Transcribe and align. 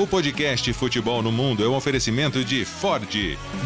O 0.00 0.06
podcast 0.06 0.72
Futebol 0.74 1.20
no 1.24 1.32
Mundo 1.32 1.64
é 1.64 1.68
um 1.68 1.74
oferecimento 1.74 2.44
de 2.44 2.64
Ford, 2.64 3.12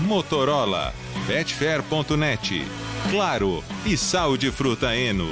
Motorola, 0.06 0.95
Betfair.net, 1.27 2.62
Claro 3.11 3.62
e 3.85 3.98
Sal 3.98 4.38
de 4.38 4.50
Fruta 4.50 4.96
Eno. 4.96 5.29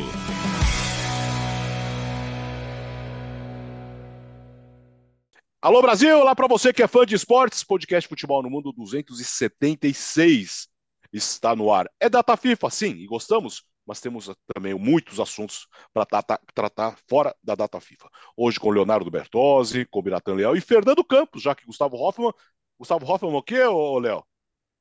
Alô 5.62 5.80
Brasil, 5.80 6.22
lá 6.22 6.36
para 6.36 6.46
você 6.46 6.70
que 6.70 6.82
é 6.82 6.86
fã 6.86 7.06
de 7.06 7.14
esportes, 7.14 7.64
podcast 7.64 8.06
Futebol 8.06 8.42
no 8.42 8.50
Mundo 8.50 8.70
276 8.70 10.68
está 11.10 11.56
no 11.56 11.72
ar. 11.72 11.86
É 11.98 12.10
data 12.10 12.36
FIFA, 12.36 12.68
sim, 12.68 12.90
e 12.90 13.06
gostamos, 13.06 13.64
mas 13.90 14.00
temos 14.00 14.30
também 14.54 14.72
muitos 14.72 15.18
assuntos 15.18 15.66
para 15.92 16.06
tratar 16.54 16.96
fora 17.08 17.34
da 17.42 17.56
data 17.56 17.80
FIFA. 17.80 18.08
Hoje 18.36 18.60
com 18.60 18.70
Leonardo 18.70 19.10
Bertozzi, 19.10 19.84
com 19.84 20.00
Biratan 20.00 20.34
Leal 20.34 20.54
e 20.54 20.60
Fernando 20.60 21.02
Campos, 21.02 21.42
já 21.42 21.56
que 21.56 21.66
Gustavo 21.66 21.96
Hoffman. 21.96 22.32
Gustavo 22.78 23.04
Hoffman 23.04 23.34
o 23.34 23.42
quê, 23.42 23.64
ô 23.64 23.98
Léo? 23.98 24.24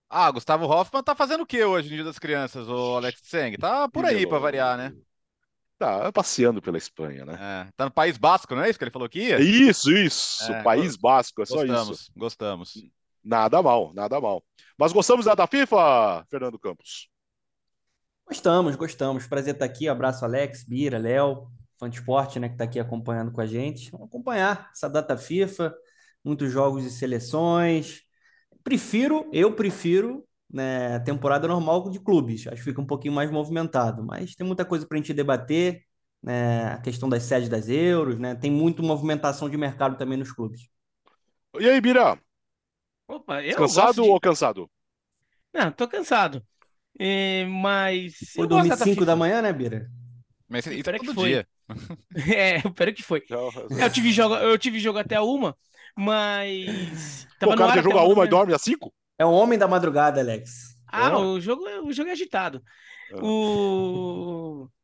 Ah, 0.07 0.29
Gustavo 0.29 0.65
Hoffman 0.67 1.01
tá 1.01 1.15
fazendo 1.15 1.41
o 1.41 1.45
quê 1.45 1.63
hoje 1.63 1.89
no 1.89 1.95
Dia 1.95 2.03
das 2.03 2.19
Crianças, 2.19 2.69
o 2.69 2.97
Alex 2.97 3.19
Tseng? 3.21 3.57
Tá 3.57 3.89
por 3.89 4.05
aí 4.05 4.27
para 4.27 4.37
variar, 4.37 4.77
né? 4.77 4.93
Tá 5.79 6.11
passeando 6.11 6.61
pela 6.61 6.77
Espanha, 6.77 7.25
né? 7.25 7.33
É, 7.33 7.71
tá 7.75 7.85
no 7.85 7.91
País 7.91 8.15
Basco, 8.15 8.53
não 8.53 8.61
é 8.61 8.69
isso 8.69 8.77
que 8.77 8.85
ele 8.85 8.91
falou 8.91 9.09
que 9.09 9.23
ia? 9.23 9.41
Isso, 9.41 9.91
isso. 9.91 10.51
É, 10.51 10.61
País 10.61 10.95
Basco, 10.95 11.41
é 11.41 11.47
só 11.47 11.55
gostamos, 11.55 11.99
isso. 11.99 12.11
Gostamos. 12.15 12.73
Nada 13.23 13.59
mal, 13.63 13.91
nada 13.91 14.21
mal. 14.21 14.43
Mas 14.77 14.93
gostamos 14.93 15.25
da, 15.25 15.33
da 15.33 15.47
FIFA, 15.47 16.27
Fernando 16.29 16.59
Campos? 16.59 17.09
Gostamos, 18.29 18.75
gostamos. 18.75 19.25
Prazer 19.25 19.55
estar 19.55 19.65
aqui. 19.65 19.89
Abraço, 19.89 20.23
Alex, 20.23 20.63
Bira, 20.63 20.99
Léo, 20.99 21.47
fã 21.79 21.89
de 21.89 21.97
esporte, 21.97 22.39
né, 22.39 22.47
que 22.47 22.53
está 22.53 22.63
aqui 22.63 22.79
acompanhando 22.79 23.31
com 23.31 23.41
a 23.41 23.45
gente. 23.47 23.89
Vamos 23.89 24.07
acompanhar 24.07 24.69
essa 24.71 24.87
data 24.87 25.17
FIFA, 25.17 25.73
muitos 26.23 26.51
jogos 26.51 26.85
e 26.85 26.91
seleções. 26.91 28.03
Prefiro, 28.63 29.27
eu 29.33 29.55
prefiro, 29.55 30.23
né, 30.47 30.99
temporada 30.99 31.47
normal 31.47 31.89
de 31.89 31.99
clubes. 31.99 32.45
Acho 32.45 32.57
que 32.57 32.69
fica 32.69 32.79
um 32.79 32.85
pouquinho 32.85 33.15
mais 33.15 33.31
movimentado, 33.31 34.05
mas 34.05 34.35
tem 34.35 34.45
muita 34.45 34.63
coisa 34.63 34.85
para 34.85 34.95
a 34.95 35.01
gente 35.01 35.13
debater. 35.13 35.83
Né, 36.21 36.73
a 36.73 36.77
questão 36.79 37.07
das 37.07 37.23
sedes 37.23 37.47
das 37.47 37.69
euros, 37.69 38.19
né? 38.19 38.35
Tem 38.35 38.51
muita 38.51 38.83
movimentação 38.83 39.49
de 39.49 39.55
mercado 39.55 39.97
também 39.97 40.17
nos 40.17 40.33
clubes. 40.33 40.69
E 41.57 41.67
aí, 41.67 41.79
Bira? 41.79 42.21
Opa, 43.07 43.41
eu 43.41 43.55
cansado 43.55 44.03
de... 44.03 44.09
ou 44.09 44.19
cansado? 44.19 44.69
Não, 45.53 45.71
tô 45.71 45.87
cansado. 45.87 46.45
É, 46.99 47.45
mas. 47.45 48.15
Foi 48.35 48.45
dormir 48.45 48.75
5 48.75 49.05
da 49.05 49.15
manhã, 49.15 49.41
né, 49.41 49.53
Bira? 49.53 49.89
Mas 50.49 50.65
isso 50.65 50.89
é 50.89 50.97
todo 50.97 51.13
dia. 51.25 51.47
é, 52.27 52.57
espero 52.57 52.93
que 52.93 53.03
foi. 53.03 53.23
Eu 53.29 53.89
tive, 53.89 54.11
jogo, 54.11 54.35
eu 54.35 54.57
tive 54.57 54.79
jogo 54.79 54.97
até 54.97 55.15
a 55.15 55.21
uma, 55.21 55.55
mas. 55.95 57.27
Pô, 57.39 57.53
o 57.53 57.55
cara 57.55 57.75
já 57.75 57.81
joga 57.83 58.01
uma 58.01 58.25
e 58.25 58.27
dorme 58.27 58.53
às 58.53 58.61
5? 58.63 58.91
É 59.17 59.25
o 59.25 59.31
homem 59.31 59.57
da 59.57 59.67
madrugada, 59.67 60.19
Alex. 60.19 60.75
Ah, 60.87 61.17
o 61.19 61.39
jogo, 61.39 61.63
o 61.85 61.93
jogo 61.93 62.09
é 62.09 62.13
agitado. 62.13 62.63
Ah. 63.13 63.23
O. 63.23 64.67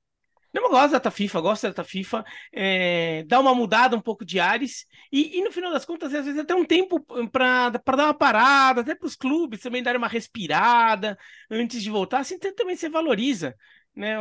Eu 0.56 0.70
gosto 0.70 0.92
da 0.92 0.98
data 0.98 1.12
FIFA, 1.12 1.42
gosto 1.42 1.64
da 1.64 1.70
data 1.70 1.84
FIFA, 1.84 2.24
é, 2.54 3.24
dá 3.28 3.40
uma 3.40 3.54
mudada 3.54 3.96
um 3.96 4.02
pouco 4.02 4.24
de 4.26 4.40
ares, 4.40 4.86
e, 5.12 5.38
e, 5.38 5.44
no 5.44 5.52
final 5.52 5.72
das 5.72 5.86
contas, 5.86 6.14
às 6.14 6.26
vezes 6.26 6.40
até 6.40 6.56
um 6.56 6.66
tempo 6.66 7.00
para 7.30 7.70
dar 7.70 8.06
uma 8.06 8.14
parada, 8.14 8.82
até 8.82 8.96
para 8.96 9.06
os 9.06 9.16
clubes 9.16 9.62
também 9.62 9.84
darem 9.84 9.98
uma 9.98 10.08
respirada 10.08 11.18
antes 11.50 11.84
de 11.84 11.90
voltar, 11.90 12.20
assim 12.20 12.40
também 12.40 12.76
você 12.76 12.90
valoriza. 12.90 13.56
Né? 13.96 14.16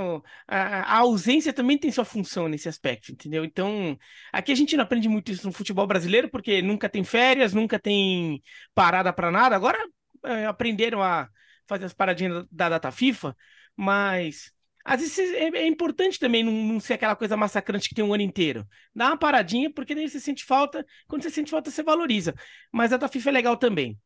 A, 0.47 0.97
a, 0.97 0.99
ausência 0.99 1.53
também 1.53 1.77
tem 1.77 1.91
sua 1.91 2.05
função 2.05 2.49
nesse 2.49 2.69
aspecto, 2.69 3.11
entendeu? 3.11 3.45
Então, 3.45 3.99
aqui 4.33 4.53
a 4.53 4.55
gente 4.55 4.77
não 4.77 4.85
aprende 4.85 5.09
muito 5.09 5.33
isso 5.33 5.47
no 5.47 5.53
futebol 5.53 5.87
brasileiro, 5.87 6.29
porque 6.31 6.63
nunca 6.63 6.89
tem 6.89 7.03
férias, 7.03 7.53
nunca 7.53 7.79
tem 7.79 8.43
parada 8.75 9.13
para 9.13 9.31
nada. 9.33 9.57
Agora 9.57 9.79
é, 10.25 10.47
aprenderam 10.47 11.03
a 11.03 11.29
fazer 11.67 11.87
as 11.87 11.93
paradinhas 11.93 12.47
da 12.51 12.69
data 12.69 12.93
FIFA, 12.93 13.37
mas 13.77 14.54
às 14.85 15.01
vezes 15.01 15.19
é, 15.19 15.49
é 15.49 15.67
importante 15.67 16.19
também 16.21 16.45
não, 16.45 16.53
não, 16.53 16.79
ser 16.79 16.95
aquela 16.95 17.17
coisa 17.17 17.37
massacrante 17.37 17.89
que 17.89 17.95
tem 17.95 18.05
um 18.05 18.13
ano 18.13 18.23
inteiro. 18.23 18.67
Dá 18.95 19.07
uma 19.09 19.17
paradinha, 19.17 19.73
porque 19.73 19.95
daí 19.95 20.09
você 20.09 20.21
sente 20.21 20.45
falta. 20.45 20.87
Quando 21.09 21.23
você 21.23 21.31
sente 21.31 21.51
falta, 21.51 21.71
você 21.71 21.83
valoriza. 21.83 22.35
Mas 22.71 22.93
a 22.93 22.99
da 22.99 23.09
FIFA 23.09 23.31
é 23.31 23.33
legal 23.33 23.57
também. 23.57 23.99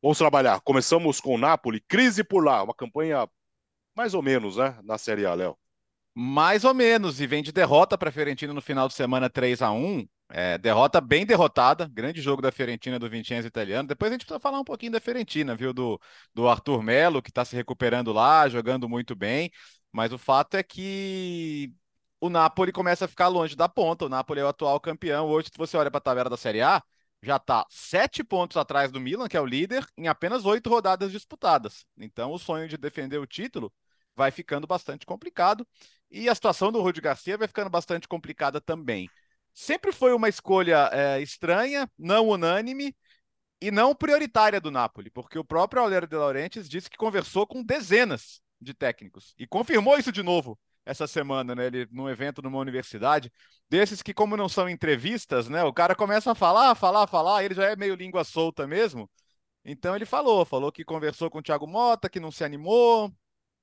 Vamos 0.00 0.16
trabalhar. 0.16 0.60
Começamos 0.60 1.20
com 1.20 1.34
o 1.34 1.38
Napoli, 1.38 1.80
crise 1.80 2.24
por 2.24 2.42
lá. 2.42 2.62
Uma 2.62 2.74
campanha 2.74 3.28
mais 3.94 4.14
ou 4.14 4.22
menos, 4.22 4.56
né? 4.56 4.78
Na 4.82 4.96
Série 4.96 5.26
A, 5.26 5.34
Léo. 5.34 5.56
Mais 6.14 6.64
ou 6.64 6.72
menos, 6.72 7.20
e 7.20 7.26
vem 7.26 7.42
de 7.42 7.52
derrota 7.52 7.98
para 7.98 8.08
a 8.08 8.12
Fiorentina 8.12 8.54
no 8.54 8.62
final 8.62 8.88
de 8.88 8.94
semana 8.94 9.28
3 9.28 9.60
a 9.60 9.70
1 9.70 10.08
é, 10.30 10.58
derrota 10.58 11.00
bem 11.00 11.24
derrotada, 11.24 11.88
grande 11.88 12.20
jogo 12.20 12.42
da 12.42 12.52
Fiorentina 12.52 12.98
do 12.98 13.08
Vincenzo 13.08 13.48
italiano. 13.48 13.88
Depois 13.88 14.10
a 14.10 14.14
gente 14.14 14.26
precisa 14.26 14.40
falar 14.40 14.60
um 14.60 14.64
pouquinho 14.64 14.92
da 14.92 15.00
Fiorentina, 15.00 15.56
viu? 15.56 15.72
Do, 15.72 16.00
do 16.34 16.48
Arthur 16.48 16.82
Melo, 16.82 17.22
que 17.22 17.30
está 17.30 17.44
se 17.44 17.56
recuperando 17.56 18.12
lá, 18.12 18.48
jogando 18.48 18.88
muito 18.88 19.16
bem. 19.16 19.50
Mas 19.90 20.12
o 20.12 20.18
fato 20.18 20.54
é 20.56 20.62
que 20.62 21.72
o 22.20 22.28
Napoli 22.28 22.72
começa 22.72 23.06
a 23.06 23.08
ficar 23.08 23.28
longe 23.28 23.56
da 23.56 23.68
ponta. 23.68 24.04
O 24.06 24.08
Napoli 24.08 24.40
é 24.40 24.44
o 24.44 24.48
atual 24.48 24.78
campeão. 24.80 25.26
Hoje, 25.26 25.48
se 25.48 25.58
você 25.58 25.76
olha 25.76 25.90
para 25.90 25.98
a 25.98 26.02
tabela 26.02 26.30
da 26.30 26.36
Série 26.36 26.60
A, 26.60 26.82
já 27.22 27.36
está 27.36 27.64
sete 27.70 28.22
pontos 28.22 28.56
atrás 28.56 28.92
do 28.92 29.00
Milan, 29.00 29.28
que 29.28 29.36
é 29.36 29.40
o 29.40 29.46
líder, 29.46 29.86
em 29.96 30.08
apenas 30.08 30.44
oito 30.44 30.68
rodadas 30.68 31.10
disputadas. 31.10 31.84
Então, 31.96 32.32
o 32.32 32.38
sonho 32.38 32.68
de 32.68 32.76
defender 32.76 33.18
o 33.18 33.26
título 33.26 33.72
vai 34.14 34.30
ficando 34.30 34.66
bastante 34.66 35.06
complicado. 35.06 35.66
E 36.10 36.28
a 36.28 36.34
situação 36.34 36.70
do 36.70 36.80
Rudi 36.82 37.00
Garcia 37.00 37.38
vai 37.38 37.48
ficando 37.48 37.70
bastante 37.70 38.06
complicada 38.06 38.60
também 38.60 39.08
sempre 39.58 39.90
foi 39.92 40.12
uma 40.12 40.28
escolha 40.28 40.88
é, 40.92 41.20
estranha, 41.20 41.90
não 41.98 42.28
unânime 42.28 42.94
e 43.60 43.72
não 43.72 43.92
prioritária 43.92 44.60
do 44.60 44.70
Napoli, 44.70 45.10
porque 45.10 45.36
o 45.36 45.44
próprio 45.44 45.82
Aurélio 45.82 46.08
de 46.08 46.14
Laurentiis 46.14 46.68
disse 46.68 46.88
que 46.88 46.96
conversou 46.96 47.44
com 47.44 47.64
dezenas 47.64 48.40
de 48.60 48.72
técnicos 48.72 49.34
e 49.36 49.48
confirmou 49.48 49.98
isso 49.98 50.12
de 50.12 50.22
novo 50.22 50.56
essa 50.86 51.08
semana, 51.08 51.56
né? 51.56 51.66
Ele 51.66 51.88
num 51.90 52.08
evento 52.08 52.40
numa 52.40 52.58
universidade, 52.58 53.32
desses 53.68 54.00
que 54.00 54.14
como 54.14 54.36
não 54.36 54.48
são 54.48 54.68
entrevistas, 54.68 55.48
né? 55.48 55.64
O 55.64 55.72
cara 55.72 55.94
começa 55.94 56.30
a 56.30 56.34
falar, 56.36 56.74
falar, 56.76 57.08
falar, 57.08 57.44
ele 57.44 57.54
já 57.54 57.64
é 57.64 57.74
meio 57.74 57.96
língua 57.96 58.22
solta 58.22 58.64
mesmo. 58.64 59.10
Então 59.64 59.96
ele 59.96 60.06
falou, 60.06 60.44
falou 60.46 60.70
que 60.70 60.84
conversou 60.84 61.28
com 61.30 61.38
o 61.38 61.42
Thiago 61.42 61.66
Mota, 61.66 62.08
que 62.08 62.20
não 62.20 62.30
se 62.30 62.44
animou, 62.44 63.12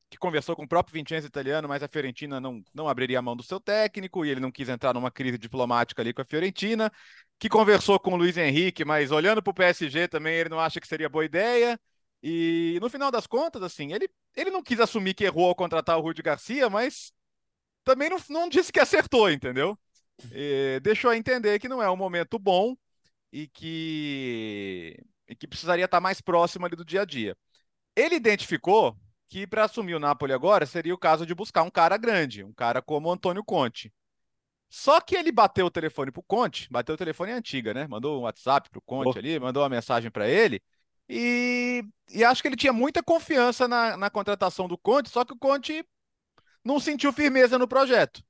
que 0.09 0.17
conversou 0.17 0.55
com 0.55 0.63
o 0.63 0.67
próprio 0.67 0.93
Vincenzo 0.93 1.27
italiano, 1.27 1.67
mas 1.67 1.83
a 1.83 1.87
Fiorentina 1.87 2.39
não, 2.39 2.63
não 2.73 2.87
abriria 2.87 3.19
a 3.19 3.21
mão 3.21 3.35
do 3.35 3.43
seu 3.43 3.59
técnico 3.59 4.25
e 4.25 4.29
ele 4.29 4.39
não 4.39 4.51
quis 4.51 4.69
entrar 4.69 4.93
numa 4.93 5.11
crise 5.11 5.37
diplomática 5.37 6.01
ali 6.01 6.13
com 6.13 6.21
a 6.21 6.25
Fiorentina, 6.25 6.91
que 7.39 7.49
conversou 7.49 7.99
com 7.99 8.13
o 8.13 8.15
Luiz 8.15 8.37
Henrique, 8.37 8.85
mas 8.85 9.11
olhando 9.11 9.41
para 9.41 9.51
o 9.51 9.53
PSG 9.53 10.07
também 10.07 10.35
ele 10.35 10.49
não 10.49 10.59
acha 10.59 10.79
que 10.79 10.87
seria 10.87 11.09
boa 11.09 11.25
ideia. 11.25 11.79
E 12.23 12.79
no 12.81 12.89
final 12.89 13.11
das 13.11 13.27
contas, 13.27 13.61
assim, 13.61 13.93
ele, 13.93 14.09
ele 14.35 14.49
não 14.49 14.63
quis 14.63 14.79
assumir 14.79 15.13
que 15.13 15.25
errou 15.25 15.49
ao 15.49 15.55
contratar 15.55 15.97
o 15.97 16.01
Rudi 16.01 16.21
Garcia, 16.21 16.69
mas 16.69 17.11
também 17.83 18.09
não, 18.09 18.17
não 18.29 18.49
disse 18.49 18.71
que 18.71 18.79
acertou, 18.79 19.29
entendeu? 19.29 19.77
E 20.31 20.79
deixou 20.81 21.11
a 21.11 21.17
entender 21.17 21.59
que 21.59 21.69
não 21.69 21.81
é 21.83 21.89
um 21.89 21.97
momento 21.97 22.39
bom 22.39 22.75
e 23.31 23.47
que, 23.47 24.97
e 25.27 25.35
que 25.35 25.47
precisaria 25.47 25.85
estar 25.85 25.99
mais 25.99 26.21
próximo 26.21 26.65
ali 26.65 26.75
do 26.75 26.85
dia 26.85 27.01
a 27.01 27.05
dia. 27.05 27.37
Ele 27.95 28.15
identificou 28.15 28.97
que 29.27 29.47
para 29.47 29.65
assumir 29.65 29.95
o 29.95 29.99
Napoli 29.99 30.33
agora 30.33 30.65
seria 30.65 30.93
o 30.93 30.97
caso 30.97 31.25
de 31.25 31.33
buscar 31.33 31.63
um 31.63 31.69
cara 31.69 31.97
grande, 31.97 32.43
um 32.43 32.53
cara 32.53 32.81
como 32.81 33.09
o 33.09 33.11
Antônio 33.11 33.43
Conte. 33.43 33.91
Só 34.69 34.99
que 34.99 35.15
ele 35.15 35.31
bateu 35.31 35.65
o 35.65 35.71
telefone 35.71 36.11
pro 36.11 36.23
Conte, 36.23 36.67
bateu 36.69 36.95
o 36.95 36.97
telefone 36.97 37.31
antiga, 37.31 37.73
né? 37.73 37.87
Mandou 37.87 38.19
um 38.19 38.23
WhatsApp 38.23 38.69
pro 38.69 38.81
Conte 38.81 39.15
oh. 39.15 39.19
ali, 39.19 39.39
mandou 39.39 39.63
uma 39.63 39.69
mensagem 39.69 40.11
para 40.11 40.27
ele. 40.27 40.61
E, 41.07 41.83
e 42.09 42.23
acho 42.23 42.41
que 42.41 42.47
ele 42.47 42.55
tinha 42.55 42.73
muita 42.73 43.03
confiança 43.03 43.67
na, 43.67 43.95
na 43.95 44.09
contratação 44.09 44.67
do 44.67 44.77
Conte, 44.77 45.09
só 45.09 45.23
que 45.23 45.33
o 45.33 45.37
Conte 45.37 45.85
não 46.63 46.79
sentiu 46.79 47.13
firmeza 47.13 47.59
no 47.59 47.67
projeto. 47.67 48.23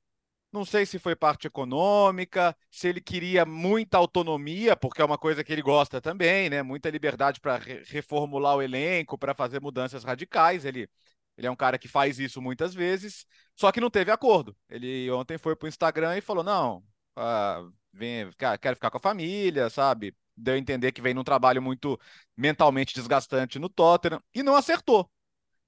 Não 0.56 0.64
sei 0.64 0.86
se 0.86 0.98
foi 0.98 1.18
parte 1.18 1.48
econômica, 1.48 2.56
se 2.72 2.88
ele 2.88 3.02
queria 3.02 3.46
muita 3.46 3.98
autonomia, 3.98 4.74
porque 4.74 5.02
é 5.02 5.06
uma 5.06 5.18
coisa 5.18 5.44
que 5.44 5.52
ele 5.52 5.62
gosta 5.62 6.00
também, 6.00 6.50
né? 6.50 6.64
Muita 6.64 6.90
liberdade 6.90 7.42
para 7.42 7.58
re 7.58 7.84
reformular 7.84 8.56
o 8.56 8.62
elenco, 8.62 9.18
para 9.18 9.34
fazer 9.36 9.60
mudanças 9.60 10.06
radicais. 10.06 10.64
Ele, 10.64 10.90
ele 11.38 11.46
é 11.46 11.52
um 11.52 11.58
cara 11.58 11.78
que 11.78 11.90
faz 11.90 12.20
isso 12.20 12.42
muitas 12.42 12.74
vezes, 12.74 13.26
só 13.54 13.70
que 13.70 13.82
não 13.82 13.90
teve 13.90 14.12
acordo. 14.12 14.56
Ele 14.70 15.12
ontem 15.12 15.38
foi 15.38 15.58
para 15.58 15.66
o 15.66 15.68
Instagram 15.68 16.18
e 16.18 16.22
falou: 16.22 16.42
não, 16.42 16.82
ah, 17.18 17.62
vem, 17.92 18.32
quero 18.62 18.78
ficar 18.78 18.90
com 18.90 18.98
a 18.98 19.02
família, 19.02 19.70
sabe? 19.70 20.16
Deu 20.38 20.54
a 20.54 20.58
entender 20.58 20.94
que 20.94 21.02
vem 21.02 21.14
num 21.14 21.24
trabalho 21.24 21.62
muito 21.62 22.00
mentalmente 22.38 22.96
desgastante 22.96 23.60
no 23.60 23.68
Tottenham 23.68 24.24
e 24.34 24.42
não 24.42 24.56
acertou. 24.56 25.12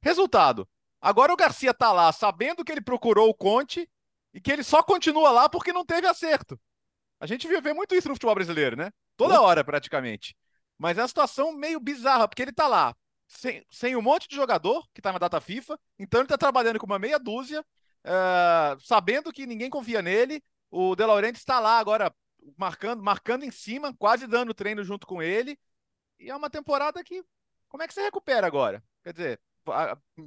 Resultado: 0.01 0.65
agora 1.01 1.33
o 1.33 1.37
Garcia 1.37 1.73
tá 1.73 1.91
lá 1.91 2.09
sabendo 2.13 2.63
que 2.63 2.71
ele 2.71 2.81
procurou 2.81 3.27
o 3.29 3.33
Conte 3.33 3.85
e 4.37 4.39
que 4.39 4.51
ele 4.51 4.63
só 4.63 4.83
continua 4.83 5.31
lá 5.31 5.49
porque 5.49 5.73
não 5.73 5.83
teve 5.83 6.05
acerto. 6.05 6.59
A 7.19 7.25
gente 7.25 7.47
vê 7.47 7.73
muito 7.73 7.95
isso 7.95 8.07
no 8.07 8.13
futebol 8.13 8.35
brasileiro, 8.35 8.75
né? 8.75 8.91
Toda 9.15 9.41
hora, 9.41 9.63
praticamente. 9.63 10.37
Mas 10.77 10.95
é 10.95 11.01
uma 11.01 11.07
situação 11.07 11.51
meio 11.53 11.79
bizarra, 11.79 12.27
porque 12.27 12.43
ele 12.43 12.53
tá 12.53 12.67
lá 12.67 12.95
sem, 13.27 13.65
sem 13.67 13.95
um 13.95 14.01
monte 14.01 14.27
de 14.27 14.35
jogador 14.35 14.87
que 14.93 15.01
tá 15.01 15.11
na 15.11 15.17
data 15.17 15.41
FIFA, 15.41 15.79
então 15.97 16.19
ele 16.19 16.27
tá 16.27 16.37
trabalhando 16.37 16.77
com 16.77 16.85
uma 16.85 16.99
meia 16.99 17.17
dúzia, 17.17 17.61
uh, 17.61 18.79
sabendo 18.79 19.33
que 19.33 19.47
ninguém 19.47 19.71
confia 19.71 20.03
nele. 20.03 20.43
O 20.69 20.95
De 20.95 21.03
Laurentiis 21.03 21.39
está 21.39 21.59
lá 21.59 21.79
agora 21.79 22.13
marcando, 22.55 23.01
marcando 23.01 23.43
em 23.43 23.49
cima, 23.49 23.91
quase 23.97 24.27
dando 24.27 24.53
treino 24.53 24.83
junto 24.83 25.07
com 25.07 25.19
ele. 25.19 25.57
E 26.19 26.29
é 26.29 26.35
uma 26.35 26.47
temporada 26.49 27.03
que. 27.03 27.23
Como 27.69 27.81
é 27.81 27.87
que 27.87 27.93
você 27.95 28.03
recupera 28.03 28.45
agora? 28.45 28.83
Quer 29.03 29.13
dizer, 29.13 29.41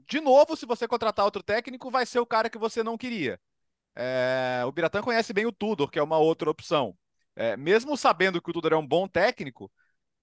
de 0.04 0.20
novo, 0.20 0.56
se 0.56 0.66
você 0.66 0.88
contratar 0.88 1.24
outro 1.24 1.44
técnico, 1.44 1.92
vai 1.92 2.04
ser 2.04 2.18
o 2.18 2.26
cara 2.26 2.50
que 2.50 2.58
você 2.58 2.82
não 2.82 2.98
queria. 2.98 3.40
É, 3.94 4.62
o 4.66 4.72
Biratã 4.72 5.02
conhece 5.02 5.32
bem 5.32 5.46
o 5.46 5.52
Tudor, 5.52 5.90
que 5.90 5.98
é 5.98 6.02
uma 6.02 6.18
outra 6.18 6.50
opção. 6.50 6.96
É, 7.36 7.56
mesmo 7.56 7.96
sabendo 7.96 8.40
que 8.40 8.50
o 8.50 8.52
Tudor 8.52 8.72
é 8.72 8.76
um 8.76 8.86
bom 8.86 9.06
técnico, 9.08 9.70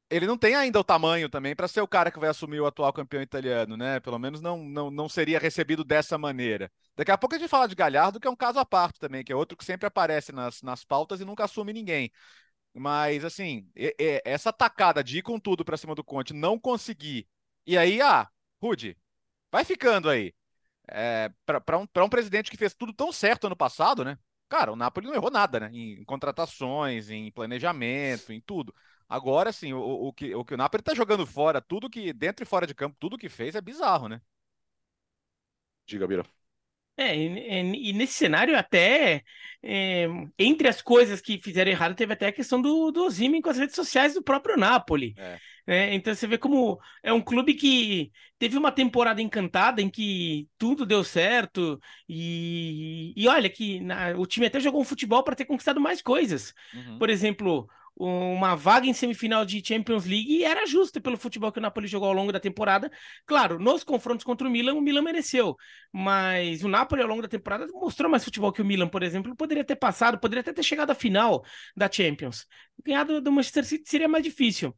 ele 0.10 0.26
não 0.26 0.38
tem 0.38 0.56
ainda 0.56 0.80
o 0.80 0.84
tamanho 0.84 1.30
também 1.30 1.56
para 1.56 1.68
ser 1.68 1.82
o 1.82 1.88
cara 1.88 2.12
que 2.12 2.20
vai 2.20 2.30
assumir 2.30 2.62
o 2.62 2.66
atual 2.66 2.94
campeão 2.94 3.22
italiano, 3.22 3.76
né? 3.76 4.00
Pelo 4.00 4.18
menos 4.18 4.42
não, 4.42 4.64
não, 4.64 4.90
não 4.90 5.10
seria 5.10 5.40
recebido 5.40 5.84
dessa 5.84 6.18
maneira. 6.18 6.72
Daqui 6.96 7.12
a 7.12 7.18
pouco 7.18 7.36
a 7.36 7.40
gente 7.40 7.50
fala 7.50 7.68
de 7.68 7.76
Galhardo, 7.76 8.20
que 8.20 8.28
é 8.28 8.32
um 8.32 8.36
caso 8.36 8.60
à 8.60 8.66
parte 8.66 9.00
também, 9.00 9.24
que 9.24 9.34
é 9.34 9.36
outro 9.36 9.58
que 9.58 9.66
sempre 9.66 9.86
aparece 9.86 10.32
nas, 10.32 10.62
nas 10.62 10.84
pautas 10.86 11.20
e 11.20 11.26
nunca 11.26 11.44
assume 11.44 11.74
ninguém. 11.74 12.12
Mas, 12.74 13.26
assim, 13.26 13.70
essa 14.24 14.54
tacada 14.54 15.04
de 15.04 15.20
ir 15.20 15.22
com 15.24 15.40
tudo 15.40 15.66
para 15.66 15.78
cima 15.78 15.96
do 15.96 16.04
Conte, 16.04 16.34
não 16.34 16.60
conseguir. 16.60 17.28
E 17.66 17.78
aí, 17.78 18.02
ah, 18.02 18.30
Rude, 18.62 18.98
vai 19.52 19.66
ficando 19.66 20.10
aí. 20.10 20.34
É, 20.90 21.32
para 21.46 21.78
um, 21.78 21.88
um 22.04 22.10
presidente 22.10 22.50
que 22.50 22.58
fez 22.58 22.74
tudo 22.74 22.94
tão 22.94 23.12
certo 23.12 23.48
ano 23.48 23.56
passado, 23.56 24.04
né? 24.06 24.18
Cara, 24.50 24.72
o 24.72 24.76
Napoli 24.76 25.08
não 25.08 25.14
errou 25.14 25.30
nada, 25.30 25.60
né? 25.60 25.70
Em, 25.74 26.00
em 26.02 26.06
contratações, 26.06 27.10
em 27.10 27.32
planejamento, 27.32 28.32
em 28.32 28.40
tudo. 28.40 28.74
Agora, 29.10 29.52
sim, 29.52 29.74
o, 29.74 29.80
o, 29.80 30.14
que, 30.14 30.34
o 30.36 30.44
que 30.44 30.54
o 30.54 30.58
Napoli 30.58 30.84
tá 30.84 30.94
jogando 30.94 31.26
fora, 31.26 31.62
tudo 31.62 31.90
que, 31.90 32.12
dentro 32.14 32.44
e 32.44 32.46
fora 32.48 32.68
de 32.68 32.76
campo, 32.76 32.96
tudo 33.00 33.18
que 33.18 33.30
fez 33.30 33.56
é 33.56 33.62
bizarro, 33.62 34.08
né? 34.08 34.22
Diga, 35.86 36.08
Bira. 36.08 36.26
É, 36.98 37.16
e, 37.16 37.90
e, 37.90 37.94
nesse 37.94 38.14
cenário, 38.14 38.58
até 38.58 39.24
é, 39.62 40.08
entre 40.38 40.68
as 40.68 40.82
coisas 40.82 41.22
que 41.22 41.40
fizeram 41.42 41.70
errado, 41.70 41.96
teve 41.96 42.12
até 42.12 42.28
a 42.28 42.34
questão 42.34 42.60
do, 42.60 42.92
do 42.92 43.06
Osimhen 43.06 43.42
com 43.42 43.50
as 43.50 43.58
redes 43.58 43.76
sociais 43.76 44.16
do 44.16 44.24
próprio 44.24 44.58
Napoli. 44.58 45.14
É. 45.16 45.40
É, 45.68 45.94
então 45.94 46.16
você 46.16 46.26
vê 46.26 46.38
como 46.38 46.80
é 47.04 47.12
um 47.12 47.22
clube 47.22 47.54
que 47.54 48.10
teve 48.40 48.58
uma 48.58 48.72
temporada 48.72 49.22
encantada 49.22 49.82
em 49.82 49.90
que 49.90 50.48
tudo 50.58 50.86
deu 50.86 51.04
certo 51.04 51.78
e, 52.08 53.14
e 53.18 53.28
olha 53.28 53.50
que 53.50 53.82
na, 53.82 54.12
o 54.18 54.26
time 54.26 54.46
até 54.46 54.62
jogou 54.62 54.80
um 54.80 54.86
futebol 54.86 55.24
para 55.24 55.36
ter 55.36 55.44
conquistado 55.44 55.82
mais 55.82 56.02
coisas. 56.02 56.54
Uhum. 56.74 56.98
Por 56.98 57.10
exemplo, 57.10 57.68
uma 58.00 58.56
vaga 58.56 58.88
em 58.88 58.94
semifinal 58.94 59.44
de 59.44 59.62
Champions 59.66 60.06
League 60.06 60.32
e 60.32 60.44
era 60.44 60.66
justa 60.68 61.02
pelo 61.02 61.18
futebol 61.18 61.52
que 61.52 61.60
o 61.60 61.62
Napoli 61.62 61.88
jogou 61.88 62.08
ao 62.08 62.14
longo 62.14 62.32
da 62.32 62.40
temporada. 62.40 62.92
Claro, 63.26 63.60
nos 63.60 63.84
confrontos 63.84 64.24
contra 64.24 64.48
o 64.48 64.52
Milan, 64.52 64.76
o 64.76 64.82
Milan 64.82 65.02
mereceu, 65.02 65.58
mas 65.92 66.64
o 66.64 66.68
Napoli 66.68 67.02
ao 67.02 67.08
longo 67.08 67.24
da 67.24 67.28
temporada 67.28 67.68
mostrou 67.74 68.10
mais 68.10 68.24
futebol 68.24 68.54
que 68.54 68.62
o 68.62 68.66
Milan, 68.66 68.88
por 68.88 69.02
exemplo, 69.02 69.36
poderia 69.36 69.64
ter 69.64 69.76
passado, 69.76 70.20
poderia 70.20 70.42
até 70.42 70.54
ter 70.54 70.64
chegado 70.64 70.92
à 70.92 70.96
final 70.96 71.44
da 71.76 71.92
Champions. 71.92 72.46
Ganhado 72.86 73.20
do 73.20 73.32
Manchester 73.32 73.66
City 73.66 73.90
seria 73.90 74.08
mais 74.08 74.24
difícil. 74.24 74.74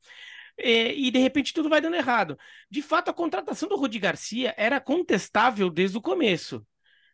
É, 0.62 0.94
e 0.94 1.10
de 1.12 1.20
repente 1.20 1.54
tudo 1.54 1.70
vai 1.70 1.82
dando 1.82 1.96
errado. 1.96 2.38
De 2.70 2.82
fato, 2.82 3.10
a 3.10 3.14
contratação 3.14 3.70
do 3.70 3.78
Rudi 3.78 4.00
Garcia 4.00 4.54
era 4.58 4.80
contestável 4.80 5.70
desde 5.70 5.98
o 5.98 6.02
começo. 6.02 6.66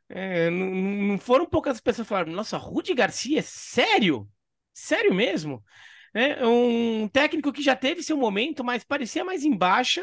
É, 0.09 0.49
não, 0.49 0.67
não 0.67 1.17
foram 1.19 1.45
poucas 1.45 1.79
pessoas 1.81 2.07
que 2.07 2.09
falaram: 2.09 2.31
Nossa, 2.33 2.57
Rudi 2.57 2.93
Garcia, 2.93 3.41
sério? 3.43 4.29
Sério 4.73 5.13
mesmo? 5.13 5.63
É 6.13 6.45
um 6.47 7.09
técnico 7.09 7.51
que 7.51 7.61
já 7.61 7.75
teve 7.75 8.01
seu 8.01 8.15
momento, 8.15 8.63
mas 8.63 8.85
parecia 8.85 9.23
mais 9.25 9.43
em 9.43 9.55
baixa, 9.55 10.01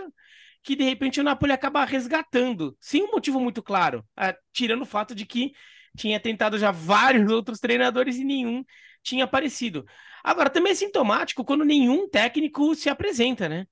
que 0.62 0.76
de 0.76 0.84
repente 0.84 1.20
o 1.20 1.24
Napoli 1.24 1.52
acaba 1.52 1.84
resgatando, 1.84 2.76
sem 2.78 3.02
um 3.02 3.10
motivo 3.12 3.40
muito 3.40 3.62
claro, 3.62 4.04
ah, 4.14 4.36
tirando 4.52 4.82
o 4.82 4.86
fato 4.86 5.14
de 5.14 5.24
que 5.24 5.52
tinha 5.96 6.20
tentado 6.20 6.58
já 6.58 6.70
vários 6.70 7.30
outros 7.32 7.60
treinadores 7.60 8.16
e 8.16 8.24
nenhum 8.24 8.62
tinha 9.02 9.24
aparecido. 9.24 9.84
Agora, 10.24 10.50
também 10.50 10.72
é 10.72 10.74
sintomático 10.74 11.44
quando 11.44 11.64
nenhum 11.64 12.08
técnico 12.08 12.74
se 12.74 12.88
apresenta, 12.88 13.48
né? 13.48 13.66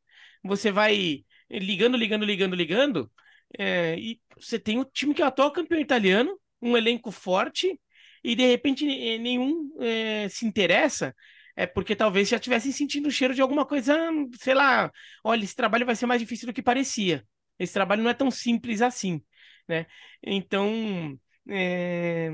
Você 0.44 0.70
vai 0.70 1.24
ligando, 1.50 1.96
ligando, 1.96 2.24
ligando, 2.24 2.54
ligando, 2.54 3.10
é, 3.58 3.98
e 3.98 4.20
você 4.36 4.58
tem 4.58 4.78
o 4.78 4.84
time 4.84 5.14
que 5.14 5.22
é 5.22 5.24
o 5.24 5.28
atual 5.28 5.52
campeão 5.52 5.80
italiano, 5.80 6.38
um 6.62 6.76
elenco 6.76 7.10
forte, 7.10 7.80
e 8.22 8.34
de 8.34 8.46
repente 8.46 8.84
nenhum 9.18 9.70
é, 9.80 10.28
se 10.28 10.46
interessa 10.46 11.14
é 11.56 11.66
porque 11.66 11.94
talvez 11.96 12.28
já 12.28 12.36
estivessem 12.36 12.72
sentindo 12.72 13.08
o 13.08 13.10
cheiro 13.10 13.34
de 13.34 13.42
alguma 13.42 13.66
coisa, 13.66 13.94
sei 14.38 14.54
lá, 14.54 14.90
olha, 15.22 15.44
esse 15.44 15.54
trabalho 15.54 15.84
vai 15.84 15.94
ser 15.94 16.06
mais 16.06 16.20
difícil 16.20 16.46
do 16.46 16.52
que 16.54 16.62
parecia. 16.62 17.24
Esse 17.58 17.74
trabalho 17.74 18.02
não 18.02 18.10
é 18.10 18.14
tão 18.14 18.30
simples 18.30 18.80
assim, 18.80 19.22
né? 19.68 19.86
Então, 20.22 21.18
é... 21.48 22.30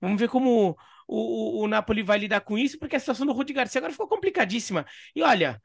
vamos 0.00 0.18
ver 0.18 0.28
como 0.28 0.76
o, 1.12 1.60
o, 1.60 1.64
o, 1.64 1.68
Napoli 1.68 2.02
vai 2.02 2.18
lidar 2.18 2.40
com 2.40 2.58
isso, 2.58 2.78
porque 2.78 2.96
a 2.96 3.00
situação 3.00 3.26
do 3.26 3.32
Rudi 3.32 3.52
Garcia 3.52 3.78
agora 3.78 3.92
ficou 3.92 4.08
complicadíssima. 4.08 4.86
E 5.14 5.22
olha, 5.22 5.60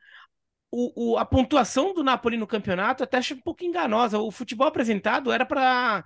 o, 0.72 1.14
o, 1.14 1.18
a 1.18 1.26
pontuação 1.26 1.94
do 1.94 2.04
Napoli 2.04 2.38
no 2.38 2.48
campeonato 2.48 3.04
até 3.04 3.18
acho 3.18 3.36
um 3.36 3.42
pouco 3.42 3.64
enganosa. 3.64 4.20
O 4.20 4.32
futebol 4.32 4.68
apresentado 4.68 5.32
era 5.32 5.46
para 5.46 6.04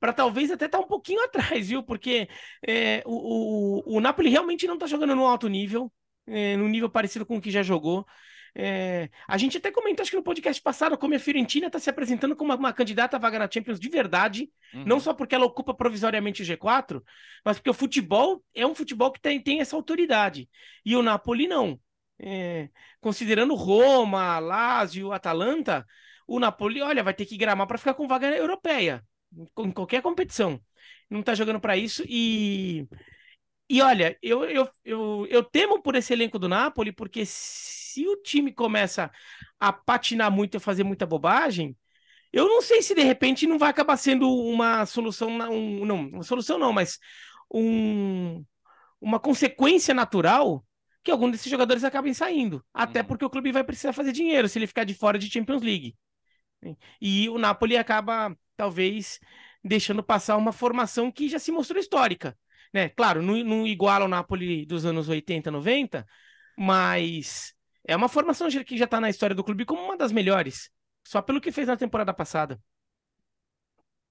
para 0.00 0.12
talvez 0.12 0.50
até 0.50 0.66
estar 0.66 0.78
tá 0.78 0.84
um 0.84 0.88
pouquinho 0.88 1.22
atrás, 1.24 1.68
viu? 1.68 1.82
Porque 1.82 2.28
é, 2.66 3.02
o, 3.06 3.92
o, 3.94 3.96
o 3.96 4.00
Napoli 4.00 4.28
realmente 4.30 4.66
não 4.66 4.74
está 4.74 4.86
jogando 4.86 5.16
no 5.16 5.26
alto 5.26 5.48
nível 5.48 5.90
é, 6.26 6.56
num 6.56 6.68
nível 6.68 6.90
parecido 6.90 7.26
com 7.26 7.36
o 7.36 7.40
que 7.40 7.50
já 7.50 7.62
jogou. 7.62 8.06
É, 8.56 9.10
a 9.26 9.36
gente 9.36 9.56
até 9.56 9.72
comentou, 9.72 10.02
acho 10.02 10.12
que 10.12 10.16
no 10.16 10.22
podcast 10.22 10.62
passado, 10.62 10.96
como 10.96 11.14
a 11.14 11.18
Fiorentina 11.18 11.66
está 11.66 11.80
se 11.80 11.90
apresentando 11.90 12.36
como 12.36 12.50
uma, 12.50 12.56
uma, 12.56 12.72
candidata 12.72 13.16
a 13.16 13.20
vaga 13.20 13.38
na 13.38 13.50
Champions 13.50 13.80
de 13.80 13.88
verdade, 13.88 14.48
uhum. 14.72 14.84
não 14.84 15.00
só 15.00 15.12
porque 15.12 15.34
ela 15.34 15.44
ocupa 15.44 15.74
provisoriamente 15.74 16.42
o 16.42 16.44
G4, 16.44 17.02
mas 17.44 17.58
porque 17.58 17.70
o 17.70 17.74
futebol 17.74 18.44
é 18.54 18.64
um 18.64 18.74
futebol 18.74 19.10
que 19.10 19.20
tem, 19.20 19.40
tem 19.40 19.60
essa 19.60 19.74
autoridade. 19.74 20.48
E 20.84 20.94
o 20.94 21.02
Napoli 21.02 21.48
não. 21.48 21.80
É, 22.16 22.68
considerando 23.00 23.56
Roma, 23.56 24.38
Lazio, 24.38 25.12
Atalanta, 25.12 25.84
o 26.26 26.38
Napoli, 26.38 26.80
olha, 26.80 27.02
vai 27.02 27.12
ter 27.12 27.26
que 27.26 27.36
gramar 27.36 27.66
para 27.66 27.76
ficar 27.76 27.94
com 27.94 28.06
vaga 28.06 28.28
europeia, 28.36 29.04
em 29.58 29.72
qualquer 29.72 30.00
competição. 30.00 30.60
Não 31.10 31.20
está 31.20 31.34
jogando 31.34 31.60
para 31.60 31.76
isso 31.76 32.04
e 32.08 32.86
e 33.68 33.80
olha, 33.80 34.16
eu, 34.22 34.44
eu, 34.44 34.68
eu, 34.84 35.26
eu 35.30 35.42
temo 35.42 35.82
por 35.82 35.94
esse 35.94 36.12
elenco 36.12 36.38
do 36.38 36.48
Napoli, 36.48 36.92
porque 36.92 37.24
se 37.24 37.83
o 38.08 38.16
time 38.16 38.52
começa 38.52 39.10
a 39.58 39.72
patinar 39.72 40.30
muito 40.30 40.56
e 40.56 40.60
fazer 40.60 40.84
muita 40.84 41.06
bobagem, 41.06 41.76
eu 42.32 42.48
não 42.48 42.60
sei 42.62 42.82
se 42.82 42.94
de 42.94 43.02
repente 43.02 43.46
não 43.46 43.58
vai 43.58 43.70
acabar 43.70 43.96
sendo 43.96 44.28
uma 44.28 44.84
solução, 44.86 45.28
um, 45.30 45.84
não, 45.84 46.08
uma 46.08 46.22
solução 46.22 46.58
não, 46.58 46.72
mas 46.72 46.98
um, 47.52 48.44
uma 49.00 49.20
consequência 49.20 49.94
natural 49.94 50.64
que 51.02 51.10
algum 51.10 51.30
desses 51.30 51.50
jogadores 51.50 51.84
acabem 51.84 52.14
saindo. 52.14 52.64
Até 52.72 53.00
uhum. 53.00 53.06
porque 53.06 53.24
o 53.24 53.30
clube 53.30 53.52
vai 53.52 53.62
precisar 53.62 53.92
fazer 53.92 54.12
dinheiro 54.12 54.48
se 54.48 54.58
ele 54.58 54.66
ficar 54.66 54.84
de 54.84 54.94
fora 54.94 55.18
de 55.18 55.30
Champions 55.30 55.62
League. 55.62 55.96
E 57.00 57.28
o 57.28 57.38
Napoli 57.38 57.76
acaba, 57.76 58.34
talvez, 58.56 59.20
deixando 59.62 60.02
passar 60.02 60.36
uma 60.36 60.50
formação 60.50 61.12
que 61.12 61.28
já 61.28 61.38
se 61.38 61.52
mostrou 61.52 61.78
histórica 61.78 62.36
né? 62.74 62.88
Claro, 62.88 63.22
não, 63.22 63.36
não 63.44 63.66
iguala 63.66 64.04
o 64.04 64.08
Napoli 64.08 64.66
dos 64.66 64.84
anos 64.84 65.08
80, 65.08 65.48
90, 65.50 66.04
mas 66.58 67.54
é 67.86 67.94
uma 67.94 68.08
formação 68.08 68.48
que 68.48 68.78
já 68.78 68.86
está 68.86 69.00
na 69.00 69.10
história 69.10 69.36
do 69.36 69.44
clube 69.44 69.64
como 69.64 69.82
uma 69.82 69.96
das 69.96 70.10
melhores, 70.10 70.70
só 71.06 71.20
pelo 71.20 71.40
que 71.40 71.52
fez 71.52 71.68
na 71.68 71.76
temporada 71.76 72.12
passada. 72.14 72.60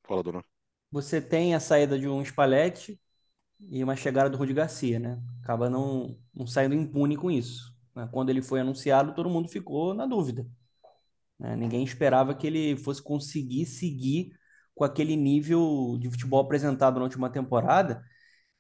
Fala, 0.03 0.21
dona. 0.21 0.43
Você 0.91 1.19
tem 1.19 1.55
a 1.55 1.59
saída 1.59 1.97
de 1.97 2.07
um 2.07 2.23
Spalletti 2.23 2.99
e 3.59 3.83
uma 3.83 3.95
chegada 3.95 4.29
do 4.29 4.37
Rudi 4.37 4.53
Garcia, 4.53 4.99
né? 4.99 5.19
Acaba 5.41 5.69
não, 5.69 6.19
não 6.33 6.45
saindo 6.45 6.75
impune 6.75 7.17
com 7.17 7.31
isso. 7.31 7.73
Né? 7.95 8.07
Quando 8.11 8.29
ele 8.29 8.41
foi 8.41 8.59
anunciado, 8.59 9.15
todo 9.15 9.29
mundo 9.29 9.47
ficou 9.47 9.93
na 9.93 10.05
dúvida. 10.05 10.45
Né? 11.39 11.55
Ninguém 11.55 11.83
esperava 11.83 12.35
que 12.35 12.45
ele 12.45 12.77
fosse 12.77 13.01
conseguir 13.01 13.65
seguir 13.65 14.37
com 14.75 14.83
aquele 14.83 15.15
nível 15.15 15.97
de 15.99 16.09
futebol 16.09 16.41
apresentado 16.41 16.97
na 16.97 17.03
última 17.03 17.29
temporada 17.29 18.03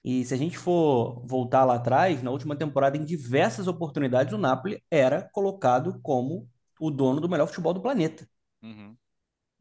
e 0.03 0.25
se 0.25 0.33
a 0.33 0.37
gente 0.37 0.57
for 0.57 1.25
voltar 1.25 1.63
lá 1.63 1.75
atrás, 1.75 2.21
na 2.21 2.29
última 2.29 2.55
temporada, 2.57 2.97
em 2.97 3.05
diversas 3.05 3.67
oportunidades, 3.67 4.33
o 4.33 4.37
Napoli 4.37 4.83
era 4.91 5.29
colocado 5.31 5.97
como 6.01 6.49
o 6.77 6.91
dono 6.91 7.21
do 7.21 7.29
melhor 7.29 7.47
futebol 7.47 7.73
do 7.73 7.81
planeta. 7.81 8.27
Uhum. 8.61 8.97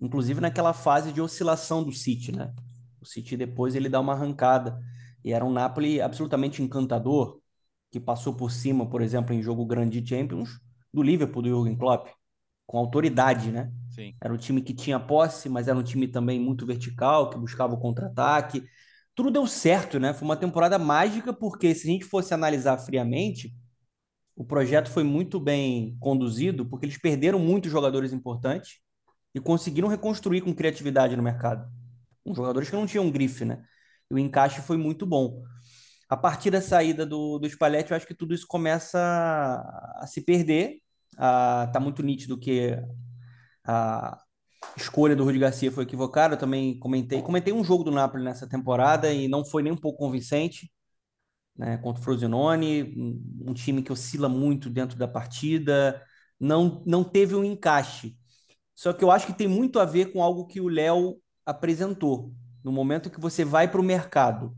Inclusive 0.00 0.40
naquela 0.40 0.72
fase 0.72 1.12
de 1.12 1.20
oscilação 1.20 1.84
do 1.84 1.92
City, 1.92 2.32
né? 2.32 2.52
O 3.00 3.06
City 3.06 3.36
depois 3.36 3.76
ele 3.76 3.88
dá 3.88 4.00
uma 4.00 4.14
arrancada. 4.14 4.80
E 5.24 5.32
era 5.32 5.44
um 5.44 5.52
Napoli 5.52 6.00
absolutamente 6.00 6.60
encantador, 6.60 7.40
que 7.92 8.00
passou 8.00 8.34
por 8.34 8.50
cima, 8.50 8.88
por 8.90 9.00
exemplo, 9.00 9.32
em 9.32 9.40
jogo 9.40 9.64
grande 9.64 10.00
de 10.00 10.08
Champions, 10.08 10.58
do 10.92 11.04
Liverpool 11.04 11.42
do 11.42 11.48
Jürgen 11.50 11.76
Klopp, 11.76 12.08
com 12.66 12.78
autoridade, 12.78 13.52
né? 13.52 13.70
Sim. 13.90 14.16
Era 14.20 14.34
um 14.34 14.36
time 14.36 14.60
que 14.60 14.74
tinha 14.74 14.98
posse, 14.98 15.48
mas 15.48 15.68
era 15.68 15.78
um 15.78 15.84
time 15.84 16.08
também 16.08 16.40
muito 16.40 16.66
vertical, 16.66 17.30
que 17.30 17.38
buscava 17.38 17.74
o 17.74 17.78
contra-ataque 17.78 18.64
tudo 19.14 19.30
deu 19.30 19.46
certo, 19.46 20.00
né? 20.00 20.14
Foi 20.14 20.24
uma 20.26 20.36
temporada 20.36 20.78
mágica, 20.78 21.32
porque 21.32 21.74
se 21.74 21.88
a 21.88 21.92
gente 21.92 22.04
fosse 22.04 22.32
analisar 22.34 22.78
friamente, 22.78 23.54
o 24.36 24.44
projeto 24.44 24.90
foi 24.90 25.04
muito 25.04 25.38
bem 25.40 25.96
conduzido, 26.00 26.66
porque 26.66 26.86
eles 26.86 26.98
perderam 26.98 27.38
muitos 27.38 27.70
jogadores 27.70 28.12
importantes 28.12 28.78
e 29.34 29.40
conseguiram 29.40 29.88
reconstruir 29.88 30.40
com 30.42 30.54
criatividade 30.54 31.16
no 31.16 31.22
mercado. 31.22 31.70
Um 32.24 32.34
jogadores 32.34 32.70
que 32.70 32.76
não 32.76 32.86
tinham 32.86 33.10
grife, 33.10 33.44
né? 33.44 33.64
E 34.10 34.14
o 34.14 34.18
encaixe 34.18 34.60
foi 34.62 34.76
muito 34.76 35.06
bom. 35.06 35.42
a 36.08 36.16
partir 36.16 36.50
da 36.50 36.60
saída 36.60 37.06
do, 37.06 37.38
do 37.38 37.48
Spalletti, 37.48 37.90
eu 37.92 37.96
acho 37.96 38.06
que 38.06 38.14
tudo 38.14 38.34
isso 38.34 38.46
começa 38.46 38.98
a, 38.98 40.04
a 40.04 40.06
se 40.06 40.22
perder. 40.24 40.78
Ah, 41.18 41.70
tá 41.72 41.80
muito 41.80 42.02
nítido 42.02 42.38
que 42.38 42.76
a 43.64 44.21
escolha 44.76 45.16
do 45.16 45.24
Rudi 45.24 45.38
Garcia 45.38 45.70
foi 45.70 45.84
equivocada. 45.84 46.34
Eu 46.34 46.38
também 46.38 46.78
comentei, 46.78 47.22
comentei 47.22 47.52
um 47.52 47.64
jogo 47.64 47.84
do 47.84 47.90
Napoli 47.90 48.24
nessa 48.24 48.48
temporada 48.48 49.12
e 49.12 49.28
não 49.28 49.44
foi 49.44 49.62
nem 49.62 49.72
um 49.72 49.76
pouco 49.76 49.98
convincente, 49.98 50.70
né, 51.56 51.76
contra 51.78 52.00
o 52.00 52.04
Frosinone, 52.04 52.94
um, 53.46 53.52
time 53.54 53.82
que 53.82 53.92
oscila 53.92 54.28
muito 54.28 54.70
dentro 54.70 54.98
da 54.98 55.06
partida, 55.06 56.02
não 56.40 56.82
não 56.86 57.04
teve 57.04 57.34
um 57.34 57.44
encaixe. 57.44 58.16
Só 58.74 58.92
que 58.92 59.04
eu 59.04 59.10
acho 59.10 59.26
que 59.26 59.34
tem 59.34 59.48
muito 59.48 59.78
a 59.78 59.84
ver 59.84 60.12
com 60.12 60.22
algo 60.22 60.46
que 60.46 60.60
o 60.60 60.68
Léo 60.68 61.18
apresentou. 61.44 62.32
No 62.64 62.72
momento 62.72 63.10
que 63.10 63.20
você 63.20 63.44
vai 63.44 63.68
para 63.70 63.80
o 63.80 63.84
mercado 63.84 64.56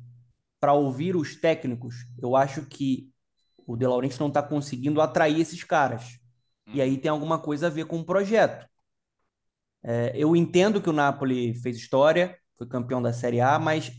para 0.60 0.72
ouvir 0.72 1.16
os 1.16 1.36
técnicos, 1.36 2.06
eu 2.22 2.36
acho 2.36 2.64
que 2.66 3.10
o 3.66 3.76
De 3.76 3.86
Laurentiis 3.86 4.18
não 4.18 4.28
está 4.28 4.42
conseguindo 4.42 5.00
atrair 5.00 5.40
esses 5.40 5.64
caras. 5.64 6.18
E 6.72 6.80
aí 6.80 6.96
tem 6.98 7.10
alguma 7.10 7.38
coisa 7.38 7.66
a 7.66 7.70
ver 7.70 7.86
com 7.86 7.98
o 7.98 8.04
projeto. 8.04 8.66
É, 9.84 10.12
eu 10.14 10.34
entendo 10.34 10.80
que 10.80 10.88
o 10.88 10.94
Napoli 10.94 11.54
fez 11.56 11.76
história, 11.76 12.36
foi 12.56 12.66
campeão 12.66 13.02
da 13.02 13.12
Série 13.12 13.40
A, 13.40 13.58
mas 13.58 13.92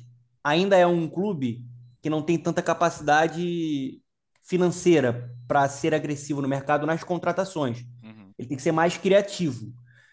ainda 0.44 0.76
é 0.76 0.86
um 0.86 1.08
clube 1.08 1.64
que 2.02 2.10
não 2.10 2.24
tem 2.24 2.38
tanta 2.38 2.62
capacidade 2.62 4.02
financeira 4.42 5.32
para 5.48 5.68
ser 5.70 5.94
agressivo 5.94 6.42
no 6.42 6.48
mercado 6.48 6.86
nas 6.86 7.04
contratações. 7.04 7.82
Uhum. 8.04 8.32
Ele 8.38 8.48
tem 8.48 8.58
que 8.58 8.64
ser 8.64 8.72
mais 8.72 8.98
criativo. 8.98 9.72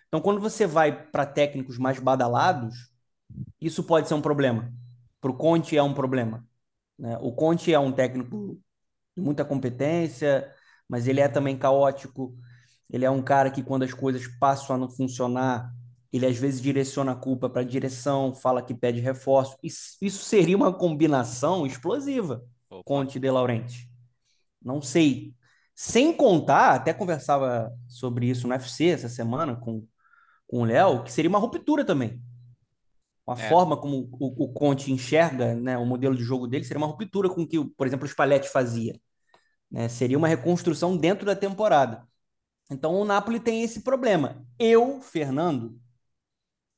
Então, 0.08 0.20
quando 0.20 0.40
você 0.40 0.66
vai 0.66 1.10
para 1.10 1.24
técnicos 1.24 1.78
mais 1.78 1.98
badalados, 1.98 2.90
isso 3.60 3.82
pode 3.82 4.08
ser 4.08 4.14
um 4.14 4.20
problema. 4.20 4.70
Para 5.20 5.30
o 5.30 5.36
Conte 5.36 5.76
é 5.76 5.82
um 5.82 5.94
problema. 5.94 6.46
Né? 6.98 7.16
O 7.20 7.32
Conte 7.32 7.72
é 7.72 7.78
um 7.78 7.92
técnico 7.92 8.60
de 9.16 9.22
muita 9.22 9.44
competência, 9.44 10.50
mas 10.88 11.06
ele 11.08 11.20
é 11.20 11.28
também 11.28 11.56
caótico. 11.56 12.36
Ele 12.92 13.04
é 13.04 13.10
um 13.10 13.22
cara 13.22 13.50
que, 13.50 13.62
quando 13.62 13.84
as 13.84 13.94
coisas 13.94 14.26
passam 14.38 14.76
a 14.76 14.78
não 14.78 14.88
funcionar, 14.88 15.72
ele 16.12 16.26
às 16.26 16.36
vezes 16.36 16.60
direciona 16.60 17.12
a 17.12 17.16
culpa 17.16 17.48
para 17.48 17.62
a 17.62 17.64
direção, 17.64 18.34
fala 18.34 18.62
que 18.62 18.74
pede 18.74 19.00
reforço. 19.00 19.56
Isso, 19.62 19.96
isso 20.00 20.24
seria 20.24 20.56
uma 20.56 20.72
combinação 20.72 21.66
explosiva, 21.66 22.44
Opa. 22.68 22.82
Conte 22.84 23.18
de 23.18 23.30
Laurenti. 23.30 23.90
Não 24.62 24.82
sei. 24.82 25.34
Sem 25.74 26.12
contar, 26.12 26.74
até 26.74 26.92
conversava 26.92 27.72
sobre 27.88 28.26
isso 28.26 28.46
no 28.46 28.52
UFC 28.52 28.88
essa 28.88 29.08
semana 29.08 29.56
com, 29.56 29.86
com 30.46 30.60
o 30.60 30.64
Léo, 30.64 31.02
que 31.02 31.10
seria 31.10 31.30
uma 31.30 31.38
ruptura 31.38 31.84
também 31.84 32.20
a 33.26 33.34
é. 33.34 33.48
forma 33.48 33.76
como 33.76 34.08
o, 34.12 34.44
o, 34.44 34.48
Conte 34.52 34.92
enxerga 34.92 35.54
né, 35.54 35.78
o 35.78 35.86
modelo 35.86 36.16
de 36.16 36.22
jogo 36.22 36.46
dele 36.46 36.64
seria 36.64 36.78
uma 36.78 36.86
ruptura 36.86 37.28
com 37.28 37.42
o 37.42 37.46
que, 37.46 37.64
por 37.76 37.86
exemplo, 37.86 38.04
o 38.04 38.08
Spalletti 38.08 38.48
fazia. 38.48 38.98
Né? 39.70 39.88
Seria 39.88 40.18
uma 40.18 40.28
reconstrução 40.28 40.96
dentro 40.96 41.24
da 41.24 41.36
temporada. 41.36 42.06
Então 42.70 42.94
o 42.94 43.04
Napoli 43.04 43.38
tem 43.38 43.62
esse 43.62 43.80
problema. 43.80 44.46
Eu, 44.58 45.00
Fernando, 45.00 45.78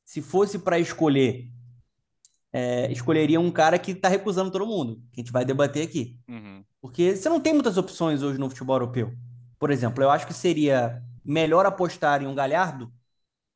se 0.04 0.20
fosse 0.20 0.58
para 0.58 0.78
escolher, 0.78 1.50
é, 2.52 2.90
escolheria 2.90 3.40
um 3.40 3.50
cara 3.50 3.78
que 3.78 3.92
está 3.92 4.08
recusando 4.08 4.50
todo 4.50 4.66
mundo, 4.66 5.02
que 5.12 5.20
a 5.20 5.24
gente 5.24 5.32
vai 5.32 5.44
debater 5.44 5.86
aqui. 5.86 6.18
Uhum. 6.28 6.64
Porque 6.80 7.16
você 7.16 7.28
não 7.28 7.40
tem 7.40 7.52
muitas 7.52 7.76
opções 7.76 8.22
hoje 8.22 8.38
no 8.38 8.48
futebol 8.48 8.76
europeu. 8.76 9.14
Por 9.58 9.70
exemplo, 9.70 10.02
eu 10.02 10.10
acho 10.10 10.26
que 10.26 10.34
seria 10.34 11.02
melhor 11.24 11.64
apostar 11.64 12.22
em 12.22 12.26
um 12.26 12.34
Galhardo 12.34 12.92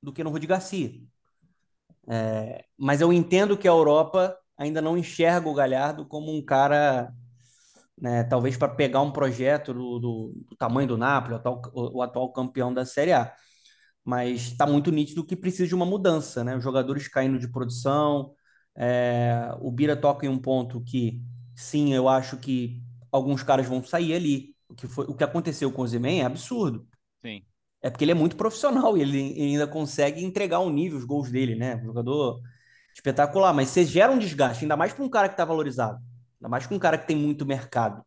do 0.03 0.13
que 0.13 0.25
no 0.25 0.31
Rudi 0.31 0.47
Garcia. 0.47 1.01
É, 2.09 2.65
mas 2.77 3.01
eu 3.01 3.13
entendo 3.13 3.57
que 3.57 3.69
a 3.69 3.71
Europa 3.71 4.37
ainda 4.57 4.81
não 4.81 4.97
enxerga 4.97 5.49
o 5.49 5.55
Galhardo 5.55 6.07
como 6.07 6.35
um 6.35 6.43
cara, 6.43 7.13
né, 8.01 8.25
talvez 8.25 8.57
para 8.57 8.69
pegar 8.69 9.01
um 9.01 9.13
projeto 9.13 9.73
do, 9.75 9.99
do, 9.99 10.33
do, 10.49 10.57
tamanho 10.57 10.89
do 10.89 10.97
Napoli, 10.97 11.35
o 11.35 11.37
atual, 11.37 11.63
o, 11.73 11.99
o 11.99 12.03
atual 12.03 12.33
campeão 12.33 12.73
da 12.73 12.85
Série 12.85 13.13
A. 13.13 13.33
Mas 14.05 14.43
está 14.49 14.67
muito 14.67 14.91
nítido 14.91 15.25
que 15.25 15.37
precisa 15.37 15.67
de 15.67 15.75
uma 15.75 15.85
mudança, 15.85 16.43
né? 16.43 16.57
Os 16.57 16.65
jogadores 16.65 17.09
caindo 17.09 17.39
de 17.39 17.51
produção. 17.51 18.33
É, 18.77 19.51
o 19.61 19.71
Bira 19.71 19.97
toca 19.97 20.25
em 20.25 20.29
um 20.29 20.39
ponto 20.39 20.81
que, 20.83 21.21
sim, 21.55 21.93
eu 21.93 22.09
acho 22.09 22.39
que 22.39 22.83
alguns 23.13 23.43
caras 23.43 23.67
vão 23.67 23.83
sair 23.83 24.15
ali. 24.15 24.55
O 24.69 24.75
que, 24.75 24.87
foi, 24.87 25.05
o 25.07 25.15
que 25.15 25.25
aconteceu 25.25 25.71
com 25.73 25.83
o 25.83 25.87
Zimen 25.87 26.21
é 26.21 26.25
absurdo. 26.25 26.87
Sim. 27.21 27.43
É 27.83 27.91
porque 27.91 28.05
ele 28.05 28.13
é 28.13 28.15
muito 28.15 28.37
profissional 28.37 28.97
e 28.97 29.03
ele 29.03 29.19
ainda 29.41 29.67
consegue 29.67 30.25
entregar 30.25 30.61
um 30.61 30.71
nível, 30.71 30.99
os 30.99 31.05
gols 31.05 31.31
dele, 31.31 31.55
né? 31.55 31.77
Um 31.77 31.87
jogador 31.87 32.41
espetacular. 32.95 33.53
Mas 33.53 33.69
você 33.69 33.85
gera 33.85 34.13
um 34.13 34.19
desgaste, 34.19 34.65
ainda 34.65 34.77
mais 34.77 34.93
para 34.93 35.05
um 35.05 35.11
cara 35.11 35.29
que 35.29 35.35
está 35.35 35.45
valorizado, 35.45 35.99
ainda 36.41 36.49
mais 36.49 36.67
para 36.67 36.77
um 36.77 36.79
cara 36.79 36.99
que 36.99 37.07
tem 37.07 37.17
muito 37.17 37.47
mercado. 37.47 38.03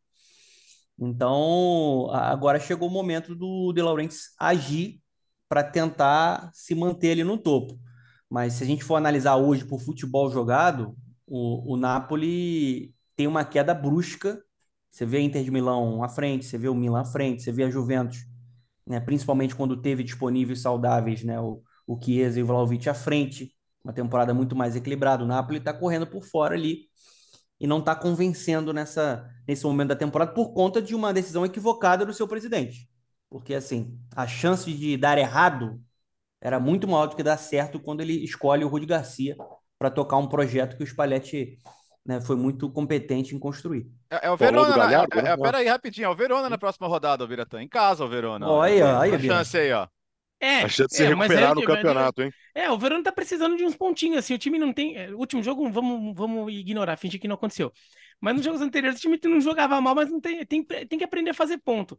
Então, 0.99 2.09
agora 2.11 2.59
chegou 2.59 2.87
o 2.87 2.91
momento 2.91 3.35
do 3.35 3.73
De 3.73 3.81
Laurentiis 3.81 4.33
agir 4.39 5.01
para 5.49 5.63
tentar 5.63 6.51
se 6.53 6.75
manter 6.75 7.11
ali 7.11 7.23
no 7.23 7.37
topo. 7.37 7.79
Mas 8.29 8.53
se 8.53 8.63
a 8.63 8.67
gente 8.67 8.83
for 8.83 8.95
analisar 8.95 9.35
hoje 9.37 9.65
por 9.65 9.81
futebol 9.81 10.29
jogado, 10.31 10.95
o, 11.27 11.73
o 11.73 11.77
Napoli 11.77 12.93
tem 13.15 13.27
uma 13.27 13.43
queda 13.43 13.73
brusca. 13.73 14.41
Você 14.89 15.05
vê 15.05 15.17
a 15.17 15.21
Inter 15.21 15.43
de 15.43 15.51
Milão 15.51 16.03
à 16.03 16.09
frente, 16.09 16.45
você 16.45 16.57
vê 16.57 16.69
o 16.69 16.75
Milan 16.75 17.01
à 17.01 17.05
frente, 17.05 17.43
você 17.43 17.51
vê 17.51 17.63
a 17.63 17.69
Juventus 17.69 18.25
né, 18.91 18.99
principalmente 18.99 19.55
quando 19.55 19.77
teve 19.81 20.03
disponíveis 20.03 20.61
saudáveis 20.61 21.23
né, 21.23 21.39
o, 21.39 21.61
o 21.87 21.99
Chiesa 22.01 22.39
e 22.39 22.43
o 22.43 22.45
Vlaovic 22.45 22.89
à 22.89 22.93
frente, 22.93 23.55
uma 23.83 23.93
temporada 23.93 24.33
muito 24.33 24.55
mais 24.55 24.75
equilibrada. 24.75 25.23
O 25.23 25.27
Napoli 25.27 25.59
está 25.59 25.73
correndo 25.73 26.05
por 26.07 26.23
fora 26.23 26.55
ali 26.55 26.89
e 27.61 27.67
não 27.67 27.77
está 27.77 27.95
convencendo 27.95 28.73
nessa, 28.73 29.23
nesse 29.47 29.63
momento 29.63 29.89
da 29.89 29.95
temporada 29.95 30.33
por 30.33 30.51
conta 30.51 30.81
de 30.81 30.95
uma 30.95 31.13
decisão 31.13 31.45
equivocada 31.45 32.03
do 32.03 32.11
seu 32.11 32.27
presidente. 32.27 32.89
Porque, 33.29 33.53
assim, 33.53 33.99
a 34.15 34.25
chance 34.25 34.73
de 34.73 34.97
dar 34.97 35.19
errado 35.19 35.79
era 36.41 36.59
muito 36.59 36.87
maior 36.87 37.05
do 37.05 37.15
que 37.15 37.21
dar 37.21 37.37
certo 37.37 37.79
quando 37.79 38.01
ele 38.01 38.13
escolhe 38.23 38.65
o 38.65 38.67
Rudi 38.67 38.87
Garcia 38.87 39.37
para 39.77 39.91
tocar 39.91 40.17
um 40.17 40.27
projeto 40.27 40.75
que 40.75 40.83
o 40.83 40.87
Spalletti 40.87 41.59
né, 42.03 42.19
foi 42.19 42.35
muito 42.35 42.67
competente 42.67 43.35
em 43.35 43.39
construir. 43.39 43.85
É, 44.09 44.25
é 44.25 44.31
o 44.31 44.35
Verona, 44.35 44.75
Galhardo, 44.75 45.19
é, 45.19 45.21
né? 45.21 45.29
é, 45.29 45.37
pera 45.37 45.59
aí 45.59 45.67
rapidinho, 45.67 46.05
é 46.05 46.09
o 46.09 46.15
Verona 46.15 46.49
na 46.49 46.57
próxima 46.57 46.87
rodada, 46.87 47.23
o 47.23 47.27
Viratã, 47.27 47.61
em 47.61 47.67
casa 47.67 48.03
o 48.03 48.09
Verona. 48.09 48.49
Olha, 48.49 48.99
aí, 48.99 49.13
a 49.13 49.19
chance 49.19 49.55
aí, 49.55 49.71
ó. 49.71 49.87
É, 50.41 50.63
a 50.63 50.67
chance 50.67 50.89
de 50.89 50.95
se 50.95 51.03
é, 51.03 51.07
recuperar 51.09 51.51
é, 51.51 51.55
no 51.55 51.63
campeonato, 51.63 52.23
hein? 52.23 52.33
É, 52.55 52.69
o 52.71 52.77
Verona 52.77 53.03
tá 53.03 53.11
precisando 53.11 53.55
de 53.55 53.63
uns 53.63 53.75
pontinhos, 53.75 54.17
assim, 54.17 54.33
o 54.33 54.39
time 54.39 54.57
não 54.57 54.73
tem... 54.73 55.13
O 55.13 55.19
último 55.19 55.43
jogo, 55.43 55.69
vamos, 55.69 56.15
vamos 56.15 56.51
ignorar, 56.51 56.97
fingir 56.97 57.21
que 57.21 57.27
não 57.27 57.35
aconteceu. 57.35 57.71
Mas 58.19 58.35
nos 58.35 58.43
jogos 58.43 58.61
anteriores 58.61 58.97
o 58.97 59.01
time 59.01 59.19
não 59.23 59.39
jogava 59.39 59.79
mal, 59.79 59.93
mas 59.93 60.09
não 60.09 60.19
tem, 60.19 60.43
tem, 60.45 60.63
tem 60.63 60.97
que 60.97 61.03
aprender 61.03 61.29
a 61.29 61.35
fazer 61.35 61.59
ponto. 61.59 61.97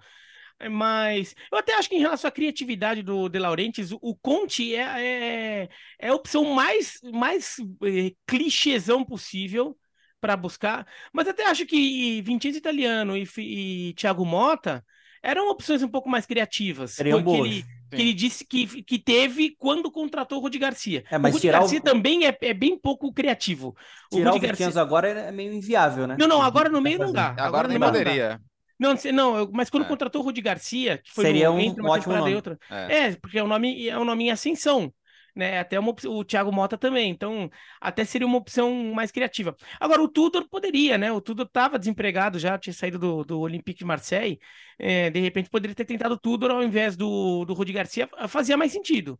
Mas 0.70 1.34
eu 1.50 1.58
até 1.58 1.74
acho 1.74 1.88
que 1.88 1.96
em 1.96 2.00
relação 2.00 2.28
à 2.28 2.32
criatividade 2.32 3.02
do 3.02 3.28
De 3.28 3.38
Laurentiis, 3.38 3.90
o 3.92 4.14
Conte 4.14 4.74
é, 4.74 4.80
é, 4.80 5.68
é 5.98 6.08
a 6.08 6.14
opção 6.14 6.44
mais, 6.44 7.00
mais 7.12 7.56
é, 7.84 8.12
clichêzão 8.26 9.04
possível 9.04 9.76
para 10.20 10.36
buscar. 10.36 10.86
Mas 11.12 11.26
até 11.26 11.46
acho 11.46 11.66
que 11.66 12.22
Vincenzo 12.22 12.58
Italiano 12.58 13.16
e, 13.16 13.26
e 13.38 13.94
Thiago 13.94 14.24
Mota 14.24 14.84
eram 15.22 15.50
opções 15.50 15.82
um 15.82 15.88
pouco 15.88 16.08
mais 16.08 16.26
criativas. 16.26 16.92
Seriam 16.92 17.22
boas. 17.22 17.48
Ele, 17.48 17.64
que 17.96 18.02
ele 18.02 18.12
disse 18.12 18.44
que, 18.44 18.82
que 18.82 18.98
teve 18.98 19.54
quando 19.58 19.90
contratou 19.90 20.38
o 20.38 20.40
Rudi 20.42 20.58
Garcia. 20.58 21.04
É, 21.10 21.18
mas 21.18 21.32
o 21.32 21.36
Rudi 21.36 21.48
Garcia 21.48 21.78
o... 21.78 21.82
também 21.82 22.26
é, 22.26 22.36
é 22.40 22.54
bem 22.54 22.78
pouco 22.78 23.12
criativo. 23.12 23.76
Tirar 24.10 24.30
o, 24.30 24.32
Rudi 24.34 24.46
o 24.46 24.48
Garcia... 24.48 24.80
agora 24.80 25.08
é 25.08 25.32
meio 25.32 25.52
inviável, 25.52 26.06
né? 26.06 26.16
Não, 26.18 26.26
não, 26.26 26.42
agora 26.42 26.68
no 26.68 26.80
meio 26.80 26.98
não 26.98 27.12
dá. 27.12 27.28
Agora, 27.28 27.46
agora 27.46 27.68
nem 27.68 27.78
poderia. 27.78 28.40
Não, 28.78 28.94
não, 29.12 29.50
mas 29.52 29.70
quando 29.70 29.84
é. 29.84 29.88
contratou 29.88 30.22
o 30.22 30.24
Rudi 30.24 30.40
Garcia, 30.40 30.98
que 30.98 31.12
foi 31.12 31.24
Seria 31.26 31.52
um, 31.52 31.60
entre 31.60 31.80
uma 31.80 31.98
temporada 31.98 32.20
nome. 32.20 32.32
e 32.32 32.34
outra. 32.34 32.58
É. 32.68 32.96
é. 32.96 33.16
porque 33.16 33.38
é 33.38 33.44
um 33.44 33.46
nome, 33.46 33.88
é 33.88 33.96
um 33.96 34.04
nome 34.04 34.24
em 34.24 34.30
ascensão 34.30 34.92
né? 35.34 35.58
Até 35.60 35.78
uma, 35.78 35.94
o 36.06 36.24
Thiago 36.24 36.52
Mota 36.52 36.76
também. 36.78 37.10
Então, 37.10 37.50
até 37.80 38.04
seria 38.04 38.26
uma 38.26 38.38
opção 38.38 38.92
mais 38.94 39.10
criativa. 39.10 39.56
Agora, 39.80 40.02
o 40.02 40.08
Tudor 40.08 40.48
poderia, 40.48 40.98
né? 40.98 41.12
O 41.12 41.20
Tudor 41.20 41.46
estava 41.46 41.78
desempregado 41.78 42.38
já, 42.38 42.58
tinha 42.58 42.72
saído 42.72 42.98
do, 42.98 43.24
do 43.24 43.40
Olympique 43.40 43.80
de 43.80 43.84
Marseille. 43.84 44.38
É, 44.78 45.10
de 45.10 45.20
repente, 45.20 45.50
poderia 45.50 45.74
ter 45.74 45.84
tentado 45.84 46.14
o 46.14 46.18
Tudor 46.18 46.50
ao 46.50 46.62
invés 46.62 46.96
do, 46.96 47.44
do 47.44 47.54
Rudi 47.54 47.72
Garcia, 47.72 48.08
fazia 48.28 48.56
mais 48.56 48.72
sentido. 48.72 49.18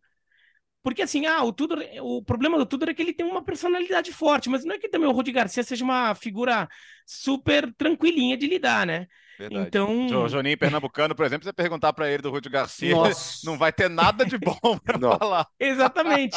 Porque 0.83 1.03
assim, 1.03 1.27
ah, 1.27 1.45
o 1.45 1.53
Tudor, 1.53 1.79
o 2.01 2.23
problema 2.25 2.59
do 2.59 2.67
Tudor 2.67 2.89
é 2.89 2.95
que 2.95 3.01
ele 3.01 3.15
tem 3.15 3.25
uma 3.25 3.45
personalidade 3.45 4.13
forte, 4.13 4.49
mas 4.49 4.65
não 4.65 4.75
é 4.75 4.79
que 4.79 4.89
também 4.89 5.09
o 5.09 5.13
Rudi 5.13 5.31
Garcia 5.31 5.63
seja 5.63 5.85
uma 5.85 6.13
figura 6.15 6.69
super 7.07 7.73
tranquilinha 7.75 8.37
de 8.37 8.49
lidar, 8.49 8.85
né? 8.85 9.07
Verdade. 9.39 9.69
Então. 9.69 10.25
O 10.25 10.29
Joninho 10.29 10.59
Pernambucano, 10.59 11.15
por 11.15 11.25
exemplo, 11.25 11.45
você 11.45 11.53
perguntar 11.53 11.93
para 11.93 12.11
ele 12.11 12.23
do 12.23 12.31
Rúdio 12.31 12.51
Garcia, 12.51 12.95
Nossa. 12.95 13.41
não 13.45 13.57
vai 13.57 13.73
ter 13.73 13.89
nada 13.89 14.25
de 14.25 14.39
bom 14.39 14.79
para 14.85 14.99
falar. 15.19 15.47
Exatamente. 15.59 16.37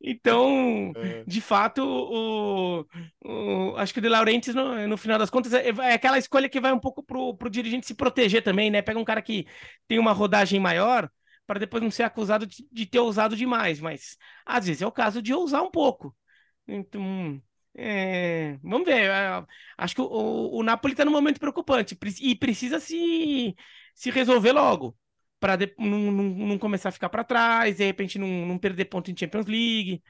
Então, 0.00 0.92
é. 0.96 1.24
de 1.26 1.40
fato, 1.40 1.82
o, 1.82 2.86
o, 3.24 3.76
acho 3.76 3.92
que 3.92 3.98
o 3.98 4.02
De 4.02 4.08
Laurentiis, 4.08 4.54
no, 4.54 4.86
no 4.86 4.96
final 4.96 5.18
das 5.18 5.30
contas, 5.30 5.52
é, 5.52 5.68
é, 5.68 5.94
aquela 5.94 6.18
escolha 6.18 6.48
que 6.48 6.60
vai 6.60 6.72
um 6.72 6.80
pouco 6.80 7.02
pro, 7.02 7.34
pro 7.36 7.50
dirigente 7.50 7.86
se 7.86 7.94
proteger 7.94 8.42
também, 8.42 8.70
né? 8.70 8.82
Pega 8.82 8.98
um 8.98 9.04
cara 9.04 9.22
que 9.22 9.46
tem 9.88 9.98
uma 9.98 10.12
rodagem 10.12 10.60
maior 10.60 11.10
para 11.46 11.58
depois 11.58 11.82
não 11.82 11.90
ser 11.90 12.04
acusado 12.04 12.46
de, 12.46 12.64
de 12.70 12.86
ter 12.86 13.00
ousado 13.00 13.34
demais, 13.36 13.80
mas 13.80 14.16
às 14.46 14.66
vezes 14.66 14.82
é 14.82 14.86
o 14.86 14.92
caso 14.92 15.20
de 15.20 15.34
ousar 15.34 15.62
um 15.62 15.70
pouco. 15.70 16.14
Então, 16.68 17.42
É, 17.76 18.58
vamos 18.62 18.86
ver. 18.86 19.10
É, 19.10 19.44
acho 19.78 19.94
que 19.94 20.00
o, 20.00 20.50
o, 20.52 20.62
Napoli 20.62 20.92
está 20.92 21.04
num 21.04 21.12
momento 21.12 21.38
preocupante 21.38 21.96
e 22.20 22.34
precisa 22.34 22.80
se, 22.80 23.54
se 23.94 24.10
resolver 24.10 24.52
logo 24.52 24.96
para 25.38 25.56
não, 25.78 26.12
não, 26.12 26.24
não, 26.48 26.58
começar 26.58 26.90
a 26.90 26.92
ficar 26.92 27.08
para 27.08 27.24
trás, 27.24 27.78
de 27.78 27.84
repente 27.84 28.18
não, 28.18 28.28
não 28.46 28.58
perder 28.58 28.84
ponto 28.86 29.10
em 29.10 29.16
Champions 29.16 29.46
League. 29.46 30.02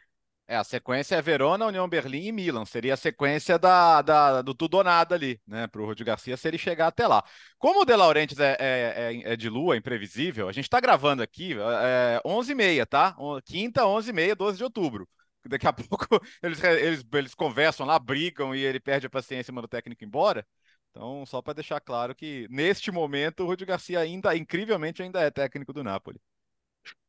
É, 0.48 0.56
a 0.56 0.64
sequência 0.64 1.14
é 1.14 1.22
Verona, 1.22 1.66
União 1.66 1.88
Berlim 1.88 2.26
e 2.26 2.32
Milan. 2.32 2.64
Seria 2.64 2.94
a 2.94 2.96
sequência 2.96 3.56
da, 3.56 4.02
da 4.02 4.42
do 4.42 4.52
tudo 4.52 4.78
ou 4.78 4.82
nada 4.82 5.14
ali, 5.14 5.40
né? 5.46 5.68
Para 5.68 5.80
o 5.80 5.86
Rudi 5.86 6.02
Garcia 6.02 6.36
se 6.36 6.48
ele 6.48 6.58
chegar 6.58 6.88
até 6.88 7.06
lá. 7.06 7.22
Como 7.56 7.82
o 7.82 7.84
De 7.84 7.94
Laurentiis 7.94 8.40
é, 8.40 8.56
é, 8.58 9.22
é, 9.28 9.32
é 9.32 9.36
de 9.36 9.48
lua, 9.48 9.76
imprevisível, 9.76 10.48
a 10.48 10.52
gente 10.52 10.64
está 10.64 10.80
gravando 10.80 11.22
aqui 11.22 11.52
é, 11.52 12.20
11h30, 12.26 12.84
tá? 12.84 13.16
Quinta, 13.44 13.82
11h30, 13.84 14.34
12 14.34 14.58
de 14.58 14.64
outubro. 14.64 15.08
Daqui 15.46 15.66
a 15.66 15.72
pouco 15.98 16.06
eles, 16.42 16.62
eles, 16.62 17.04
eles 17.12 17.34
conversam 17.34 17.86
lá, 17.86 17.98
brigam 17.98 18.54
e 18.54 18.60
ele 18.64 18.80
perde 18.80 19.06
a 19.06 19.10
paciência 19.10 19.50
e 19.50 19.54
manda 19.54 19.66
o 19.66 19.68
técnico 19.68 20.04
embora. 20.04 20.46
Então, 20.90 21.24
só 21.24 21.40
para 21.40 21.54
deixar 21.54 21.80
claro 21.80 22.14
que 22.14 22.48
neste 22.50 22.90
momento 22.90 23.44
o 23.44 23.46
Rudi 23.46 23.64
Garcia 23.64 24.00
ainda, 24.00 24.36
incrivelmente, 24.36 25.02
ainda 25.02 25.20
é 25.20 25.30
técnico 25.30 25.72
do 25.72 25.84
Napoli. 25.84 26.20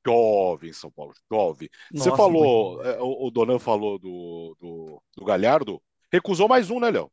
Chove 0.06 0.70
em 0.70 0.74
São 0.74 0.92
Paulo, 0.92 1.14
chove. 1.32 1.70
Nossa, 1.92 2.10
Você 2.10 2.18
falou. 2.18 2.84
É, 2.84 3.00
o, 3.02 3.28
o 3.28 3.32
Donan 3.32 3.60
falou 3.60 3.98
do, 3.98 4.56
do, 4.60 5.02
do 5.16 5.26
Galhardo, 5.26 5.82
recusou 6.12 6.48
mais 6.48 6.70
um, 6.70 6.80
né, 6.80 6.92
Léo? 6.92 7.12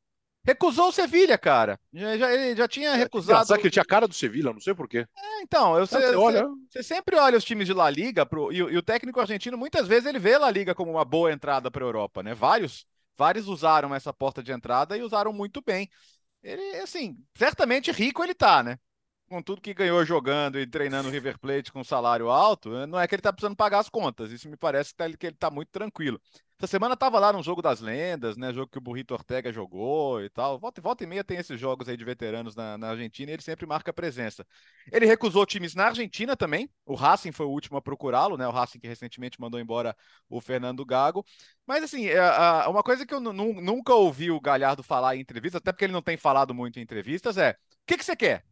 Recusou 0.49 0.89
o 0.89 0.93
Sevilha, 0.93 1.37
cara. 1.37 1.79
Já, 1.93 2.17
já, 2.17 2.33
ele 2.33 2.57
já 2.57 2.67
tinha 2.67 2.89
é, 2.93 2.97
recusado. 2.97 3.47
Sabe 3.47 3.61
que 3.61 3.67
ele 3.67 3.73
tinha 3.73 3.85
cara 3.85 4.09
do 4.09 4.15
Sevilha, 4.15 4.51
não 4.51 4.61
sei 4.61 4.75
porquê. 4.75 5.07
É, 5.15 5.43
então, 5.43 5.79
eu, 5.79 5.87
você, 5.87 6.17
olha... 6.17 6.47
você, 6.71 6.83
sempre 6.83 7.17
olha 7.17 7.37
os 7.37 7.45
times 7.45 7.67
de 7.67 7.75
La 7.75 7.91
Liga 7.91 8.25
pro, 8.25 8.51
e, 8.51 8.57
e, 8.57 8.79
o 8.79 8.83
técnico 8.83 9.21
argentino, 9.21 9.59
muitas 9.59 9.87
vezes, 9.87 10.07
ele 10.07 10.19
vê 10.19 10.37
a 10.37 10.39
La 10.39 10.51
Liga 10.51 10.75
como 10.75 10.91
uma 10.91 11.05
boa 11.05 11.31
entrada 11.31 11.71
para 11.71 11.85
a 11.85 11.87
Europa, 11.87 12.23
né? 12.23 12.33
Vários, 12.33 12.87
vários 13.15 13.47
usaram 13.47 13.95
essa 13.95 14.11
porta 14.11 14.43
de 14.43 14.51
entrada 14.51 14.97
e 14.97 15.03
usaram 15.03 15.35
muito 15.35 15.61
bem. 15.61 15.87
Ele, 16.43 16.79
assim, 16.79 17.15
certamente 17.35 17.93
rico 17.93 18.25
ele 18.25 18.33
tá, 18.33 18.63
né? 18.63 18.79
Com 19.29 19.43
tudo 19.43 19.61
que 19.61 19.75
ganhou 19.75 20.05
jogando 20.05 20.59
e 20.59 20.67
treinando 20.67 21.09
o 21.09 21.13
River 21.13 21.39
Plate 21.39 21.73
com 21.73 21.85
salário 21.85 22.31
alto, 22.31 22.75
eh, 22.75 22.87
não 22.87 22.99
é 22.99 23.07
que 23.07 23.15
ele 23.15 23.21
está 23.21 23.33
precisando 23.33 23.57
pagar 23.57 23.79
as 23.81 23.89
contas. 23.89 24.33
Isso 24.33 24.49
me 24.49 24.57
parece 24.57 24.91
que, 24.91 24.97
tá, 24.97 25.07
ele 25.07 25.17
está 25.23 25.51
muito 25.51 25.69
tranquilo. 25.71 26.21
Essa 26.61 26.67
semana 26.67 26.95
estava 26.95 27.21
lá 27.21 27.33
no 27.33 27.41
jogo 27.41 27.63
das 27.63 27.79
lendas, 27.81 28.37
né? 28.37 28.53
Jogo 28.53 28.67
que 28.67 28.79
o 28.79 28.81
Burrito 28.81 29.15
Ortega 29.15 29.53
jogou 29.53 30.21
e 30.21 30.29
tal. 30.29 30.59
Volta, 30.59 30.81
volta 30.81 31.05
e 31.05 31.07
meia 31.07 31.23
tem 31.23 31.39
esses 31.39 31.59
jogos 31.61 31.89
aí 31.89 31.97
de 31.97 32.05
veteranos 32.05 32.57
na, 32.57 32.77
na, 32.77 32.89
Argentina 32.89 33.31
e 33.31 33.35
ele 33.35 33.43
sempre 33.43 33.65
marca 33.65 33.93
presença. 33.93 34.45
Ele 34.91 35.07
recusou 35.07 35.47
times 35.47 35.77
na 35.77 35.85
Argentina 35.85 36.37
também. 36.37 36.69
O 36.85 36.97
Racing 36.97 37.31
foi 37.31 37.47
o 37.47 37.51
último 37.51 37.77
a 37.79 37.83
procurá-lo, 37.83 38.37
né? 38.37 38.49
O 38.49 38.51
Racing 38.51 38.81
que 38.81 38.89
recentemente 38.89 39.41
mandou 39.41 39.61
embora 39.61 39.97
o 40.29 40.41
Fernando 40.41 40.85
Gago. 40.85 41.25
Mas 41.65 41.85
assim, 41.85 42.09
é, 42.09 42.21
uma 42.67 42.83
coisa 42.83 43.07
que 43.07 43.15
eu 43.15 43.21
nunca 43.21 43.95
ouvi 43.95 44.33
o 44.33 44.41
Galhardo 44.41 44.83
falar 44.83 45.15
em 45.15 45.21
entrevistas, 45.21 45.61
até 45.61 45.71
porque 45.71 45.85
ele 45.85 45.93
não 45.93 46.03
tem 46.03 46.17
falado 46.17 46.53
muito 46.53 46.81
em 46.81 46.83
entrevistas, 46.83 47.39
é: 47.39 47.53
o 47.53 47.55
que, 47.87 47.97
que 47.97 48.05
você 48.05 48.17
quer? 48.17 48.48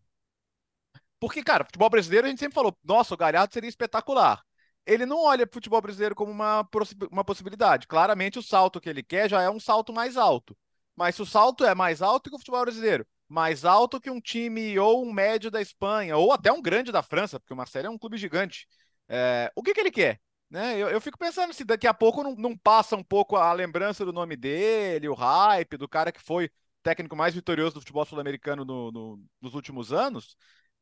Porque, 1.20 1.42
cara, 1.42 1.64
futebol 1.64 1.90
brasileiro 1.90 2.26
a 2.26 2.30
gente 2.30 2.38
sempre 2.38 2.54
falou, 2.54 2.76
nossa, 2.84 3.14
o 3.14 3.16
Galhardo 3.16 3.52
seria 3.52 3.68
espetacular. 3.68 4.42
Ele 4.84 5.06
não 5.06 5.24
olha 5.24 5.48
futebol 5.50 5.80
brasileiro 5.80 6.14
como 6.14 6.30
uma, 6.30 6.66
uma 7.10 7.24
possibilidade. 7.24 7.86
Claramente, 7.86 8.38
o 8.38 8.42
salto 8.42 8.80
que 8.80 8.88
ele 8.88 9.02
quer 9.02 9.28
já 9.28 9.42
é 9.42 9.50
um 9.50 9.58
salto 9.58 9.92
mais 9.92 10.16
alto. 10.16 10.56
Mas 10.94 11.16
se 11.16 11.22
o 11.22 11.26
salto 11.26 11.64
é 11.64 11.74
mais 11.74 12.02
alto 12.02 12.30
que 12.30 12.36
o 12.36 12.38
futebol 12.38 12.62
brasileiro, 12.62 13.06
mais 13.28 13.64
alto 13.64 14.00
que 14.00 14.10
um 14.10 14.20
time 14.20 14.78
ou 14.78 15.04
um 15.04 15.12
médio 15.12 15.50
da 15.50 15.60
Espanha, 15.60 16.16
ou 16.16 16.32
até 16.32 16.52
um 16.52 16.62
grande 16.62 16.92
da 16.92 17.02
França, 17.02 17.40
porque 17.40 17.52
o 17.52 17.56
Marcelo 17.56 17.88
é 17.88 17.90
um 17.90 17.98
clube 17.98 18.16
gigante, 18.16 18.66
é, 19.08 19.52
o 19.54 19.62
que, 19.62 19.74
que 19.74 19.80
ele 19.80 19.90
quer? 19.90 20.20
Né? 20.48 20.78
Eu, 20.78 20.88
eu, 20.88 21.00
fico 21.00 21.18
pensando 21.18 21.52
se 21.52 21.64
daqui 21.64 21.86
a 21.86 21.94
pouco 21.94 22.22
não, 22.22 22.34
não, 22.36 22.56
passa 22.56 22.96
um 22.96 23.02
pouco 23.02 23.36
a 23.36 23.52
lembrança 23.52 24.04
do 24.04 24.12
nome 24.12 24.36
dele, 24.36 25.08
o 25.08 25.14
hype, 25.14 25.76
do 25.76 25.88
cara 25.88 26.12
que 26.12 26.20
foi 26.20 26.50
técnico 26.82 27.16
mais 27.16 27.34
vitorioso 27.34 27.74
do 27.74 27.80
futebol 27.80 28.04
sul-americano 28.04 28.64
no, 28.64 28.92
no, 28.92 29.20
nos 29.40 29.54
últimos 29.54 29.92
anos, 29.92 30.36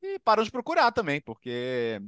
e 0.07 0.19
param 0.19 0.43
de 0.43 0.51
procurar 0.51 0.93
também, 0.93 1.21
porque. 1.21 2.01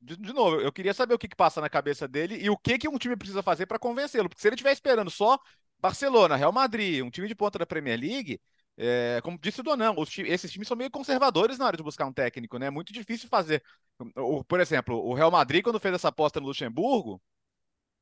De, 0.00 0.16
de 0.16 0.32
novo, 0.32 0.60
eu 0.60 0.72
queria 0.72 0.94
saber 0.94 1.14
o 1.14 1.18
que, 1.18 1.28
que 1.28 1.36
passa 1.36 1.60
na 1.60 1.68
cabeça 1.68 2.06
dele 2.06 2.36
e 2.36 2.50
o 2.50 2.56
que, 2.56 2.78
que 2.78 2.88
um 2.88 2.98
time 2.98 3.16
precisa 3.16 3.42
fazer 3.42 3.66
para 3.66 3.78
convencê-lo. 3.78 4.28
Porque 4.28 4.40
se 4.40 4.48
ele 4.48 4.54
estiver 4.54 4.72
esperando 4.72 5.10
só 5.10 5.38
Barcelona, 5.78 6.36
Real 6.36 6.52
Madrid, 6.52 7.02
um 7.02 7.10
time 7.10 7.28
de 7.28 7.34
ponta 7.34 7.58
da 7.58 7.66
Premier 7.66 7.98
League, 7.98 8.40
é, 8.76 9.20
como 9.22 9.38
disse 9.38 9.60
o 9.60 9.64
Donão, 9.64 9.96
esses 10.26 10.52
times 10.52 10.68
são 10.68 10.76
meio 10.76 10.90
conservadores 10.90 11.58
na 11.58 11.66
hora 11.66 11.76
de 11.76 11.82
buscar 11.82 12.06
um 12.06 12.12
técnico, 12.12 12.58
né? 12.58 12.66
É 12.66 12.70
muito 12.70 12.92
difícil 12.92 13.28
fazer. 13.28 13.62
O, 14.16 14.44
por 14.44 14.60
exemplo, 14.60 14.96
o 14.96 15.14
Real 15.14 15.30
Madrid, 15.30 15.62
quando 15.62 15.80
fez 15.80 15.94
essa 15.94 16.08
aposta 16.08 16.40
no 16.40 16.46
Luxemburgo, 16.46 17.20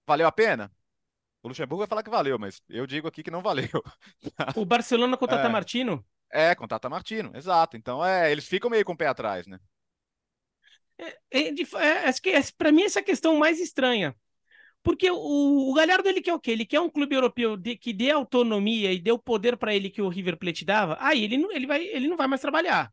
valeu 0.06 0.26
a 0.26 0.32
pena? 0.32 0.72
O 1.42 1.48
Luxemburgo 1.48 1.80
vai 1.80 1.86
falar 1.86 2.02
que 2.02 2.10
valeu, 2.10 2.38
mas 2.38 2.60
eu 2.68 2.86
digo 2.86 3.06
aqui 3.06 3.22
que 3.22 3.30
não 3.30 3.42
valeu. 3.42 3.68
O 4.56 4.64
Barcelona 4.64 5.16
Tata 5.18 5.46
é. 5.46 5.48
Martino 5.48 6.04
é, 6.34 6.54
com 6.54 6.66
Tata 6.66 6.90
Martino, 6.90 7.30
exato. 7.34 7.76
Então, 7.76 8.04
é, 8.04 8.30
eles 8.32 8.48
ficam 8.48 8.68
meio 8.68 8.84
com 8.84 8.92
o 8.92 8.96
pé 8.96 9.06
atrás, 9.06 9.46
né? 9.46 9.58
É, 10.98 11.18
é, 11.30 11.48
é, 11.48 12.08
acho 12.08 12.20
que 12.20 12.32
para 12.56 12.72
mim 12.72 12.82
essa 12.82 12.98
é 13.00 13.02
questão 13.02 13.36
mais 13.38 13.60
estranha. 13.60 14.14
Porque 14.82 15.10
o, 15.10 15.70
o 15.70 15.74
Galhardo 15.74 16.08
ele 16.08 16.20
quer 16.20 16.34
o 16.34 16.40
quê? 16.40 16.50
Ele 16.50 16.66
quer 16.66 16.80
um 16.80 16.90
clube 16.90 17.14
europeu 17.14 17.56
de, 17.56 17.76
que 17.76 17.92
dê 17.92 18.10
autonomia 18.10 18.92
e 18.92 18.98
dê 19.00 19.12
o 19.12 19.18
poder 19.18 19.56
para 19.56 19.74
ele 19.74 19.88
que 19.90 20.02
o 20.02 20.08
River 20.08 20.36
Plate 20.36 20.64
dava. 20.64 20.96
Aí 21.00 21.24
ele 21.24 21.38
não, 21.38 21.50
ele, 21.52 21.66
vai, 21.66 21.82
ele 21.84 22.08
não 22.08 22.16
vai 22.16 22.26
mais 22.26 22.40
trabalhar. 22.40 22.92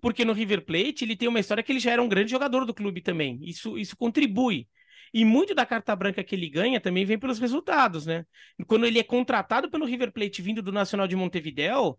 Porque 0.00 0.24
no 0.24 0.32
River 0.32 0.64
Plate 0.64 1.04
ele 1.04 1.16
tem 1.16 1.28
uma 1.28 1.40
história 1.40 1.62
que 1.62 1.72
ele 1.72 1.80
já 1.80 1.92
era 1.92 2.02
um 2.02 2.08
grande 2.08 2.30
jogador 2.30 2.64
do 2.64 2.74
clube 2.74 3.00
também. 3.00 3.38
Isso, 3.42 3.78
isso 3.78 3.96
contribui. 3.96 4.68
E 5.14 5.24
muito 5.24 5.54
da 5.54 5.66
carta 5.66 5.94
branca 5.94 6.24
que 6.24 6.34
ele 6.34 6.48
ganha 6.48 6.80
também 6.80 7.04
vem 7.04 7.18
pelos 7.18 7.38
resultados, 7.38 8.06
né? 8.06 8.24
Quando 8.66 8.86
ele 8.86 8.98
é 8.98 9.02
contratado 9.02 9.70
pelo 9.70 9.84
River 9.84 10.12
Plate 10.12 10.40
vindo 10.40 10.62
do 10.62 10.72
Nacional 10.72 11.06
de 11.06 11.16
Montevideo, 11.16 11.98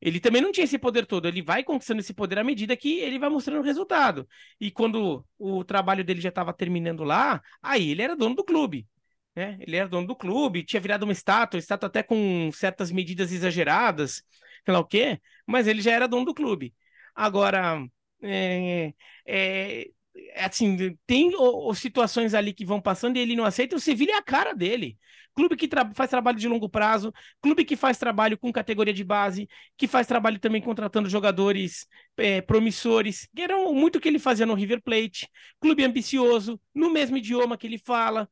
ele 0.00 0.20
também 0.20 0.40
não 0.40 0.52
tinha 0.52 0.64
esse 0.64 0.78
poder 0.78 1.06
todo, 1.06 1.28
ele 1.28 1.42
vai 1.42 1.62
conquistando 1.62 2.00
esse 2.00 2.14
poder 2.14 2.38
à 2.38 2.44
medida 2.44 2.76
que 2.76 3.00
ele 3.00 3.18
vai 3.18 3.28
mostrando 3.28 3.60
o 3.60 3.64
resultado. 3.64 4.28
E 4.60 4.70
quando 4.70 5.24
o 5.38 5.64
trabalho 5.64 6.02
dele 6.04 6.20
já 6.20 6.30
estava 6.30 6.52
terminando 6.52 7.04
lá, 7.04 7.42
aí 7.62 7.90
ele 7.90 8.02
era 8.02 8.16
dono 8.16 8.34
do 8.34 8.44
clube. 8.44 8.88
Né? 9.34 9.58
Ele 9.60 9.76
era 9.76 9.88
dono 9.88 10.06
do 10.06 10.16
clube, 10.16 10.64
tinha 10.64 10.80
virado 10.80 11.04
uma 11.04 11.12
estátua, 11.12 11.58
estátua 11.58 11.88
até 11.88 12.02
com 12.02 12.50
certas 12.52 12.90
medidas 12.90 13.32
exageradas, 13.32 14.22
sei 14.64 14.72
lá 14.74 14.80
o 14.80 14.84
quê, 14.84 15.20
mas 15.46 15.66
ele 15.66 15.82
já 15.82 15.92
era 15.92 16.08
dono 16.08 16.24
do 16.24 16.34
clube. 16.34 16.74
Agora, 17.14 17.84
é, 18.22 18.94
é, 19.26 19.90
assim, 20.36 20.96
tem 21.06 21.34
o, 21.34 21.68
o, 21.68 21.74
situações 21.74 22.34
ali 22.34 22.52
que 22.52 22.64
vão 22.64 22.80
passando 22.80 23.16
e 23.16 23.20
ele 23.20 23.36
não 23.36 23.44
aceita, 23.44 23.76
o 23.76 23.80
Sevilha 23.80 24.12
é 24.12 24.16
a 24.16 24.22
cara 24.22 24.54
dele 24.54 24.98
clube 25.34 25.56
que 25.56 25.68
tra 25.68 25.90
faz 25.94 26.10
trabalho 26.10 26.38
de 26.38 26.48
longo 26.48 26.68
prazo, 26.68 27.12
clube 27.40 27.64
que 27.64 27.76
faz 27.76 27.98
trabalho 27.98 28.38
com 28.38 28.52
categoria 28.52 28.92
de 28.92 29.04
base, 29.04 29.48
que 29.76 29.86
faz 29.86 30.06
trabalho 30.06 30.38
também 30.38 30.60
contratando 30.60 31.08
jogadores 31.08 31.86
é, 32.16 32.40
promissores, 32.40 33.28
que 33.34 33.42
era 33.42 33.56
muito 33.72 34.00
que 34.00 34.08
ele 34.08 34.18
fazia 34.18 34.46
no 34.46 34.54
River 34.54 34.82
Plate, 34.82 35.28
clube 35.60 35.84
ambicioso, 35.84 36.60
no 36.74 36.90
mesmo 36.90 37.16
idioma 37.16 37.56
que 37.56 37.66
ele 37.66 37.78
fala. 37.78 38.28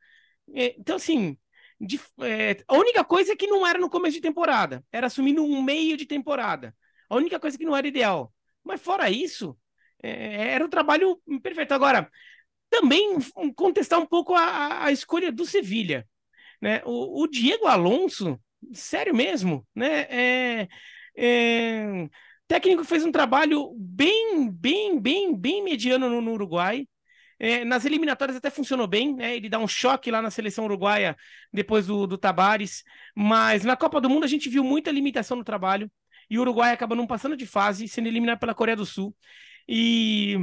É, 0.54 0.74
então, 0.78 0.96
assim, 0.96 1.36
de, 1.80 2.00
é, 2.20 2.56
a 2.66 2.74
única 2.76 3.04
coisa 3.04 3.32
é 3.32 3.36
que 3.36 3.46
não 3.46 3.66
era 3.66 3.78
no 3.78 3.90
começo 3.90 4.14
de 4.16 4.20
temporada, 4.22 4.84
era 4.92 5.06
assumir 5.06 5.32
no 5.32 5.62
meio 5.62 5.96
de 5.96 6.06
temporada. 6.06 6.74
A 7.08 7.16
única 7.16 7.40
coisa 7.40 7.56
que 7.56 7.64
não 7.64 7.76
era 7.76 7.88
ideal. 7.88 8.32
Mas 8.64 8.80
fora 8.82 9.10
isso, 9.10 9.56
é, 10.02 10.52
era 10.52 10.64
o 10.64 10.68
trabalho 10.68 11.20
perfeito. 11.42 11.72
Agora, 11.72 12.11
também 12.70 13.18
contestar 13.56 13.98
um 13.98 14.06
pouco 14.06 14.34
a, 14.34 14.84
a 14.84 14.92
escolha 14.92 15.32
do 15.32 15.44
Sevilha. 15.44 16.06
Né? 16.61 16.82
O, 16.84 17.22
o 17.22 17.28
Diego 17.28 17.66
Alonso, 17.66 18.40
sério 18.72 19.14
mesmo, 19.14 19.66
né? 19.74 20.06
É, 20.11 20.68
é, 21.16 22.08
técnico 22.46 22.84
fez 22.84 23.04
um 23.04 23.12
trabalho 23.12 23.72
bem, 23.76 24.50
bem, 24.50 25.00
bem, 25.00 25.37
bem 25.37 25.62
mediano 25.62 26.08
no, 26.08 26.20
no 26.20 26.32
Uruguai. 26.32 26.87
É, 27.40 27.64
nas 27.64 27.84
eliminatórias 27.84 28.37
até 28.37 28.50
funcionou 28.50 28.88
bem, 28.88 29.14
né? 29.14 29.37
Ele 29.37 29.48
dá 29.48 29.58
um 29.61 29.68
choque 29.68 30.11
lá 30.11 30.20
na 30.20 30.30
seleção 30.30 30.64
uruguaia 30.64 31.16
depois 31.52 31.87
do, 31.87 32.04
do 32.04 32.18
Tabares, 32.18 32.82
mas 33.14 33.64
na 33.64 33.76
Copa 33.76 34.00
do 34.00 34.11
Mundo 34.11 34.24
a 34.24 34.26
gente 34.26 34.48
viu 34.48 34.64
muita 34.64 34.90
limitação 34.90 35.37
no 35.37 35.44
trabalho 35.44 35.88
e 36.28 36.37
o 36.37 36.40
Uruguai 36.40 36.72
acaba 36.72 36.96
não 36.96 37.06
passando 37.06 37.37
de 37.37 37.46
fase, 37.46 37.87
sendo 37.87 38.08
eliminado 38.08 38.40
pela 38.40 38.54
Coreia 38.54 38.76
do 38.76 38.84
Sul. 38.84 39.14
E 39.68 40.37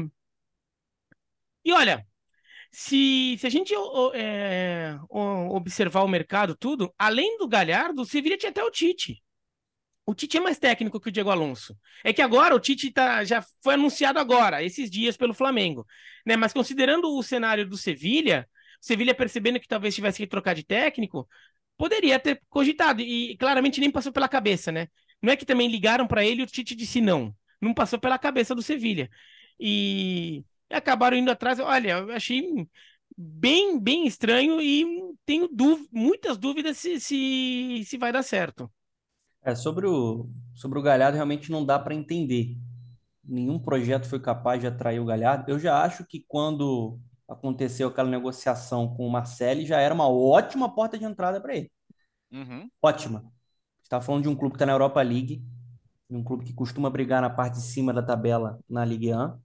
e 1.64 1.74
olha, 1.74 2.06
se, 2.72 3.38
se 3.40 3.48
a 3.48 3.50
gente 3.50 3.74
é, 4.14 4.98
observar 5.10 6.04
o 6.04 6.08
mercado, 6.08 6.56
tudo, 6.56 6.94
além 6.98 7.38
do 7.38 7.48
Galhardo, 7.48 8.02
o 8.04 8.06
Sevilha 8.06 8.38
tinha 8.38 8.52
até 8.52 8.64
o 8.64 8.72
Tite. 8.72 9.24
O 10.06 10.14
Tite 10.16 10.38
é 10.38 10.40
mais 10.42 10.60
técnico 10.60 11.00
que 11.00 11.10
o 11.10 11.12
Diego 11.12 11.32
Alonso. 11.32 11.78
É 12.04 12.14
que 12.14 12.22
agora 12.22 12.56
o 12.56 12.60
Tite 12.60 12.92
tá, 12.92 13.24
já 13.24 13.44
foi 13.64 13.76
anunciado 13.76 14.20
agora, 14.20 14.64
esses 14.64 14.90
dias, 14.92 15.18
pelo 15.18 15.34
Flamengo. 15.34 15.86
Né? 16.26 16.36
Mas 16.38 16.54
considerando 16.54 17.10
o 17.18 17.24
cenário 17.24 17.68
do 17.68 17.78
Sevilha, 17.78 18.48
o 18.82 18.86
Sevilha 18.86 19.16
percebendo 19.16 19.60
que 19.60 19.68
talvez 19.68 19.96
tivesse 19.96 20.20
que 20.20 20.28
trocar 20.28 20.54
de 20.56 20.64
técnico, 20.64 21.28
poderia 21.78 22.20
ter 22.20 22.42
cogitado. 22.50 23.02
E 23.02 23.38
claramente 23.38 23.80
nem 23.82 23.92
passou 23.92 24.12
pela 24.12 24.30
cabeça, 24.30 24.72
né? 24.72 24.88
Não 25.22 25.32
é 25.34 25.36
que 25.36 25.46
também 25.46 25.70
ligaram 25.70 26.08
para 26.08 26.26
ele 26.26 26.42
e 26.42 26.44
o 26.44 26.48
Tite 26.48 26.76
disse 26.76 27.02
não. 27.02 27.36
Não 27.66 27.74
passou 27.74 28.00
pela 28.00 28.20
cabeça 28.20 28.56
do 28.56 28.62
Sevilha. 28.62 29.10
E 29.60 30.46
acabaram 30.70 31.18
indo 31.18 31.32
atrás. 31.32 31.60
Olha, 31.60 31.98
eu 32.00 32.12
achei 32.12 32.68
bem, 33.18 33.80
bem 33.80 34.06
estranho 34.06 34.62
e 34.62 34.86
tenho 35.26 35.48
dúv 35.48 35.88
muitas 35.92 36.38
dúvidas 36.38 36.78
se, 36.78 37.00
se, 37.00 37.84
se 37.86 37.98
vai 37.98 38.12
dar 38.12 38.24
certo. 38.24 38.72
É, 39.42 39.54
sobre 39.54 39.86
o, 39.86 40.30
sobre 40.54 40.80
o 40.80 40.82
Galhardo, 40.82 41.16
realmente 41.16 41.52
não 41.52 41.66
dá 41.66 41.78
para 41.78 41.94
entender. 41.94 42.58
Nenhum 43.24 43.60
projeto 43.60 44.08
foi 44.08 44.20
capaz 44.20 44.60
de 44.60 44.68
atrair 44.68 45.00
o 45.00 45.06
Galhardo. 45.06 45.50
Eu 45.50 45.60
já 45.60 45.84
acho 45.84 46.06
que 46.06 46.24
quando 46.28 47.00
aconteceu 47.28 47.88
aquela 47.88 48.10
negociação 48.10 48.88
com 48.96 49.08
o 49.08 49.12
Marcelo, 49.12 49.66
já 49.66 49.80
era 49.80 49.94
uma 49.94 50.08
ótima 50.08 50.74
porta 50.74 50.98
de 50.98 51.06
entrada 51.06 51.42
para 51.42 51.56
ele. 51.56 51.72
Uhum. 52.32 52.70
Ótima. 52.82 53.32
Está 53.82 54.02
falando 54.02 54.24
de 54.24 54.30
um 54.30 54.36
clube 54.36 54.54
que 54.54 54.56
está 54.58 54.66
na 54.66 54.74
Europa 54.74 55.02
League, 55.02 55.44
um 56.10 56.24
clube 56.24 56.46
que 56.46 56.54
costuma 56.54 56.90
brigar 56.90 57.22
na 57.22 57.30
parte 57.30 57.56
de 57.56 57.64
cima 57.64 57.94
da 57.94 58.02
tabela 58.02 58.60
na 58.70 58.86
Ligue 58.86 59.14
1, 59.14 59.38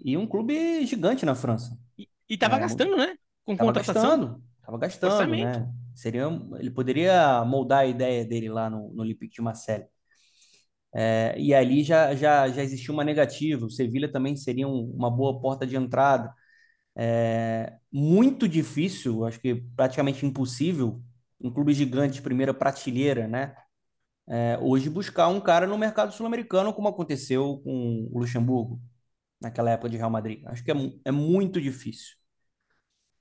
e 0.00 0.16
um 0.16 0.26
clube 0.26 0.84
gigante 0.86 1.24
na 1.24 1.34
França. 1.34 1.76
E, 1.98 2.08
estava 2.28 2.56
é, 2.56 2.60
gastando, 2.60 2.96
né? 2.96 3.16
Com 3.44 3.56
tava 3.56 3.68
contratação. 3.68 4.02
Gastando, 4.02 4.42
tava 4.62 4.78
gastando, 4.78 5.30
né? 5.36 5.72
Seria, 5.94 6.24
ele 6.58 6.70
poderia 6.70 7.44
moldar 7.44 7.80
a 7.80 7.86
ideia 7.86 8.24
dele 8.24 8.50
lá 8.50 8.68
no, 8.68 8.92
no 8.92 9.02
Olympique 9.02 9.34
de 9.34 9.40
Marseille. 9.40 9.86
É, 10.94 11.34
e 11.38 11.54
ali 11.54 11.82
já, 11.82 12.14
já, 12.14 12.48
já 12.48 12.62
existia 12.62 12.92
uma 12.92 13.04
negativa. 13.04 13.64
O 13.64 13.70
Sevilha 13.70 14.10
também 14.10 14.36
seria 14.36 14.68
um, 14.68 14.92
uma 14.94 15.10
boa 15.10 15.40
porta 15.40 15.66
de 15.66 15.76
entrada. 15.76 16.32
É, 16.94 17.74
muito 17.92 18.48
difícil, 18.48 19.24
acho 19.24 19.40
que 19.40 19.54
praticamente 19.76 20.24
impossível, 20.24 21.02
um 21.40 21.50
clube 21.50 21.74
gigante 21.74 22.14
de 22.14 22.22
primeira 22.22 22.54
prateleira, 22.54 23.28
né? 23.28 23.54
É, 24.28 24.58
hoje 24.60 24.90
buscar 24.90 25.28
um 25.28 25.40
cara 25.40 25.66
no 25.66 25.78
mercado 25.78 26.12
sul-americano, 26.12 26.72
como 26.72 26.88
aconteceu 26.88 27.60
com 27.62 28.08
o 28.12 28.18
Luxemburgo, 28.18 28.80
naquela 29.40 29.70
época 29.70 29.88
de 29.88 29.96
Real 29.96 30.10
Madrid. 30.10 30.42
Acho 30.46 30.64
que 30.64 30.72
é, 30.72 30.74
é 31.04 31.12
muito 31.12 31.60
difícil. 31.60 32.16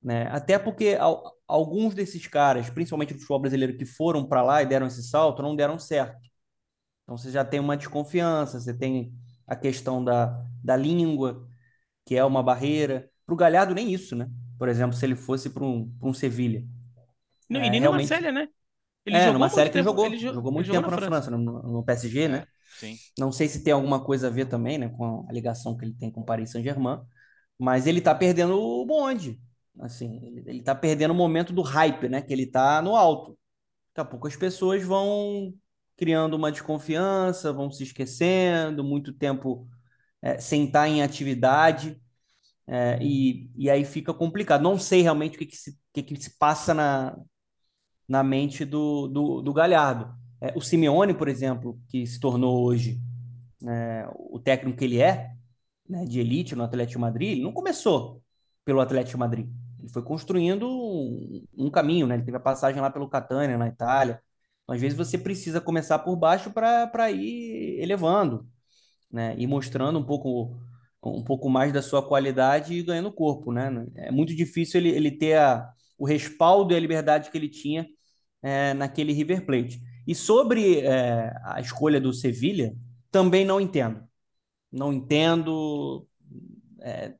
Né? 0.01 0.27
Até 0.31 0.57
porque 0.59 0.97
al, 0.99 1.35
alguns 1.47 1.93
desses 1.93 2.25
caras, 2.27 2.69
principalmente 2.69 3.13
do 3.13 3.19
futebol 3.19 3.39
brasileiro, 3.39 3.77
que 3.77 3.85
foram 3.85 4.27
para 4.27 4.41
lá 4.41 4.61
e 4.61 4.65
deram 4.65 4.87
esse 4.87 5.03
salto, 5.03 5.41
não 5.41 5.55
deram 5.55 5.79
certo. 5.79 6.29
Então 7.03 7.17
você 7.17 7.31
já 7.31 7.45
tem 7.45 7.59
uma 7.59 7.77
desconfiança, 7.77 8.59
você 8.59 8.73
tem 8.73 9.13
a 9.47 9.55
questão 9.55 10.03
da, 10.03 10.43
da 10.63 10.75
língua, 10.75 11.47
que 12.05 12.15
é 12.15 12.23
uma 12.23 12.41
barreira. 12.41 13.09
Para 13.25 13.33
o 13.33 13.37
Galhardo, 13.37 13.75
nem 13.75 13.91
isso, 13.91 14.15
né? 14.15 14.29
Por 14.57 14.69
exemplo, 14.69 14.95
se 14.95 15.05
ele 15.05 15.15
fosse 15.15 15.49
para 15.49 15.63
um, 15.63 15.91
um 16.01 16.13
Sevilha. 16.13 16.65
Não, 17.49 17.61
é, 17.61 17.67
e 17.67 17.69
nem 17.69 17.81
realmente... 17.81 18.11
no 18.21 18.31
né? 18.31 18.47
Ele 19.05 19.15
é, 19.15 19.31
numa 19.31 19.49
série 19.49 19.69
que 19.69 19.77
ele 19.77 19.83
jogou, 19.83 20.05
ele 20.07 20.17
jogou 20.17 20.51
muito 20.51 20.71
tempo 20.71 20.89
na, 20.89 20.97
França, 20.97 21.29
França 21.29 21.31
no, 21.31 21.61
no, 21.61 21.83
PSG, 21.83 22.21
é, 22.21 22.27
né? 22.27 22.47
Sim. 22.79 22.95
Não 23.17 23.31
sei 23.31 23.47
se 23.47 23.63
tem 23.63 23.71
alguma 23.71 24.03
coisa 24.03 24.27
a 24.27 24.29
ver 24.31 24.47
também, 24.47 24.77
né, 24.77 24.89
com 24.89 25.25
a 25.29 25.31
ligação 25.31 25.77
que 25.77 25.85
ele 25.85 25.93
tem 25.93 26.11
com 26.11 26.21
o 26.21 26.25
Paris 26.25 26.49
Saint-Germain, 26.49 26.99
mas 27.57 27.85
ele 27.85 28.01
tá 28.01 28.15
perdendo 28.15 28.59
o 28.59 28.85
bonde. 28.85 29.39
Assim, 29.79 30.19
ele, 30.25 30.43
ele 30.47 30.63
tá 30.63 30.73
perdendo 30.73 31.11
o 31.11 31.15
momento 31.15 31.53
do 31.53 31.61
hype, 31.61 32.09
né, 32.09 32.21
que 32.21 32.33
ele 32.33 32.47
tá 32.47 32.81
no 32.81 32.95
alto. 32.95 33.37
Daqui 33.93 34.07
a 34.07 34.09
pouco 34.09 34.27
as 34.27 34.35
pessoas 34.35 34.83
vão 34.83 35.53
criando 35.95 36.33
uma 36.33 36.51
desconfiança, 36.51 37.53
vão 37.53 37.71
se 37.71 37.83
esquecendo, 37.83 38.83
muito 38.83 39.13
tempo 39.13 39.67
é, 40.21 40.39
sem 40.39 40.65
estar 40.65 40.87
em 40.87 41.03
atividade. 41.03 42.01
É, 42.67 42.97
e, 43.01 43.51
e 43.55 43.69
aí 43.69 43.85
fica 43.85 44.13
complicado. 44.13 44.63
Não 44.63 44.79
sei 44.79 45.01
realmente 45.01 45.35
o 45.35 45.39
que, 45.39 45.45
que, 45.45 45.55
se, 45.55 45.77
que, 45.93 46.03
que 46.03 46.21
se 46.21 46.37
passa 46.37 46.73
na, 46.73 47.15
na 48.07 48.23
mente 48.23 48.65
do, 48.65 49.07
do, 49.07 49.41
do 49.41 49.53
Galhardo. 49.53 50.13
É, 50.41 50.53
o 50.55 50.61
Simeone, 50.61 51.13
por 51.13 51.27
exemplo, 51.27 51.79
que 51.87 52.05
se 52.05 52.19
tornou 52.19 52.63
hoje 52.65 52.99
né, 53.61 54.07
o 54.15 54.39
técnico 54.39 54.77
que 54.77 54.85
ele 54.85 55.01
é, 55.01 55.31
né, 55.87 56.05
de 56.05 56.19
elite 56.19 56.55
no 56.55 56.63
Atlético 56.63 56.99
Madrid, 56.99 57.31
ele 57.31 57.43
não 57.43 57.51
começou 57.51 58.21
pelo 58.63 58.79
Atlético 58.79 59.17
Madrid. 59.17 59.47
Ele 59.79 59.89
foi 59.89 60.01
construindo 60.01 60.67
um, 60.67 61.45
um 61.57 61.69
caminho, 61.69 62.07
né? 62.07 62.15
Ele 62.15 62.23
teve 62.23 62.37
a 62.37 62.39
passagem 62.39 62.81
lá 62.81 62.89
pelo 62.89 63.07
Catania, 63.07 63.57
na 63.57 63.67
Itália. 63.67 64.19
Então, 64.63 64.73
às 64.75 64.81
vezes 64.81 64.97
você 64.97 65.17
precisa 65.17 65.61
começar 65.61 65.99
por 65.99 66.15
baixo 66.15 66.51
para 66.51 67.11
ir 67.11 67.79
elevando, 67.79 68.47
né? 69.11 69.35
E 69.37 69.45
mostrando 69.45 69.99
um 69.99 70.03
pouco 70.03 70.57
um 71.03 71.23
pouco 71.23 71.47
mais 71.49 71.71
da 71.71 71.83
sua 71.83 72.01
qualidade 72.01 72.73
e 72.73 72.83
ganhando 72.83 73.13
corpo, 73.13 73.51
né? 73.51 73.85
É 73.95 74.11
muito 74.11 74.35
difícil 74.35 74.79
ele, 74.81 74.89
ele 74.89 75.11
ter 75.11 75.37
a, 75.37 75.69
o 75.99 76.05
respaldo 76.05 76.73
e 76.73 76.75
a 76.75 76.79
liberdade 76.79 77.29
que 77.29 77.37
ele 77.37 77.47
tinha 77.47 77.85
é, 78.45 78.75
naquele 78.75 79.11
River 79.11 79.43
Plate. 79.43 79.81
E 80.05 80.13
sobre 80.13 80.81
é, 80.81 81.33
a 81.43 81.59
escolha 81.59 81.99
do 81.99 82.13
Sevilha, 82.13 82.75
também 83.09 83.43
não 83.43 83.59
entendo. 83.59 84.03
Não 84.71 84.93
entendo 84.93 86.07
é, 86.79 87.15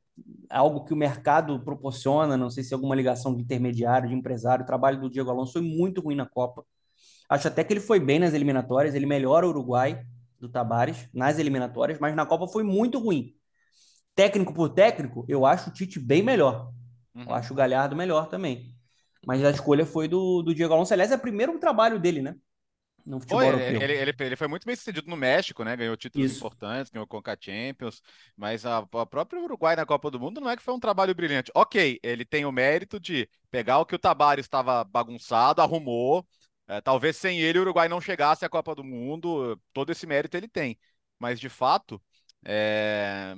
algo 0.48 0.84
que 0.84 0.92
o 0.92 0.96
mercado 0.96 1.58
proporciona, 1.64 2.36
não 2.36 2.48
sei 2.48 2.62
se 2.62 2.72
é 2.72 2.76
alguma 2.76 2.94
ligação 2.94 3.34
de 3.34 3.42
intermediário, 3.42 4.08
de 4.08 4.14
empresário. 4.14 4.62
O 4.62 4.66
trabalho 4.66 5.00
do 5.00 5.10
Diego 5.10 5.28
Alonso 5.28 5.54
foi 5.54 5.62
muito 5.62 6.00
ruim 6.00 6.14
na 6.14 6.26
Copa. 6.26 6.64
Acho 7.28 7.48
até 7.48 7.64
que 7.64 7.72
ele 7.72 7.80
foi 7.80 7.98
bem 7.98 8.20
nas 8.20 8.32
eliminatórias, 8.32 8.94
ele 8.94 9.04
melhora 9.04 9.44
o 9.44 9.50
Uruguai 9.50 10.00
do 10.38 10.48
Tabares 10.48 11.08
nas 11.12 11.40
eliminatórias, 11.40 11.98
mas 11.98 12.14
na 12.14 12.24
Copa 12.24 12.46
foi 12.46 12.62
muito 12.62 13.00
ruim. 13.00 13.34
Técnico 14.14 14.54
por 14.54 14.68
técnico, 14.68 15.24
eu 15.28 15.44
acho 15.44 15.70
o 15.70 15.72
Tite 15.72 15.98
bem 15.98 16.22
melhor. 16.22 16.70
Uhum. 17.16 17.24
Eu 17.24 17.34
acho 17.34 17.52
o 17.52 17.56
Galhardo 17.56 17.96
melhor 17.96 18.28
também. 18.28 18.75
Mas 19.26 19.44
a 19.44 19.50
escolha 19.50 19.84
foi 19.84 20.06
do, 20.06 20.40
do 20.40 20.54
Diego 20.54 20.72
Alonso. 20.72 20.92
Aliás, 20.92 21.10
é 21.10 21.16
o 21.16 21.20
primeiro 21.20 21.58
trabalho 21.58 21.98
dele, 21.98 22.22
né? 22.22 22.36
No 23.04 23.18
futebol 23.18 23.40
foi, 23.40 23.48
europeu. 23.48 23.82
Ele, 23.82 23.92
ele, 23.92 24.14
ele, 24.18 24.36
foi 24.36 24.46
muito 24.46 24.64
bem 24.64 24.74
sucedido 24.76 25.10
no 25.10 25.16
México, 25.16 25.64
né? 25.64 25.76
Ganhou 25.76 25.96
títulos 25.96 26.30
Isso. 26.30 26.38
importantes, 26.38 26.90
ganhou 26.90 27.06
Conca 27.06 27.36
Champions, 27.40 28.00
mas 28.36 28.64
a, 28.64 28.78
a 28.78 29.06
própria 29.06 29.42
Uruguai 29.42 29.74
na 29.74 29.84
Copa 29.84 30.10
do 30.10 30.18
Mundo 30.18 30.40
não 30.40 30.48
é 30.48 30.56
que 30.56 30.62
foi 30.62 30.74
um 30.74 30.80
trabalho 30.80 31.14
brilhante. 31.14 31.50
Ok, 31.54 31.98
ele 32.02 32.24
tem 32.24 32.44
o 32.44 32.52
mérito 32.52 33.00
de 33.00 33.28
pegar 33.50 33.78
o 33.80 33.86
que 33.86 33.94
o 33.94 33.98
Tabares 33.98 34.46
estava 34.46 34.84
bagunçado, 34.84 35.60
arrumou. 35.60 36.26
É, 36.68 36.80
talvez 36.80 37.16
sem 37.16 37.40
ele 37.40 37.58
o 37.58 37.62
Uruguai 37.62 37.88
não 37.88 38.00
chegasse 38.00 38.44
à 38.44 38.48
Copa 38.48 38.74
do 38.74 38.82
Mundo, 38.82 39.60
todo 39.72 39.90
esse 39.90 40.06
mérito 40.06 40.36
ele 40.36 40.48
tem. 40.48 40.78
Mas 41.18 41.38
de 41.38 41.48
fato, 41.48 42.00
é, 42.44 43.34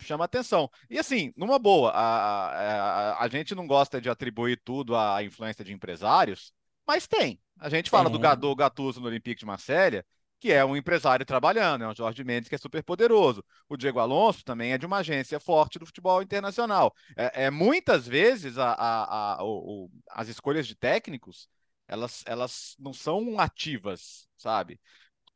chama 0.00 0.24
atenção. 0.24 0.70
E 0.90 0.98
assim, 0.98 1.32
numa 1.36 1.58
boa, 1.58 1.90
a, 1.90 2.48
a, 2.50 3.24
a, 3.24 3.28
gente 3.28 3.54
não 3.54 3.66
gosta 3.66 4.00
de 4.00 4.10
atribuir 4.10 4.60
tudo 4.64 4.96
à 4.96 5.22
influência 5.22 5.64
de 5.64 5.72
empresários, 5.72 6.52
mas 6.86 7.06
tem. 7.06 7.40
A 7.58 7.68
gente 7.68 7.90
fala 7.90 8.08
do, 8.08 8.18
do 8.36 8.56
Gattuso 8.56 9.00
no 9.00 9.06
Olympique 9.06 9.40
de 9.40 9.46
Marselha, 9.46 10.04
que 10.40 10.52
é 10.52 10.64
um 10.64 10.76
empresário 10.76 11.26
trabalhando, 11.26 11.82
é 11.82 11.88
um 11.88 11.94
Jorge 11.94 12.22
Mendes 12.22 12.48
que 12.48 12.54
é 12.54 12.58
super 12.58 12.82
poderoso. 12.82 13.44
O 13.68 13.76
Diego 13.76 13.98
Alonso 13.98 14.44
também 14.44 14.72
é 14.72 14.78
de 14.78 14.86
uma 14.86 14.98
agência 14.98 15.40
forte 15.40 15.78
do 15.78 15.86
futebol 15.86 16.22
internacional. 16.22 16.94
É, 17.16 17.44
é 17.46 17.50
muitas 17.50 18.06
vezes 18.06 18.56
a, 18.56 18.72
a, 18.72 19.34
a 19.34 19.44
o, 19.44 19.90
as 20.10 20.28
escolhas 20.28 20.66
de 20.66 20.76
técnicos 20.76 21.48
elas, 21.88 22.22
elas 22.26 22.76
não 22.78 22.92
são 22.92 23.40
ativas, 23.40 24.28
sabe? 24.36 24.78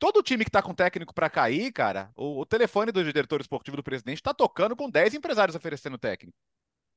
Todo 0.03 0.21
time 0.21 0.43
que 0.43 0.51
tá 0.51 0.61
com 0.61 0.73
técnico 0.73 1.13
para 1.13 1.29
cair, 1.29 1.71
cara, 1.71 2.11
o, 2.13 2.41
o, 2.41 2.45
telefone 2.45 2.91
do 2.91 3.01
diretor 3.01 3.39
esportivo 3.39 3.77
do 3.77 3.83
presidente 3.83 4.21
tá 4.21 4.33
tocando 4.33 4.75
com 4.75 4.89
10 4.89 5.13
empresários 5.13 5.55
oferecendo 5.55 5.97
técnico. 5.97 6.37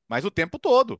Mas 0.09 0.25
o 0.25 0.31
tempo 0.31 0.59
todo. 0.59 0.99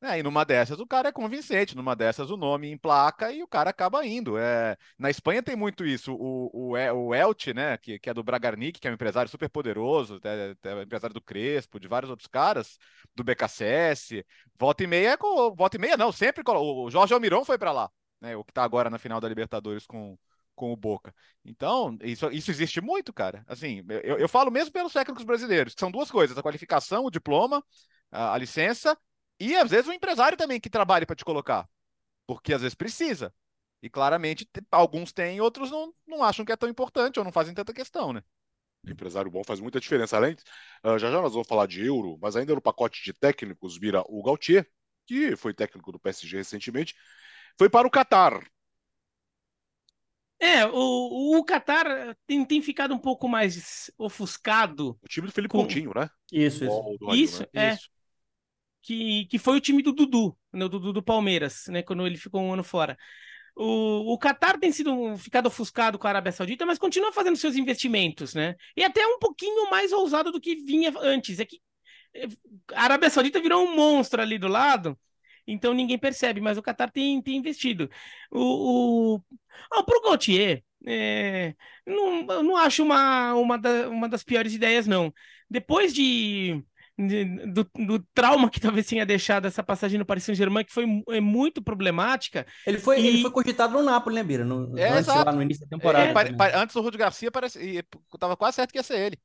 É, 0.00 0.18
e 0.18 0.22
numa 0.22 0.44
dessas 0.44 0.80
o 0.80 0.86
cara 0.86 1.10
é 1.10 1.12
convincente, 1.12 1.76
numa 1.76 1.94
dessas 1.94 2.30
o 2.30 2.36
nome 2.36 2.70
emplaca 2.70 3.30
e 3.30 3.42
o 3.42 3.46
cara 3.46 3.68
acaba 3.70 4.06
indo. 4.06 4.38
É, 4.38 4.76
na 4.98 5.10
Espanha 5.10 5.42
tem 5.42 5.54
muito 5.54 5.84
isso. 5.84 6.14
O, 6.14 6.50
o, 6.52 6.72
o 6.72 7.54
né, 7.54 7.76
que, 7.76 7.98
que 7.98 8.08
é 8.08 8.14
do 8.14 8.22
Bragarnik, 8.22 8.80
que 8.80 8.88
é 8.88 8.90
um 8.90 8.94
empresário 8.94 9.30
super 9.30 9.50
poderoso, 9.50 10.18
é, 10.24 10.56
é 10.62 10.82
empresário 10.82 11.12
do 11.12 11.22
Crespo, 11.22 11.78
de 11.78 11.88
vários 11.88 12.10
outros 12.10 12.26
caras, 12.26 12.78
do 13.14 13.22
BKSS. 13.22 14.24
Volta 14.58 14.82
e 14.82 14.86
meia, 14.86 15.18
volta 15.54 15.76
e 15.76 15.80
meia 15.80 15.96
não, 15.96 16.10
sempre. 16.10 16.42
O 16.46 16.90
Jorge 16.90 17.12
Almiron 17.12 17.44
foi 17.44 17.58
para 17.58 17.72
lá, 17.72 17.90
né, 18.20 18.34
o 18.34 18.42
que 18.44 18.52
tá 18.52 18.64
agora 18.64 18.88
na 18.88 18.98
final 18.98 19.20
da 19.20 19.28
Libertadores 19.28 19.86
com, 19.86 20.18
com 20.54 20.72
o 20.72 20.76
Boca. 20.76 21.14
Então, 21.44 21.96
isso, 22.02 22.30
isso 22.30 22.50
existe 22.50 22.80
muito, 22.80 23.12
cara. 23.12 23.44
Assim, 23.46 23.84
eu, 24.02 24.18
eu 24.18 24.28
falo 24.28 24.50
mesmo 24.50 24.72
pelos 24.72 24.92
técnicos 24.92 25.24
brasileiros, 25.24 25.74
que 25.74 25.80
são 25.80 25.90
duas 25.90 26.10
coisas: 26.10 26.36
a 26.36 26.42
qualificação, 26.42 27.04
o 27.04 27.10
diploma, 27.10 27.64
a, 28.10 28.34
a 28.34 28.38
licença, 28.38 28.96
e 29.38 29.54
às 29.56 29.70
vezes 29.70 29.88
o 29.88 29.92
empresário 29.92 30.38
também 30.38 30.60
que 30.60 30.70
trabalhe 30.70 31.06
para 31.06 31.16
te 31.16 31.24
colocar. 31.24 31.68
Porque 32.26 32.54
às 32.54 32.62
vezes 32.62 32.74
precisa. 32.74 33.32
E 33.82 33.90
claramente 33.90 34.48
alguns 34.70 35.12
têm, 35.12 35.40
outros 35.40 35.70
não, 35.70 35.92
não 36.06 36.24
acham 36.24 36.44
que 36.44 36.52
é 36.52 36.56
tão 36.56 36.68
importante 36.68 37.18
ou 37.18 37.24
não 37.24 37.32
fazem 37.32 37.52
tanta 37.52 37.74
questão, 37.74 38.14
né? 38.14 38.22
Empresário 38.86 39.30
bom 39.30 39.42
faz 39.44 39.60
muita 39.60 39.80
diferença. 39.80 40.16
Além, 40.16 40.34
uh, 40.84 40.98
já 40.98 41.10
já 41.10 41.20
nós 41.20 41.32
vamos 41.32 41.48
falar 41.48 41.66
de 41.66 41.84
euro, 41.84 42.18
mas 42.20 42.36
ainda 42.36 42.54
no 42.54 42.60
pacote 42.60 43.02
de 43.02 43.12
técnicos 43.12 43.78
vira 43.78 44.02
o 44.08 44.22
Gautier, 44.22 44.66
que 45.06 45.36
foi 45.36 45.52
técnico 45.52 45.92
do 45.92 45.98
PSG 45.98 46.38
recentemente, 46.38 46.94
foi 47.58 47.68
para 47.68 47.86
o 47.86 47.90
Qatar. 47.90 48.42
É, 50.38 50.66
o, 50.66 51.38
o 51.38 51.44
Qatar 51.44 52.16
tem, 52.26 52.44
tem 52.44 52.60
ficado 52.60 52.94
um 52.94 52.98
pouco 52.98 53.28
mais 53.28 53.90
ofuscado. 53.96 54.98
O 55.02 55.08
time 55.08 55.26
do 55.26 55.32
Felipe 55.32 55.52
com... 55.52 55.58
Coutinho, 55.58 55.92
né? 55.94 56.08
Isso, 56.30 56.64
isso. 56.64 56.98
isso, 57.12 57.42
né? 57.54 57.70
é. 57.70 57.74
Isso. 57.74 57.88
Que, 58.82 59.26
que 59.26 59.38
foi 59.38 59.56
o 59.56 59.60
time 59.60 59.82
do 59.82 59.92
Dudu, 59.92 60.36
né? 60.52 60.60
do 60.60 60.68
Dudu 60.68 60.92
do 60.92 61.02
Palmeiras, 61.02 61.64
né? 61.68 61.82
Quando 61.82 62.06
ele 62.06 62.18
ficou 62.18 62.42
um 62.42 62.52
ano 62.52 62.62
fora. 62.62 62.98
O, 63.56 64.12
o 64.12 64.18
Qatar 64.18 64.58
tem 64.58 64.72
sido 64.72 65.16
ficado 65.16 65.46
ofuscado 65.46 65.98
com 65.98 66.06
a 66.06 66.10
Arábia 66.10 66.32
Saudita, 66.32 66.66
mas 66.66 66.78
continua 66.78 67.12
fazendo 67.12 67.36
seus 67.36 67.56
investimentos, 67.56 68.34
né? 68.34 68.56
E 68.76 68.84
até 68.84 69.06
um 69.06 69.18
pouquinho 69.18 69.70
mais 69.70 69.92
ousado 69.92 70.30
do 70.32 70.40
que 70.40 70.56
vinha 70.56 70.92
antes. 71.00 71.38
É 71.38 71.46
que 71.46 71.60
a 72.74 72.82
Arábia 72.82 73.08
Saudita 73.10 73.40
virou 73.40 73.64
um 73.64 73.74
monstro 73.74 74.20
ali 74.20 74.38
do 74.38 74.48
lado, 74.48 74.98
então 75.46 75.74
ninguém 75.74 75.98
percebe, 75.98 76.40
mas 76.40 76.56
o 76.58 76.62
Qatar 76.62 76.90
tem, 76.90 77.20
tem 77.22 77.36
investido. 77.36 77.90
O, 78.30 79.16
o... 79.16 79.84
Pro 79.84 80.02
Gautier, 80.02 80.62
é, 80.86 81.54
não, 81.86 82.42
não 82.42 82.56
acho 82.56 82.82
uma, 82.82 83.34
uma, 83.34 83.58
da, 83.58 83.88
uma 83.88 84.08
das 84.08 84.22
piores 84.22 84.54
ideias, 84.54 84.86
não. 84.86 85.12
Depois 85.48 85.94
de, 85.94 86.62
de 86.98 87.24
do, 87.46 87.68
do, 87.74 88.06
trauma 88.14 88.50
que 88.50 88.60
talvez 88.60 88.86
tenha 88.86 89.06
deixado 89.06 89.46
essa 89.46 89.62
passagem 89.62 89.98
no 89.98 90.06
Paris 90.06 90.24
Saint-Germain, 90.24 90.64
que 90.64 90.72
foi 90.72 90.84
é 91.08 91.20
muito 91.20 91.62
problemática. 91.62 92.46
Ele 92.66 92.78
foi, 92.78 93.00
e... 93.00 93.06
ele 93.06 93.22
foi 93.22 93.30
cogitado 93.30 93.72
no 93.72 93.82
Napoli, 93.82 94.16
né, 94.16 94.22
Bira? 94.22 94.44
No, 94.44 94.78
é, 94.78 94.88
antes, 94.88 95.06
lá 95.06 95.32
no 95.32 95.42
início 95.42 95.64
da 95.64 95.76
temporada. 95.76 96.20
É, 96.20 96.56
antes 96.56 96.76
o 96.76 96.80
Rudi 96.80 96.98
Garcia 96.98 97.30
parece, 97.30 97.84
estava 98.12 98.36
quase 98.36 98.56
certo 98.56 98.72
que 98.72 98.78
ia 98.78 98.82
ser 98.82 98.98
ele. 98.98 99.18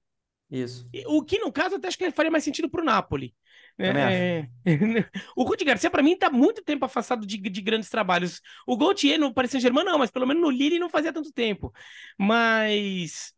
Isso. 0.50 0.90
O 1.06 1.24
que, 1.24 1.38
no 1.38 1.52
caso, 1.52 1.76
até 1.76 1.88
acho 1.88 1.98
que 1.98 2.10
faria 2.12 2.32
mais 2.32 2.44
sentido 2.44 2.70
para 2.70 2.82
o 2.82 2.86
Napoli. 2.86 3.36
É, 3.80 4.50
é... 4.66 4.70
o 5.36 5.44
Rudi 5.44 5.64
Garcia, 5.64 5.90
para 5.90 6.04
mim, 6.04 6.12
está 6.12 6.30
muito 6.30 6.62
tempo 6.62 6.84
afastado 6.86 7.26
de, 7.26 7.38
de, 7.38 7.62
grandes 7.62 7.90
trabalhos. 7.90 8.42
O 8.68 8.78
Gaultier 8.78 9.18
no 9.18 9.34
Paris 9.34 9.52
Saint-Germain, 9.52 9.86
não, 9.86 9.98
mas 9.98 10.12
pelo 10.12 10.28
menos 10.28 10.44
no 10.44 10.50
Lille 10.50 10.78
não 10.78 10.90
fazia 10.90 11.14
tanto 11.14 11.32
tempo. 11.32 11.74
Mas 12.18 13.34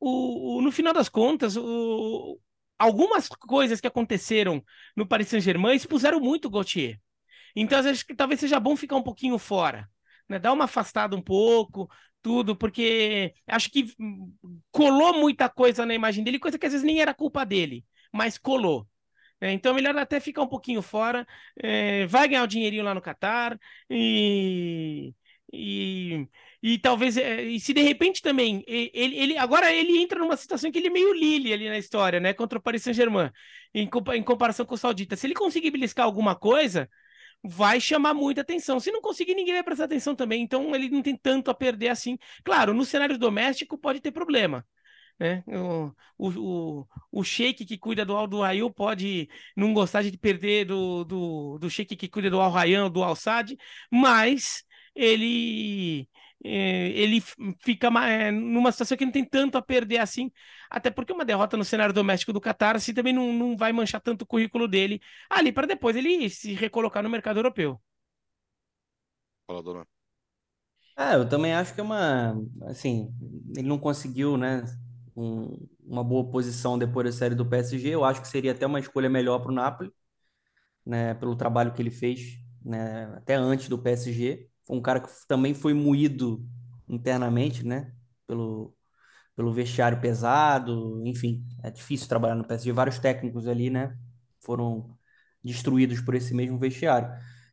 o, 0.00 0.58
o 0.58 0.62
no 0.62 0.72
final 0.72 0.92
das 0.92 1.08
contas, 1.08 1.56
o, 1.56 2.40
algumas 2.76 3.28
coisas 3.28 3.80
que 3.80 3.86
aconteceram 3.86 4.62
no 4.96 5.06
Paris 5.06 5.28
Saint-Germain 5.28 5.76
expuseram 5.76 6.18
muito 6.18 6.46
o 6.46 6.50
Gaultier. 6.50 6.98
Então, 7.54 7.78
às 7.78 7.84
vezes, 7.84 8.04
talvez 8.16 8.40
seja 8.40 8.58
bom 8.58 8.76
ficar 8.76 8.96
um 8.96 9.02
pouquinho 9.02 9.38
fora. 9.38 9.88
Né, 10.28 10.38
dar 10.38 10.52
uma 10.52 10.64
afastada 10.64 11.14
um 11.14 11.22
pouco, 11.22 11.88
tudo, 12.22 12.56
porque 12.56 13.34
acho 13.46 13.70
que 13.70 13.94
colou 14.72 15.20
muita 15.20 15.48
coisa 15.50 15.84
na 15.84 15.94
imagem 15.94 16.24
dele, 16.24 16.38
coisa 16.38 16.58
que 16.58 16.64
às 16.64 16.72
vezes 16.72 16.86
nem 16.86 17.00
era 17.00 17.12
culpa 17.12 17.44
dele, 17.44 17.84
mas 18.10 18.38
colou. 18.38 18.88
É, 19.40 19.52
então 19.52 19.72
é 19.72 19.74
melhor 19.74 19.96
até 19.96 20.20
ficar 20.20 20.42
um 20.42 20.46
pouquinho 20.48 20.80
fora, 20.80 21.26
é, 21.56 22.06
vai 22.06 22.26
ganhar 22.28 22.44
o 22.44 22.46
dinheirinho 22.46 22.84
lá 22.84 22.94
no 22.94 23.02
Catar 23.02 23.58
e, 23.90 25.12
e, 25.52 26.26
e 26.62 26.78
talvez, 26.78 27.16
é, 27.16 27.42
e 27.42 27.60
se 27.60 27.74
de 27.74 27.82
repente 27.82 28.22
também, 28.22 28.64
ele, 28.66 29.16
ele 29.16 29.38
agora 29.38 29.72
ele 29.72 29.98
entra 29.98 30.18
numa 30.18 30.36
situação 30.36 30.70
que 30.72 30.78
ele 30.78 30.86
é 30.86 30.90
meio 30.90 31.12
Lille 31.12 31.52
ali 31.52 31.68
na 31.68 31.76
história, 31.78 32.20
né, 32.20 32.32
contra 32.32 32.58
o 32.58 32.62
Paris 32.62 32.82
Saint-Germain, 32.82 33.30
em, 33.74 33.88
em 34.14 34.22
comparação 34.22 34.64
com 34.64 34.74
o 34.74 34.78
Saudita. 34.78 35.16
Se 35.16 35.26
ele 35.26 35.34
conseguir 35.34 35.70
beliscar 35.70 36.06
alguma 36.06 36.34
coisa, 36.34 36.88
vai 37.42 37.80
chamar 37.80 38.14
muita 38.14 38.40
atenção. 38.40 38.80
Se 38.80 38.90
não 38.90 39.00
conseguir, 39.02 39.34
ninguém 39.34 39.54
vai 39.54 39.62
prestar 39.62 39.84
atenção 39.84 40.14
também. 40.14 40.42
Então, 40.42 40.74
ele 40.74 40.88
não 40.88 41.02
tem 41.02 41.16
tanto 41.16 41.50
a 41.50 41.54
perder 41.54 41.88
assim. 41.88 42.18
Claro, 42.44 42.72
no 42.74 42.84
cenário 42.84 43.18
doméstico 43.18 43.76
pode 43.78 44.00
ter 44.00 44.12
problema. 44.12 44.66
Né? 45.18 45.44
O, 45.46 45.92
o, 46.18 46.80
o, 46.80 46.88
o 47.12 47.24
Sheik 47.24 47.64
que 47.64 47.78
cuida 47.78 48.04
do 48.04 48.16
Aldo 48.16 48.40
Rail 48.40 48.70
pode 48.70 49.28
não 49.56 49.72
gostar 49.72 50.02
de 50.02 50.16
perder 50.18 50.66
do, 50.66 51.04
do, 51.04 51.58
do 51.58 51.70
Sheik 51.70 51.96
que 51.96 52.08
cuida 52.08 52.30
do 52.30 52.40
Al 52.40 52.50
Rayyan, 52.50 52.90
do 52.90 53.02
Al 53.02 53.14
Sadd, 53.14 53.56
mas 53.90 54.64
ele 54.94 56.08
é, 56.44 56.88
ele 56.90 57.20
fica 57.60 57.88
é, 58.06 58.30
numa 58.30 58.70
situação 58.70 58.96
que 58.98 59.04
não 59.04 59.12
tem 59.12 59.24
tanto 59.24 59.56
a 59.56 59.62
perder 59.62 59.98
assim, 59.98 60.30
até 60.68 60.90
porque 60.90 61.12
uma 61.12 61.24
derrota 61.24 61.56
no 61.56 61.64
cenário 61.64 61.94
doméstico 61.94 62.32
do 62.32 62.40
Qatar 62.40 62.76
assim, 62.76 62.92
também 62.92 63.12
não, 63.12 63.32
não 63.32 63.56
vai 63.56 63.72
manchar 63.72 64.00
tanto 64.00 64.22
o 64.22 64.26
currículo 64.26 64.68
dele 64.68 65.00
ali 65.30 65.50
para 65.52 65.66
depois 65.66 65.96
ele 65.96 66.28
se 66.28 66.52
recolocar 66.52 67.02
no 67.02 67.08
mercado 67.10 67.38
europeu. 67.38 67.80
Fala, 69.46 69.62
dona. 69.62 69.86
Ah, 70.96 71.14
eu 71.14 71.28
também 71.28 71.52
acho 71.52 71.74
que 71.74 71.80
é 71.80 71.82
uma, 71.82 72.34
assim, 72.66 73.12
ele 73.56 73.66
não 73.66 73.78
conseguiu, 73.78 74.36
né, 74.36 74.62
um, 75.16 75.68
uma 75.84 76.04
boa 76.04 76.30
posição 76.30 76.78
depois 76.78 77.06
da 77.06 77.12
série 77.12 77.34
do 77.34 77.46
PSG. 77.46 77.90
Eu 77.90 78.04
acho 78.04 78.20
que 78.20 78.28
seria 78.28 78.52
até 78.52 78.66
uma 78.66 78.80
escolha 78.80 79.08
melhor 79.08 79.40
para 79.40 79.50
o 79.50 79.54
Napoli, 79.54 79.92
né, 80.84 81.14
pelo 81.14 81.36
trabalho 81.36 81.72
que 81.72 81.82
ele 81.82 81.90
fez, 81.90 82.38
né, 82.64 83.06
até 83.16 83.34
antes 83.34 83.68
do 83.68 83.78
PSG. 83.78 84.48
Foi 84.66 84.76
um 84.76 84.82
cara 84.82 85.00
que 85.00 85.08
também 85.28 85.54
foi 85.54 85.74
moído 85.74 86.46
internamente, 86.88 87.64
né? 87.66 87.92
Pelo, 88.26 88.74
pelo 89.36 89.52
vestiário 89.52 90.00
pesado, 90.00 91.02
enfim, 91.06 91.44
é 91.62 91.70
difícil 91.70 92.08
trabalhar 92.08 92.34
no 92.34 92.46
PSG. 92.46 92.72
Vários 92.72 92.98
técnicos 92.98 93.46
ali, 93.48 93.70
né? 93.70 93.96
Foram 94.40 94.96
destruídos 95.42 96.00
por 96.00 96.14
esse 96.14 96.34
mesmo 96.34 96.58
vestiário. 96.58 97.08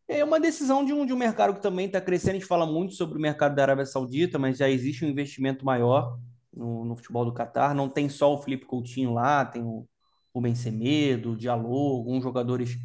É 0.07 0.23
uma 0.23 0.39
decisão 0.39 0.83
de 0.85 0.93
um, 0.93 1.05
de 1.05 1.13
um 1.13 1.17
mercado 1.17 1.53
que 1.53 1.61
também 1.61 1.87
está 1.87 2.01
crescendo. 2.01 2.31
A 2.31 2.33
gente 2.39 2.45
fala 2.45 2.65
muito 2.65 2.93
sobre 2.93 3.17
o 3.17 3.21
mercado 3.21 3.55
da 3.55 3.63
Arábia 3.63 3.85
Saudita, 3.85 4.37
mas 4.39 4.57
já 4.57 4.69
existe 4.69 5.05
um 5.05 5.09
investimento 5.09 5.65
maior 5.65 6.19
no, 6.53 6.85
no 6.85 6.95
futebol 6.95 7.25
do 7.25 7.33
Catar. 7.33 7.75
Não 7.75 7.89
tem 7.89 8.09
só 8.09 8.33
o 8.33 8.41
Felipe 8.41 8.65
Coutinho 8.65 9.13
lá, 9.13 9.45
tem 9.45 9.63
o 9.63 9.87
Rubem 10.33 10.55
Semedo, 10.55 11.31
o 11.31 11.37
Diallo, 11.37 11.97
alguns 11.97 12.23
jogadores 12.23 12.77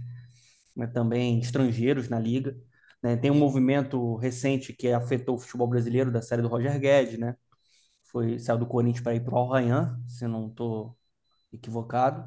né, 0.74 0.86
também 0.86 1.38
estrangeiros 1.40 2.08
na 2.08 2.18
liga. 2.18 2.56
Né? 3.02 3.16
Tem 3.16 3.30
um 3.30 3.38
movimento 3.38 4.16
recente 4.16 4.72
que 4.72 4.88
afetou 4.92 5.36
o 5.36 5.38
futebol 5.38 5.68
brasileiro, 5.68 6.10
da 6.12 6.22
série 6.22 6.42
do 6.42 6.48
Roger 6.48 6.78
Guedes, 6.78 7.18
né? 7.18 7.36
Foi, 8.02 8.38
saiu 8.38 8.58
do 8.58 8.66
Corinthians 8.66 9.02
para 9.02 9.14
ir 9.14 9.24
para 9.24 9.34
o 9.34 10.08
se 10.08 10.26
não 10.26 10.48
estou 10.48 10.96
equivocado. 11.52 12.26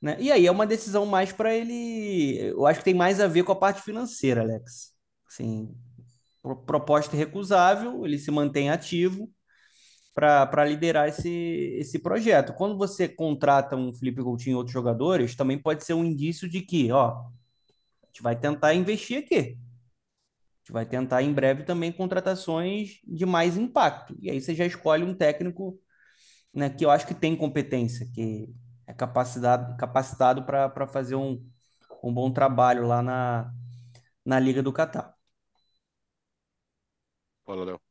Né? 0.00 0.16
E 0.20 0.30
aí 0.30 0.46
é 0.46 0.50
uma 0.50 0.66
decisão 0.66 1.06
mais 1.06 1.32
para 1.32 1.54
ele. 1.54 2.38
Eu 2.38 2.66
acho 2.66 2.80
que 2.80 2.84
tem 2.84 2.94
mais 2.94 3.20
a 3.20 3.26
ver 3.26 3.44
com 3.44 3.52
a 3.52 3.56
parte 3.56 3.82
financeira, 3.82 4.42
Alex. 4.42 4.94
Assim, 5.28 5.74
proposta 6.66 7.16
irrecusável, 7.16 8.04
ele 8.06 8.18
se 8.18 8.30
mantém 8.30 8.70
ativo 8.70 9.30
para 10.16 10.64
liderar 10.64 11.08
esse, 11.08 11.30
esse 11.78 12.00
projeto. 12.00 12.54
Quando 12.54 12.76
você 12.76 13.08
contrata 13.08 13.76
um 13.76 13.94
Felipe 13.94 14.22
Coutinho 14.22 14.54
e 14.54 14.56
outros 14.56 14.72
jogadores, 14.72 15.36
também 15.36 15.58
pode 15.58 15.84
ser 15.84 15.94
um 15.94 16.04
indício 16.04 16.48
de 16.48 16.62
que, 16.62 16.90
ó, 16.90 17.10
a 18.02 18.06
gente 18.08 18.22
vai 18.22 18.34
tentar 18.34 18.74
investir 18.74 19.18
aqui 19.18 19.58
gente 20.66 20.72
vai 20.72 20.84
tentar 20.84 21.22
em 21.22 21.32
breve 21.32 21.62
também 21.62 21.92
contratações 21.92 23.00
de 23.06 23.24
mais 23.24 23.56
impacto. 23.56 24.16
E 24.20 24.28
aí 24.28 24.40
você 24.40 24.52
já 24.52 24.66
escolhe 24.66 25.04
um 25.04 25.14
técnico 25.14 25.80
né, 26.52 26.68
que 26.70 26.84
eu 26.84 26.90
acho 26.90 27.06
que 27.06 27.14
tem 27.14 27.36
competência, 27.36 28.08
que 28.12 28.52
é 28.86 28.92
capacitado, 28.92 29.76
capacitado 29.76 30.44
para 30.44 30.86
fazer 30.88 31.14
um, 31.14 31.44
um 32.02 32.12
bom 32.12 32.32
trabalho 32.32 32.86
lá 32.86 33.00
na, 33.00 33.52
na 34.24 34.40
Liga 34.40 34.62
do 34.62 34.72
Catar. 34.72 35.14
Fala, 37.44 37.64
Léo. 37.64 37.85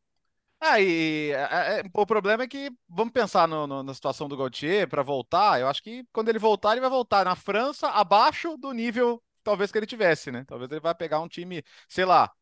Ah, 0.59 0.79
e 0.79 1.31
é, 1.31 1.79
é, 1.81 1.83
o 1.93 2.05
problema 2.05 2.43
é 2.43 2.47
que 2.47 2.71
vamos 2.89 3.13
pensar 3.13 3.47
no, 3.47 3.67
no, 3.67 3.83
na 3.83 3.93
situação 3.93 4.27
do 4.27 4.37
Gauthier 4.37 4.87
para 4.87 5.03
voltar. 5.03 5.59
Eu 5.59 5.67
acho 5.67 5.83
que 5.83 6.03
quando 6.11 6.29
ele 6.29 6.39
voltar, 6.39 6.71
ele 6.71 6.81
vai 6.81 6.89
voltar 6.89 7.25
na 7.25 7.35
França 7.35 7.89
abaixo 7.89 8.57
do 8.57 8.71
nível 8.71 9.21
talvez 9.45 9.71
que 9.71 9.77
ele 9.77 9.85
tivesse, 9.85 10.31
né? 10.31 10.43
Talvez 10.47 10.69
ele 10.71 10.81
vai 10.81 10.95
pegar 10.95 11.21
um 11.21 11.27
time, 11.27 11.63
sei 11.87 12.03
lá, 12.03 12.33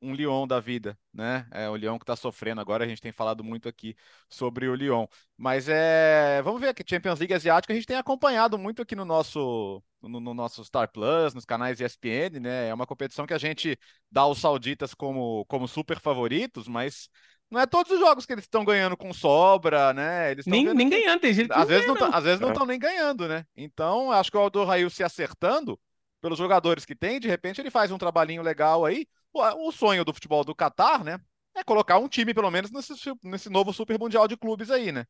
um 0.00 0.14
Lyon 0.14 0.46
da 0.46 0.60
vida, 0.60 0.98
né? 1.12 1.46
É 1.50 1.68
o 1.68 1.76
Lyon 1.76 1.98
que 1.98 2.04
está 2.04 2.14
sofrendo 2.14 2.60
agora. 2.60 2.84
A 2.84 2.88
gente 2.88 3.02
tem 3.02 3.10
falado 3.12 3.42
muito 3.42 3.68
aqui 3.68 3.96
sobre 4.28 4.68
o 4.68 4.74
Lyon, 4.74 5.06
mas 5.36 5.68
é, 5.68 6.40
vamos 6.42 6.60
ver 6.60 6.74
que 6.74 6.84
Champions 6.88 7.18
League 7.18 7.34
asiática 7.34 7.72
a 7.72 7.76
gente 7.76 7.86
tem 7.86 7.96
acompanhado 7.96 8.56
muito 8.58 8.82
aqui 8.82 8.94
no 8.94 9.04
nosso 9.04 9.82
no, 10.00 10.20
no, 10.20 10.34
nosso 10.34 10.64
Star 10.64 10.90
Plus, 10.92 11.34
nos 11.34 11.44
canais 11.44 11.80
ESPN, 11.80 12.38
né? 12.40 12.68
É 12.68 12.74
uma 12.74 12.86
competição 12.86 13.26
que 13.26 13.34
a 13.34 13.38
gente 13.38 13.78
dá 14.10 14.26
os 14.26 14.38
sauditas 14.38 14.94
como 14.94 15.44
como 15.46 15.66
super 15.66 15.98
favoritos, 15.98 16.68
mas 16.68 17.08
não 17.50 17.60
é 17.60 17.66
todos 17.66 17.92
os 17.92 17.98
jogos 17.98 18.26
que 18.26 18.32
eles 18.32 18.44
estão 18.44 18.64
ganhando 18.64 18.96
com 18.96 19.12
sobra, 19.12 19.92
né? 19.92 20.32
Eles 20.32 20.46
nem, 20.46 20.72
nem 20.74 20.88
que... 20.88 21.00
ganhando, 21.00 21.20
tem 21.20 21.32
gente 21.32 21.52
às 21.52 21.68
vezes 21.68 21.86
não, 21.86 21.96
às 22.12 22.24
vezes 22.24 22.40
não 22.40 22.50
estão 22.50 22.66
nem 22.66 22.78
ganhando, 22.78 23.28
né? 23.28 23.46
Então, 23.56 24.10
acho 24.10 24.30
que 24.30 24.36
o 24.36 24.40
Aldo 24.40 24.64
Rail 24.64 24.90
se 24.90 25.04
acertando 25.04 25.78
pelos 26.20 26.38
jogadores 26.38 26.84
que 26.84 26.96
tem, 26.96 27.20
de 27.20 27.28
repente 27.28 27.60
ele 27.60 27.70
faz 27.70 27.90
um 27.90 27.98
trabalhinho 27.98 28.42
legal 28.42 28.84
aí 28.84 29.06
o 29.34 29.72
sonho 29.72 30.04
do 30.04 30.14
futebol 30.14 30.44
do 30.44 30.54
Catar, 30.54 31.02
né? 31.04 31.20
É 31.54 31.62
colocar 31.64 31.98
um 31.98 32.08
time, 32.08 32.34
pelo 32.34 32.50
menos, 32.50 32.70
nesse, 32.70 32.94
nesse 33.22 33.48
novo 33.48 33.72
Super 33.72 33.98
Mundial 33.98 34.28
de 34.28 34.36
Clubes 34.36 34.70
aí, 34.70 34.92
né? 34.92 35.06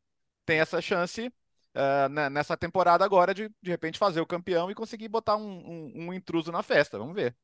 Tem 0.46 0.60
essa 0.60 0.80
chance 0.80 1.26
uh, 1.26 2.08
nessa 2.30 2.56
temporada 2.56 3.04
agora 3.04 3.34
de, 3.34 3.50
de 3.62 3.70
repente, 3.70 3.98
fazer 3.98 4.20
o 4.20 4.26
campeão 4.26 4.70
e 4.70 4.74
conseguir 4.74 5.08
botar 5.08 5.36
um, 5.36 5.46
um, 5.46 6.06
um 6.06 6.14
intruso 6.14 6.50
na 6.50 6.62
festa. 6.62 6.98
Vamos 6.98 7.14
ver. 7.14 7.36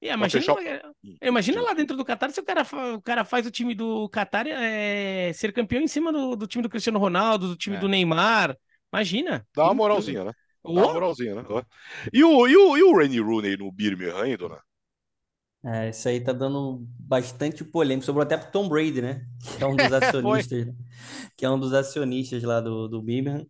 É, 0.00 0.12
imagina, 0.12 0.42
fechar... 0.42 0.92
imagina 1.22 1.62
lá 1.62 1.72
dentro 1.72 1.96
do 1.96 2.04
Qatar 2.04 2.30
se 2.30 2.38
o 2.38 2.44
cara, 2.44 2.66
o 2.94 3.00
cara 3.00 3.24
faz 3.24 3.46
o 3.46 3.50
time 3.50 3.74
do 3.74 4.08
Qatar 4.10 4.46
é, 4.46 5.32
ser 5.32 5.52
campeão 5.52 5.80
em 5.80 5.88
cima 5.88 6.12
do, 6.12 6.36
do 6.36 6.46
time 6.46 6.62
do 6.62 6.68
Cristiano 6.68 6.98
Ronaldo, 6.98 7.48
do 7.48 7.56
time 7.56 7.76
é. 7.76 7.78
do 7.78 7.88
Neymar. 7.88 8.56
Imagina. 8.92 9.46
Dá 9.54 9.64
uma 9.64 9.74
moralzinha, 9.74 10.24
né? 10.24 10.32
Dá 10.62 10.70
uma 10.70 10.92
moralzinha, 10.92 11.34
né? 11.34 11.44
E 12.12 12.22
o, 12.22 12.46
e 12.46 12.56
o, 12.56 12.76
e 12.76 12.82
o 12.82 12.96
Rainy 12.96 13.20
Rooney 13.20 13.56
no 13.56 13.72
Birmingham, 13.72 14.26
hein, 14.26 14.36
dona? 14.36 14.60
É, 15.64 15.88
isso 15.88 16.08
aí 16.08 16.20
tá 16.20 16.32
dando 16.32 16.86
bastante 16.98 17.64
polêmica. 17.64 18.06
Sobrou 18.06 18.22
até 18.22 18.36
pro 18.36 18.52
Tom 18.52 18.68
Brady, 18.68 19.02
né? 19.02 19.26
Que 19.56 19.64
é 19.64 19.66
um 19.66 19.74
dos 19.74 19.92
acionistas, 19.92 20.66
né? 20.66 20.74
que 21.36 21.44
é 21.44 21.50
um 21.50 21.58
dos 21.58 21.72
acionistas 21.72 22.42
lá 22.42 22.60
do, 22.60 22.86
do 22.86 23.02
Birmingham. 23.02 23.46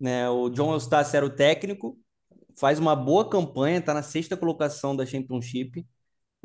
Né? 0.00 0.28
O 0.30 0.48
John 0.48 0.72
Eustace 0.72 1.16
era 1.16 1.26
o 1.26 1.30
técnico, 1.30 1.98
faz 2.58 2.78
uma 2.78 2.96
boa 2.96 3.28
campanha, 3.28 3.80
tá 3.80 3.94
na 3.94 4.02
sexta 4.02 4.36
colocação 4.36 4.94
da 4.96 5.06
Championship, 5.06 5.86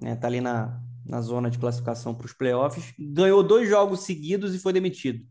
né? 0.01 0.15
Tá 0.15 0.27
ali 0.27 0.41
na, 0.41 0.81
na 1.05 1.21
zona 1.21 1.49
de 1.49 1.59
classificação 1.59 2.13
para 2.13 2.25
os 2.25 2.33
playoffs. 2.33 2.93
Ganhou 2.99 3.43
dois 3.43 3.67
jogos 3.67 4.01
seguidos 4.01 4.53
e 4.55 4.59
foi 4.59 4.73
demitido. 4.73 5.25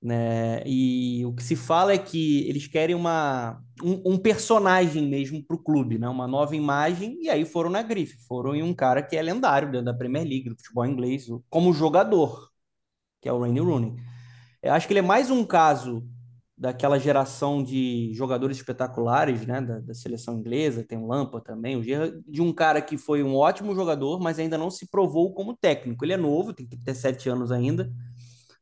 Né? 0.00 0.62
E 0.64 1.24
o 1.26 1.34
que 1.34 1.42
se 1.42 1.56
fala 1.56 1.92
é 1.92 1.98
que 1.98 2.48
eles 2.48 2.68
querem 2.68 2.94
uma, 2.94 3.60
um, 3.82 4.12
um 4.12 4.18
personagem 4.18 5.08
mesmo 5.08 5.42
para 5.44 5.56
o 5.56 5.62
clube, 5.62 5.98
né? 5.98 6.08
uma 6.08 6.26
nova 6.28 6.54
imagem, 6.54 7.18
e 7.20 7.28
aí 7.28 7.44
foram 7.44 7.68
na 7.68 7.82
grife, 7.82 8.16
foram 8.28 8.54
em 8.54 8.62
um 8.62 8.72
cara 8.72 9.02
que 9.02 9.16
é 9.16 9.22
lendário 9.22 9.70
dentro 9.70 9.86
da 9.86 9.94
Premier 9.94 10.24
League, 10.24 10.50
do 10.50 10.56
futebol 10.56 10.86
inglês, 10.86 11.26
como 11.50 11.72
jogador, 11.72 12.48
que 13.20 13.28
é 13.28 13.32
o 13.32 13.40
Wayne 13.40 13.60
Rooney. 13.60 13.96
Eu 14.62 14.72
acho 14.72 14.86
que 14.86 14.92
ele 14.92 15.00
é 15.00 15.02
mais 15.02 15.30
um 15.30 15.44
caso 15.44 16.08
daquela 16.58 16.98
geração 16.98 17.62
de 17.62 18.12
jogadores 18.12 18.56
espetaculares, 18.56 19.46
né, 19.46 19.60
da, 19.60 19.78
da 19.78 19.94
seleção 19.94 20.38
inglesa, 20.38 20.84
tem 20.84 20.98
o 20.98 21.06
Lampa 21.06 21.40
também, 21.40 21.76
o 21.76 21.82
de 21.82 22.42
um 22.42 22.52
cara 22.52 22.82
que 22.82 22.98
foi 22.98 23.22
um 23.22 23.36
ótimo 23.36 23.74
jogador, 23.76 24.18
mas 24.18 24.40
ainda 24.40 24.58
não 24.58 24.68
se 24.68 24.90
provou 24.90 25.32
como 25.32 25.56
técnico. 25.56 26.04
Ele 26.04 26.14
é 26.14 26.16
novo, 26.16 26.52
tem 26.52 26.66
37 26.66 27.28
anos 27.28 27.52
ainda, 27.52 27.88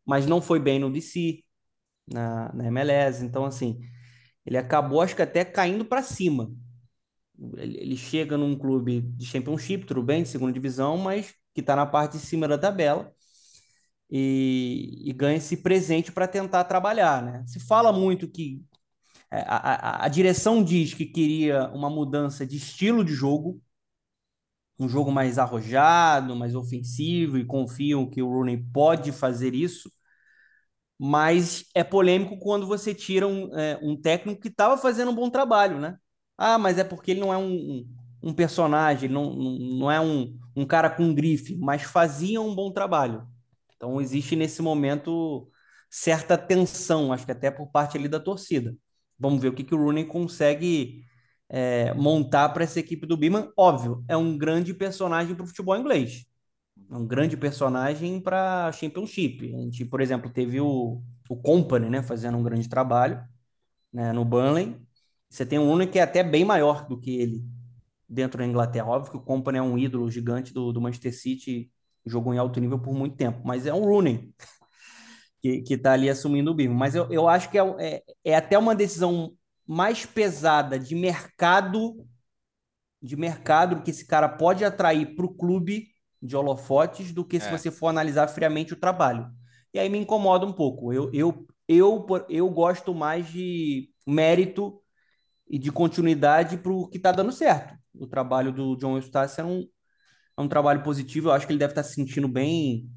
mas 0.04 0.26
não 0.26 0.42
foi 0.42 0.60
bem 0.60 0.78
no 0.78 0.92
DC, 0.92 1.42
na, 2.06 2.52
na 2.54 2.66
MLS, 2.66 3.24
então 3.24 3.46
assim, 3.46 3.80
ele 4.44 4.58
acabou 4.58 5.00
acho 5.00 5.16
que 5.16 5.22
até 5.22 5.44
caindo 5.44 5.84
para 5.84 6.02
cima. 6.02 6.50
Ele, 7.56 7.78
ele, 7.78 7.96
chega 7.96 8.36
num 8.36 8.56
clube 8.58 9.02
de 9.02 9.26
Championship, 9.26 9.86
tudo 9.86 10.02
bem, 10.02 10.22
de 10.22 10.28
segunda 10.28 10.52
divisão, 10.52 10.98
mas 10.98 11.34
que 11.54 11.60
está 11.60 11.74
na 11.76 11.86
parte 11.86 12.12
de 12.12 12.18
cima 12.20 12.46
da 12.48 12.58
tabela 12.58 13.14
e, 14.10 15.02
e 15.04 15.12
ganha 15.12 15.36
esse 15.38 15.58
presente 15.58 16.12
para 16.12 16.28
tentar 16.28 16.64
trabalhar. 16.64 17.22
Né? 17.22 17.44
Se 17.46 17.60
fala 17.60 17.92
muito 17.92 18.28
que 18.28 18.62
é, 19.30 19.40
a, 19.46 20.02
a, 20.02 20.06
a 20.06 20.08
direção 20.08 20.62
diz 20.64 20.94
que 20.94 21.06
queria 21.06 21.68
uma 21.70 21.90
mudança 21.90 22.46
de 22.46 22.56
estilo 22.56 23.04
de 23.04 23.14
jogo, 23.14 23.60
um 24.78 24.88
jogo 24.88 25.10
mais 25.10 25.38
arrojado, 25.38 26.36
mais 26.36 26.54
ofensivo, 26.54 27.38
e 27.38 27.44
confiam 27.44 28.08
que 28.08 28.22
o 28.22 28.28
Rooney 28.28 28.58
pode 28.72 29.12
fazer 29.12 29.54
isso, 29.54 29.90
mas 30.98 31.64
é 31.74 31.84
polêmico 31.84 32.38
quando 32.38 32.66
você 32.66 32.94
tira 32.94 33.26
um, 33.26 33.54
é, 33.58 33.78
um 33.82 33.96
técnico 34.00 34.40
que 34.40 34.48
estava 34.48 34.78
fazendo 34.78 35.10
um 35.10 35.14
bom 35.14 35.28
trabalho, 35.30 35.78
né? 35.78 35.98
Ah, 36.38 36.58
mas 36.58 36.78
é 36.78 36.84
porque 36.84 37.10
ele 37.10 37.20
não 37.20 37.32
é 37.32 37.36
um, 37.38 37.86
um 38.22 38.32
personagem, 38.34 39.08
não, 39.08 39.34
não 39.34 39.90
é 39.90 40.00
um, 40.00 40.38
um 40.54 40.66
cara 40.66 40.88
com 40.90 41.14
grife, 41.14 41.56
mas 41.56 41.82
fazia 41.82 42.40
um 42.40 42.54
bom 42.54 42.72
trabalho. 42.72 43.26
Então 43.76 44.00
existe 44.00 44.36
nesse 44.36 44.62
momento 44.62 45.50
certa 45.90 46.36
tensão, 46.36 47.12
acho 47.12 47.24
que 47.24 47.32
até 47.32 47.50
por 47.50 47.70
parte 47.70 47.96
ali 47.96 48.08
da 48.08 48.20
torcida. 48.20 48.74
Vamos 49.18 49.40
ver 49.40 49.48
o 49.48 49.54
que, 49.54 49.64
que 49.64 49.74
o 49.74 49.78
Rooney 49.78 50.04
consegue 50.04 51.04
é, 51.48 51.94
montar 51.94 52.50
para 52.50 52.64
essa 52.64 52.80
equipe 52.80 53.06
do 53.06 53.16
Biman. 53.16 53.50
Óbvio, 53.56 54.04
é 54.08 54.16
um 54.16 54.36
grande 54.36 54.74
personagem 54.74 55.34
para 55.34 55.44
o 55.44 55.46
futebol 55.46 55.76
inglês. 55.76 56.26
É 56.90 56.96
um 56.96 57.06
grande 57.06 57.36
personagem 57.36 58.20
para 58.20 58.70
Championship. 58.72 59.54
A 59.54 59.58
gente, 59.58 59.84
por 59.84 60.00
exemplo, 60.00 60.30
teve 60.30 60.60
o, 60.60 61.02
o 61.28 61.36
Company 61.36 61.88
né, 61.88 62.02
fazendo 62.02 62.36
um 62.36 62.42
grande 62.42 62.68
trabalho 62.68 63.22
né, 63.92 64.12
no 64.12 64.24
Burnley. 64.24 64.76
Você 65.28 65.46
tem 65.46 65.58
um 65.58 65.66
Rooney 65.66 65.88
que 65.88 65.98
é 65.98 66.02
até 66.02 66.22
bem 66.22 66.44
maior 66.44 66.86
do 66.86 66.98
que 67.00 67.18
ele 67.18 67.44
dentro 68.08 68.38
da 68.38 68.46
Inglaterra. 68.46 68.88
Óbvio 68.88 69.12
que 69.12 69.18
o 69.18 69.22
Company 69.22 69.58
é 69.58 69.62
um 69.62 69.78
ídolo 69.78 70.10
gigante 70.10 70.52
do, 70.52 70.72
do 70.72 70.80
Manchester 70.80 71.14
City 71.18 71.70
jogou 72.06 72.32
em 72.32 72.38
alto 72.38 72.60
nível 72.60 72.78
por 72.78 72.94
muito 72.94 73.16
tempo, 73.16 73.40
mas 73.44 73.66
é 73.66 73.74
um 73.74 73.84
Rooney 73.84 74.32
que, 75.42 75.62
que 75.62 75.76
tá 75.76 75.92
ali 75.92 76.08
assumindo 76.08 76.50
o 76.50 76.54
Birman. 76.54 76.78
Mas 76.78 76.94
eu, 76.94 77.10
eu 77.10 77.28
acho 77.28 77.50
que 77.50 77.58
é, 77.58 77.62
é, 77.78 78.02
é 78.24 78.36
até 78.36 78.56
uma 78.56 78.74
decisão 78.74 79.36
mais 79.66 80.06
pesada 80.06 80.78
de 80.78 80.94
mercado, 80.94 82.06
de 83.02 83.16
mercado 83.16 83.82
que 83.82 83.90
esse 83.90 84.06
cara 84.06 84.28
pode 84.28 84.64
atrair 84.64 85.16
para 85.16 85.26
o 85.26 85.34
clube 85.34 85.88
de 86.22 86.36
holofotes 86.36 87.12
do 87.12 87.24
que 87.24 87.40
se 87.40 87.48
é. 87.48 87.50
você 87.50 87.70
for 87.70 87.88
analisar 87.88 88.28
friamente 88.28 88.72
o 88.72 88.80
trabalho. 88.80 89.28
E 89.74 89.78
aí 89.78 89.88
me 89.88 89.98
incomoda 89.98 90.46
um 90.46 90.52
pouco. 90.52 90.92
Eu, 90.92 91.12
eu, 91.12 91.46
eu, 91.68 92.06
eu 92.28 92.48
gosto 92.50 92.94
mais 92.94 93.28
de 93.28 93.90
mérito 94.06 94.80
e 95.48 95.58
de 95.58 95.70
continuidade 95.70 96.56
para 96.56 96.72
o 96.72 96.88
que 96.88 96.96
está 96.96 97.12
dando 97.12 97.32
certo. 97.32 97.76
O 97.94 98.06
trabalho 98.06 98.52
do 98.52 98.76
John 98.76 98.96
Eustace 98.96 99.40
é 99.40 99.44
um, 99.44 99.66
é 100.36 100.40
um 100.40 100.48
trabalho 100.48 100.82
positivo. 100.82 101.28
Eu 101.28 101.32
acho 101.32 101.46
que 101.46 101.52
ele 101.52 101.58
deve 101.58 101.72
estar 101.72 101.82
se 101.82 101.94
sentindo 101.94 102.28
bem 102.28 102.88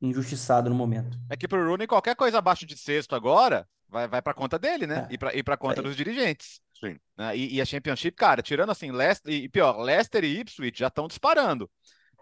injustiçado 0.00 0.70
no 0.70 0.76
momento. 0.76 1.18
É 1.28 1.36
que 1.36 1.48
pro 1.48 1.66
Rooney, 1.66 1.86
qualquer 1.86 2.14
coisa 2.14 2.38
abaixo 2.38 2.66
de 2.66 2.76
sexto 2.76 3.14
agora 3.14 3.66
vai, 3.88 4.06
vai 4.06 4.22
para 4.22 4.34
conta 4.34 4.58
dele, 4.58 4.86
né? 4.86 5.06
É. 5.10 5.14
E 5.14 5.18
para 5.18 5.36
e 5.36 5.42
pra 5.42 5.56
conta 5.56 5.80
é. 5.80 5.82
dos 5.82 5.96
dirigentes. 5.96 6.60
Sim. 6.78 6.98
Né? 7.16 7.36
E, 7.36 7.54
e, 7.56 7.60
a 7.60 7.64
Championship, 7.64 8.16
cara, 8.16 8.42
tirando 8.42 8.70
assim, 8.70 8.90
Leicester, 8.90 9.32
e 9.32 9.48
pior, 9.48 9.78
Leicester 9.80 10.22
e 10.24 10.40
Ipswich 10.40 10.78
já 10.78 10.88
estão 10.88 11.08
disparando. 11.08 11.70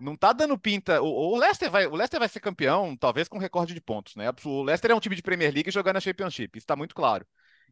Não 0.00 0.16
tá 0.16 0.33
dando 0.33 0.59
pinta. 0.59 1.03
O, 1.03 1.33
o, 1.33 1.37
Leicester 1.37 1.70
vai, 1.70 1.87
o 1.87 1.94
Leicester 1.94 2.20
vai 2.20 2.29
ser 2.29 2.40
campeão, 2.40 2.96
talvez 2.96 3.29
com 3.29 3.38
recorde 3.38 3.74
de 3.74 3.81
pontos, 3.81 4.14
né? 4.16 4.31
O 4.44 4.62
Leicester 4.62 4.90
é 4.90 4.94
um 4.94 5.00
time 5.00 5.16
de 5.16 5.22
Premier 5.22 5.53
League 5.53 5.70
jogando 5.70 5.96
a 5.96 6.00
Championship, 6.00 6.57
isso 6.57 6.66
tá 6.66 6.77
muito 6.77 6.94
claro. 6.94 7.27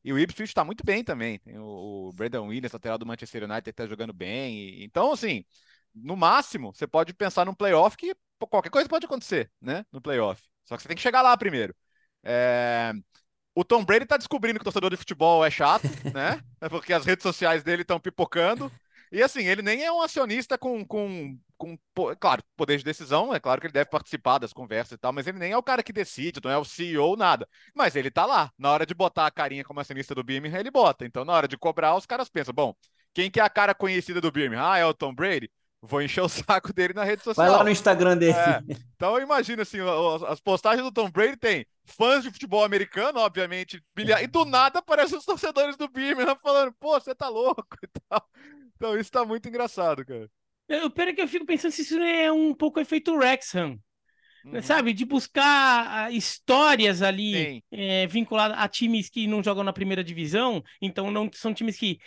E 0.05 0.13
o 0.13 0.19
Ipswich 0.19 0.51
está 0.51 0.65
muito 0.65 0.85
bem 0.85 1.05
também. 1.05 1.39
Tem 1.39 1.59
o, 1.59 2.09
o 2.09 2.13
Brandon 2.13 2.49
Williams, 2.49 2.73
lateral 2.73 2.99
do 2.99 3.07
Manchester 3.07 3.45
United, 3.45 3.71
está 3.71 3.87
jogando 3.87 4.13
bem. 4.13 4.57
E, 4.57 4.85
então, 4.85 5.13
assim, 5.13 5.45
no 5.95 6.17
máximo, 6.17 6.75
você 6.75 6.87
pode 6.87 7.13
pensar 7.15 7.45
num 7.45 7.55
playoff 7.55 7.97
que 7.97 8.15
qualquer 8.51 8.71
coisa 8.71 8.89
pode 8.89 9.07
acontecer, 9.07 9.51
né? 9.61 9.85
No 9.93 10.01
playoff. 10.01 10.43
Só 10.65 10.77
que 10.77 10.83
você 10.83 10.89
tem 10.89 10.97
que 10.97 11.03
chegar 11.03 11.23
lá 11.23 11.37
primeiro. 11.37 11.75
É... 12.23 12.93
O 13.55 13.65
Tom 13.65 13.85
Brady 13.85 14.07
tá 14.07 14.17
descobrindo 14.17 14.59
que 14.59 14.63
o 14.63 14.65
torcedor 14.65 14.91
de 14.91 14.97
futebol 14.97 15.45
é 15.45 15.51
chato, 15.51 15.85
né? 16.15 16.41
É 16.61 16.69
porque 16.69 16.93
as 16.93 17.05
redes 17.05 17.23
sociais 17.23 17.63
dele 17.63 17.83
estão 17.83 18.01
pipocando. 18.01 18.73
E 19.11 19.23
assim, 19.23 19.45
ele 19.45 19.61
nem 19.61 19.85
é 19.85 19.93
um 19.93 20.01
acionista 20.01 20.57
com, 20.57 20.83
com, 20.87 21.39
com, 21.59 21.79
claro, 22.19 22.43
poder 22.57 22.79
de 22.79 22.85
decisão, 22.85 23.35
é 23.35 23.39
claro 23.39 23.61
que 23.61 23.67
ele 23.67 23.75
deve 23.75 23.91
participar 23.91 24.39
das 24.39 24.55
conversas 24.55 24.93
e 24.93 24.97
tal, 24.97 25.13
mas 25.13 25.27
ele 25.27 25.39
nem 25.39 25.53
é 25.53 25.57
o 25.57 25.63
cara 25.63 25.83
que 25.83 25.93
decide, 25.93 26.41
não 26.43 26.51
é 26.51 26.57
o 26.57 26.65
CEO, 26.65 27.15
nada. 27.15 27.47
Mas 27.75 27.95
ele 27.95 28.11
tá 28.11 28.25
lá. 28.25 28.51
Na 28.57 28.71
hora 28.73 28.87
de 28.87 28.95
botar 28.95 29.27
a 29.27 29.31
carinha 29.31 29.65
como 29.65 29.81
acionista 29.81 30.15
do 30.15 30.25
Birmingham, 30.25 30.59
ele 30.59 30.71
bota. 30.71 31.05
Então, 31.05 31.27
na 31.27 31.35
hora 31.35 31.47
de 31.47 31.59
cobrar, 31.59 31.95
os 31.95 32.07
caras 32.07 32.31
pensam, 32.31 32.55
bom, 32.55 32.75
quem 33.13 33.31
que 33.31 33.39
é 33.39 33.43
a 33.43 33.51
cara 33.51 33.75
conhecida 33.75 34.19
do 34.19 34.33
Birmingham? 34.33 34.65
Ah, 34.67 34.79
é 34.79 34.87
o 34.87 34.95
Tom 34.95 35.15
Brady? 35.15 35.51
Vou 35.83 36.01
encher 36.01 36.21
o 36.21 36.29
saco 36.29 36.73
dele 36.73 36.95
na 36.95 37.03
rede 37.03 37.23
social. 37.23 37.47
Vai 37.47 37.57
lá 37.57 37.65
no 37.65 37.71
Instagram 37.71 38.17
dele. 38.17 38.33
É, 38.33 38.63
então 38.95 39.21
imagina 39.21 39.63
assim, 39.63 39.79
as 40.29 40.41
postagens 40.41 40.85
do 40.85 40.93
Tom 40.93 41.11
Brady 41.11 41.37
tem 41.37 41.67
fãs 41.85 42.23
de 42.23 42.31
futebol 42.31 42.65
americano, 42.65 43.19
obviamente, 43.19 43.83
bilhar, 43.95 44.23
e 44.23 44.29
do 44.29 44.45
nada 44.45 44.79
aparecem 44.79 45.19
os 45.19 45.25
torcedores 45.25 45.77
do 45.77 45.89
Birmingham 45.89 46.37
falando, 46.41 46.73
pô, 46.79 46.99
você 46.99 47.15
tá 47.15 47.29
louco 47.29 47.77
e 47.83 47.89
tal. 48.09 48.25
Então 48.77 48.97
isso 48.97 49.11
tá 49.11 49.25
muito 49.25 49.49
engraçado, 49.49 50.07
cara. 50.07 50.31
Pior 50.69 51.09
é 51.09 51.13
que 51.13 51.21
eu 51.21 51.29
fico 51.29 51.45
pensando 51.45 51.73
se 51.73 51.83
isso 51.83 51.99
é 51.99 52.33
um 52.33 52.55
pouco 52.55 52.81
efeito 52.81 53.15
Wrexham. 53.15 53.79
Uhum. 54.45 54.61
Sabe, 54.61 54.93
de 54.93 55.05
buscar 55.05 55.87
ah, 55.89 56.11
histórias 56.11 57.01
ali 57.01 57.63
é, 57.71 58.09
vinculadas 58.09 58.59
a 58.59 58.67
times 58.67 59.09
que 59.09 59.29
não 59.29 59.41
jogam 59.41 59.63
na 59.63 59.73
primeira 59.73 60.03
divisão, 60.03 60.63
então 60.81 61.13
não 61.13 61.31
são 61.33 61.55
times 61.55 61.77
que 61.77 61.99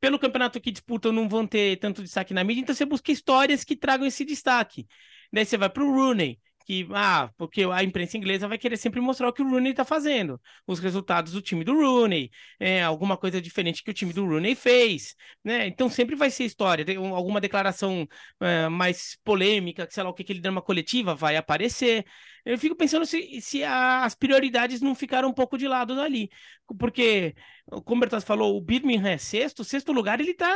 pelo 0.00 0.18
campeonato 0.18 0.60
que 0.60 0.70
disputam 0.70 1.12
não 1.12 1.28
vão 1.28 1.46
ter 1.46 1.78
tanto 1.78 2.02
destaque 2.02 2.34
na 2.34 2.44
mídia, 2.44 2.62
então 2.62 2.74
você 2.74 2.84
busca 2.84 3.10
histórias 3.12 3.64
que 3.64 3.76
tragam 3.76 4.06
esse 4.06 4.24
destaque. 4.24 4.86
Daí 5.32 5.44
você 5.44 5.56
vai 5.56 5.70
para 5.70 5.84
o 5.84 5.92
Rooney, 5.92 6.40
que, 6.64 6.88
ah, 6.92 7.30
porque 7.36 7.62
a 7.64 7.82
imprensa 7.82 8.16
inglesa 8.16 8.48
vai 8.48 8.58
querer 8.58 8.76
sempre 8.76 9.00
mostrar 9.00 9.28
o 9.28 9.32
que 9.32 9.42
o 9.42 9.48
Rooney 9.48 9.72
está 9.72 9.84
fazendo, 9.84 10.40
os 10.66 10.78
resultados 10.78 11.32
do 11.32 11.42
time 11.42 11.64
do 11.64 11.74
Rooney, 11.74 12.30
é, 12.58 12.82
alguma 12.82 13.16
coisa 13.16 13.40
diferente 13.40 13.82
que 13.82 13.90
o 13.90 13.94
time 13.94 14.12
do 14.12 14.26
Rooney 14.26 14.54
fez, 14.54 15.14
né? 15.44 15.66
Então 15.66 15.88
sempre 15.88 16.16
vai 16.16 16.30
ser 16.30 16.44
história, 16.44 16.84
alguma 17.14 17.40
declaração 17.40 18.06
é, 18.40 18.68
mais 18.68 19.18
polêmica, 19.24 19.86
sei 19.90 20.02
lá 20.02 20.10
o 20.10 20.14
que, 20.14 20.24
que 20.24 20.32
ele 20.32 20.40
deu 20.40 20.52
uma 20.52 20.62
coletiva, 20.62 21.14
vai 21.14 21.36
aparecer. 21.36 22.04
Eu 22.44 22.58
fico 22.58 22.76
pensando 22.76 23.06
se, 23.06 23.40
se 23.40 23.64
as 23.64 24.14
prioridades 24.14 24.80
não 24.80 24.94
ficaram 24.94 25.28
um 25.28 25.32
pouco 25.32 25.56
de 25.56 25.66
lado 25.66 25.96
dali. 25.96 26.28
Porque, 26.78 27.34
como 27.84 27.96
o 27.96 28.00
Bertas 28.00 28.24
falou, 28.24 28.56
o 28.56 28.60
Birmingham 28.60 29.08
é 29.10 29.18
sexto, 29.18 29.64
sexto 29.64 29.92
lugar, 29.92 30.20
ele 30.20 30.32
está 30.32 30.48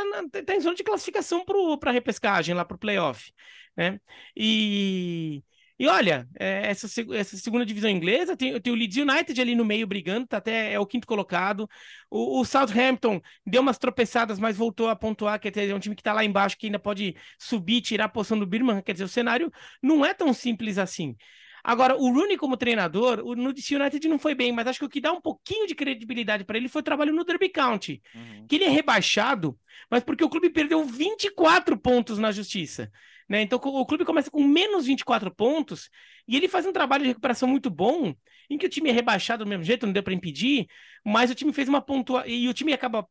tá 0.45 0.55
em 0.55 0.59
zona 0.59 0.75
de 0.75 0.83
classificação 0.83 1.43
para 1.79 1.89
a 1.89 1.93
repescagem, 1.93 2.55
lá 2.55 2.65
para 2.65 2.75
o 2.75 2.79
playoff. 2.79 3.31
Né? 3.75 3.99
E, 4.35 5.43
e 5.79 5.87
olha, 5.87 6.27
é, 6.37 6.69
essa, 6.69 6.87
essa 7.13 7.37
segunda 7.37 7.65
divisão 7.65 7.89
inglesa 7.89 8.35
tem, 8.35 8.59
tem 8.59 8.73
o 8.73 8.75
Leeds 8.75 8.97
United 8.97 9.39
ali 9.39 9.55
no 9.55 9.63
meio 9.63 9.87
brigando, 9.87 10.27
tá 10.27 10.35
até 10.37 10.73
é 10.73 10.79
o 10.79 10.85
quinto 10.85 11.07
colocado. 11.07 11.69
O, 12.11 12.41
o 12.41 12.45
Southampton 12.45 13.21
deu 13.45 13.61
umas 13.61 13.77
tropeçadas, 13.77 14.37
mas 14.37 14.57
voltou 14.57 14.89
a 14.89 14.95
pontuar, 14.95 15.39
quer 15.39 15.51
dizer, 15.51 15.69
é 15.69 15.73
um 15.73 15.79
time 15.79 15.95
que 15.95 16.01
está 16.01 16.11
lá 16.11 16.25
embaixo 16.25 16.57
que 16.57 16.65
ainda 16.65 16.79
pode 16.79 17.15
subir, 17.39 17.79
tirar 17.79 18.05
a 18.05 18.09
posição 18.09 18.37
do 18.37 18.45
Birmingham, 18.45 18.81
quer 18.81 18.91
dizer, 18.91 19.05
o 19.05 19.09
cenário 19.09 19.49
não 19.81 20.05
é 20.05 20.13
tão 20.13 20.33
simples 20.33 20.77
assim. 20.77 21.15
Agora, 21.63 21.95
o 21.95 22.13
Rooney 22.13 22.37
como 22.37 22.57
treinador, 22.57 23.23
no 23.35 23.53
DC 23.53 23.75
United 23.75 24.05
não 24.07 24.19
foi 24.19 24.35
bem, 24.35 24.51
mas 24.51 24.67
acho 24.67 24.79
que 24.79 24.85
o 24.85 24.89
que 24.89 25.01
dá 25.01 25.13
um 25.13 25.21
pouquinho 25.21 25.65
de 25.65 25.75
credibilidade 25.75 26.43
para 26.43 26.57
ele 26.57 26.67
foi 26.67 26.81
o 26.81 26.83
trabalho 26.83 27.13
no 27.13 27.23
Derby 27.23 27.49
County, 27.49 28.01
uhum. 28.13 28.47
que 28.47 28.55
ele 28.55 28.65
é 28.65 28.69
rebaixado, 28.69 29.57
mas 29.89 30.03
porque 30.03 30.23
o 30.23 30.29
clube 30.29 30.49
perdeu 30.49 30.83
24 30.83 31.77
pontos 31.77 32.17
na 32.17 32.31
justiça. 32.31 32.91
Né? 33.29 33.43
Então 33.43 33.59
o 33.61 33.85
clube 33.85 34.03
começa 34.03 34.31
com 34.31 34.43
menos 34.43 34.87
24 34.87 35.33
pontos 35.33 35.89
e 36.27 36.35
ele 36.35 36.47
faz 36.47 36.65
um 36.65 36.73
trabalho 36.73 37.03
de 37.03 37.09
recuperação 37.09 37.47
muito 37.47 37.69
bom, 37.69 38.13
em 38.49 38.57
que 38.57 38.65
o 38.65 38.69
time 38.69 38.89
é 38.89 38.93
rebaixado 38.93 39.45
do 39.45 39.49
mesmo 39.49 39.63
jeito, 39.63 39.85
não 39.85 39.93
deu 39.93 40.01
para 40.01 40.13
impedir, 40.13 40.67
mas 41.05 41.29
o 41.29 41.35
time 41.35 41.53
fez 41.53 41.69
uma 41.69 41.79
pontua 41.79 42.27
e 42.27 42.49
o 42.49 42.53
time 42.53 42.73
acaba 42.73 43.07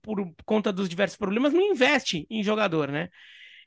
por 0.00 0.32
conta 0.46 0.72
dos 0.72 0.88
diversos 0.88 1.18
problemas 1.18 1.52
não 1.52 1.60
investe 1.60 2.26
em 2.30 2.42
jogador, 2.42 2.90
né? 2.90 3.10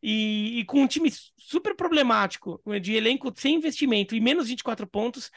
E, 0.01 0.59
e, 0.59 0.65
com 0.65 0.81
um 0.81 0.87
time 0.87 1.09
super 1.37 1.75
problemático, 1.75 2.61
de 2.81 2.93
elenco 2.93 3.31
sem 3.37 3.55
investimento 3.55 4.15
e 4.15 4.19
menos 4.19 4.49
24 4.49 4.85
pontos, 4.85 5.31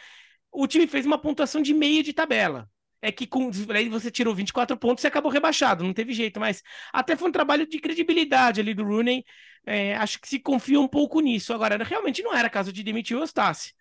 o 0.51 0.67
time 0.67 0.87
fez 0.89 1.07
uma 1.07 1.19
pontuação 1.19 1.63
de 1.63 1.73
meio 1.73 2.03
de 2.03 2.13
tabela. 2.13 2.69
É 3.03 3.13
que 3.13 3.27
com 3.27 3.51
aí 3.75 3.89
você 3.89 4.11
tirou 4.11 4.35
24 4.35 4.77
pontos 4.77 5.05
e 5.05 5.07
acabou 5.07 5.31
rebaixado, 5.31 5.85
não 5.85 5.93
teve 5.93 6.13
jeito, 6.13 6.41
mas 6.41 6.63
até 6.93 7.15
foi 7.17 7.29
um 7.29 7.33
trabalho 7.33 7.67
de 7.67 7.79
credibilidade 7.79 8.61
ali 8.61 8.75
do 8.75 8.85
Rooney. 8.85 9.25
É, 9.67 9.97
acho 9.97 10.21
que 10.21 10.29
se 10.29 10.39
confia 10.39 10.81
um 10.81 10.89
pouco 10.89 11.21
nisso. 11.21 11.53
Agora, 11.53 11.77
realmente 11.85 12.23
não 12.23 12.35
era 12.35 12.49
caso 12.49 12.73
de 12.73 12.83
demitir 12.83 13.17
o 13.17 13.21
Eustácio. 13.21 13.73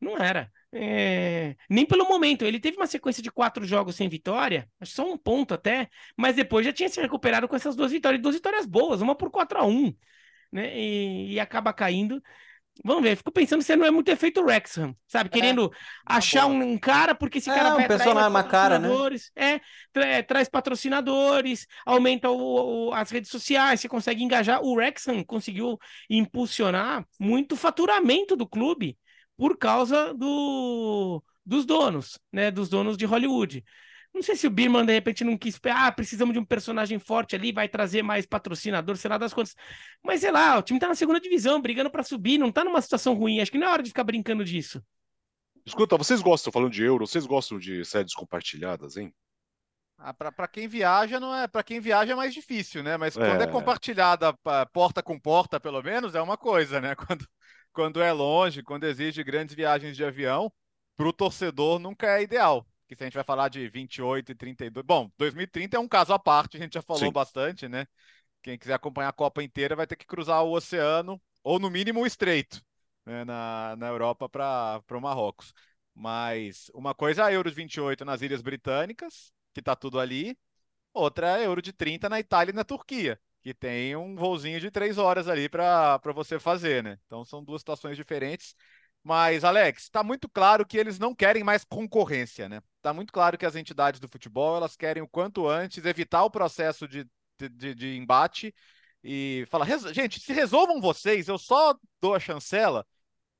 Não 0.00 0.16
era. 0.18 0.50
É... 0.72 1.56
Nem 1.70 1.86
pelo 1.86 2.06
momento. 2.06 2.44
Ele 2.44 2.60
teve 2.60 2.76
uma 2.76 2.86
sequência 2.86 3.22
de 3.22 3.30
quatro 3.30 3.64
jogos 3.64 3.96
sem 3.96 4.08
vitória, 4.08 4.68
só 4.84 5.10
um 5.10 5.16
ponto 5.16 5.54
até, 5.54 5.88
mas 6.16 6.36
depois 6.36 6.66
já 6.66 6.72
tinha 6.72 6.88
se 6.88 7.00
recuperado 7.00 7.48
com 7.48 7.56
essas 7.56 7.76
duas 7.76 7.92
vitórias, 7.92 8.20
duas 8.22 8.34
vitórias 8.34 8.66
boas, 8.66 9.00
uma 9.00 9.14
por 9.14 9.30
4 9.30 9.58
a 9.58 9.64
1 9.66 9.94
né? 10.52 10.76
E, 10.78 11.34
e 11.34 11.40
acaba 11.40 11.72
caindo. 11.72 12.22
Vamos 12.84 13.02
ver, 13.02 13.16
fico 13.16 13.32
pensando 13.32 13.62
se 13.62 13.74
não 13.74 13.86
é 13.86 13.90
muito 13.90 14.08
efeito 14.10 14.42
Wrexham, 14.42 14.94
sabe? 15.06 15.28
É, 15.28 15.32
Querendo 15.32 15.72
achar 16.04 16.46
um, 16.46 16.72
um, 16.72 16.78
cara, 16.78 17.14
porque 17.14 17.38
esse 17.38 17.50
é, 17.50 17.54
cara 17.54 17.74
vai 17.74 17.84
um 17.84 17.88
personagem, 17.88 18.30
uma 18.30 18.44
cara, 18.44 18.78
né? 18.78 18.88
É, 19.34 19.60
tra 19.92 20.06
é, 20.06 20.22
traz 20.22 20.48
patrocinadores, 20.48 21.66
aumenta 21.84 22.30
o, 22.30 22.88
o, 22.88 22.94
as 22.94 23.10
redes 23.10 23.30
sociais, 23.30 23.80
você 23.80 23.88
consegue 23.88 24.22
engajar. 24.22 24.62
O 24.62 24.74
Wrexham 24.74 25.24
conseguiu 25.24 25.78
impulsionar 26.08 27.04
muito 27.18 27.56
faturamento 27.56 28.36
do 28.36 28.46
clube 28.46 28.98
por 29.36 29.56
causa 29.56 30.14
do, 30.14 31.22
dos 31.44 31.64
donos, 31.64 32.18
né? 32.32 32.50
Dos 32.50 32.68
donos 32.68 32.96
de 32.96 33.06
Hollywood. 33.06 33.64
Não 34.16 34.22
sei 34.22 34.34
se 34.34 34.46
o 34.46 34.50
Birman, 34.50 34.86
de 34.86 34.94
repente, 34.94 35.22
não 35.22 35.36
quis. 35.36 35.60
Ah, 35.66 35.92
precisamos 35.92 36.32
de 36.32 36.38
um 36.38 36.44
personagem 36.44 36.98
forte 36.98 37.36
ali, 37.36 37.52
vai 37.52 37.68
trazer 37.68 38.00
mais 38.00 38.24
patrocinador, 38.24 38.96
sei 38.96 39.10
lá 39.10 39.18
das 39.18 39.34
contas. 39.34 39.54
Mas 40.02 40.22
sei 40.22 40.32
lá, 40.32 40.56
o 40.56 40.62
time 40.62 40.80
tá 40.80 40.88
na 40.88 40.94
segunda 40.94 41.20
divisão, 41.20 41.60
brigando 41.60 41.90
para 41.90 42.02
subir, 42.02 42.38
não 42.38 42.50
tá 42.50 42.64
numa 42.64 42.80
situação 42.80 43.12
ruim. 43.12 43.40
Acho 43.40 43.52
que 43.52 43.58
não 43.58 43.66
é 43.66 43.70
hora 43.70 43.82
de 43.82 43.90
ficar 43.90 44.04
brincando 44.04 44.42
disso. 44.42 44.82
Escuta, 45.66 45.98
vocês 45.98 46.22
gostam, 46.22 46.50
falando 46.50 46.72
de 46.72 46.82
euro, 46.82 47.06
vocês 47.06 47.26
gostam 47.26 47.58
de 47.58 47.84
sedes 47.84 48.14
compartilhadas, 48.14 48.96
hein? 48.96 49.12
Ah, 49.98 50.14
para 50.14 50.48
quem 50.48 50.66
viaja 50.66 51.20
não 51.20 51.34
é 51.34 51.46
para 51.46 51.62
quem 51.62 51.78
viaja 51.78 52.12
é 52.12 52.16
mais 52.16 52.32
difícil, 52.32 52.82
né? 52.82 52.96
Mas 52.96 53.14
quando 53.14 53.42
é, 53.42 53.44
é 53.44 53.46
compartilhada 53.46 54.32
porta 54.72 55.02
com 55.02 55.20
porta, 55.20 55.60
pelo 55.60 55.82
menos, 55.82 56.14
é 56.14 56.22
uma 56.22 56.38
coisa, 56.38 56.80
né? 56.80 56.94
Quando, 57.06 57.26
quando 57.70 58.00
é 58.00 58.10
longe, 58.12 58.62
quando 58.62 58.84
exige 58.84 59.22
grandes 59.22 59.54
viagens 59.54 59.94
de 59.94 60.02
avião, 60.02 60.50
para 60.96 61.06
o 61.06 61.12
torcedor 61.12 61.78
nunca 61.78 62.06
é 62.06 62.22
ideal. 62.22 62.66
Que 62.86 62.94
se 62.94 63.02
a 63.02 63.06
gente 63.06 63.14
vai 63.14 63.24
falar 63.24 63.48
de 63.48 63.68
28 63.68 64.32
e 64.32 64.34
32. 64.34 64.86
Bom, 64.86 65.10
2030 65.18 65.76
é 65.76 65.80
um 65.80 65.88
caso 65.88 66.12
à 66.12 66.18
parte, 66.18 66.56
a 66.56 66.60
gente 66.60 66.74
já 66.74 66.82
falou 66.82 67.06
Sim. 67.06 67.12
bastante, 67.12 67.68
né? 67.68 67.86
Quem 68.42 68.56
quiser 68.58 68.74
acompanhar 68.74 69.08
a 69.08 69.12
Copa 69.12 69.42
inteira 69.42 69.74
vai 69.74 69.86
ter 69.86 69.96
que 69.96 70.06
cruzar 70.06 70.44
o 70.44 70.52
oceano, 70.52 71.20
ou 71.42 71.58
no 71.58 71.68
mínimo 71.68 72.00
o 72.00 72.06
estreito, 72.06 72.62
né? 73.04 73.24
na, 73.24 73.74
na 73.76 73.88
Europa 73.88 74.28
para 74.28 74.82
o 74.90 75.00
Marrocos. 75.00 75.52
Mas 75.94 76.70
uma 76.74 76.94
coisa 76.94 77.22
é 77.22 77.24
a 77.24 77.32
Euro 77.32 77.50
de 77.50 77.56
28 77.56 78.04
nas 78.04 78.22
Ilhas 78.22 78.42
Britânicas, 78.42 79.32
que 79.52 79.60
está 79.60 79.74
tudo 79.74 79.98
ali. 79.98 80.38
Outra 80.92 81.28
é 81.28 81.34
a 81.34 81.42
Euro 81.42 81.60
de 81.60 81.72
30 81.72 82.08
na 82.08 82.20
Itália 82.20 82.52
e 82.52 82.54
na 82.54 82.64
Turquia 82.64 83.18
que 83.46 83.54
tem 83.54 83.94
um 83.94 84.16
voozinho 84.16 84.58
de 84.58 84.72
três 84.72 84.98
horas 84.98 85.28
ali 85.28 85.48
para 85.48 86.00
você 86.12 86.36
fazer, 86.36 86.82
né? 86.82 86.98
Então 87.06 87.24
são 87.24 87.44
duas 87.44 87.60
situações 87.60 87.96
diferentes. 87.96 88.56
Mas, 89.08 89.44
Alex, 89.44 89.84
está 89.84 90.02
muito 90.02 90.28
claro 90.28 90.66
que 90.66 90.76
eles 90.76 90.98
não 90.98 91.14
querem 91.14 91.44
mais 91.44 91.62
concorrência, 91.62 92.48
né? 92.48 92.60
Está 92.78 92.92
muito 92.92 93.12
claro 93.12 93.38
que 93.38 93.46
as 93.46 93.54
entidades 93.54 94.00
do 94.00 94.08
futebol 94.08 94.56
elas 94.56 94.76
querem 94.76 95.00
o 95.00 95.06
quanto 95.06 95.46
antes 95.48 95.84
evitar 95.84 96.24
o 96.24 96.30
processo 96.30 96.88
de, 96.88 97.08
de, 97.38 97.72
de 97.72 97.96
embate 97.96 98.52
e 99.04 99.46
falar, 99.48 99.66
gente, 99.92 100.18
se 100.18 100.32
resolvam 100.32 100.80
vocês, 100.80 101.28
eu 101.28 101.38
só 101.38 101.76
dou 102.00 102.16
a 102.16 102.18
chancela, 102.18 102.84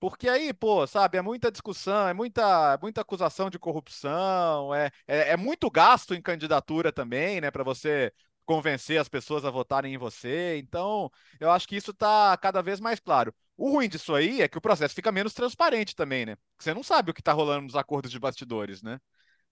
porque 0.01 0.29
aí, 0.29 0.53
pô, 0.55 0.87
sabe, 0.87 1.19
é 1.19 1.23
muita 1.23 1.51
discussão, 1.51 2.07
é 2.09 2.15
muita, 2.15 2.79
muita 2.81 3.01
acusação 3.01 3.51
de 3.51 3.59
corrupção, 3.59 4.73
é, 4.73 4.93
é, 5.07 5.31
é 5.31 5.37
muito 5.37 5.69
gasto 5.69 6.15
em 6.15 6.23
candidatura 6.23 6.93
também, 6.93 7.41
né, 7.41 7.51
para 7.51 7.65
você 7.65 8.13
convencer 8.45 9.01
as 9.01 9.09
pessoas 9.09 9.45
a 9.45 9.51
votarem 9.51 9.95
em 9.95 9.99
você. 9.99 10.59
Então, 10.59 11.11
eu 11.41 11.51
acho 11.51 11.67
que 11.67 11.77
isso 11.77 11.91
está 11.91 12.37
cada 12.37 12.63
vez 12.63 12.79
mais 12.81 13.01
claro. 13.01 13.35
O 13.57 13.71
ruim 13.71 13.89
disso 13.89 14.15
aí 14.15 14.43
é 14.43 14.49
que 14.49 14.59
o 14.59 14.61
processo 14.61 14.95
fica 14.95 15.11
menos 15.11 15.33
transparente 15.35 15.97
também, 15.97 16.27
né? 16.27 16.37
Você 16.59 16.75
não 16.75 16.83
sabe 16.83 17.11
o 17.11 17.15
que 17.15 17.21
está 17.21 17.33
rolando 17.33 17.63
nos 17.63 17.77
acordos 17.77 18.11
de 18.11 18.19
bastidores, 18.19 18.83
né? 18.83 19.01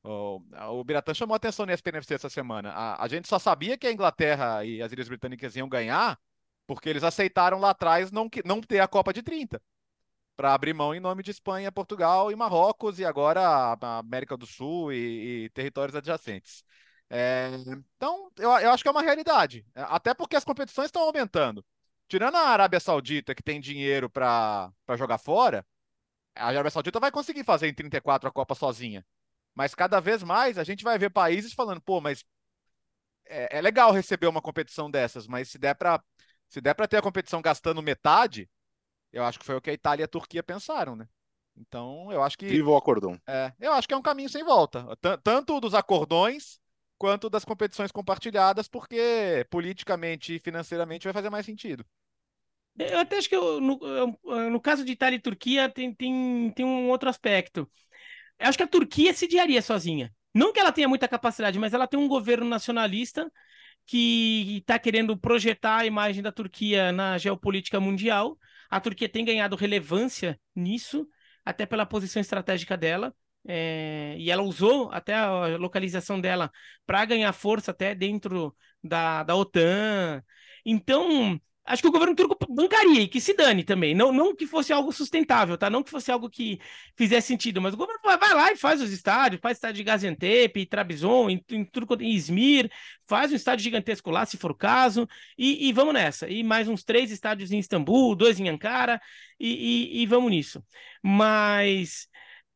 O, 0.02 0.84
Biratan 0.84 1.14
chamou 1.14 1.34
atenção 1.34 1.64
no 1.64 1.72
SPNFC 1.72 2.14
essa 2.14 2.28
semana. 2.28 2.70
A, 2.72 3.04
a, 3.04 3.08
gente 3.08 3.26
só 3.26 3.38
sabia 3.38 3.78
que 3.78 3.86
a 3.86 3.92
Inglaterra 3.92 4.62
e 4.64 4.82
as 4.82 4.92
Ilhas 4.92 5.08
Britânicas 5.08 5.56
iam 5.56 5.68
ganhar 5.68 6.18
porque 6.66 6.88
eles 6.90 7.02
aceitaram 7.02 7.58
lá 7.58 7.70
atrás 7.70 8.10
não, 8.12 8.28
não 8.44 8.60
ter 8.60 8.80
a 8.80 8.88
Copa 8.88 9.12
de 9.12 9.22
30 9.22 9.60
para 10.36 10.54
abrir 10.54 10.74
mão 10.74 10.94
em 10.94 11.00
nome 11.00 11.22
de 11.22 11.30
Espanha, 11.30 11.72
Portugal 11.72 12.30
e 12.30 12.36
Marrocos 12.36 12.98
e 12.98 13.04
agora 13.04 13.40
a 13.80 13.98
América 13.98 14.36
do 14.36 14.46
Sul 14.46 14.92
e, 14.92 15.44
e 15.46 15.50
territórios 15.50 15.96
adjacentes. 15.96 16.64
É, 17.08 17.50
então, 17.96 18.30
eu, 18.38 18.50
eu 18.50 18.70
acho 18.72 18.82
que 18.82 18.88
é 18.88 18.92
uma 18.92 19.02
realidade. 19.02 19.64
É, 19.74 19.82
até 19.82 20.12
porque 20.14 20.36
as 20.36 20.44
competições 20.44 20.86
estão 20.86 21.02
aumentando. 21.02 21.64
Tirando 22.08 22.36
a 22.36 22.48
Arábia 22.48 22.80
Saudita, 22.80 23.34
que 23.34 23.42
tem 23.42 23.60
dinheiro 23.60 24.10
para 24.10 24.72
jogar 24.96 25.18
fora, 25.18 25.66
a 26.34 26.48
Arábia 26.48 26.70
Saudita 26.70 27.00
vai 27.00 27.10
conseguir 27.10 27.44
fazer 27.44 27.68
em 27.68 27.74
34 27.74 28.28
a 28.28 28.32
Copa 28.32 28.54
sozinha. 28.54 29.04
Mas 29.54 29.74
cada 29.74 30.00
vez 30.00 30.22
mais 30.22 30.58
a 30.58 30.64
gente 30.64 30.84
vai 30.84 30.98
ver 30.98 31.10
países 31.10 31.52
falando, 31.52 31.80
pô, 31.80 32.00
mas 32.00 32.24
é, 33.26 33.58
é 33.58 33.60
legal 33.60 33.92
receber 33.92 34.26
uma 34.26 34.42
competição 34.42 34.90
dessas, 34.90 35.26
mas 35.26 35.48
se 35.48 35.58
der 35.58 35.74
para 35.74 36.02
se 36.48 36.60
der 36.60 36.74
para 36.74 36.86
ter 36.86 36.98
a 36.98 37.02
competição 37.02 37.40
gastando 37.40 37.82
metade, 37.82 38.48
eu 39.12 39.24
acho 39.24 39.38
que 39.38 39.44
foi 39.44 39.56
o 39.56 39.60
que 39.60 39.70
a 39.70 39.74
Itália 39.74 40.02
e 40.02 40.04
a 40.04 40.08
Turquia 40.08 40.42
pensaram, 40.42 40.94
né? 40.94 41.08
Então, 41.56 42.12
eu 42.12 42.22
acho 42.22 42.36
que. 42.36 42.46
Viva 42.46 42.70
o 42.70 42.76
acordão. 42.76 43.20
É, 43.26 43.52
eu 43.60 43.72
acho 43.72 43.86
que 43.88 43.94
é 43.94 43.96
um 43.96 44.02
caminho 44.02 44.28
sem 44.28 44.44
volta. 44.44 44.86
Tanto 45.22 45.60
dos 45.60 45.74
acordões 45.74 46.60
quanto 47.04 47.28
das 47.28 47.44
competições 47.44 47.92
compartilhadas, 47.92 48.66
porque 48.66 49.46
politicamente 49.50 50.36
e 50.36 50.38
financeiramente 50.38 51.04
vai 51.04 51.12
fazer 51.12 51.28
mais 51.28 51.44
sentido. 51.44 51.84
Eu 52.78 52.98
até 52.98 53.18
acho 53.18 53.28
que 53.28 53.36
eu, 53.36 53.60
no, 53.60 53.78
no, 54.48 54.58
caso 54.58 54.82
de 54.82 54.92
Itália 54.92 55.18
e 55.18 55.20
Turquia 55.20 55.68
tem, 55.68 55.94
tem, 55.94 56.50
tem 56.56 56.64
um 56.64 56.88
outro 56.88 57.10
aspecto. 57.10 57.70
Eu 58.38 58.48
acho 58.48 58.56
que 58.56 58.64
a 58.64 58.66
Turquia 58.66 59.12
sediaria 59.12 59.60
sozinha. 59.60 60.10
Não 60.34 60.50
que 60.50 60.58
ela 60.58 60.72
tenha 60.72 60.88
muita 60.88 61.06
capacidade, 61.06 61.58
mas 61.58 61.74
ela 61.74 61.86
tem 61.86 62.00
um 62.00 62.08
governo 62.08 62.48
nacionalista 62.48 63.30
que 63.84 64.56
está 64.60 64.78
querendo 64.78 65.14
projetar 65.14 65.80
a 65.80 65.86
imagem 65.86 66.22
da 66.22 66.32
Turquia 66.32 66.90
na 66.90 67.18
geopolítica 67.18 67.78
mundial. 67.78 68.38
A 68.70 68.80
Turquia 68.80 69.10
tem 69.10 69.26
ganhado 69.26 69.56
relevância 69.56 70.40
nisso, 70.56 71.06
até 71.44 71.66
pela 71.66 71.84
posição 71.84 72.18
estratégica 72.18 72.78
dela. 72.78 73.14
É, 73.46 74.16
e 74.18 74.30
ela 74.30 74.42
usou 74.42 74.90
até 74.92 75.14
a 75.14 75.56
localização 75.56 76.20
dela 76.20 76.50
para 76.86 77.04
ganhar 77.04 77.32
força 77.32 77.70
até 77.70 77.94
dentro 77.94 78.54
da, 78.82 79.22
da 79.22 79.36
OTAN. 79.36 80.22
Então, 80.64 81.38
acho 81.64 81.82
que 81.82 81.88
o 81.88 81.92
governo 81.92 82.14
turco 82.14 82.36
bancaria 82.50 83.00
e 83.02 83.08
que 83.08 83.20
se 83.20 83.34
dane 83.34 83.64
também. 83.64 83.94
Não, 83.94 84.12
não 84.12 84.34
que 84.34 84.46
fosse 84.46 84.72
algo 84.72 84.92
sustentável, 84.92 85.56
tá? 85.56 85.70
Não 85.70 85.82
que 85.82 85.90
fosse 85.90 86.10
algo 86.10 86.28
que 86.28 86.58
fizesse 86.96 87.28
sentido, 87.28 87.60
mas 87.60 87.74
o 87.74 87.76
governo 87.76 88.00
vai, 88.02 88.34
lá 88.34 88.52
e 88.52 88.56
faz 88.56 88.80
os 88.80 88.90
estádios, 88.90 89.40
faz 89.40 89.56
estádio 89.56 89.76
de 89.76 89.84
Gaziantep, 89.84 90.66
Trabzon, 90.66 91.30
em, 91.30 91.44
em, 91.50 91.68
em 92.00 92.10
Izmir, 92.14 92.70
faz 93.06 93.32
um 93.32 93.36
estádio 93.36 93.64
gigantesco 93.64 94.10
lá, 94.10 94.26
se 94.26 94.36
for 94.36 94.50
o 94.50 94.54
caso, 94.54 95.08
e, 95.38 95.68
e 95.68 95.72
vamos 95.72 95.94
nessa. 95.94 96.28
E 96.28 96.42
mais 96.42 96.68
uns 96.68 96.84
três 96.84 97.10
estádios 97.10 97.50
em 97.50 97.58
Istambul, 97.58 98.14
dois 98.14 98.38
em 98.38 98.48
Ankara, 98.48 99.00
e, 99.38 100.00
e, 100.00 100.02
e 100.02 100.06
vamos 100.06 100.30
nisso. 100.30 100.62
Mas 101.02 102.08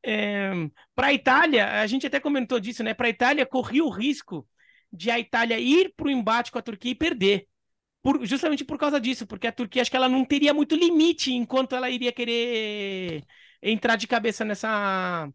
é, 0.02 0.50
para 0.94 1.08
a 1.08 1.12
Itália, 1.12 1.80
a 1.80 1.86
gente 1.86 2.06
até 2.06 2.20
comentou 2.20 2.60
disso, 2.60 2.82
né? 2.82 2.94
Para 2.94 3.06
a 3.06 3.10
Itália, 3.10 3.46
corria 3.46 3.84
o 3.84 3.90
risco 3.90 4.46
de 4.92 5.10
a 5.10 5.18
Itália 5.18 5.58
ir 5.58 5.92
para 5.96 6.06
o 6.06 6.10
embate 6.10 6.50
com 6.50 6.58
a 6.58 6.62
Turquia 6.62 6.92
e 6.92 6.94
perder. 6.94 7.46
Por, 8.02 8.24
justamente 8.24 8.64
por 8.64 8.78
causa 8.78 9.00
disso, 9.00 9.26
porque 9.26 9.46
a 9.46 9.52
Turquia 9.52 9.82
acho 9.82 9.90
que 9.90 9.96
ela 9.96 10.08
não 10.08 10.24
teria 10.24 10.54
muito 10.54 10.74
limite 10.76 11.32
enquanto 11.32 11.74
ela 11.74 11.90
iria 11.90 12.12
querer 12.12 13.24
entrar 13.60 13.96
de 13.96 14.06
cabeça 14.06 14.44
nessa, 14.44 15.28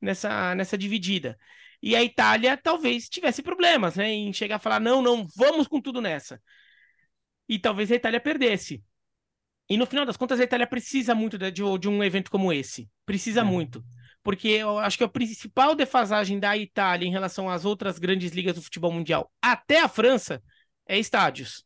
nessa, 0.00 0.54
nessa 0.54 0.78
dividida. 0.78 1.38
E 1.82 1.94
a 1.94 2.02
Itália 2.02 2.56
talvez 2.56 3.08
tivesse 3.08 3.42
problemas, 3.42 3.96
né? 3.96 4.10
Em 4.10 4.32
chegar 4.32 4.56
a 4.56 4.58
falar, 4.58 4.80
não, 4.80 5.02
não, 5.02 5.26
vamos 5.36 5.68
com 5.68 5.80
tudo 5.80 6.00
nessa. 6.00 6.42
E 7.48 7.58
talvez 7.58 7.92
a 7.92 7.94
Itália 7.94 8.20
perdesse. 8.20 8.82
E 9.68 9.76
no 9.76 9.86
final 9.86 10.06
das 10.06 10.16
contas, 10.16 10.40
a 10.40 10.44
Itália 10.44 10.66
precisa 10.66 11.14
muito 11.14 11.36
de, 11.38 11.52
de 11.52 11.88
um 11.88 12.02
evento 12.02 12.30
como 12.30 12.52
esse. 12.52 12.88
Precisa 13.04 13.40
é. 13.40 13.44
muito 13.44 13.84
porque 14.26 14.48
eu 14.48 14.76
acho 14.80 14.98
que 14.98 15.04
a 15.04 15.08
principal 15.08 15.76
defasagem 15.76 16.40
da 16.40 16.56
Itália 16.56 17.06
em 17.06 17.12
relação 17.12 17.48
às 17.48 17.64
outras 17.64 17.96
grandes 17.96 18.32
ligas 18.32 18.56
do 18.56 18.60
futebol 18.60 18.90
mundial, 18.90 19.30
até 19.40 19.80
a 19.80 19.88
França, 19.88 20.42
é 20.84 20.98
estádios. 20.98 21.64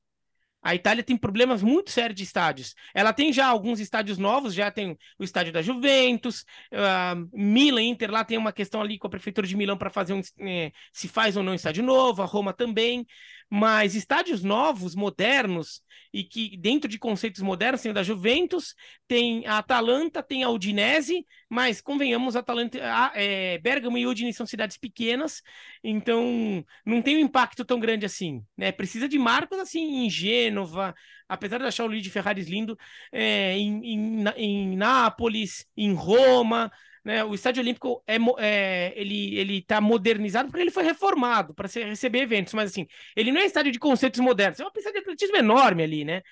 A 0.62 0.74
Itália 0.74 1.02
tem 1.02 1.16
problemas 1.16 1.62
muito 1.62 1.90
sérios 1.90 2.18
de 2.18 2.22
estádios. 2.22 2.74
Ela 2.94 3.14
tem 3.14 3.32
já 3.32 3.46
alguns 3.46 3.80
estádios 3.80 4.18
novos, 4.18 4.52
já 4.52 4.70
tem 4.70 4.94
o 5.18 5.24
estádio 5.24 5.54
da 5.54 5.62
Juventus, 5.62 6.44
uh, 6.70 7.26
Milan, 7.32 7.80
Inter, 7.80 8.10
lá 8.10 8.26
tem 8.26 8.36
uma 8.36 8.52
questão 8.52 8.82
ali 8.82 8.98
com 8.98 9.06
a 9.06 9.10
prefeitura 9.10 9.46
de 9.46 9.56
Milão 9.56 9.78
para 9.78 9.88
fazer 9.88 10.12
um, 10.12 10.20
eh, 10.40 10.70
se 10.92 11.08
faz 11.08 11.38
ou 11.38 11.42
não 11.42 11.54
estádio 11.54 11.82
novo, 11.82 12.20
a 12.20 12.26
Roma 12.26 12.52
também. 12.52 13.06
Mas 13.50 13.94
estádios 13.94 14.42
novos, 14.44 14.94
modernos, 14.94 15.82
e 16.12 16.24
que 16.24 16.56
dentro 16.56 16.88
de 16.88 16.98
conceitos 16.98 17.40
modernos, 17.42 17.82
tem 17.82 17.90
o 17.90 17.94
da 17.94 18.02
Juventus, 18.02 18.74
tem 19.06 19.46
a 19.46 19.58
Atalanta, 19.58 20.22
tem 20.22 20.42
a 20.42 20.48
Udinese, 20.50 21.26
mas 21.48 21.80
convenhamos, 21.80 22.36
Atalanta, 22.36 22.78
a, 22.82 23.12
é, 23.14 23.58
Bergamo 23.58 23.98
e 23.98 24.06
Udine 24.06 24.32
são 24.32 24.46
cidades 24.46 24.76
pequenas, 24.76 25.42
então 25.82 26.64
não 26.84 27.02
tem 27.02 27.16
um 27.16 27.20
impacto 27.20 27.64
tão 27.64 27.78
grande 27.80 28.06
assim, 28.06 28.44
né? 28.56 28.72
Precisa 28.72 29.08
de 29.08 29.18
marcos 29.18 29.58
assim 29.58 30.04
em 30.04 30.10
Gênova, 30.10 30.94
apesar 31.28 31.58
de 31.58 31.64
achar 31.64 31.84
o 31.84 31.86
Luigi 31.88 32.10
Ferraris 32.10 32.48
lindo, 32.48 32.76
é, 33.12 33.56
em, 33.56 33.80
em, 33.84 34.24
em 34.36 34.76
Nápoles, 34.76 35.66
em 35.76 35.92
Roma, 35.94 36.70
né? 37.04 37.24
O 37.24 37.34
Estádio 37.34 37.62
Olímpico 37.62 38.02
é, 38.06 38.16
é, 38.38 38.92
ele 38.96 39.36
ele 39.38 39.58
está 39.58 39.80
modernizado 39.80 40.48
porque 40.48 40.62
ele 40.62 40.70
foi 40.70 40.82
reformado 40.82 41.54
para 41.54 41.68
receber 41.68 42.20
eventos, 42.20 42.54
mas 42.54 42.70
assim 42.70 42.86
ele 43.16 43.32
não 43.32 43.40
é 43.40 43.44
estádio 43.44 43.72
de 43.72 43.78
conceitos 43.78 44.20
modernos, 44.20 44.60
é 44.60 44.64
uma 44.64 44.72
pista 44.72 44.92
de 44.92 44.98
atletismo 44.98 45.36
enorme 45.36 45.82
ali, 45.82 46.04
né? 46.04 46.22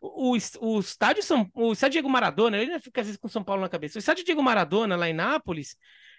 O, 0.00 0.36
o, 0.60 0.80
estádio 0.80 1.22
São, 1.22 1.50
o 1.54 1.72
estádio 1.72 1.92
Diego 1.92 2.08
Maradona, 2.08 2.58
ele 2.58 2.78
fica 2.80 3.00
às 3.00 3.06
vezes 3.06 3.20
com 3.20 3.28
São 3.28 3.42
Paulo 3.42 3.62
na 3.62 3.68
cabeça. 3.68 3.98
O 3.98 4.00
estádio 4.00 4.24
Diego 4.24 4.42
Maradona 4.42 4.94
lá 4.94 5.08
em 5.08 5.14
Nápoles 5.14 5.76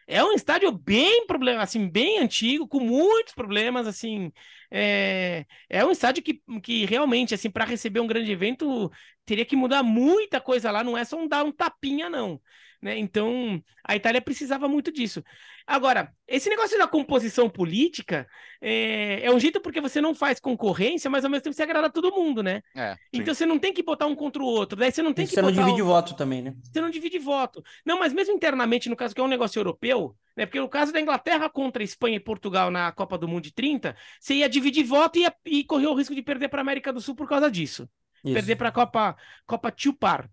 é 0.07 0.23
um 0.23 0.31
estádio 0.33 0.71
bem 0.71 1.27
problema, 1.27 1.61
assim, 1.61 1.87
bem 1.89 2.19
antigo, 2.19 2.67
com 2.67 2.79
muitos 2.79 3.33
problemas, 3.33 3.85
assim, 3.85 4.31
é, 4.71 5.45
é 5.69 5.83
um 5.85 5.91
estádio 5.91 6.23
que, 6.23 6.41
que 6.63 6.85
realmente, 6.85 7.33
assim, 7.35 7.49
para 7.51 7.65
receber 7.65 7.99
um 7.99 8.07
grande 8.07 8.31
evento, 8.31 8.89
teria 9.25 9.45
que 9.45 9.55
mudar 9.55 9.83
muita 9.83 10.39
coisa 10.39 10.71
lá, 10.71 10.81
não 10.83 10.97
é 10.97 11.03
só 11.03 11.17
um 11.17 11.27
dar 11.27 11.43
um 11.43 11.51
tapinha, 11.51 12.09
não. 12.09 12.41
Né? 12.81 12.97
Então, 12.99 13.61
a 13.83 13.95
Itália 13.95 14.21
precisava 14.21 14.67
muito 14.67 14.91
disso. 14.91 15.23
Agora, 15.65 16.13
esse 16.27 16.49
negócio 16.49 16.77
da 16.77 16.87
composição 16.87 17.49
política 17.49 18.27
é, 18.61 19.25
é, 19.25 19.31
um 19.31 19.39
jeito 19.39 19.59
porque 19.59 19.81
você 19.81 19.99
não 19.99 20.13
faz 20.13 20.39
concorrência, 20.39 21.09
mas 21.09 21.25
ao 21.25 21.31
mesmo 21.31 21.43
tempo 21.43 21.55
você 21.55 21.63
agrada 21.63 21.89
todo 21.89 22.13
mundo, 22.13 22.41
né? 22.43 22.61
É, 22.75 22.95
então 23.11 23.33
você 23.33 23.45
não 23.45 23.57
tem 23.57 23.73
que 23.73 23.83
botar 23.83 24.05
um 24.05 24.15
contra 24.15 24.41
o 24.41 24.45
outro. 24.45 24.77
Daí 24.77 24.91
você 24.91 25.01
não 25.01 25.11
tem 25.11 25.25
que 25.25 25.33
você 25.33 25.41
não 25.41 25.51
divide 25.51 25.81
o... 25.81 25.85
voto 25.85 26.15
também, 26.15 26.41
né? 26.41 26.53
Você 26.63 26.79
não 26.79 26.89
divide 26.89 27.17
voto. 27.17 27.63
Não, 27.85 27.99
mas 27.99 28.13
mesmo 28.13 28.33
internamente, 28.33 28.89
no 28.89 28.95
caso 28.95 29.13
que 29.13 29.19
é 29.19 29.23
um 29.23 29.27
negócio 29.27 29.59
europeu, 29.59 30.15
né? 30.35 30.45
Porque 30.45 30.59
no 30.59 30.69
caso 30.69 30.93
da 30.93 31.01
Inglaterra 31.01 31.49
contra 31.49 31.83
Espanha 31.83 32.17
e 32.17 32.21
Portugal 32.21 32.69
na 32.69 32.91
Copa 32.91 33.17
do 33.17 33.27
Mundo 33.27 33.43
de 33.43 33.53
30, 33.53 33.95
você 34.19 34.35
ia 34.35 34.47
dividir 34.47 34.85
voto 34.85 35.17
e, 35.17 35.23
ia, 35.23 35.33
e 35.45 35.63
correr 35.63 35.87
o 35.87 35.95
risco 35.95 36.13
de 36.13 36.21
perder 36.21 36.47
para 36.47 36.61
a 36.61 36.63
América 36.63 36.93
do 36.93 37.01
Sul 37.01 37.15
por 37.15 37.27
causa 37.27 37.49
disso. 37.49 37.89
Isso. 38.23 38.33
Perder 38.33 38.55
para 38.55 38.69
a 38.69 38.71
Copa, 38.71 39.17
Copa 39.45 39.71
Tupar. 39.71 40.29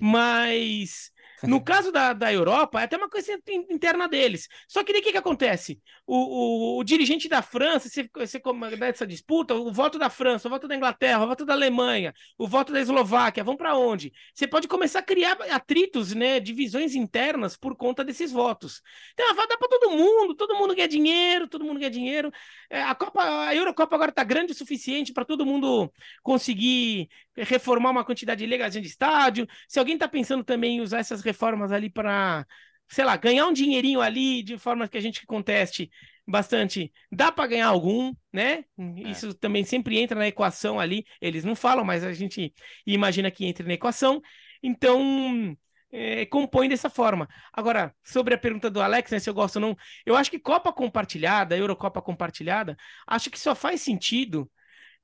Mas 0.00 1.10
no 1.42 1.62
caso 1.62 1.92
da, 1.92 2.12
da 2.12 2.32
Europa, 2.32 2.80
é 2.80 2.84
até 2.84 2.96
uma 2.96 3.08
coisa 3.08 3.38
interna 3.70 4.08
deles. 4.08 4.48
Só 4.66 4.82
que 4.82 4.92
daí 4.92 5.00
o 5.00 5.04
que, 5.04 5.12
que 5.12 5.18
acontece? 5.18 5.80
O, 6.06 6.16
o, 6.16 6.78
o, 6.78 6.84
dirigente 6.84 7.28
da 7.28 7.42
França, 7.42 7.88
se 7.88 8.10
você 8.14 8.40
essa 8.80 9.06
disputa, 9.06 9.54
o 9.54 9.72
voto 9.72 9.98
da 9.98 10.10
França, 10.10 10.48
o 10.48 10.50
voto 10.50 10.66
da 10.66 10.74
Inglaterra, 10.74 11.24
o 11.24 11.28
voto 11.28 11.44
da 11.44 11.52
Alemanha, 11.52 12.14
o 12.36 12.46
voto 12.46 12.72
da 12.72 12.80
Eslováquia, 12.80 13.44
vão 13.44 13.56
para 13.56 13.76
onde? 13.76 14.12
Você 14.34 14.46
pode 14.46 14.66
começar 14.66 15.00
a 15.00 15.02
criar 15.02 15.32
atritos, 15.50 16.14
né, 16.14 16.40
divisões 16.40 16.94
internas 16.94 17.56
por 17.56 17.76
conta 17.76 18.04
desses 18.04 18.32
votos. 18.32 18.82
Então, 19.12 19.34
vai 19.34 19.46
dar 19.46 19.56
para 19.58 19.68
todo 19.68 19.90
mundo, 19.90 20.34
todo 20.34 20.56
mundo 20.56 20.74
quer 20.74 20.88
dinheiro, 20.88 21.48
todo 21.48 21.64
mundo 21.64 21.78
quer 21.78 21.90
dinheiro. 21.90 22.32
É, 22.70 22.82
a 22.82 22.94
Copa, 22.94 23.22
a 23.46 23.54
Eurocopa 23.54 23.94
agora 23.94 24.10
está 24.10 24.24
grande 24.24 24.52
o 24.52 24.54
suficiente 24.54 25.12
para 25.12 25.24
todo 25.24 25.46
mundo 25.46 25.92
conseguir 26.22 27.08
reformar 27.44 27.90
uma 27.90 28.04
quantidade 28.04 28.44
legal 28.46 28.68
de 28.68 28.80
estádio. 28.80 29.46
Se 29.68 29.78
alguém 29.78 29.94
está 29.94 30.08
pensando 30.08 30.44
também 30.44 30.76
em 30.76 30.80
usar 30.80 30.98
essas 30.98 31.22
reformas 31.22 31.72
ali 31.72 31.90
para, 31.90 32.46
sei 32.88 33.04
lá, 33.04 33.16
ganhar 33.16 33.46
um 33.46 33.52
dinheirinho 33.52 34.00
ali 34.00 34.42
de 34.42 34.58
forma 34.58 34.88
que 34.88 34.98
a 34.98 35.00
gente 35.00 35.26
conteste 35.26 35.90
bastante, 36.26 36.92
dá 37.10 37.32
para 37.32 37.46
ganhar 37.48 37.68
algum, 37.68 38.12
né? 38.32 38.64
É. 38.78 39.10
Isso 39.10 39.32
também 39.34 39.64
sempre 39.64 39.98
entra 39.98 40.18
na 40.18 40.28
equação 40.28 40.78
ali. 40.78 41.04
Eles 41.20 41.44
não 41.44 41.54
falam, 41.54 41.84
mas 41.84 42.04
a 42.04 42.12
gente 42.12 42.52
imagina 42.86 43.30
que 43.30 43.46
entre 43.46 43.66
na 43.66 43.74
equação. 43.74 44.20
Então, 44.62 45.56
é, 45.90 46.26
compõe 46.26 46.68
dessa 46.68 46.90
forma. 46.90 47.28
Agora, 47.52 47.94
sobre 48.04 48.34
a 48.34 48.38
pergunta 48.38 48.70
do 48.70 48.80
Alex, 48.80 49.10
né, 49.10 49.18
se 49.18 49.30
eu 49.30 49.34
gosto 49.34 49.56
ou 49.56 49.62
não, 49.62 49.76
eu 50.04 50.16
acho 50.16 50.30
que 50.30 50.38
Copa 50.38 50.72
compartilhada, 50.72 51.56
Eurocopa 51.56 52.02
compartilhada, 52.02 52.76
acho 53.06 53.30
que 53.30 53.38
só 53.38 53.54
faz 53.54 53.80
sentido 53.80 54.50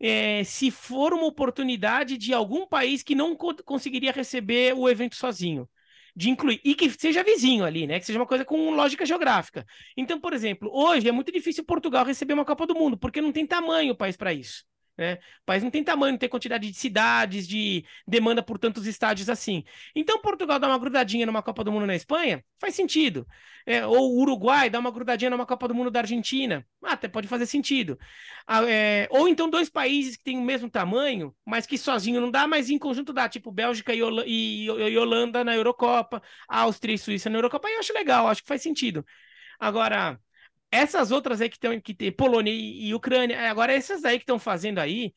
é, 0.01 0.45
se 0.45 0.70
for 0.70 1.12
uma 1.12 1.26
oportunidade 1.26 2.18
de 2.18 2.32
algum 2.34 2.66
país 2.66 3.03
que 3.03 3.14
não 3.14 3.34
co 3.36 3.55
conseguiria 3.64 4.12
receber 4.12 4.74
o 4.74 4.88
evento 4.88 5.16
sozinho. 5.16 5.68
De 6.16 6.30
incluir, 6.30 6.61
e 6.64 6.74
que 6.76 6.88
seja 6.90 7.24
vizinho 7.24 7.64
ali, 7.64 7.86
né? 7.88 7.99
Que 7.99 8.07
seja 8.07 8.18
uma 8.20 8.26
coisa 8.26 8.45
com 8.45 8.70
lógica 8.70 9.05
geográfica. 9.05 9.66
Então, 9.97 10.20
por 10.20 10.32
exemplo, 10.32 10.70
hoje 10.72 11.09
é 11.09 11.12
muito 11.12 11.32
difícil 11.32 11.64
Portugal 11.64 12.05
receber 12.05 12.34
uma 12.34 12.45
Copa 12.45 12.66
do 12.66 12.74
Mundo, 12.74 12.97
porque 12.97 13.20
não 13.20 13.32
tem 13.32 13.47
tamanho 13.47 13.92
o 13.92 13.97
país 13.97 14.16
para 14.16 14.32
isso. 14.32 14.64
Né? 14.97 15.14
O 15.14 15.45
país 15.47 15.62
não 15.62 15.70
tem 15.70 15.82
tamanho, 15.82 16.12
não 16.12 16.18
tem 16.18 16.28
quantidade 16.28 16.70
de 16.70 16.76
cidades, 16.78 17.49
de 17.49 17.84
demanda 18.07 18.42
por 18.42 18.59
tantos 18.59 18.86
estádios 18.86 19.28
assim. 19.28 19.64
Então, 19.95 20.20
Portugal 20.20 20.59
dá 20.59 20.68
uma 20.68 20.78
grudadinha 20.78 21.26
numa 21.26 21.42
Copa 21.42 21.64
do 21.64 21.72
Mundo 21.72 21.86
na 21.86 21.97
Espanha, 21.97 22.45
faz 22.61 22.74
sentido. 22.74 23.26
É, 23.66 23.84
ou 23.86 24.12
o 24.12 24.20
Uruguai 24.20 24.70
dá 24.70 24.78
uma 24.78 24.90
grudadinha 24.90 25.30
numa 25.30 25.47
Copa 25.47 25.66
do 25.66 25.74
Mundo 25.74 25.90
da 25.90 26.01
Argentina, 26.01 26.64
até 26.82 27.09
pode 27.09 27.26
fazer 27.26 27.47
sentido. 27.47 27.99
Ah, 28.47 28.62
é, 28.68 29.09
ou 29.11 29.26
então 29.28 29.49
dois 29.49 29.70
países 29.70 30.16
que 30.16 30.22
têm 30.24 30.38
o 30.38 30.42
mesmo 30.42 30.70
tamanho, 30.70 31.34
mas 31.45 31.66
que 31.66 31.78
sozinho 31.78 32.20
não 32.20 32.30
dá, 32.30 32.47
mas 32.47 32.70
em 32.70 32.78
conjunto 32.78 33.12
dá, 33.12 33.28
tipo 33.28 33.51
Bélgica 33.51 33.92
e, 33.95 34.01
e, 34.26 34.66
e 34.66 34.99
Holanda 34.99 35.42
na 35.45 35.55
Eurocopa, 35.57 36.22
Áustria 36.49 36.95
e 36.95 36.99
Suíça 36.99 37.30
na 37.30 37.38
Eurocopa, 37.38 37.68
aí 37.68 37.74
eu 37.74 37.80
acho 37.80 37.92
legal, 37.92 38.28
acho 38.28 38.42
que 38.42 38.49
faz 38.49 38.62
sentido. 38.62 39.05
Agora, 39.59 40.20
essas 40.70 41.10
outras 41.10 41.40
aí 41.40 41.48
que 41.48 41.56
estão 41.56 41.80
que 41.80 41.94
tem 41.94 42.12
Polônia 42.12 42.52
e, 42.52 42.88
e 42.88 42.94
Ucrânia, 42.94 43.36
é, 43.36 43.48
agora 43.48 43.72
essas 43.72 44.04
aí 44.04 44.18
que 44.18 44.22
estão 44.22 44.38
fazendo 44.38 44.78
aí, 44.78 45.12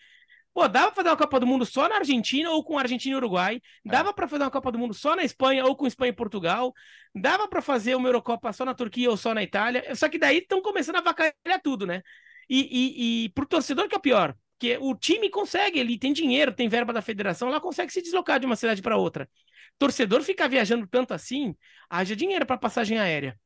pô, 0.54 0.68
dava 0.68 0.92
para 0.92 0.96
fazer 0.96 1.10
uma 1.10 1.18
Copa 1.18 1.40
do 1.40 1.48
Mundo 1.48 1.66
só 1.66 1.88
na 1.90 1.98
Argentina 1.98 2.50
ou 2.52 2.64
com 2.64 2.78
Argentina 2.78 3.14
e 3.14 3.18
Uruguai, 3.18 3.56
é. 3.58 3.90
dava 3.90 4.10
é. 4.10 4.14
para 4.14 4.28
fazer 4.28 4.44
uma 4.44 4.52
Copa 4.52 4.72
do 4.72 4.80
Mundo 4.80 4.94
só 4.94 5.16
na 5.16 5.24
Espanha 5.24 5.66
ou 5.66 5.76
com 5.76 5.88
Espanha 5.88 6.10
e 6.10 6.16
Portugal, 6.16 6.74
dava 7.14 7.48
para 7.48 7.62
fazer 7.62 7.96
uma 7.96 8.08
Eurocopa 8.08 8.54
só 8.54 8.66
na 8.66 8.74
Turquia 8.74 9.10
ou 9.10 9.18
só 9.18 9.34
na 9.34 9.44
Itália, 9.44 9.96
só 9.96 10.10
que 10.10 10.18
daí 10.18 10.40
estão 10.40 10.62
começando 10.62 10.98
a 10.98 11.02
vacalhar 11.02 11.62
tudo, 11.64 11.86
né? 11.86 12.02
E, 12.50 13.24
e, 13.24 13.26
e 13.26 13.30
pro 13.30 13.46
torcedor 13.46 13.88
que 13.88 13.96
é 13.96 13.98
o 13.98 14.02
pior, 14.02 14.36
que 14.60 14.78
o 14.80 14.96
time 14.96 15.30
consegue, 15.30 15.80
ele 15.80 15.98
tem 15.98 16.14
dinheiro, 16.14 16.54
tem 16.54 16.68
verba 16.70 16.94
da 16.94 17.02
federação, 17.02 17.50
lá 17.50 17.60
consegue 17.60 17.92
se 17.92 18.02
deslocar 18.02 18.40
de 18.40 18.46
uma 18.46 18.56
cidade 18.56 18.82
para 18.82 18.98
outra. 18.98 19.30
Torcedor 19.78 20.24
ficar 20.24 20.48
viajando 20.48 20.88
tanto 20.88 21.14
assim, 21.14 21.56
haja 21.90 22.16
dinheiro 22.16 22.46
para 22.46 22.58
passagem 22.58 22.98
aérea. 22.98 23.40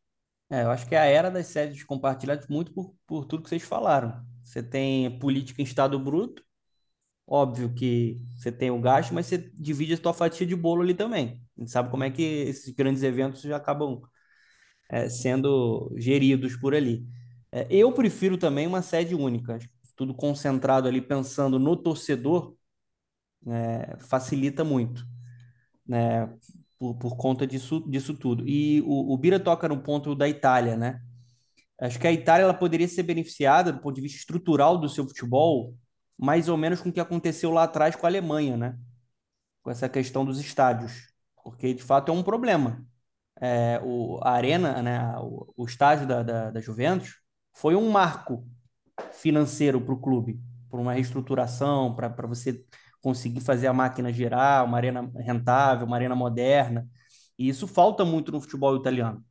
É, 0.52 0.64
eu 0.64 0.72
acho 0.72 0.88
que 0.88 0.96
é 0.96 1.00
a 1.00 1.06
era 1.06 1.32
das 1.32 1.48
séries 1.48 1.84
compartilhadas 1.84 2.48
muito 2.48 2.74
por, 2.74 2.94
por 3.08 3.26
tudo 3.26 3.44
que 3.44 3.50
vocês 3.50 3.64
falaram. 3.64 4.26
Você 4.44 4.62
tem 4.62 5.18
política 5.20 5.62
em 5.62 5.66
estado 5.66 5.98
bruto, 6.00 6.44
óbvio 7.28 7.74
que 7.74 8.22
você 8.38 8.52
tem 8.52 8.72
o 8.72 8.82
gasto, 8.82 9.14
mas 9.14 9.28
você 9.28 9.38
divide 9.56 9.94
a 9.94 9.98
sua 9.98 10.14
fatia 10.14 10.48
de 10.48 10.56
bolo 10.56 10.82
ali 10.84 10.94
também. 10.96 11.42
A 11.58 11.62
gente 11.62 11.72
sabe 11.72 11.92
como 11.92 12.04
é 12.06 12.12
que 12.12 12.22
esses 12.24 12.74
grandes 12.76 13.04
eventos 13.04 13.42
já 13.42 13.58
acabam 13.58 14.02
é, 14.90 15.10
sendo 15.10 15.94
geridos 15.98 16.56
por 16.58 16.76
ali. 16.76 17.06
É, 17.52 17.68
eu 17.70 17.92
prefiro 17.94 18.38
também 18.38 18.68
uma 18.68 18.82
sede 18.82 19.16
única, 19.16 19.60
tudo 19.96 20.14
concentrado 20.16 20.88
ali 20.88 21.02
pensando 21.02 21.60
no 21.60 21.76
torcedor, 21.78 22.56
é, 23.48 23.98
facilita 24.00 24.64
muito. 24.64 25.06
Né? 25.88 26.30
Por, 26.82 26.96
por 26.96 27.16
conta 27.16 27.46
disso, 27.46 27.88
disso 27.88 28.16
tudo. 28.16 28.48
E 28.48 28.82
o, 28.82 29.14
o 29.14 29.18
Bira 29.18 29.40
toca 29.40 29.70
no 29.70 29.84
ponto 29.84 30.16
da 30.16 30.28
Itália, 30.28 30.76
né? 30.76 31.00
Acho 31.80 32.00
que 32.00 32.08
a 32.08 32.12
Itália 32.12 32.44
ela 32.44 32.56
poderia 32.56 32.88
ser 32.88 33.04
beneficiada 33.04 33.72
do 33.72 33.80
ponto 33.80 33.94
de 33.96 34.02
vista 34.02 34.18
estrutural 34.18 34.80
do 34.80 34.90
seu 34.90 35.08
futebol, 35.08 35.76
mais 36.18 36.50
ou 36.50 36.58
menos 36.58 36.82
com 36.82 36.90
o 36.90 36.92
que 36.92 37.00
aconteceu 37.00 37.52
lá 37.52 37.64
atrás 37.66 37.96
com 37.96 38.08
a 38.08 38.10
Alemanha, 38.10 38.58
né? 38.58 38.80
Com 39.62 39.70
essa 39.70 39.88
questão 39.88 40.26
dos 40.26 40.40
estádios, 40.40 41.14
porque 41.44 41.72
de 41.72 41.84
fato 41.84 42.12
é 42.12 42.16
um 42.16 42.24
problema. 42.24 42.84
É, 43.40 43.80
o, 43.84 44.20
a 44.24 44.32
arena, 44.32 44.82
né, 44.82 45.16
o, 45.20 45.54
o 45.58 45.66
estádio 45.66 46.08
da, 46.08 46.24
da, 46.24 46.50
da 46.50 46.60
Juventus, 46.62 47.20
foi 47.54 47.76
um 47.76 47.92
marco 47.92 48.44
financeiro 49.14 49.80
para 49.82 49.94
o 49.94 50.02
clube, 50.02 50.40
por 50.68 50.80
uma 50.80 50.94
reestruturação, 50.94 51.96
para 51.96 52.28
você 52.28 52.66
conseguir 53.02 53.42
fazer 53.42 53.68
a 53.68 53.74
máquina 53.74 54.12
girar, 54.14 54.66
uma 54.66 54.78
arena 54.78 55.12
rentável, 55.18 55.88
uma 55.88 55.96
arena 55.96 56.16
moderna. 56.16 56.88
E 57.38 57.50
isso 57.50 57.68
falta 57.68 58.06
muito 58.06 58.32
no 58.32 58.42
futebol 58.42 58.76
italiano. 58.78 59.24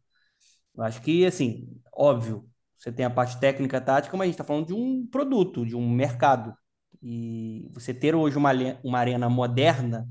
Eu 0.77 0.85
acho 0.85 1.03
que, 1.03 1.25
assim, 1.27 1.69
óbvio, 1.93 2.49
você 2.77 2.93
tem 2.93 3.05
a 3.05 3.11
parte 3.11 3.39
técnica, 3.39 3.81
tática, 3.81 4.17
mas 4.17 4.25
a 4.25 4.27
gente 4.27 4.35
está 4.35 4.45
falando 4.45 4.67
de 4.67 4.75
um 4.75 5.07
produto, 5.07 5.67
de 5.67 5.77
um 5.77 5.89
mercado. 5.91 6.55
E 7.03 7.69
você 7.73 7.95
ter 7.95 8.15
hoje 8.15 8.37
uma, 8.37 8.51
uma 8.85 8.99
arena 8.99 9.29
moderna 9.29 10.09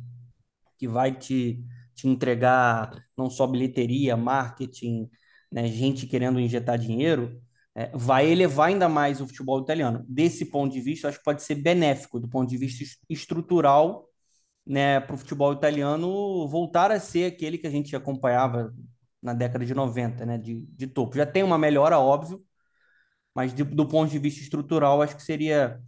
que 0.78 0.88
vai 0.88 1.12
te, 1.16 1.64
te 1.94 2.08
entregar 2.08 2.92
não 3.18 3.30
só 3.30 3.46
bilheteria, 3.48 4.16
marketing, 4.18 5.10
né, 5.52 5.68
gente 5.68 6.08
querendo 6.08 6.40
injetar 6.40 6.78
dinheiro, 6.78 7.42
é, 7.80 7.90
vai 7.94 8.30
elevar 8.30 8.68
ainda 8.68 8.90
mais 8.90 9.22
o 9.22 9.28
futebol 9.28 9.62
italiano. 9.62 10.04
Desse 10.06 10.44
ponto 10.44 10.74
de 10.74 10.82
vista, 10.82 11.08
acho 11.08 11.18
que 11.18 11.24
pode 11.24 11.42
ser 11.42 11.56
benéfico, 11.56 12.20
do 12.20 12.28
ponto 12.28 12.50
de 12.50 12.58
vista 12.58 12.84
estrutural, 13.10 14.06
né, 14.66 15.00
para 15.00 15.16
o 15.16 15.18
futebol 15.18 15.54
italiano 15.54 16.46
voltar 16.50 16.92
a 16.92 17.00
ser 17.00 17.32
aquele 17.32 17.58
que 17.58 17.66
a 17.66 17.70
gente 17.70 17.96
acompanhava 17.96 18.76
na 19.24 19.34
década 19.34 19.66
de 19.66 19.74
90, 19.74 20.26
né, 20.26 20.38
de, 20.38 20.66
de 20.68 20.88
topo. 20.88 21.16
Já 21.16 21.26
tem 21.26 21.42
uma 21.42 21.58
melhora, 21.58 21.98
óbvio, 21.98 22.44
mas 23.34 23.54
de, 23.54 23.64
do 23.64 23.88
ponto 23.88 24.12
de 24.12 24.20
vista 24.20 24.42
estrutural, 24.42 25.02
acho 25.02 25.16
que 25.16 25.24
seria 25.24 25.80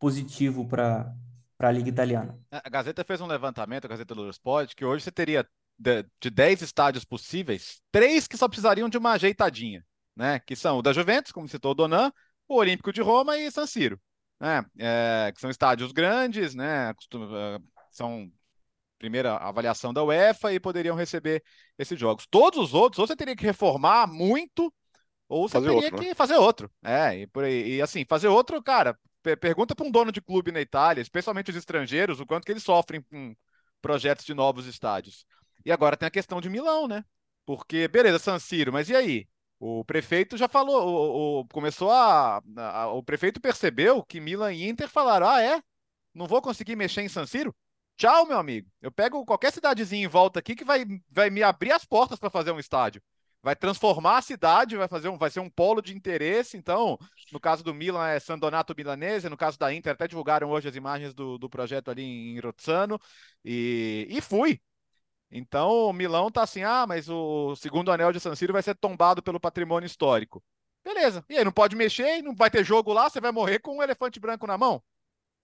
positivo 0.00 0.66
para 0.66 1.14
a 1.60 1.70
Liga 1.70 1.90
Italiana. 1.90 2.36
A 2.50 2.68
Gazeta 2.68 3.04
fez 3.04 3.20
um 3.20 3.26
levantamento, 3.26 3.84
a 3.84 3.88
Gazeta 3.88 4.16
do 4.16 4.28
Sport, 4.30 4.74
que 4.74 4.84
hoje 4.84 5.04
você 5.04 5.12
teria 5.12 5.46
de, 5.78 6.04
de 6.20 6.28
10 6.28 6.62
estádios 6.62 7.04
possíveis, 7.04 7.80
três 7.92 8.26
que 8.26 8.36
só 8.36 8.48
precisariam 8.48 8.88
de 8.88 8.98
uma 8.98 9.12
ajeitadinha, 9.12 9.84
né? 10.16 10.40
Que 10.40 10.56
são 10.56 10.78
o 10.78 10.82
da 10.82 10.92
Juventus, 10.92 11.30
como 11.30 11.48
citou 11.48 11.72
o 11.72 11.74
Donan, 11.74 12.10
o 12.48 12.56
Olímpico 12.56 12.92
de 12.92 13.02
Roma 13.02 13.36
e 13.36 13.50
San 13.50 13.66
Siro, 13.66 14.00
né? 14.40 14.64
É, 14.78 15.32
que 15.34 15.40
são 15.40 15.50
estádios 15.50 15.92
grandes, 15.92 16.54
né? 16.54 16.94
Costuma, 16.94 17.60
são 17.90 18.30
primeira 18.98 19.36
avaliação 19.36 19.92
da 19.92 20.02
UEFA 20.02 20.52
e 20.52 20.60
poderiam 20.60 20.96
receber 20.96 21.42
esses 21.78 21.98
jogos. 21.98 22.26
Todos 22.30 22.58
os 22.58 22.74
outros, 22.74 22.98
ou 22.98 23.06
você 23.06 23.14
teria 23.14 23.36
que 23.36 23.44
reformar 23.44 24.06
muito, 24.06 24.72
ou 25.28 25.48
você 25.48 25.58
fazer 25.58 25.68
teria 25.68 25.84
outro, 25.84 25.98
que 25.98 26.08
né? 26.08 26.14
fazer 26.14 26.36
outro. 26.36 26.70
É, 26.82 27.18
e, 27.18 27.26
por 27.26 27.44
aí, 27.44 27.76
e 27.76 27.82
assim, 27.82 28.04
fazer 28.08 28.28
outro, 28.28 28.62
cara, 28.62 28.98
pergunta 29.40 29.74
para 29.74 29.86
um 29.86 29.90
dono 29.90 30.12
de 30.12 30.20
clube 30.20 30.52
na 30.52 30.60
Itália, 30.60 31.02
especialmente 31.02 31.50
os 31.50 31.56
estrangeiros, 31.56 32.20
o 32.20 32.26
quanto 32.26 32.44
que 32.44 32.52
eles 32.52 32.62
sofrem 32.62 33.02
com 33.02 33.34
projetos 33.82 34.24
de 34.24 34.34
novos 34.34 34.66
estádios. 34.66 35.26
E 35.64 35.72
agora 35.72 35.96
tem 35.96 36.06
a 36.06 36.10
questão 36.10 36.40
de 36.40 36.48
Milão, 36.48 36.86
né? 36.86 37.04
Porque, 37.44 37.88
beleza, 37.88 38.18
San 38.18 38.38
Siro, 38.38 38.72
mas 38.72 38.88
e 38.88 38.94
aí? 38.94 39.28
O 39.58 39.84
prefeito 39.84 40.36
já 40.36 40.48
falou, 40.48 40.86
o, 40.86 41.40
o 41.40 41.48
começou 41.48 41.90
a, 41.90 42.42
a, 42.56 42.88
O 42.88 43.02
prefeito 43.02 43.40
percebeu 43.40 44.02
que 44.04 44.20
Milan 44.20 44.52
e 44.52 44.68
Inter 44.68 44.88
falaram: 44.88 45.28
ah, 45.28 45.42
é? 45.42 45.62
Não 46.14 46.26
vou 46.26 46.42
conseguir 46.42 46.76
mexer 46.76 47.02
em 47.02 47.08
San 47.08 47.26
Siro? 47.26 47.54
Tchau, 47.96 48.26
meu 48.26 48.38
amigo. 48.38 48.70
Eu 48.82 48.92
pego 48.92 49.24
qualquer 49.24 49.52
cidadezinha 49.52 50.04
em 50.04 50.08
volta 50.08 50.38
aqui 50.40 50.54
que 50.54 50.64
vai, 50.64 50.84
vai 51.10 51.30
me 51.30 51.42
abrir 51.42 51.72
as 51.72 51.84
portas 51.84 52.18
para 52.18 52.30
fazer 52.30 52.52
um 52.52 52.58
estádio. 52.58 53.02
Vai 53.42 53.56
transformar 53.56 54.18
a 54.18 54.22
cidade, 54.22 54.76
vai 54.76 54.88
fazer 54.88 55.08
um, 55.08 55.16
vai 55.16 55.30
ser 55.30 55.40
um 55.40 55.48
polo 55.48 55.80
de 55.80 55.94
interesse. 55.96 56.56
Então, 56.56 56.98
no 57.32 57.40
caso 57.40 57.64
do 57.64 57.72
Milan 57.72 58.06
é 58.08 58.20
San 58.20 58.38
Donato 58.38 58.74
Milanese, 58.76 59.28
no 59.30 59.36
caso 59.36 59.58
da 59.58 59.72
Inter 59.72 59.92
até 59.92 60.06
divulgaram 60.08 60.50
hoje 60.50 60.68
as 60.68 60.76
imagens 60.76 61.14
do, 61.14 61.38
do 61.38 61.48
projeto 61.48 61.90
ali 61.90 62.02
em 62.02 62.40
Rozzano 62.40 63.00
e, 63.44 64.06
e 64.10 64.20
fui. 64.20 64.60
Então, 65.30 65.70
o 65.70 65.92
Milão 65.92 66.30
tá 66.30 66.42
assim: 66.42 66.62
"Ah, 66.62 66.86
mas 66.86 67.08
o 67.08 67.54
segundo 67.56 67.90
anel 67.90 68.12
de 68.12 68.20
San 68.20 68.34
Siro 68.34 68.52
vai 68.52 68.62
ser 68.62 68.74
tombado 68.74 69.22
pelo 69.22 69.40
patrimônio 69.40 69.86
histórico". 69.86 70.42
Beleza. 70.84 71.24
E 71.28 71.36
aí 71.36 71.44
não 71.44 71.52
pode 71.52 71.74
mexer, 71.74 72.22
não 72.22 72.34
vai 72.34 72.50
ter 72.50 72.64
jogo 72.64 72.92
lá, 72.92 73.10
você 73.10 73.20
vai 73.20 73.32
morrer 73.32 73.58
com 73.58 73.76
um 73.76 73.82
elefante 73.82 74.20
branco 74.20 74.46
na 74.46 74.56
mão, 74.56 74.82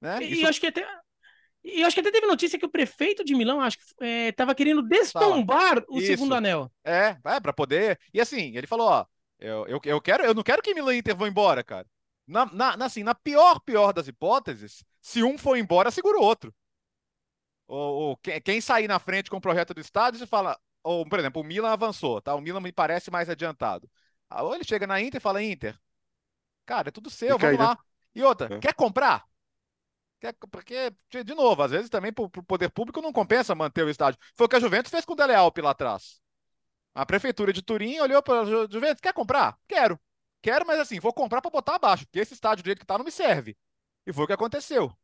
né? 0.01 0.23
E 0.23 0.35
Isso... 0.35 0.47
acho 0.47 0.61
que 0.61 0.69
até 0.69 0.87
e 1.65 1.81
eu 1.81 1.87
acho 1.87 1.95
que 1.95 2.01
até 2.01 2.11
teve 2.11 2.27
notícia 2.27 2.59
que 2.59 2.67
o 2.67 2.71
prefeito 2.71 3.25
de 3.25 3.35
Milão, 3.35 3.61
acho 3.61 3.79
que 3.79 4.05
estava 4.05 4.51
é, 4.51 4.55
querendo 4.55 4.83
destombar 4.83 5.83
o 5.89 5.99
Isso. 5.99 6.09
segundo 6.09 6.35
anel. 6.35 6.71
É, 6.85 7.17
é 7.25 7.41
para 7.41 7.53
poder. 7.53 7.99
E 8.13 8.21
assim, 8.21 8.57
ele 8.57 8.67
falou, 8.67 8.89
ó, 8.89 9.07
eu, 9.39 9.67
eu, 9.69 9.81
eu 9.85 10.01
quero, 10.01 10.25
eu 10.25 10.35
não 10.35 10.43
quero 10.43 10.61
que 10.61 10.75
Milão 10.75 10.93
e 10.93 10.99
Inter 10.99 11.17
vão 11.17 11.29
embora, 11.29 11.63
cara. 11.63 11.87
Na, 12.27 12.47
na, 12.47 12.85
assim, 12.85 13.05
na 13.05 13.15
pior, 13.15 13.61
pior 13.61 13.93
das 13.93 14.09
hipóteses, 14.09 14.85
se 15.01 15.23
um 15.23 15.39
for 15.39 15.57
embora, 15.57 15.91
segura 15.91 16.19
o 16.19 16.23
outro. 16.23 16.53
Ou, 17.67 17.95
ou 17.95 18.17
quem, 18.17 18.61
sair 18.61 18.89
na 18.89 18.99
frente 18.99 19.31
com 19.31 19.37
o 19.37 19.41
projeto 19.41 19.73
do 19.73 19.81
estádio 19.81 20.23
e 20.23 20.27
fala, 20.27 20.59
ou, 20.83 21.09
por 21.09 21.19
exemplo, 21.19 21.41
o 21.41 21.45
Milan 21.45 21.71
avançou, 21.71 22.21
tá? 22.21 22.35
O 22.35 22.41
Milan 22.41 22.61
me 22.61 22.73
parece 22.73 23.11
mais 23.11 23.29
adiantado. 23.29 23.91
Ou 24.31 24.55
ele 24.55 24.65
chega 24.65 24.87
na 24.87 25.01
Inter 25.01 25.19
e 25.19 25.23
fala, 25.23 25.43
Inter, 25.43 25.79
cara, 26.67 26.89
é 26.89 26.93
tudo 26.93 27.11
seu, 27.11 27.39
vamos 27.39 27.45
aí, 27.45 27.57
lá. 27.57 27.75
Né? 27.75 27.77
E 28.15 28.23
outra, 28.23 28.55
é. 28.55 28.59
quer 28.59 28.75
comprar? 28.75 29.25
Porque, 30.51 30.93
de 31.25 31.35
novo, 31.35 31.63
às 31.63 31.73
vezes 31.73 31.91
também 31.91 32.13
para 32.13 32.25
o 32.25 32.31
poder 32.31 32.71
público 32.71 33.03
não 33.03 33.13
compensa 33.13 33.55
manter 33.55 33.85
o 33.85 33.91
estádio. 33.91 34.21
Foi 34.37 34.47
o 34.47 34.49
que 34.49 34.57
a 34.57 34.61
Juventus 34.61 34.91
fez 34.91 35.05
com 35.05 35.15
o 35.15 35.17
Dele 35.17 35.35
Alpi 35.35 35.61
lá 35.61 35.71
atrás. 35.71 36.21
A 36.95 37.05
prefeitura 37.05 37.53
de 37.53 37.63
Turim 37.63 37.99
olhou 37.99 38.23
para 38.23 38.43
a 38.43 38.45
Juventus, 38.45 39.01
quer 39.01 39.13
comprar? 39.13 39.59
Quero. 39.67 39.99
Quero, 40.41 40.67
mas 40.67 40.79
assim, 40.79 41.01
vou 41.01 41.13
comprar 41.13 41.41
para 41.41 41.51
botar 41.51 41.77
abaixo, 41.77 42.05
porque 42.05 42.21
esse 42.21 42.35
estádio 42.35 42.63
do 42.63 42.67
jeito 42.67 42.79
que 42.79 42.85
está 42.85 42.99
não 42.99 43.05
me 43.05 43.11
serve. 43.11 43.57
E 44.07 44.13
foi 44.13 44.25
o 44.25 44.27
que 44.27 44.33
aconteceu. 44.33 44.97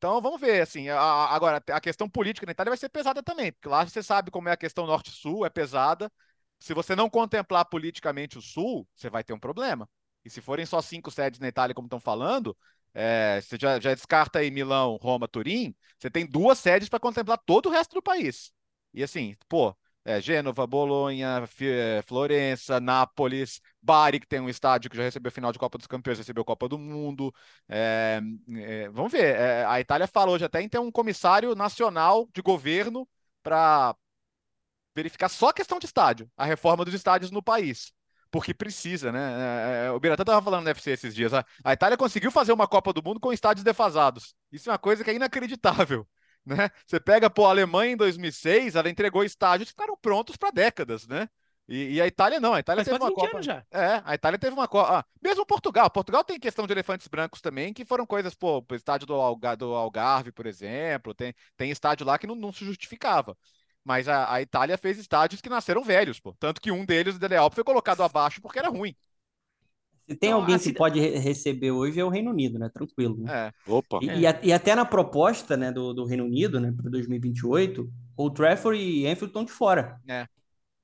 Então 0.00 0.18
vamos 0.18 0.40
ver, 0.40 0.62
assim, 0.62 0.88
a, 0.88 0.98
agora 0.98 1.62
a 1.70 1.78
questão 1.80 2.08
política 2.08 2.46
na 2.46 2.52
Itália 2.52 2.70
vai 2.70 2.78
ser 2.78 2.88
pesada 2.88 3.22
também, 3.22 3.52
porque 3.52 3.68
lá 3.68 3.84
você 3.86 4.02
sabe 4.02 4.30
como 4.30 4.48
é 4.48 4.52
a 4.52 4.56
questão 4.56 4.86
norte-sul, 4.86 5.44
é 5.44 5.50
pesada. 5.50 6.10
Se 6.58 6.72
você 6.72 6.96
não 6.96 7.10
contemplar 7.10 7.66
politicamente 7.66 8.38
o 8.38 8.40
sul, 8.40 8.88
você 8.94 9.10
vai 9.10 9.22
ter 9.22 9.34
um 9.34 9.38
problema. 9.38 9.86
E 10.24 10.30
se 10.30 10.40
forem 10.40 10.64
só 10.64 10.80
cinco 10.80 11.10
sedes 11.10 11.38
na 11.38 11.48
Itália, 11.48 11.74
como 11.74 11.84
estão 11.84 12.00
falando, 12.00 12.56
é, 12.94 13.42
você 13.42 13.58
já, 13.60 13.78
já, 13.78 13.94
descarta 13.94 14.38
aí 14.38 14.50
Milão, 14.50 14.96
Roma, 14.96 15.28
Turim, 15.28 15.74
você 15.98 16.10
tem 16.10 16.26
duas 16.26 16.58
sedes 16.58 16.88
para 16.88 16.98
contemplar 16.98 17.36
todo 17.44 17.66
o 17.68 17.72
resto 17.72 17.92
do 17.94 18.02
país. 18.02 18.52
E 18.94 19.02
assim, 19.02 19.36
pô, 19.50 19.76
é, 20.04 20.20
Gênova, 20.20 20.66
Bolonha, 20.66 21.46
é, 21.60 22.02
Florença, 22.02 22.80
Nápoles, 22.80 23.60
Bari, 23.82 24.20
que 24.20 24.26
tem 24.26 24.40
um 24.40 24.48
estádio 24.48 24.90
que 24.90 24.96
já 24.96 25.02
recebeu 25.02 25.30
final 25.30 25.52
de 25.52 25.58
Copa 25.58 25.78
dos 25.78 25.86
Campeões, 25.86 26.18
recebeu 26.18 26.44
Copa 26.44 26.68
do 26.68 26.78
Mundo. 26.78 27.32
É, 27.68 28.20
é, 28.56 28.88
vamos 28.90 29.12
ver, 29.12 29.36
é, 29.36 29.64
a 29.66 29.80
Itália 29.80 30.06
falou 30.06 30.38
já 30.38 30.46
até 30.46 30.60
em 30.62 30.68
ter 30.68 30.78
um 30.78 30.90
comissário 30.90 31.54
nacional 31.54 32.28
de 32.34 32.42
governo 32.42 33.08
para 33.42 33.94
verificar 34.94 35.28
só 35.28 35.48
a 35.48 35.54
questão 35.54 35.78
de 35.78 35.86
estádio, 35.86 36.30
a 36.36 36.44
reforma 36.44 36.84
dos 36.84 36.94
estádios 36.94 37.30
no 37.30 37.42
país 37.42 37.92
porque 38.30 38.54
precisa, 38.54 39.10
né? 39.10 39.18
É, 39.18 39.86
é, 39.86 39.90
o 39.90 39.98
Biratã 39.98 40.22
estava 40.22 40.40
falando 40.40 40.62
no 40.62 40.68
UFC 40.68 40.92
esses 40.92 41.14
dias. 41.14 41.32
A 41.34 41.72
Itália 41.72 41.96
conseguiu 41.96 42.30
fazer 42.30 42.52
uma 42.52 42.68
Copa 42.68 42.92
do 42.92 43.02
Mundo 43.02 43.18
com 43.18 43.32
estádios 43.32 43.64
defasados. 43.64 44.34
Isso 44.52 44.70
é 44.70 44.72
uma 44.72 44.78
coisa 44.78 45.02
que 45.02 45.10
é 45.10 45.14
inacreditável. 45.14 46.06
Né? 46.44 46.70
Você 46.86 46.98
pega 46.98 47.28
pô, 47.28 47.46
a 47.46 47.50
Alemanha 47.50 47.92
em 47.92 47.96
2006, 47.96 48.74
ela 48.74 48.88
entregou 48.88 49.22
estádios 49.22 49.68
que 49.68 49.72
ficaram 49.72 49.96
prontos 49.96 50.36
para 50.36 50.50
décadas, 50.50 51.06
né? 51.06 51.28
E, 51.68 51.94
e, 51.94 52.00
a 52.00 52.06
Itália 52.06 52.40
não, 52.40 52.52
a 52.52 52.58
Itália 52.58 52.80
Mas 52.80 52.88
teve 52.88 53.04
uma 53.04 53.14
Copa. 53.14 53.40
Já. 53.40 53.64
É, 53.70 54.02
a 54.04 54.14
Itália 54.16 54.36
teve 54.36 54.52
uma 54.52 54.66
Copa. 54.66 54.98
Ah, 54.98 55.04
mesmo 55.22 55.46
Portugal. 55.46 55.88
Portugal 55.88 56.24
tem 56.24 56.40
questão 56.40 56.66
de 56.66 56.72
elefantes 56.72 57.06
brancos 57.06 57.40
também, 57.40 57.72
que 57.72 57.84
foram 57.84 58.04
coisas, 58.04 58.34
pô, 58.34 58.58
o 58.68 58.74
estádio 58.74 59.06
do, 59.06 59.14
do 59.56 59.74
Algarve, 59.74 60.32
por 60.32 60.46
exemplo. 60.46 61.14
Tem, 61.14 61.32
tem 61.56 61.70
estádio 61.70 62.04
lá 62.04 62.18
que 62.18 62.26
não, 62.26 62.34
não 62.34 62.52
se 62.52 62.64
justificava. 62.64 63.38
Mas 63.84 64.08
a, 64.08 64.32
a, 64.32 64.42
Itália 64.42 64.76
fez 64.76 64.98
estádios 64.98 65.40
que 65.40 65.48
nasceram 65.48 65.84
velhos, 65.84 66.18
pô. 66.18 66.34
Tanto 66.40 66.60
que 66.60 66.72
um 66.72 66.84
deles, 66.84 67.14
o 67.14 67.18
Dele 67.20 67.36
Alpi, 67.36 67.54
foi 67.54 67.64
colocado 67.64 68.02
abaixo 68.02 68.40
porque 68.40 68.58
era 68.58 68.68
ruim. 68.68 68.96
Se 70.10 70.16
tem 70.16 70.30
então, 70.30 70.40
alguém 70.40 70.58
que 70.58 70.72
pode 70.72 70.98
receber 70.98 71.70
hoje 71.70 72.00
é 72.00 72.04
o 72.04 72.08
Reino 72.08 72.32
Unido, 72.32 72.58
né? 72.58 72.68
Tranquilo. 72.68 73.16
Né? 73.18 73.32
É. 73.32 73.70
Opa. 73.70 74.00
E, 74.02 74.26
é. 74.26 74.40
e, 74.42 74.52
até 74.52 74.74
na 74.74 74.84
proposta 74.84 75.56
né, 75.56 75.70
do, 75.70 75.94
do 75.94 76.04
Reino 76.04 76.24
Unido, 76.24 76.58
né, 76.58 76.74
para 76.76 76.90
2028, 76.90 77.88
o 78.16 78.30
Trafford 78.30 78.76
e 78.76 79.06
Anfield 79.06 79.26
estão 79.26 79.44
de 79.44 79.52
fora. 79.52 80.00
É. 80.08 80.26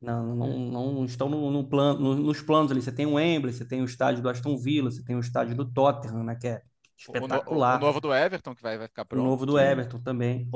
Não, 0.00 0.36
não, 0.36 0.92
não 0.92 1.04
estão 1.04 1.28
no, 1.28 1.50
no 1.50 1.68
plano, 1.68 1.98
no, 1.98 2.14
nos 2.14 2.40
planos 2.40 2.70
ali. 2.70 2.80
Você 2.80 2.92
tem 2.92 3.04
o 3.04 3.14
Wembley, 3.14 3.52
você 3.52 3.64
tem 3.64 3.82
o 3.82 3.84
estádio 3.84 4.22
do 4.22 4.28
Aston 4.28 4.56
Villa, 4.56 4.92
você 4.92 5.02
tem 5.02 5.16
o 5.16 5.20
estádio 5.20 5.56
do 5.56 5.64
Tottenham, 5.64 6.22
né? 6.22 6.36
Que 6.36 6.46
é 6.46 6.62
espetacular. 6.96 7.74
O, 7.74 7.74
o, 7.74 7.82
o, 7.82 7.86
novo 7.86 8.00
do 8.00 8.14
Everton, 8.14 8.54
que 8.54 8.62
vai, 8.62 8.78
vai 8.78 8.88
ficar 8.88 9.04
pronto. 9.04 9.22
O 9.22 9.26
novo 9.26 9.46
do 9.46 9.58
Everton 9.58 10.00
também. 10.00 10.48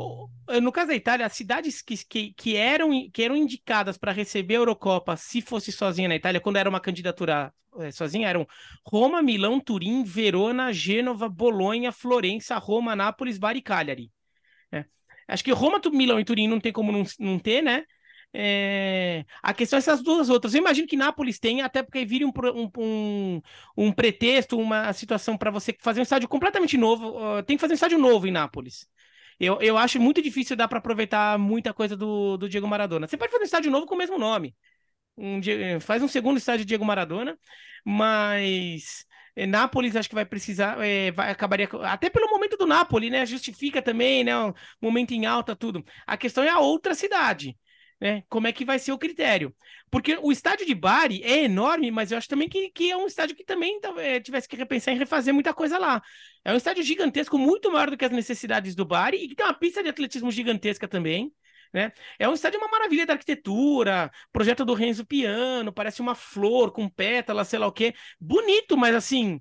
No 0.62 0.72
caso 0.72 0.88
da 0.88 0.94
Itália, 0.94 1.26
as 1.26 1.32
cidades 1.32 1.82
que, 1.82 1.96
que, 2.04 2.32
que 2.32 2.56
eram, 2.56 2.90
que 3.12 3.22
eram 3.22 3.36
indicadas 3.36 3.98
para 3.98 4.12
receber 4.12 4.54
a 4.54 4.58
Eurocopa, 4.58 5.16
se 5.16 5.40
fosse 5.40 5.70
sozinha 5.70 6.08
na 6.08 6.16
Itália, 6.16 6.40
quando 6.40 6.56
era 6.56 6.68
uma 6.68 6.80
candidatura 6.80 7.52
é, 7.78 7.90
sozinha, 7.90 8.28
eram 8.28 8.46
Roma, 8.84 9.22
Milão, 9.22 9.60
Turim, 9.60 10.02
Verona, 10.02 10.72
Gênova, 10.72 11.28
Bolonha, 11.28 11.92
Florença, 11.92 12.56
Roma, 12.56 12.96
Nápoles, 12.96 13.38
Bari 13.38 13.58
e 13.58 13.62
Cagliari. 13.62 14.10
É. 14.72 14.84
Acho 15.28 15.44
que 15.44 15.52
Roma, 15.52 15.80
Milão 15.92 16.18
e 16.18 16.24
Turim 16.24 16.48
não 16.48 16.58
tem 16.58 16.72
como 16.72 16.90
não, 16.90 17.04
não 17.18 17.38
ter, 17.38 17.62
né? 17.62 17.84
É... 18.32 19.24
A 19.42 19.52
questão 19.52 19.76
é 19.76 19.80
essas 19.80 20.02
duas 20.02 20.28
outras. 20.28 20.54
Eu 20.54 20.60
imagino 20.60 20.86
que 20.86 20.96
Nápoles 20.96 21.38
tenha, 21.38 21.64
até 21.64 21.82
porque 21.82 22.04
vire 22.04 22.24
um, 22.24 22.32
um, 22.78 23.40
um 23.76 23.92
pretexto, 23.92 24.58
uma 24.58 24.92
situação 24.92 25.36
para 25.36 25.50
você 25.50 25.76
fazer 25.80 26.00
um 26.00 26.04
estádio 26.04 26.28
completamente 26.28 26.76
novo. 26.76 27.16
Uh, 27.18 27.42
tem 27.42 27.56
que 27.56 27.60
fazer 27.60 27.72
um 27.72 27.74
estádio 27.74 27.98
novo 27.98 28.26
em 28.26 28.30
Nápoles. 28.30 28.86
Eu, 29.38 29.58
eu 29.60 29.76
acho 29.78 29.98
muito 30.00 30.20
difícil 30.22 30.54
dar 30.56 30.68
para 30.68 30.78
aproveitar 30.78 31.38
muita 31.38 31.72
coisa 31.72 31.96
do, 31.96 32.36
do 32.36 32.48
Diego 32.48 32.68
Maradona. 32.68 33.06
Você 33.08 33.16
pode 33.16 33.32
fazer 33.32 33.42
um 33.42 33.46
estádio 33.46 33.70
novo 33.70 33.86
com 33.86 33.94
o 33.94 33.98
mesmo 33.98 34.18
nome. 34.18 34.54
Um, 35.16 35.40
faz 35.80 36.02
um 36.02 36.08
segundo 36.08 36.38
estádio 36.38 36.64
Diego 36.64 36.84
Maradona, 36.84 37.38
mas 37.84 39.04
é, 39.34 39.46
Nápoles 39.46 39.96
acho 39.96 40.08
que 40.08 40.14
vai 40.14 40.24
precisar, 40.24 40.78
é, 40.84 41.10
vai 41.10 41.30
acabaria 41.30 41.68
até 41.84 42.08
pelo 42.10 42.28
momento 42.30 42.56
do 42.56 42.66
Nápoles, 42.66 43.10
né? 43.10 43.26
Justifica 43.26 43.82
também, 43.82 44.24
né? 44.24 44.36
Um 44.38 44.52
momento 44.80 45.12
em 45.12 45.26
alta, 45.26 45.56
tudo. 45.56 45.84
A 46.06 46.16
questão 46.16 46.44
é 46.44 46.50
a 46.50 46.58
outra 46.58 46.94
cidade 46.94 47.56
né? 48.00 48.24
Como 48.28 48.46
é 48.46 48.52
que 48.52 48.64
vai 48.64 48.78
ser 48.78 48.92
o 48.92 48.98
critério? 48.98 49.54
Porque 49.90 50.18
o 50.22 50.32
estádio 50.32 50.66
de 50.66 50.74
Bari 50.74 51.22
é 51.22 51.44
enorme, 51.44 51.90
mas 51.90 52.10
eu 52.10 52.18
acho 52.18 52.28
também 52.28 52.48
que, 52.48 52.70
que 52.70 52.90
é 52.90 52.96
um 52.96 53.06
estádio 53.06 53.36
que 53.36 53.44
também 53.44 53.78
é, 53.98 54.20
tivesse 54.20 54.48
que 54.48 54.56
repensar 54.56 54.92
em 54.92 54.98
refazer 54.98 55.34
muita 55.34 55.52
coisa 55.52 55.78
lá. 55.78 56.02
É 56.44 56.52
um 56.52 56.56
estádio 56.56 56.82
gigantesco, 56.82 57.36
muito 57.38 57.70
maior 57.70 57.90
do 57.90 57.96
que 57.96 58.04
as 58.04 58.12
necessidades 58.12 58.74
do 58.74 58.84
Bari, 58.84 59.18
e 59.18 59.28
que 59.28 59.34
tem 59.34 59.44
uma 59.44 59.54
pista 59.54 59.82
de 59.82 59.88
atletismo 59.90 60.30
gigantesca 60.30 60.88
também. 60.88 61.32
Né? 61.72 61.92
É 62.18 62.28
um 62.28 62.34
estádio 62.34 62.58
uma 62.58 62.68
maravilha 62.68 63.06
da 63.06 63.12
arquitetura, 63.12 64.10
projeto 64.32 64.64
do 64.64 64.74
Renzo 64.74 65.04
Piano, 65.04 65.72
parece 65.72 66.00
uma 66.00 66.14
flor 66.14 66.72
com 66.72 66.88
pétalas, 66.88 67.48
sei 67.48 67.58
lá 67.58 67.66
o 67.66 67.72
quê. 67.72 67.94
Bonito, 68.20 68.76
mas 68.76 68.94
assim, 68.94 69.40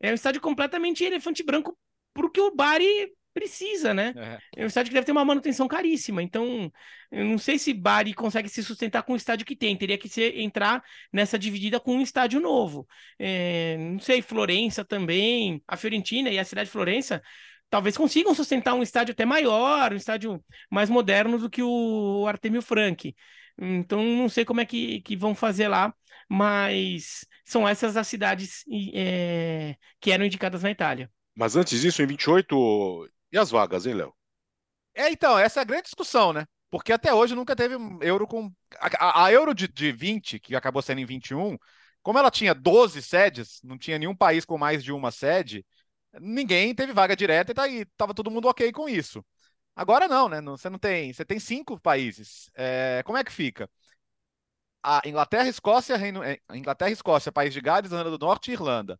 é 0.00 0.10
um 0.10 0.14
estádio 0.14 0.40
completamente 0.40 1.04
elefante 1.04 1.42
branco 1.42 1.76
porque 2.12 2.40
o 2.40 2.54
Bari 2.54 3.12
precisa, 3.40 3.94
né? 3.94 4.12
É. 4.54 4.62
é 4.62 4.64
um 4.64 4.66
estádio 4.66 4.90
que 4.90 4.94
deve 4.94 5.06
ter 5.06 5.12
uma 5.12 5.24
manutenção 5.24 5.66
caríssima. 5.66 6.22
Então, 6.22 6.70
eu 7.10 7.24
não 7.24 7.38
sei 7.38 7.58
se 7.58 7.72
Bari 7.72 8.12
consegue 8.12 8.48
se 8.48 8.62
sustentar 8.62 9.02
com 9.02 9.14
o 9.14 9.16
estádio 9.16 9.46
que 9.46 9.56
tem. 9.56 9.76
Teria 9.76 9.96
que 9.96 10.08
ser, 10.08 10.38
entrar 10.38 10.82
nessa 11.12 11.38
dividida 11.38 11.80
com 11.80 11.96
um 11.96 12.02
estádio 12.02 12.40
novo. 12.40 12.86
É, 13.18 13.76
não 13.78 13.98
sei, 13.98 14.20
Florença 14.20 14.84
também, 14.84 15.62
a 15.66 15.76
Fiorentina 15.76 16.28
e 16.28 16.38
a 16.38 16.44
cidade 16.44 16.66
de 16.66 16.72
Florença 16.72 17.22
talvez 17.70 17.96
consigam 17.96 18.34
sustentar 18.34 18.74
um 18.74 18.82
estádio 18.82 19.12
até 19.12 19.24
maior, 19.24 19.92
um 19.92 19.96
estádio 19.96 20.44
mais 20.68 20.90
moderno 20.90 21.38
do 21.38 21.48
que 21.48 21.62
o 21.62 22.26
Artemio 22.26 22.60
Frank. 22.60 23.14
Então, 23.58 24.02
não 24.02 24.28
sei 24.28 24.44
como 24.44 24.60
é 24.60 24.66
que, 24.66 25.00
que 25.02 25.16
vão 25.16 25.34
fazer 25.34 25.68
lá, 25.68 25.94
mas 26.28 27.24
são 27.44 27.68
essas 27.68 27.96
as 27.96 28.08
cidades 28.08 28.64
é, 28.94 29.76
que 30.00 30.10
eram 30.10 30.24
indicadas 30.24 30.62
na 30.62 30.70
Itália. 30.70 31.10
Mas 31.34 31.56
antes 31.56 31.80
disso, 31.80 32.02
em 32.02 32.06
28, 32.06 33.08
e 33.32 33.38
as 33.38 33.50
vagas, 33.50 33.86
hein, 33.86 33.94
Léo? 33.94 34.14
É, 34.94 35.10
então, 35.10 35.38
essa 35.38 35.60
é 35.60 35.62
a 35.62 35.64
grande 35.64 35.84
discussão, 35.84 36.32
né? 36.32 36.46
Porque 36.70 36.92
até 36.92 37.12
hoje 37.12 37.34
nunca 37.34 37.56
teve 37.56 37.76
euro 38.02 38.26
com. 38.26 38.52
A, 38.78 39.24
a 39.26 39.32
euro 39.32 39.54
de, 39.54 39.66
de 39.68 39.92
20, 39.92 40.38
que 40.38 40.54
acabou 40.54 40.82
sendo 40.82 41.00
em 41.00 41.06
21, 41.06 41.56
como 42.02 42.18
ela 42.18 42.30
tinha 42.30 42.54
12 42.54 43.02
sedes, 43.02 43.60
não 43.62 43.78
tinha 43.78 43.98
nenhum 43.98 44.14
país 44.16 44.44
com 44.44 44.56
mais 44.58 44.82
de 44.84 44.92
uma 44.92 45.10
sede, 45.10 45.64
ninguém 46.20 46.74
teve 46.74 46.92
vaga 46.92 47.16
direta 47.16 47.52
e 47.52 47.54
tá 47.54 47.64
aí, 47.64 47.84
tava 47.96 48.14
todo 48.14 48.30
mundo 48.30 48.48
ok 48.48 48.72
com 48.72 48.88
isso. 48.88 49.24
Agora 49.76 50.08
não, 50.08 50.28
né? 50.28 50.40
Você 50.42 50.70
não 50.70 50.78
tem. 50.78 51.12
Você 51.12 51.24
tem 51.24 51.40
cinco 51.40 51.80
países. 51.80 52.50
É, 52.54 53.02
como 53.04 53.18
é 53.18 53.24
que 53.24 53.32
fica? 53.32 53.70
A 54.82 55.02
Inglaterra, 55.06 55.48
Escócia, 55.48 55.96
Reino, 55.96 56.22
é, 56.22 56.38
Inglaterra, 56.54 56.90
Escócia, 56.90 57.30
País 57.32 57.52
de 57.52 57.60
Gales, 57.60 57.90
Irlanda 57.90 58.10
do 58.16 58.24
Norte 58.24 58.50
e 58.50 58.54
Irlanda. 58.54 58.98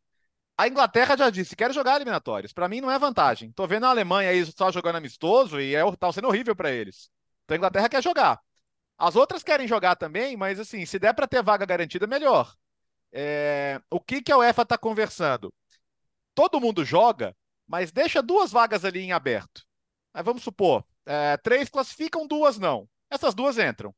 A 0.61 0.69
Inglaterra 0.69 1.17
já 1.17 1.31
disse, 1.31 1.57
quero 1.57 1.73
jogar 1.73 1.97
eliminatórios. 1.97 2.53
Para 2.53 2.69
mim 2.69 2.83
não 2.83 2.91
é 2.91 2.99
vantagem. 2.99 3.51
Tô 3.51 3.67
vendo 3.67 3.87
a 3.87 3.89
Alemanha 3.89 4.29
aí 4.29 4.45
só 4.45 4.71
jogando 4.71 4.97
amistoso 4.97 5.59
e 5.59 5.75
é, 5.75 5.81
tá 5.97 6.13
sendo 6.13 6.29
horrível 6.29 6.55
para 6.55 6.71
eles. 6.71 7.11
Então 7.45 7.55
a 7.55 7.57
Inglaterra 7.57 7.89
quer 7.89 8.03
jogar. 8.03 8.39
As 8.99 9.17
outras 9.17 9.43
querem 9.43 9.67
jogar 9.67 9.97
também, 9.97 10.37
mas 10.37 10.61
assim, 10.61 10.85
se 10.85 10.99
der 10.99 11.15
para 11.15 11.27
ter 11.27 11.43
vaga 11.43 11.65
garantida, 11.65 12.07
melhor. 12.07 12.55
É... 13.11 13.81
O 13.91 13.99
que, 13.99 14.21
que 14.21 14.31
a 14.31 14.37
UEFA 14.37 14.61
está 14.61 14.77
conversando? 14.77 15.51
Todo 16.35 16.61
mundo 16.61 16.85
joga, 16.85 17.35
mas 17.67 17.91
deixa 17.91 18.21
duas 18.21 18.53
vagas 18.53 18.85
ali 18.85 19.01
em 19.01 19.13
aberto. 19.13 19.65
Aí 20.13 20.23
vamos 20.23 20.43
supor, 20.43 20.85
é, 21.07 21.39
três 21.39 21.71
classificam, 21.71 22.27
duas 22.27 22.59
não. 22.59 22.87
Essas 23.09 23.35
duas 23.35 23.57
entram. 23.57 23.95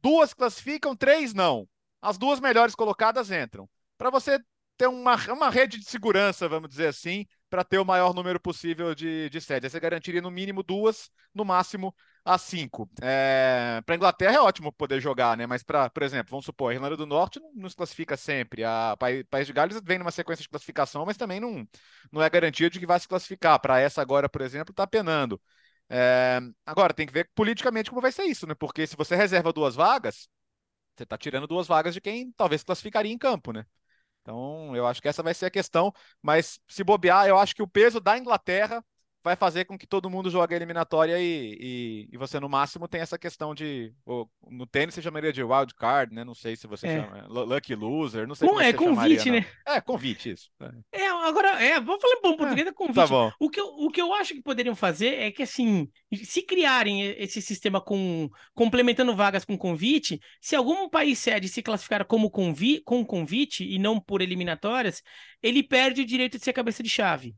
Duas 0.00 0.34
classificam, 0.34 0.96
três 0.96 1.32
não. 1.32 1.68
As 2.00 2.18
duas 2.18 2.40
melhores 2.40 2.74
colocadas 2.74 3.30
entram. 3.30 3.70
Para 3.96 4.10
você 4.10 4.40
ter 4.76 4.86
uma, 4.86 5.16
uma 5.32 5.50
rede 5.50 5.78
de 5.78 5.84
segurança, 5.84 6.48
vamos 6.48 6.68
dizer 6.68 6.88
assim, 6.88 7.26
para 7.48 7.62
ter 7.64 7.78
o 7.78 7.84
maior 7.84 8.14
número 8.14 8.40
possível 8.40 8.94
de, 8.94 9.28
de 9.30 9.40
sedes. 9.40 9.70
Você 9.72 9.80
garantiria 9.80 10.20
no 10.22 10.30
mínimo 10.30 10.62
duas, 10.62 11.10
no 11.34 11.44
máximo 11.44 11.94
a 12.24 12.38
cinco. 12.38 12.88
É, 13.02 13.80
para 13.84 13.94
a 13.94 13.96
Inglaterra 13.96 14.36
é 14.36 14.40
ótimo 14.40 14.72
poder 14.72 15.00
jogar, 15.00 15.36
né? 15.36 15.46
Mas 15.46 15.62
para, 15.62 15.90
por 15.90 16.02
exemplo, 16.02 16.30
vamos 16.30 16.44
supor, 16.46 16.70
a 16.70 16.74
Irlanda 16.74 16.96
do 16.96 17.06
Norte 17.06 17.40
não, 17.40 17.52
não 17.54 17.68
se 17.68 17.76
classifica 17.76 18.16
sempre. 18.16 18.64
A 18.64 18.96
País, 18.98 19.24
País 19.28 19.46
de 19.46 19.52
Gales 19.52 19.80
vem 19.84 19.98
numa 19.98 20.10
sequência 20.10 20.42
de 20.42 20.48
classificação, 20.48 21.04
mas 21.04 21.16
também 21.16 21.40
não, 21.40 21.66
não 22.10 22.22
é 22.22 22.30
garantia 22.30 22.70
de 22.70 22.78
que 22.80 22.86
vai 22.86 22.98
se 22.98 23.08
classificar. 23.08 23.60
Para 23.60 23.80
essa 23.80 24.00
agora, 24.00 24.28
por 24.28 24.40
exemplo, 24.40 24.72
está 24.72 24.86
penando. 24.86 25.40
É, 25.88 26.40
agora, 26.64 26.94
tem 26.94 27.06
que 27.06 27.12
ver 27.12 27.30
politicamente 27.34 27.90
como 27.90 28.00
vai 28.00 28.12
ser 28.12 28.24
isso, 28.24 28.46
né? 28.46 28.54
Porque 28.54 28.86
se 28.86 28.96
você 28.96 29.14
reserva 29.14 29.52
duas 29.52 29.74
vagas, 29.74 30.28
você 30.96 31.04
está 31.04 31.18
tirando 31.18 31.46
duas 31.46 31.66
vagas 31.66 31.94
de 31.94 32.00
quem 32.00 32.32
talvez 32.32 32.62
classificaria 32.64 33.12
em 33.12 33.18
campo, 33.18 33.52
né? 33.52 33.66
Então, 34.22 34.74
eu 34.76 34.86
acho 34.86 35.02
que 35.02 35.08
essa 35.08 35.22
vai 35.22 35.34
ser 35.34 35.46
a 35.46 35.50
questão. 35.50 35.92
Mas 36.22 36.60
se 36.68 36.84
bobear, 36.84 37.26
eu 37.26 37.38
acho 37.38 37.54
que 37.54 37.62
o 37.62 37.68
peso 37.68 38.00
da 38.00 38.16
Inglaterra 38.18 38.84
vai 39.22 39.36
fazer 39.36 39.64
com 39.64 39.78
que 39.78 39.86
todo 39.86 40.10
mundo 40.10 40.30
jogue 40.30 40.54
a 40.54 40.56
eliminatória 40.56 41.18
e, 41.18 41.56
e, 41.60 42.08
e, 42.12 42.16
você, 42.16 42.40
no 42.40 42.48
máximo, 42.48 42.88
tem 42.88 43.00
essa 43.00 43.18
questão 43.18 43.54
de. 43.54 43.92
no 44.50 44.66
tênis 44.66 44.94
você 44.94 45.02
chamaria 45.02 45.32
de 45.32 45.42
wild 45.42 45.74
card, 45.74 46.14
né? 46.14 46.24
Não 46.24 46.34
sei 46.34 46.56
se 46.56 46.66
você 46.66 46.88
é. 46.88 47.02
chama. 47.02 47.26
Lucky 47.28 47.74
loser, 47.74 48.26
não 48.26 48.34
sei 48.34 48.48
Bom, 48.48 48.60
é 48.60 48.72
convite, 48.72 49.24
chamaria, 49.24 49.40
né? 49.40 49.46
É, 49.66 49.80
convite, 49.80 50.30
isso. 50.30 50.50
É, 50.92 51.02
é 51.02 51.08
agora, 51.08 51.62
é, 51.62 51.80
vamos 51.80 52.02
falar 52.02 52.20
bom 52.22 52.36
português, 52.36 52.66
é, 52.66 52.70
é 52.70 52.72
convite. 52.72 52.96
Tá 52.96 53.06
bom. 53.06 53.30
O, 53.38 53.48
que 53.48 53.60
eu, 53.60 53.66
o 53.66 53.90
que 53.90 54.00
eu 54.00 54.12
acho 54.14 54.34
que 54.34 54.42
poderiam 54.42 54.74
fazer 54.74 55.14
é 55.18 55.30
que, 55.30 55.42
assim, 55.42 55.88
se 56.24 56.42
criarem 56.42 57.02
esse 57.02 57.40
sistema 57.40 57.80
com 57.80 58.28
complementando 58.54 59.14
vagas 59.14 59.44
com 59.44 59.56
convite, 59.56 60.20
se 60.40 60.56
algum 60.56 60.88
país 60.88 61.18
sede 61.18 61.48
se 61.48 61.62
classificar 61.62 62.04
como 62.04 62.30
convi, 62.30 62.80
com 62.84 63.04
convite 63.04 63.64
e 63.64 63.78
não 63.78 64.00
por 64.00 64.20
eliminatórias, 64.20 65.02
ele 65.42 65.62
perde 65.62 66.02
o 66.02 66.06
direito 66.06 66.38
de 66.38 66.44
ser 66.44 66.52
cabeça 66.52 66.82
de 66.82 66.88
chave. 66.88 67.34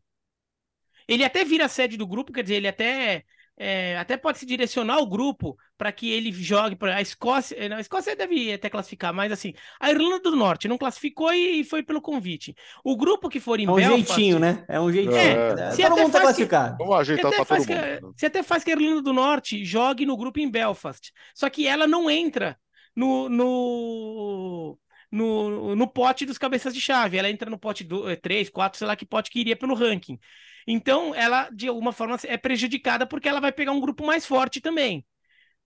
Ele 1.08 1.24
até 1.24 1.44
vira 1.44 1.68
sede 1.68 1.96
do 1.96 2.06
grupo, 2.06 2.32
quer 2.32 2.42
dizer, 2.42 2.56
ele 2.56 2.68
até 2.68 3.24
é, 3.56 3.96
até 3.98 4.16
pode 4.16 4.38
se 4.38 4.46
direcionar 4.46 4.98
o 4.98 5.06
grupo 5.06 5.56
para 5.78 5.92
que 5.92 6.10
ele 6.10 6.32
jogue 6.32 6.74
para 6.74 6.96
a 6.96 7.00
Escócia. 7.00 7.56
Eh, 7.56 7.72
a 7.72 7.80
Escócia 7.80 8.16
deve 8.16 8.52
até 8.52 8.68
classificar, 8.68 9.14
mas 9.14 9.30
assim, 9.30 9.54
a 9.78 9.90
Irlanda 9.90 10.18
do 10.18 10.36
Norte 10.36 10.66
não 10.66 10.76
classificou 10.76 11.32
e, 11.32 11.62
foi 11.62 11.82
pelo 11.82 12.00
convite. 12.00 12.54
O 12.82 12.96
grupo 12.96 13.28
que 13.28 13.38
for 13.38 13.60
em 13.60 13.66
é 13.66 13.70
um 13.70 13.76
Belfast, 13.76 14.06
jeitinho, 14.06 14.40
né? 14.40 14.64
É 14.68 14.80
um 14.80 14.92
jeitinho. 14.92 15.16
É, 15.16 15.70
se 15.70 15.82
todo 15.82 15.96
mundo 15.96 16.12
tá 16.12 16.20
classificado. 16.20 16.76
Vamos 16.78 16.96
ajeitar 16.96 17.30
para 17.30 17.44
todo 17.44 17.58
mundo. 17.58 17.66
Que, 17.66 18.00
você 18.16 18.26
até 18.26 18.42
faz 18.42 18.64
que 18.64 18.70
a 18.70 18.74
Irlanda 18.74 19.02
do 19.02 19.12
Norte 19.12 19.64
jogue 19.64 20.04
no 20.04 20.16
grupo 20.16 20.40
em 20.40 20.50
Belfast, 20.50 21.12
só 21.32 21.48
que 21.48 21.66
ela 21.66 21.86
não 21.86 22.10
entra 22.10 22.58
no, 22.96 23.28
no 23.28 24.78
no, 25.12 25.76
no 25.76 25.86
pote 25.86 26.26
dos 26.26 26.38
cabeças 26.38 26.74
de 26.74 26.80
chave. 26.80 27.16
Ela 27.16 27.30
entra 27.30 27.48
no 27.48 27.56
pote 27.56 27.86
3, 28.20 28.50
4, 28.50 28.76
eh, 28.76 28.78
sei 28.78 28.86
lá 28.88 28.96
que 28.96 29.06
pote 29.06 29.30
que 29.30 29.38
iria 29.38 29.54
pelo 29.54 29.74
ranking. 29.74 30.18
Então, 30.66 31.14
ela, 31.14 31.48
de 31.50 31.68
alguma 31.68 31.92
forma, 31.92 32.16
é 32.24 32.36
prejudicada 32.36 33.06
porque 33.06 33.28
ela 33.28 33.40
vai 33.40 33.52
pegar 33.52 33.72
um 33.72 33.80
grupo 33.80 34.04
mais 34.04 34.26
forte 34.26 34.60
também. 34.60 35.04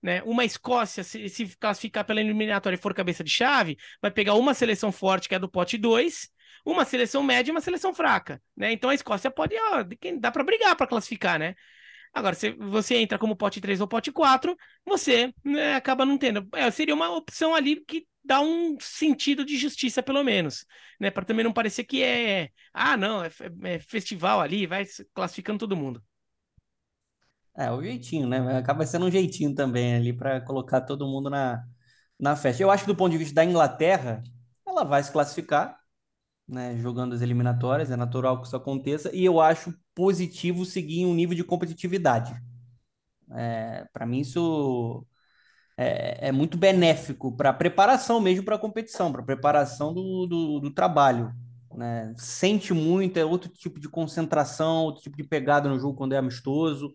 Né? 0.03 0.23
Uma 0.23 0.45
Escócia, 0.45 1.03
se, 1.03 1.29
se 1.29 1.57
classificar 1.57 2.05
pela 2.05 2.21
eliminatória 2.21 2.77
e 2.77 2.81
for 2.81 2.95
cabeça 2.95 3.25
de 3.25 3.31
chave, 3.31 3.77
vai 4.01 4.11
pegar 4.11 4.35
uma 4.35 4.55
seleção 4.55 4.93
forte, 4.93 5.29
que 5.29 5.35
é 5.35 5.39
do 5.39 5.49
pote 5.49 5.77
2, 5.77 6.29
uma 6.65 6.85
seleção 6.85 7.23
média 7.23 7.51
e 7.51 7.55
uma 7.55 7.61
seleção 7.61 7.93
fraca. 7.95 8.41
Né? 8.57 8.73
Então 8.73 8.91
a 8.91 8.95
Escócia 8.95 9.31
pode, 9.31 9.55
ó, 9.57 9.85
dá 10.19 10.31
para 10.31 10.45
brigar 10.45 10.77
para 10.77 10.87
classificar, 10.87 11.39
né? 11.39 11.55
Agora, 12.13 12.35
se 12.35 12.51
você 12.53 12.97
entra 12.97 13.19
como 13.19 13.37
pote 13.37 13.61
3 13.61 13.81
ou 13.81 13.89
pote 13.89 14.11
4, 14.11 14.57
você 14.85 15.33
né, 15.45 15.75
acaba 15.75 16.05
não 16.07 16.17
tendo. 16.17 16.49
É, 16.55 16.71
seria 16.71 16.95
uma 16.95 17.15
opção 17.15 17.55
ali 17.55 17.85
que 17.85 18.07
dá 18.29 18.43
um 18.43 18.77
sentido 18.79 19.43
de 19.45 19.57
justiça, 19.57 20.03
pelo 20.03 20.23
menos, 20.23 20.67
né? 21.01 21.11
Para 21.11 21.25
também 21.25 21.43
não 21.43 21.53
parecer 21.53 21.85
que 21.85 22.03
é, 22.03 22.51
ah, 22.75 22.95
não, 22.95 23.25
é, 23.25 23.31
é, 23.65 23.79
festival 23.81 24.41
ali, 24.41 24.67
vai 24.67 24.85
classificando 25.15 25.59
todo 25.59 25.77
mundo. 25.77 26.05
É, 27.57 27.73
o 27.73 27.83
jeitinho, 27.83 28.29
né? 28.29 28.59
Acaba 28.59 28.87
sendo 28.87 29.07
um 29.07 29.11
jeitinho 29.11 29.55
também 29.55 29.97
ali 29.97 30.13
para 30.13 30.43
colocar 30.43 30.83
todo 30.83 31.09
mundo 31.09 31.31
na, 31.31 31.65
na 32.21 32.37
festa. 32.37 32.63
Eu 32.63 32.71
acho 32.71 32.85
que 32.85 32.93
do 32.93 32.97
ponto 32.97 33.11
de 33.13 33.19
vista 33.19 33.35
da 33.35 33.45
Inglaterra, 33.45 34.23
ela 34.67 34.85
vai 34.85 35.03
se 35.03 35.11
classificar, 35.11 35.79
né? 36.47 36.77
Jogando 36.79 37.15
as 37.15 37.23
eliminatórias, 37.23 37.91
é 37.91 37.97
natural 37.97 38.41
que 38.41 38.47
isso 38.47 38.57
aconteça, 38.57 39.11
e 39.15 39.25
eu 39.25 39.41
acho 39.41 39.75
positivo 39.95 40.67
seguir 40.67 41.07
um 41.07 41.15
nível 41.15 41.35
de 41.35 41.45
competitividade. 41.45 42.39
É, 43.33 43.87
para 43.93 44.07
mim, 44.07 44.21
isso 44.21 45.07
é, 45.81 46.29
é 46.29 46.33
muito 46.33 46.59
benéfico 46.59 47.31
para 47.37 47.51
a 47.51 47.55
preparação 47.55 48.21
mesmo 48.21 48.45
para 48.45 48.57
a 48.57 48.59
competição, 48.59 49.13
para 49.13 49.23
a 49.23 49.25
preparação 49.25 49.95
do, 49.95 50.27
do, 50.27 50.59
do, 50.59 50.71
trabalho. 50.73 51.33
Né? 51.73 52.13
Sente 52.17 52.75
muito, 52.75 53.17
é 53.17 53.25
outro 53.25 53.49
tipo 53.49 53.79
de 53.79 53.89
concentração, 53.89 54.83
outro 54.83 55.03
tipo 55.05 55.17
de 55.17 55.23
pegada 55.23 55.69
no 55.69 55.79
jogo 55.79 55.97
quando 55.97 56.15
é 56.15 56.19
amistoso. 56.19 56.93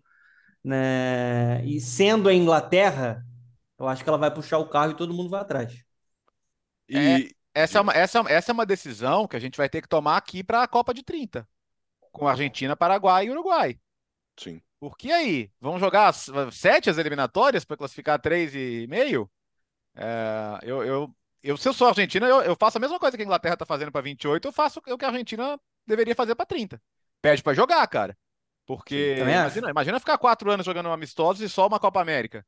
Né? 0.61 1.65
E 1.65 1.79
sendo 1.79 2.27
a 2.27 2.33
Inglaterra, 2.33 3.25
eu 3.79 3.87
acho 3.87 4.03
que 4.03 4.09
ela 4.09 4.17
vai 4.17 4.33
puxar 4.33 4.57
o 4.57 4.67
carro 4.67 4.91
e 4.91 4.97
todo 4.97 5.13
mundo 5.13 5.29
vai 5.29 5.39
atrás. 5.39 5.73
E 6.89 6.97
é, 6.97 7.27
essa, 7.53 7.77
é 7.77 7.81
uma, 7.81 7.93
essa, 7.93 8.19
essa 8.27 8.51
é 8.51 8.53
uma 8.53 8.65
decisão 8.65 9.25
que 9.29 9.37
a 9.37 9.39
gente 9.39 9.55
vai 9.55 9.69
ter 9.69 9.81
que 9.81 9.87
tomar 9.87 10.17
aqui 10.17 10.43
para 10.43 10.61
a 10.61 10.67
Copa 10.67 10.93
de 10.93 11.03
30, 11.03 11.47
com 12.11 12.27
Argentina, 12.27 12.75
Paraguai 12.75 13.27
e 13.27 13.31
Uruguai. 13.31 13.79
Sim. 14.37 14.61
Porque 14.83 15.13
aí, 15.13 15.49
vamos 15.61 15.79
jogar 15.79 16.13
sete 16.51 16.89
as 16.89 16.97
eliminatórias 16.97 17.63
para 17.63 17.77
classificar 17.77 18.19
três 18.19 18.53
e 18.53 18.85
meio? 18.89 19.31
É, 19.95 20.59
eu, 20.61 20.83
eu, 20.83 21.15
eu, 21.41 21.55
se 21.55 21.69
eu 21.69 21.73
sou 21.73 21.87
Argentina, 21.87 22.27
eu, 22.27 22.41
eu, 22.41 22.53
faço 22.53 22.77
a 22.77 22.81
mesma 22.81 22.99
coisa 22.99 23.15
que 23.15 23.23
a 23.23 23.25
Inglaterra 23.25 23.53
está 23.53 23.65
fazendo 23.65 23.93
para 23.93 24.01
28, 24.01 24.45
eu 24.45 24.51
faço 24.51 24.81
o 24.85 24.97
que 24.97 25.05
a 25.05 25.07
Argentina 25.07 25.57
deveria 25.87 26.13
fazer 26.13 26.35
para 26.35 26.45
30. 26.45 26.81
Pede 27.21 27.41
para 27.41 27.53
jogar, 27.53 27.87
cara. 27.87 28.17
Porque 28.65 29.15
imagina, 29.21 29.69
imagina, 29.69 29.99
ficar 30.01 30.17
quatro 30.17 30.51
anos 30.51 30.65
jogando 30.65 30.89
amistosos 30.89 31.41
e 31.41 31.47
só 31.47 31.65
uma 31.65 31.79
Copa 31.79 32.01
América. 32.01 32.45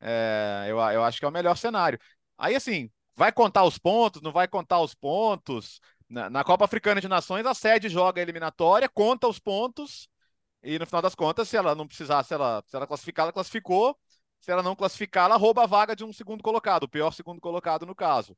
É, 0.00 0.64
eu, 0.66 0.78
eu 0.78 1.04
acho 1.04 1.20
que 1.20 1.24
é 1.24 1.28
o 1.28 1.32
melhor 1.32 1.56
cenário. 1.56 2.00
Aí, 2.36 2.56
assim, 2.56 2.90
vai 3.14 3.30
contar 3.30 3.62
os 3.62 3.78
pontos, 3.78 4.20
não 4.22 4.32
vai 4.32 4.48
contar 4.48 4.80
os 4.80 4.92
pontos. 4.92 5.80
Na, 6.08 6.28
na 6.28 6.42
Copa 6.42 6.64
Africana 6.64 7.00
de 7.00 7.06
Nações, 7.06 7.46
a 7.46 7.54
sede 7.54 7.88
joga 7.88 8.20
a 8.20 8.24
eliminatória, 8.24 8.88
conta 8.88 9.28
os 9.28 9.38
pontos 9.38 10.08
e 10.66 10.78
no 10.78 10.86
final 10.86 11.00
das 11.00 11.14
contas, 11.14 11.48
se 11.48 11.56
ela 11.56 11.74
não 11.74 11.86
precisar, 11.86 12.22
se 12.24 12.34
ela, 12.34 12.62
se 12.66 12.74
ela 12.76 12.86
classificar, 12.86 13.24
ela 13.24 13.32
classificou. 13.32 13.96
Se 14.40 14.50
ela 14.52 14.62
não 14.62 14.76
classificar, 14.76 15.24
ela 15.26 15.36
rouba 15.36 15.64
a 15.64 15.66
vaga 15.66 15.96
de 15.96 16.04
um 16.04 16.12
segundo 16.12 16.42
colocado, 16.42 16.84
o 16.84 16.88
pior 16.88 17.10
segundo 17.12 17.40
colocado 17.40 17.86
no 17.86 17.94
caso. 17.94 18.36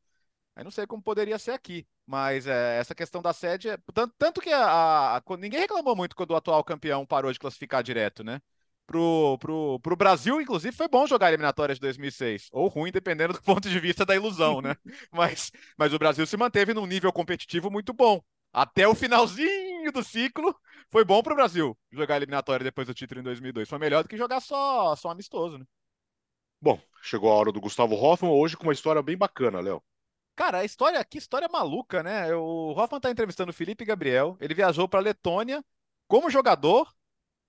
Aí 0.56 0.64
não 0.64 0.70
sei 0.70 0.86
como 0.86 1.02
poderia 1.02 1.38
ser 1.38 1.52
aqui, 1.52 1.86
mas 2.06 2.46
é, 2.46 2.78
essa 2.78 2.94
questão 2.94 3.22
da 3.22 3.32
sede, 3.32 3.68
é, 3.68 3.78
tanto, 3.94 4.14
tanto 4.18 4.40
que 4.40 4.50
a, 4.50 5.16
a, 5.18 5.22
ninguém 5.36 5.60
reclamou 5.60 5.94
muito 5.94 6.16
quando 6.16 6.32
o 6.32 6.36
atual 6.36 6.64
campeão 6.64 7.06
parou 7.06 7.32
de 7.32 7.38
classificar 7.38 7.82
direto, 7.82 8.24
né? 8.24 8.40
Pro, 8.86 9.36
pro, 9.38 9.78
pro 9.80 9.96
Brasil, 9.96 10.40
inclusive, 10.40 10.74
foi 10.74 10.88
bom 10.88 11.06
jogar 11.06 11.26
a 11.26 11.30
eliminatória 11.30 11.74
de 11.74 11.80
2006, 11.80 12.48
ou 12.52 12.68
ruim, 12.68 12.90
dependendo 12.90 13.34
do 13.34 13.42
ponto 13.42 13.68
de 13.68 13.78
vista 13.78 14.04
da 14.06 14.16
ilusão, 14.16 14.60
né? 14.62 14.74
mas, 15.12 15.52
mas 15.76 15.92
o 15.92 15.98
Brasil 15.98 16.26
se 16.26 16.36
manteve 16.36 16.72
num 16.74 16.86
nível 16.86 17.12
competitivo 17.12 17.70
muito 17.70 17.92
bom. 17.92 18.22
Até 18.52 18.88
o 18.88 18.94
finalzinho 18.94 19.67
do 19.92 20.02
ciclo, 20.02 20.54
foi 20.90 21.04
bom 21.04 21.22
pro 21.22 21.34
Brasil 21.34 21.76
jogar 21.90 22.14
a 22.14 22.16
eliminatória 22.18 22.64
depois 22.64 22.86
do 22.86 22.94
título 22.94 23.20
em 23.20 23.24
2002. 23.24 23.68
Foi 23.68 23.78
melhor 23.78 24.02
do 24.02 24.08
que 24.08 24.16
jogar 24.16 24.40
só, 24.40 24.94
só 24.96 25.10
amistoso, 25.10 25.58
né? 25.58 25.64
Bom, 26.60 26.80
chegou 27.02 27.30
a 27.30 27.34
hora 27.34 27.52
do 27.52 27.60
Gustavo 27.60 27.94
Hoffman 27.94 28.32
hoje 28.32 28.56
com 28.56 28.64
uma 28.64 28.72
história 28.72 29.00
bem 29.02 29.16
bacana, 29.16 29.60
Léo. 29.60 29.82
Cara, 30.34 30.58
a 30.58 30.64
história 30.64 30.98
aqui, 30.98 31.18
história 31.18 31.48
maluca, 31.48 32.02
né? 32.02 32.34
O 32.34 32.72
Hoffman 32.76 33.00
tá 33.00 33.10
entrevistando 33.10 33.50
o 33.50 33.54
Felipe 33.54 33.84
Gabriel. 33.84 34.36
Ele 34.40 34.54
viajou 34.54 34.88
para 34.88 35.00
Letônia 35.00 35.64
como 36.06 36.30
jogador, 36.30 36.92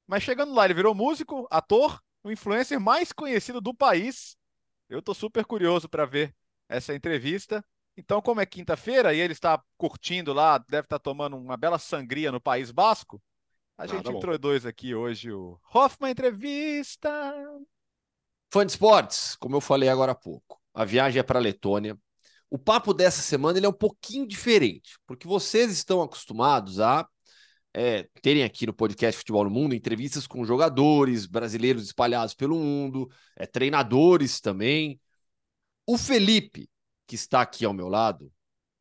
mas 0.08 0.24
chegando 0.24 0.54
lá, 0.54 0.66
ele 0.66 0.74
virou 0.74 0.96
músico, 0.96 1.48
ator, 1.52 2.02
o 2.24 2.32
influencer 2.32 2.80
mais 2.80 3.12
conhecido 3.12 3.62
do 3.62 3.74
país. 3.74 4.38
Eu 4.90 5.02
tô 5.02 5.14
super 5.14 5.46
curioso 5.46 5.88
para 5.88 6.06
ver 6.06 6.36
essa 6.68 6.94
entrevista. 6.94 7.64
Então, 8.00 8.22
como 8.22 8.40
é 8.40 8.46
quinta-feira 8.46 9.14
e 9.14 9.20
ele 9.20 9.34
está 9.34 9.62
curtindo 9.78 10.32
lá, 10.32 10.58
deve 10.58 10.86
estar 10.86 10.98
tá 10.98 11.04
tomando 11.04 11.36
uma 11.36 11.58
bela 11.58 11.78
sangria 11.78 12.32
no 12.32 12.40
País 12.40 12.72
Basco, 12.72 13.22
a 13.78 13.86
Nada 13.86 13.98
gente 13.98 14.16
entrou 14.16 14.38
dois 14.38 14.66
aqui 14.66 14.96
hoje 14.96 15.34
o 15.34 15.60
Hoffman 15.74 16.12
Entrevista. 16.12 17.10
Fã 18.52 18.66
de 18.66 18.72
esportes, 18.72 19.36
como 19.36 19.58
eu 19.58 19.62
falei 19.62 19.90
agora 19.90 20.14
há 20.14 20.16
pouco, 20.16 20.62
a 20.74 20.86
viagem 20.86 21.20
é 21.20 21.24
para 21.24 21.40
Letônia. 21.40 21.98
O 22.50 22.58
papo 22.58 22.94
dessa 22.94 23.22
semana 23.22 23.60
ele 23.60 23.66
é 23.66 23.70
um 23.70 23.74
pouquinho 23.74 24.26
diferente, 24.26 24.98
porque 25.06 25.28
vocês 25.28 25.70
estão 25.70 26.02
acostumados 26.02 26.80
a 26.80 27.06
é, 27.74 28.08
terem 28.22 28.44
aqui 28.46 28.66
no 28.66 28.74
podcast 28.74 29.20
Futebol 29.20 29.44
no 29.44 29.50
Mundo 29.50 29.76
entrevistas 29.76 30.26
com 30.26 30.46
jogadores 30.46 31.26
brasileiros 31.26 31.84
espalhados 31.84 32.34
pelo 32.34 32.56
mundo, 32.56 33.10
é, 33.36 33.46
treinadores 33.46 34.40
também. 34.40 35.00
O 35.86 35.98
Felipe, 35.98 36.70
que 37.10 37.16
está 37.16 37.42
aqui 37.42 37.66
ao 37.66 37.74
meu 37.74 37.88
lado, 37.88 38.32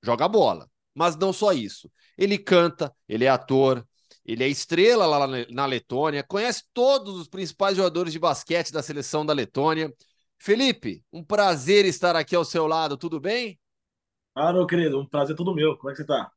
joga 0.02 0.28
bola, 0.28 0.70
mas 0.94 1.16
não 1.16 1.32
só 1.32 1.54
isso. 1.54 1.90
Ele 2.16 2.36
canta, 2.36 2.94
ele 3.08 3.24
é 3.24 3.28
ator, 3.30 3.86
ele 4.22 4.44
é 4.44 4.48
estrela 4.48 5.06
lá 5.06 5.26
na 5.50 5.64
Letônia, 5.64 6.22
conhece 6.22 6.64
todos 6.74 7.16
os 7.16 7.26
principais 7.26 7.74
jogadores 7.74 8.12
de 8.12 8.18
basquete 8.18 8.70
da 8.70 8.82
seleção 8.82 9.24
da 9.24 9.32
Letônia. 9.32 9.90
Felipe, 10.38 11.02
um 11.10 11.24
prazer 11.24 11.86
estar 11.86 12.14
aqui 12.14 12.36
ao 12.36 12.44
seu 12.44 12.66
lado, 12.66 12.98
tudo 12.98 13.18
bem? 13.18 13.58
Ah, 14.34 14.52
meu 14.52 14.66
querido, 14.66 15.00
um 15.00 15.06
prazer 15.06 15.34
todo 15.34 15.54
meu. 15.54 15.78
Como 15.78 15.88
é 15.88 15.92
que 15.92 16.02
você 16.02 16.06
tá? 16.06 16.30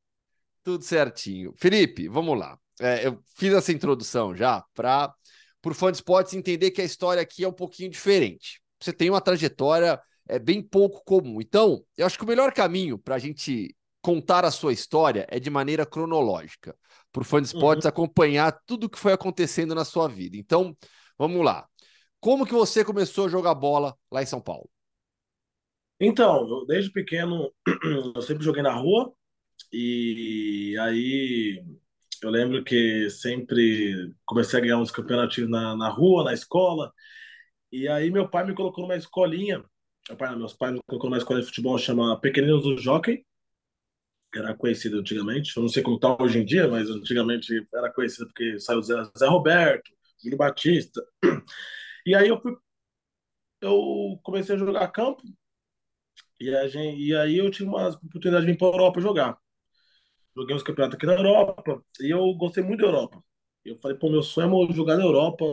Tudo 0.63 0.85
certinho. 0.85 1.53
Felipe, 1.57 2.07
vamos 2.07 2.39
lá. 2.39 2.57
É, 2.79 3.05
eu 3.05 3.21
fiz 3.35 3.53
essa 3.53 3.73
introdução 3.73 4.33
já 4.33 4.63
para 4.73 5.13
por 5.61 5.75
fã 5.75 5.91
de 5.91 5.97
esportes 5.97 6.33
entender 6.33 6.71
que 6.71 6.81
a 6.81 6.85
história 6.85 7.21
aqui 7.21 7.43
é 7.43 7.47
um 7.47 7.53
pouquinho 7.53 7.89
diferente. 7.89 8.61
Você 8.79 8.93
tem 8.93 9.09
uma 9.09 9.21
trajetória 9.21 10.01
é, 10.32 10.39
bem 10.39 10.61
pouco 10.61 11.03
comum. 11.03 11.41
Então, 11.41 11.84
eu 11.97 12.05
acho 12.05 12.17
que 12.17 12.23
o 12.23 12.27
melhor 12.27 12.53
caminho 12.53 12.97
para 12.97 13.15
a 13.15 13.19
gente 13.19 13.75
contar 14.01 14.45
a 14.45 14.49
sua 14.49 14.71
história 14.71 15.27
é 15.29 15.39
de 15.39 15.49
maneira 15.49 15.86
cronológica, 15.86 16.73
por 17.11 17.25
fã 17.25 17.41
de 17.41 17.47
esportes 17.47 17.84
uhum. 17.84 17.89
acompanhar 17.89 18.57
tudo 18.65 18.86
o 18.86 18.89
que 18.89 18.97
foi 18.97 19.11
acontecendo 19.11 19.75
na 19.75 19.84
sua 19.84 20.07
vida. 20.07 20.38
Então, 20.38 20.75
vamos 21.17 21.43
lá. 21.43 21.67
Como 22.21 22.45
que 22.45 22.53
você 22.53 22.86
começou 22.86 23.25
a 23.25 23.29
jogar 23.29 23.53
bola 23.53 23.93
lá 24.09 24.23
em 24.23 24.25
São 24.25 24.39
Paulo? 24.39 24.69
Então, 25.99 26.47
eu, 26.47 26.65
desde 26.65 26.91
pequeno 26.91 27.51
eu 28.15 28.21
sempre 28.21 28.45
joguei 28.45 28.63
na 28.63 28.73
rua 28.73 29.13
e 29.71 30.77
aí 30.79 31.61
eu 32.23 32.29
lembro 32.29 32.63
que 32.63 33.09
sempre 33.09 34.15
comecei 34.25 34.57
a 34.57 34.61
ganhar 34.61 34.77
uns 34.77 34.91
campeonatos 34.91 35.49
na, 35.49 35.75
na 35.75 35.89
rua, 35.89 36.23
na 36.23 36.34
escola. 36.34 36.93
E 37.69 37.88
aí 37.88 38.09
meu 38.09 38.29
pai 38.29 38.45
me 38.45 38.55
colocou 38.55 38.84
numa 38.84 38.95
escolinha. 38.95 39.61
Meus 40.38 40.54
pais 40.54 40.74
me 40.74 40.82
colocou 40.88 41.10
numa 41.10 41.18
escola 41.18 41.39
de 41.39 41.45
futebol 41.45 41.78
chama 41.78 42.20
Pequeninos 42.20 42.64
do 42.64 42.78
Jockey, 42.78 43.26
que 44.32 44.39
era 44.39 44.56
conhecida 44.56 44.97
antigamente. 44.97 45.56
Eu 45.56 45.62
não 45.64 45.70
sei 45.70 45.84
como 45.84 45.95
está 45.97 46.22
hoje 46.22 46.39
em 46.39 46.45
dia, 46.45 46.68
mas 46.68 46.89
antigamente 46.89 47.68
era 47.74 47.91
conhecida 47.91 48.26
porque 48.26 48.60
saiu 48.60 48.82
Zé, 48.82 48.95
Zé 49.18 49.28
Roberto, 49.28 49.91
Júlio 50.24 50.38
Batista. 50.38 51.02
E 52.04 52.16
aí 52.16 52.30
eu 52.30 52.41
fui, 52.41 52.56
eu 53.62 54.20
comecei 54.24 54.56
a 54.56 54.58
jogar 54.58 54.88
campo 54.89 55.24
e, 56.39 56.54
a 56.56 56.68
gente, 56.68 56.99
e 57.02 57.16
aí 57.16 57.38
eu 57.38 57.49
tive 57.52 57.70
uma 57.70 57.89
oportunidade 57.89 58.45
de 58.45 58.52
vir 58.52 58.58
para 58.58 58.68
a 58.68 58.72
Europa 58.72 59.02
jogar. 59.02 59.38
Joguei 60.36 60.56
uns 60.56 60.64
campeonatos 60.64 60.97
aqui 60.97 61.06
na 61.06 61.14
Europa 61.16 61.84
e 61.99 62.10
eu 62.12 62.34
gostei 62.36 62.64
muito 62.64 62.82
da 62.82 62.88
Europa. 62.88 63.24
Eu 63.66 63.78
falei, 63.78 63.97
pô, 63.97 64.10
meu 64.10 64.24
sonho 64.24 64.72
é 64.72 64.74
jogar 64.74 64.97
na 64.97 65.04
Europa, 65.04 65.45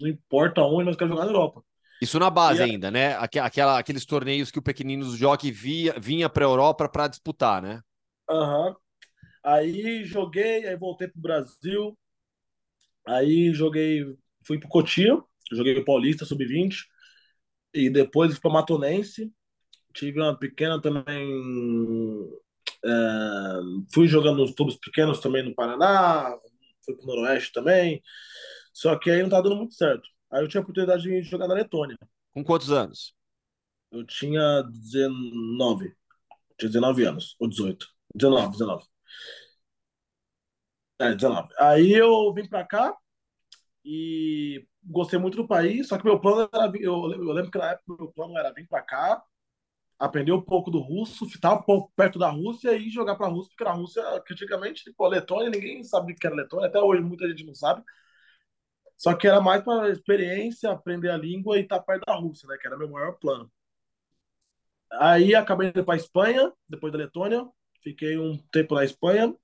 não 0.00 0.08
importa 0.08 0.62
onde, 0.62 0.84
mas 0.84 0.94
eu 0.94 0.98
quero 0.98 1.10
jogar 1.10 1.24
na 1.26 1.30
Europa. 1.32 1.64
Isso 2.00 2.18
na 2.18 2.30
base 2.30 2.60
e 2.60 2.64
ainda, 2.64 2.90
né? 2.90 3.14
Aquela, 3.16 3.78
aqueles 3.78 4.06
torneios 4.06 4.50
que 4.50 4.58
o 4.58 4.62
Pequeninos 4.62 5.16
Jockey 5.16 5.50
via, 5.50 5.94
vinha 5.98 6.28
para 6.28 6.44
a 6.44 6.48
Europa 6.48 6.88
para 6.88 7.08
disputar, 7.08 7.60
né? 7.60 7.82
Aham. 8.28 8.68
Uhum. 8.68 8.74
Aí 9.42 10.04
joguei, 10.04 10.66
aí 10.66 10.76
voltei 10.76 11.08
pro 11.08 11.20
Brasil. 11.20 11.96
Aí 13.06 13.52
joguei, 13.52 14.04
fui 14.46 14.58
pro 14.58 14.68
Cotia, 14.68 15.18
joguei 15.50 15.78
o 15.78 15.84
Paulista 15.84 16.24
Sub-20 16.24 16.84
e 17.74 17.90
depois 17.90 18.32
fui 18.32 18.40
para 18.40 18.52
Matonense. 18.52 19.32
Tive 19.94 20.20
uma 20.20 20.38
pequena 20.38 20.80
também. 20.80 21.04
É, 22.84 22.90
fui 23.92 24.06
jogando 24.06 24.38
nos 24.38 24.54
clubes 24.54 24.76
pequenos 24.76 25.20
também 25.20 25.42
no 25.42 25.54
Paraná, 25.54 26.36
fui 26.84 26.94
para 26.94 27.04
o 27.04 27.06
Noroeste 27.06 27.52
também. 27.52 28.02
Só 28.72 28.96
que 28.96 29.10
aí 29.10 29.22
não 29.22 29.30
tá 29.30 29.40
dando 29.40 29.56
muito 29.56 29.74
certo. 29.74 30.08
Aí 30.30 30.42
eu 30.42 30.48
tinha 30.48 30.60
a 30.60 30.62
oportunidade 30.62 31.02
de 31.02 31.22
jogar 31.22 31.48
na 31.48 31.54
Letônia. 31.54 31.98
Com 32.32 32.44
quantos 32.44 32.70
anos? 32.70 33.14
Eu 33.90 34.06
tinha 34.06 34.62
19. 34.62 35.92
Tinha 36.58 36.68
19 36.68 37.04
anos, 37.04 37.36
ou 37.40 37.48
18. 37.48 37.86
19, 38.14 38.52
19. 38.52 38.84
É, 41.00 41.14
19. 41.14 41.48
Aí 41.58 41.92
eu 41.92 42.32
vim 42.32 42.46
para 42.48 42.64
cá 42.64 42.94
e 43.84 44.66
gostei 44.84 45.18
muito 45.18 45.36
do 45.36 45.48
país, 45.48 45.88
só 45.88 45.98
que 45.98 46.04
meu 46.04 46.20
plano 46.20 46.48
era. 46.52 46.70
Eu, 46.78 47.10
eu 47.12 47.32
lembro 47.32 47.50
que 47.50 47.58
na 47.58 47.72
época 47.72 47.96
meu 47.98 48.12
plano 48.12 48.38
era 48.38 48.52
vir 48.52 48.68
para 48.68 48.82
cá, 48.82 49.22
aprender 49.98 50.32
um 50.32 50.42
pouco 50.42 50.70
do 50.70 50.78
russo, 50.78 51.28
ficar 51.28 51.54
um 51.54 51.62
pouco 51.62 51.92
perto 51.96 52.18
da 52.18 52.30
Rússia 52.30 52.76
e 52.76 52.90
jogar 52.90 53.16
para 53.16 53.26
a 53.26 53.30
Rússia, 53.30 53.50
porque 53.50 53.64
na 53.64 53.72
Rússia, 53.72 54.02
antigamente, 54.30 54.84
tipo, 54.84 55.06
Letônia, 55.08 55.50
ninguém 55.50 55.82
sabe 55.84 56.12
o 56.12 56.16
que 56.16 56.26
era 56.26 56.36
Letônia, 56.36 56.68
até 56.68 56.80
hoje 56.80 57.02
muita 57.02 57.28
gente 57.28 57.44
não 57.44 57.54
sabe. 57.54 57.82
Só 59.00 59.14
que 59.14 59.26
era 59.26 59.40
mais 59.40 59.64
para 59.64 59.88
experiência, 59.88 60.70
aprender 60.70 61.08
a 61.08 61.16
língua 61.16 61.56
e 61.56 61.62
estar 61.62 61.80
perto 61.80 62.04
da 62.04 62.16
Rússia, 62.16 62.46
né? 62.46 62.58
Que 62.60 62.66
era 62.66 62.76
meu 62.76 62.90
maior 62.90 63.12
plano. 63.12 63.50
Aí 64.92 65.34
acabei 65.34 65.68
indo 65.68 65.82
para 65.82 65.96
Espanha, 65.96 66.52
depois 66.68 66.92
da 66.92 66.98
Letônia. 66.98 67.48
Fiquei 67.82 68.18
um 68.18 68.36
tempo 68.52 68.74
na 68.74 68.84
Espanha, 68.84 69.34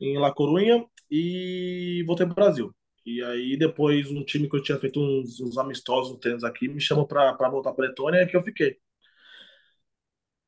em 0.00 0.18
La 0.18 0.34
Coruña, 0.34 0.84
e 1.08 2.02
voltei 2.08 2.26
para 2.26 2.32
o 2.32 2.34
Brasil. 2.34 2.74
E 3.06 3.22
aí 3.22 3.56
depois 3.56 4.10
um 4.10 4.24
time 4.24 4.50
que 4.50 4.56
eu 4.56 4.62
tinha 4.62 4.80
feito 4.80 4.98
uns, 4.98 5.38
uns 5.38 5.56
amistosos 5.58 6.18
tênis 6.18 6.42
aqui 6.42 6.66
me 6.66 6.80
chamou 6.80 7.06
para 7.06 7.48
voltar 7.48 7.72
para 7.72 7.86
Letônia 7.86 8.22
e 8.22 8.26
que 8.26 8.36
eu 8.36 8.42
fiquei. 8.42 8.78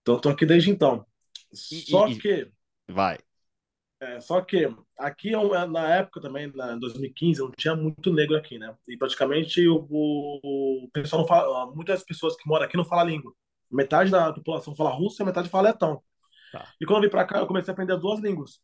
Então 0.02 0.18
tô 0.18 0.28
aqui 0.28 0.44
desde 0.44 0.72
então. 0.72 1.06
Só 1.52 2.08
e, 2.08 2.18
que 2.18 2.50
vai. 2.88 3.16
É, 4.04 4.20
só 4.20 4.40
que 4.42 4.68
aqui 4.98 5.32
na 5.70 5.88
época 5.94 6.20
também, 6.20 6.52
na 6.54 6.76
2015, 6.76 7.40
não 7.40 7.50
tinha 7.52 7.74
muito 7.74 8.12
negro 8.12 8.36
aqui, 8.36 8.58
né? 8.58 8.76
E 8.86 8.98
praticamente 8.98 9.66
o, 9.66 9.88
o, 9.90 10.90
pessoal 10.92 11.22
não 11.22 11.28
fala, 11.28 11.74
muitas 11.74 12.02
pessoas 12.02 12.36
que 12.36 12.46
moram 12.46 12.66
aqui 12.66 12.76
não 12.76 12.84
falam 12.84 13.06
língua. 13.06 13.32
Metade 13.70 14.10
da 14.10 14.32
população 14.32 14.74
fala 14.76 14.90
russo 14.90 15.22
e 15.22 15.24
metade 15.24 15.48
fala 15.48 15.70
letão. 15.70 16.02
Tá. 16.52 16.68
E 16.80 16.84
quando 16.84 16.98
eu 16.98 17.02
vim 17.08 17.10
para 17.10 17.24
cá, 17.24 17.38
eu 17.38 17.46
comecei 17.46 17.70
a 17.70 17.72
aprender 17.72 17.94
as 17.94 18.00
duas 18.00 18.20
línguas. 18.20 18.60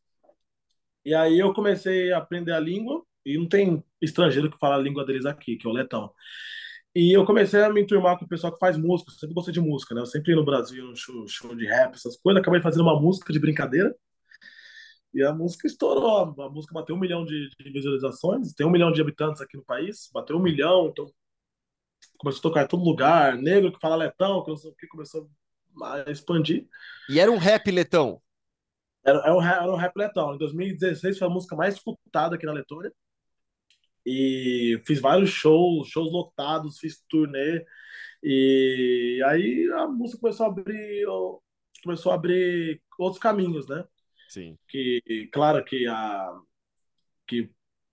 E 1.04 1.14
aí 1.14 1.38
eu 1.38 1.54
comecei 1.54 2.12
a 2.12 2.18
aprender 2.18 2.52
a 2.52 2.60
língua 2.60 3.02
e 3.24 3.38
não 3.38 3.48
tem 3.48 3.82
estrangeiro 4.00 4.50
que 4.50 4.58
fala 4.58 4.74
a 4.74 4.78
língua 4.78 5.06
deles 5.06 5.24
aqui, 5.24 5.56
que 5.56 5.66
é 5.66 5.70
o 5.70 5.72
letão. 5.72 6.12
E 6.94 7.16
eu 7.16 7.24
comecei 7.24 7.62
a 7.62 7.72
me 7.72 7.80
enturmar 7.80 8.18
com 8.18 8.24
o 8.26 8.28
pessoal 8.28 8.52
que 8.52 8.58
faz 8.58 8.76
música. 8.76 9.10
Eu 9.10 9.14
sempre 9.14 9.34
gostei 9.34 9.54
de 9.54 9.60
música, 9.60 9.94
né? 9.94 10.02
Eu 10.02 10.06
sempre 10.06 10.32
ia 10.32 10.36
no 10.36 10.44
Brasil, 10.44 10.84
no 10.84 10.96
show, 10.96 11.26
show 11.26 11.54
de 11.54 11.66
rap, 11.66 11.94
essas 11.94 12.16
coisas. 12.16 12.42
Acabei 12.42 12.60
fazendo 12.60 12.82
uma 12.82 13.00
música 13.00 13.32
de 13.32 13.38
brincadeira. 13.38 13.94
E 15.12 15.22
a 15.22 15.32
música 15.32 15.66
estourou. 15.66 16.40
A 16.40 16.48
música 16.48 16.74
bateu 16.74 16.94
um 16.94 16.98
milhão 16.98 17.24
de, 17.24 17.50
de 17.58 17.70
visualizações. 17.70 18.52
Tem 18.52 18.66
um 18.66 18.70
milhão 18.70 18.92
de 18.92 19.00
habitantes 19.00 19.40
aqui 19.40 19.56
no 19.56 19.64
país. 19.64 20.08
Bateu 20.12 20.36
um 20.36 20.42
milhão. 20.42 20.88
Então 20.88 21.06
começou 22.18 22.40
a 22.40 22.42
tocar 22.42 22.64
em 22.64 22.68
todo 22.68 22.84
lugar. 22.84 23.36
Negro 23.36 23.72
que 23.72 23.80
fala 23.80 23.96
letão, 23.96 24.44
que, 24.44 24.52
que 24.78 24.86
começou 24.86 25.28
a 25.82 26.10
expandir. 26.10 26.68
E 27.08 27.18
era 27.18 27.30
um 27.30 27.38
rap 27.38 27.70
letão? 27.70 28.20
Era, 29.04 29.18
era, 29.18 29.34
um, 29.34 29.42
era 29.42 29.72
um 29.72 29.76
rap 29.76 29.96
letão. 29.96 30.34
Em 30.34 30.38
2016 30.38 31.18
foi 31.18 31.26
a 31.26 31.30
música 31.30 31.56
mais 31.56 31.74
escutada 31.74 32.36
aqui 32.36 32.46
na 32.46 32.52
Letônia. 32.52 32.92
E 34.06 34.80
fiz 34.86 35.00
vários 35.00 35.30
shows, 35.30 35.88
shows 35.88 36.10
lotados, 36.12 36.78
fiz 36.78 37.02
turnê. 37.08 37.64
E 38.22 39.22
aí 39.26 39.70
a 39.74 39.86
música 39.86 40.20
começou 40.20 40.46
a 40.46 40.48
abrir 40.48 41.06
começou 41.82 42.12
a 42.12 42.14
abrir 42.14 42.82
outros 42.98 43.20
caminhos, 43.20 43.66
né? 43.66 43.84
Sim. 44.30 44.56
Que, 44.68 45.28
claro 45.32 45.62
que 45.64 45.86
a 45.86 46.32
que 47.26 47.50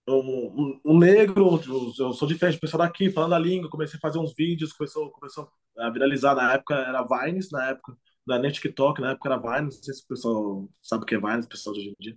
um, 0.07 0.79
um, 0.85 0.97
negro, 0.97 1.59
eu 1.99 2.13
sou 2.13 2.27
diferente 2.27 2.59
pessoal 2.59 2.83
daqui, 2.83 3.11
falando 3.11 3.33
a 3.33 3.39
língua, 3.39 3.69
comecei 3.69 3.97
a 3.97 4.01
fazer 4.01 4.19
uns 4.19 4.33
vídeos, 4.35 4.71
começou, 4.71 5.11
começou 5.11 5.49
a 5.77 5.89
viralizar, 5.89 6.33
na 6.33 6.53
época 6.53 6.75
era 6.75 7.03
Vines, 7.03 7.51
na 7.51 7.69
época, 7.69 7.95
não 8.25 8.35
era 8.35 8.41
nem 8.41 8.51
TikTok, 8.51 9.01
na 9.01 9.11
época 9.11 9.29
era 9.29 9.37
Vines, 9.37 9.75
não 9.75 9.83
sei 9.83 9.93
se 9.93 10.03
o 10.03 10.07
pessoal 10.07 10.69
sabe 10.81 11.03
o 11.03 11.05
que 11.05 11.15
é 11.15 11.19
Vines, 11.19 11.45
o 11.45 11.49
pessoal 11.49 11.73
de 11.73 11.81
hoje 11.81 11.89
em 11.89 11.95
dia. 11.99 12.15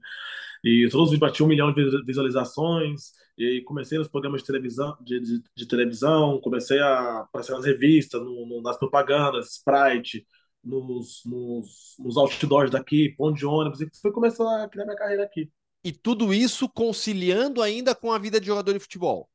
E 0.64 0.88
todos 0.90 1.06
os 1.06 1.10
vídeos 1.12 1.30
batiam 1.30 1.46
um 1.46 1.48
milhão 1.48 1.72
de 1.72 2.04
visualizações, 2.04 3.12
e 3.36 3.62
comecei 3.62 3.98
nos 3.98 4.08
programas 4.08 4.42
de 4.42 4.46
televisão, 4.46 4.96
de, 5.00 5.18
de, 5.20 5.42
de 5.56 5.66
televisão 5.66 6.40
comecei 6.40 6.78
a 6.78 7.20
aparecer 7.20 7.52
nas 7.52 7.64
revistas, 7.64 8.20
no, 8.22 8.46
no, 8.46 8.62
nas 8.62 8.78
propagandas, 8.78 9.56
Sprite, 9.56 10.26
nos, 10.62 11.22
nos, 11.24 11.94
nos 11.98 12.16
outdoors 12.16 12.70
daqui, 12.70 13.14
ponto 13.16 13.36
de 13.36 13.46
ônibus, 13.46 13.80
e 13.80 13.88
foi 14.00 14.12
começando 14.12 14.48
a 14.48 14.68
criar 14.68 14.84
minha 14.84 14.96
carreira 14.96 15.24
aqui. 15.24 15.50
E 15.82 15.92
tudo 15.92 16.32
isso 16.34 16.68
conciliando 16.68 17.62
ainda 17.62 17.94
com 17.94 18.12
a 18.12 18.18
vida 18.18 18.40
de 18.40 18.46
jogador 18.46 18.72
de 18.72 18.80
futebol? 18.80 19.28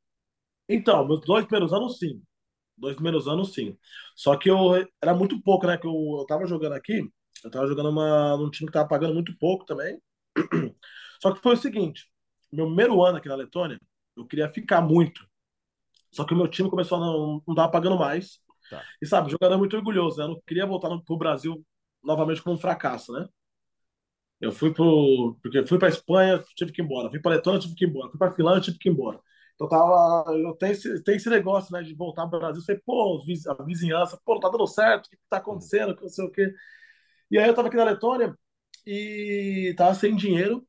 Então, 0.70 1.08
meus 1.08 1.22
dois 1.22 1.46
primeiros 1.46 1.74
anos, 1.74 1.98
sim. 1.98 2.22
Dois 2.78 2.96
primeiros 2.96 3.28
anos, 3.28 3.54
sim. 3.54 3.78
Só 4.16 4.36
que 4.38 4.50
eu 4.50 4.74
era 5.02 5.14
muito 5.14 5.42
pouco, 5.42 5.66
né? 5.66 5.78
Que 5.78 5.88
eu, 5.88 6.18
eu 6.20 6.26
tava 6.28 6.46
jogando 6.46 6.74
aqui, 6.74 7.02
eu 7.44 7.50
tava 7.50 7.68
jogando 7.68 7.90
uma, 7.90 8.38
num 8.38 8.50
time 8.50 8.68
que 8.68 8.74
tava 8.74 8.88
pagando 8.88 9.14
muito 9.14 9.36
pouco 9.38 9.66
também. 9.66 10.00
Só 11.22 11.34
que 11.34 11.42
foi 11.42 11.54
o 11.54 11.58
seguinte: 11.58 12.08
meu 12.52 12.66
primeiro 12.68 13.02
ano 13.04 13.18
aqui 13.18 13.28
na 13.28 13.36
Letônia, 13.36 13.80
eu 14.16 14.26
queria 14.26 14.50
ficar 14.50 14.82
muito. 14.82 15.26
Só 16.12 16.24
que 16.24 16.34
o 16.34 16.38
meu 16.38 16.48
time 16.48 16.70
começou 16.70 16.98
a 16.98 17.02
não, 17.02 17.44
não 17.48 17.56
tava 17.56 17.72
pagando 17.72 17.98
mais. 17.98 18.40
Tá. 18.70 18.84
E 19.02 19.06
sabe, 19.06 19.28
o 19.28 19.32
jogador 19.32 19.56
é 19.56 19.58
muito 19.58 19.76
orgulhoso, 19.76 20.18
né? 20.18 20.24
Eu 20.26 20.30
não 20.30 20.42
queria 20.46 20.66
voltar 20.66 20.90
no, 20.90 21.04
pro 21.04 21.18
Brasil 21.18 21.64
novamente 22.04 22.42
como 22.42 22.56
um 22.56 22.60
fracasso, 22.60 23.12
né? 23.14 23.28
Eu 24.40 24.52
fui 24.52 24.74
pro. 24.74 25.38
Porque 25.42 25.66
fui 25.66 25.80
pra 25.80 25.88
Espanha, 25.90 26.44
tive 26.56 26.72
que 26.72 26.82
ir 26.82 26.86
embora. 26.86 27.10
Fui 27.10 27.20
pra 27.20 27.32
Letônia, 27.32 27.60
tive 27.60 27.76
que 27.76 27.86
ir 27.86 27.90
embora. 27.90 28.10
Fui 28.10 28.20
pra 28.20 28.32
Finlândia, 28.32 28.62
tive 28.62 28.78
que 28.78 28.90
ir 28.90 28.92
embora. 28.92 29.20
Então 29.56 29.68
tava. 29.68 30.26
Eu 30.38 30.54
tenho 30.56 30.72
esse, 30.74 31.04
tenho 31.04 31.16
esse 31.16 31.30
negócio, 31.30 31.72
né, 31.74 31.82
de 31.82 31.96
voltar 31.96 32.28
pro 32.28 32.40
Brasil. 32.40 32.62
Falei, 32.64 32.82
pô, 32.86 33.22
a 33.50 33.64
vizinhança, 33.64 34.20
pô, 34.26 34.34
não 34.36 34.42
tá 34.42 34.50
dando 34.50 34.68
certo, 34.68 35.08
o 35.08 35.10
que 35.10 35.18
tá 35.30 35.38
acontecendo, 35.38 35.96
não 36.02 36.10
sei 36.10 36.26
o 36.26 36.32
quê. 36.32 36.54
E 37.32 37.38
aí 37.40 37.48
eu 37.48 37.54
tava 37.56 37.68
aqui 37.70 37.78
na 37.78 37.86
Letônia 37.86 38.38
e 38.88 39.74
tava 39.78 39.96
sem 39.96 40.16
dinheiro, 40.16 40.68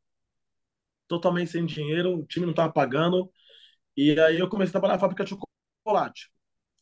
totalmente 1.09 1.51
sem 1.51 1.65
dinheiro, 1.67 2.19
o 2.19 2.27
time 2.27 2.47
não 2.47 2.55
tava 2.55 2.73
pagando. 2.73 3.31
E 3.97 4.19
aí 4.21 4.39
eu 4.41 4.49
comecei 4.49 4.71
a 4.71 4.73
trabalhar 4.73 4.95
na 4.95 5.01
fábrica 5.01 5.25
de 5.25 5.37
chocolate. 5.85 6.31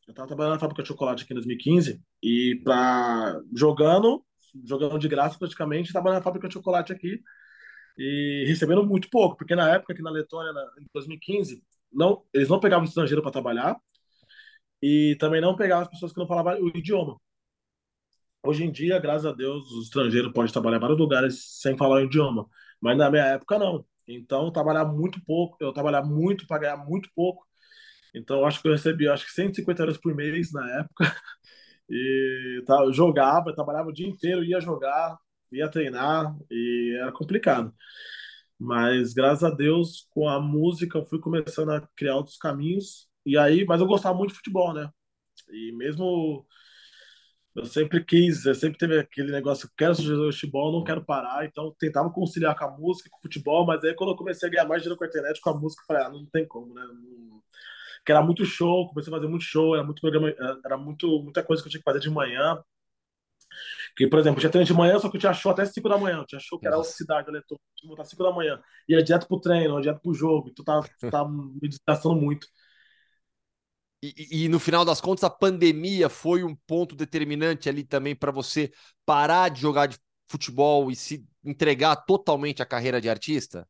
Eu 0.07 0.14
tava 0.14 0.28
trabalhando 0.28 0.55
na 0.55 0.61
fábrica 0.61 0.82
de 0.82 0.88
chocolate 0.88 1.24
aqui 1.24 1.32
em 1.32 1.36
2015 1.36 2.00
e 2.22 2.61
para 2.62 3.40
jogando 3.55 4.24
jogando 4.62 4.98
de 4.98 5.09
graça 5.09 5.38
praticamente, 5.38 5.92
trabalhando 5.92 6.18
na 6.18 6.22
fábrica 6.22 6.46
de 6.46 6.55
chocolate 6.55 6.92
aqui 6.92 7.20
e 7.98 8.44
recebendo 8.46 8.84
muito 8.86 9.09
pouco, 9.11 9.36
porque 9.36 9.55
na 9.55 9.70
época 9.74 9.92
aqui 9.92 10.02
na 10.02 10.11
Letônia, 10.11 10.52
em 10.80 10.86
2015, 10.92 11.62
não, 11.92 12.24
eles 12.32 12.48
não 12.48 12.61
pegavam 12.61 12.84
estrangeiro 12.84 13.22
para 13.22 13.32
trabalhar 13.32 13.76
e 14.82 15.16
também 15.18 15.40
não 15.40 15.57
pegavam 15.57 15.82
as 15.82 15.88
pessoas 15.88 16.12
que 16.12 16.18
não 16.18 16.26
falavam 16.26 16.61
o 16.61 16.68
idioma. 16.68 17.18
Hoje 18.46 18.64
em 18.64 18.70
dia, 18.70 18.98
graças 18.98 19.24
a 19.24 19.32
Deus, 19.32 19.70
os 19.70 19.84
estrangeiros 19.84 20.32
podem 20.32 20.52
trabalhar 20.52 20.76
em 20.76 20.80
vários 20.80 20.98
lugares 20.98 21.61
sem 21.61 21.76
falar 21.76 21.96
o 21.96 22.05
idioma, 22.05 22.46
mas 22.80 22.96
na 22.96 23.11
minha 23.11 23.24
época 23.24 23.59
não. 23.59 23.86
Então, 24.07 24.52
trabalhar 24.52 24.84
muito 24.84 25.24
pouco, 25.24 25.57
eu 25.61 25.72
trabalhar 25.72 26.02
muito 26.02 26.46
para 26.46 26.61
ganhar 26.61 26.76
muito 26.76 27.09
pouco. 27.14 27.46
Então, 28.14 28.44
acho 28.46 28.62
que 28.62 28.68
eu 28.68 28.72
recebi 28.72 29.08
acho 29.08 29.26
que 29.26 29.32
150 29.32 29.82
euros 29.82 29.98
por 29.98 30.14
mês 30.14 30.52
na 30.52 30.80
época. 30.80 31.04
E 31.90 32.62
tá, 32.66 32.82
eu 32.82 32.92
jogava, 32.94 33.54
trabalhava 33.54 33.90
o 33.90 33.92
dia 33.92 34.08
inteiro, 34.08 34.42
ia 34.42 34.58
jogar, 34.58 35.18
ia 35.52 35.68
treinar 35.68 36.34
e 36.50 36.96
era 36.98 37.12
complicado. 37.12 37.74
Mas 38.58 39.12
graças 39.14 39.44
a 39.44 39.50
Deus, 39.54 40.06
com 40.10 40.28
a 40.28 40.40
música, 40.40 40.98
eu 40.98 41.06
fui 41.06 41.20
começando 41.20 41.70
a 41.72 41.86
criar 41.96 42.16
outros 42.16 42.36
caminhos. 42.38 43.08
E 43.26 43.36
aí, 43.38 43.64
mas 43.66 43.80
eu 43.80 43.86
gostava 43.86 44.16
muito 44.16 44.30
de 44.30 44.36
futebol, 44.36 44.72
né? 44.74 44.88
E 45.50 45.72
mesmo 45.72 46.46
eu 47.54 47.64
sempre 47.64 48.04
quis, 48.04 48.44
eu 48.46 48.54
sempre 48.54 48.78
teve 48.78 48.98
aquele 48.98 49.30
negócio, 49.30 49.70
quero 49.76 49.94
jogar 49.94 50.32
futebol, 50.32 50.72
não 50.72 50.82
quero 50.82 51.04
parar, 51.04 51.46
então 51.46 51.74
tentava 51.78 52.10
conciliar 52.10 52.56
com 52.58 52.64
a 52.64 52.70
música, 52.70 53.08
com 53.10 53.18
o 53.18 53.22
futebol, 53.22 53.64
mas 53.64 53.84
aí 53.84 53.94
quando 53.94 54.10
eu 54.10 54.16
comecei 54.16 54.48
a 54.48 54.52
ganhar 54.52 54.66
mais 54.66 54.82
dinheiro 54.82 54.98
com 54.98 55.04
a 55.04 55.06
internet, 55.08 55.40
com 55.40 55.50
a 55.50 55.54
música, 55.60 55.82
eu 55.82 55.86
falei, 55.86 56.02
ah, 56.02 56.10
não 56.10 56.26
tem 56.26 56.46
como, 56.48 56.74
né? 56.74 56.82
Não, 56.82 57.42
que 58.05 58.12
era 58.12 58.22
muito 58.22 58.44
show, 58.44 58.88
comecei 58.88 59.12
a 59.12 59.16
fazer 59.16 59.28
muito 59.28 59.44
show, 59.44 59.74
era 59.74 59.84
muito 59.84 60.00
programa, 60.00 60.32
era 60.64 60.76
muito, 60.76 61.22
muita 61.22 61.42
coisa 61.42 61.62
que 61.62 61.68
eu 61.68 61.70
tinha 61.70 61.80
que 61.80 61.84
fazer 61.84 62.00
de 62.00 62.11
manhã. 62.11 62.62
Que, 63.96 64.09
por 64.09 64.18
exemplo, 64.18 64.40
tinha 64.40 64.50
treino 64.50 64.66
de 64.66 64.74
manhã, 64.74 64.98
só 64.98 65.09
que 65.09 65.16
eu 65.16 65.20
tinha 65.20 65.32
show 65.32 65.52
até 65.52 65.64
5 65.64 65.88
da 65.88 65.96
manhã. 65.96 66.18
Eu 66.18 66.26
tinha 66.26 66.40
show 66.40 66.59
que 66.59 66.66
era 66.66 66.76
outra 66.76 66.92
cidade, 66.92 67.28
eu 67.28 67.32
tinha 67.32 67.59
que 67.76 67.86
voltar 67.86 68.05
5 68.05 68.22
da 68.22 68.32
manhã. 68.32 68.61
Ia 68.88 69.02
direto 69.02 69.26
pro 69.28 69.40
treino, 69.40 69.76
ia 69.76 69.82
direto 69.82 70.00
pro 70.02 70.12
jogo. 70.12 70.50
Então 70.50 70.64
tá, 70.64 70.80
tá 71.11 71.28
me 71.28 71.68
desgastando 71.68 72.16
muito. 72.16 72.46
E, 74.02 74.44
e, 74.44 74.48
no 74.48 74.61
final 74.61 74.84
das 74.84 75.00
contas, 75.00 75.24
a 75.24 75.30
pandemia 75.30 76.11
foi 76.11 76.44
um 76.44 76.55
ponto 76.55 76.94
determinante 76.94 77.70
ali 77.70 77.84
também 77.84 78.14
para 78.14 78.30
você 78.30 78.70
parar 79.07 79.48
de 79.48 79.62
jogar 79.62 79.86
de 79.86 79.96
futebol 80.28 80.90
e 80.90 80.96
se 80.96 81.26
entregar 81.42 81.96
totalmente 81.96 82.62
à 82.62 82.66
carreira 82.66 83.00
de 83.00 83.09
artista? 83.09 83.66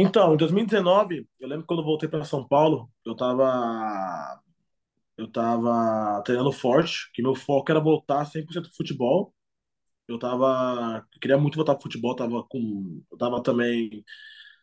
Então, 0.00 0.34
em 0.34 0.36
2019, 0.36 1.26
eu 1.40 1.48
lembro 1.48 1.66
quando 1.66 1.80
eu 1.80 1.84
voltei 1.84 2.08
para 2.08 2.24
São 2.24 2.46
Paulo, 2.46 2.88
eu 3.04 3.12
estava 3.12 4.40
eu 5.16 5.30
tava 5.30 6.22
treinando 6.24 6.52
forte, 6.52 7.10
que 7.12 7.22
meu 7.22 7.34
foco 7.34 7.70
era 7.72 7.80
voltar 7.80 8.24
100% 8.26 8.68
pro 8.68 8.76
futebol. 8.76 9.34
Eu 10.08 10.18
tava, 10.18 11.06
eu 11.14 11.20
queria 11.20 11.38
muito 11.38 11.56
voltar 11.56 11.74
pro 11.74 11.84
futebol, 11.84 12.16
tava 12.16 12.44
com, 12.44 13.02
eu 13.12 13.18
tava 13.18 13.42
também, 13.42 14.04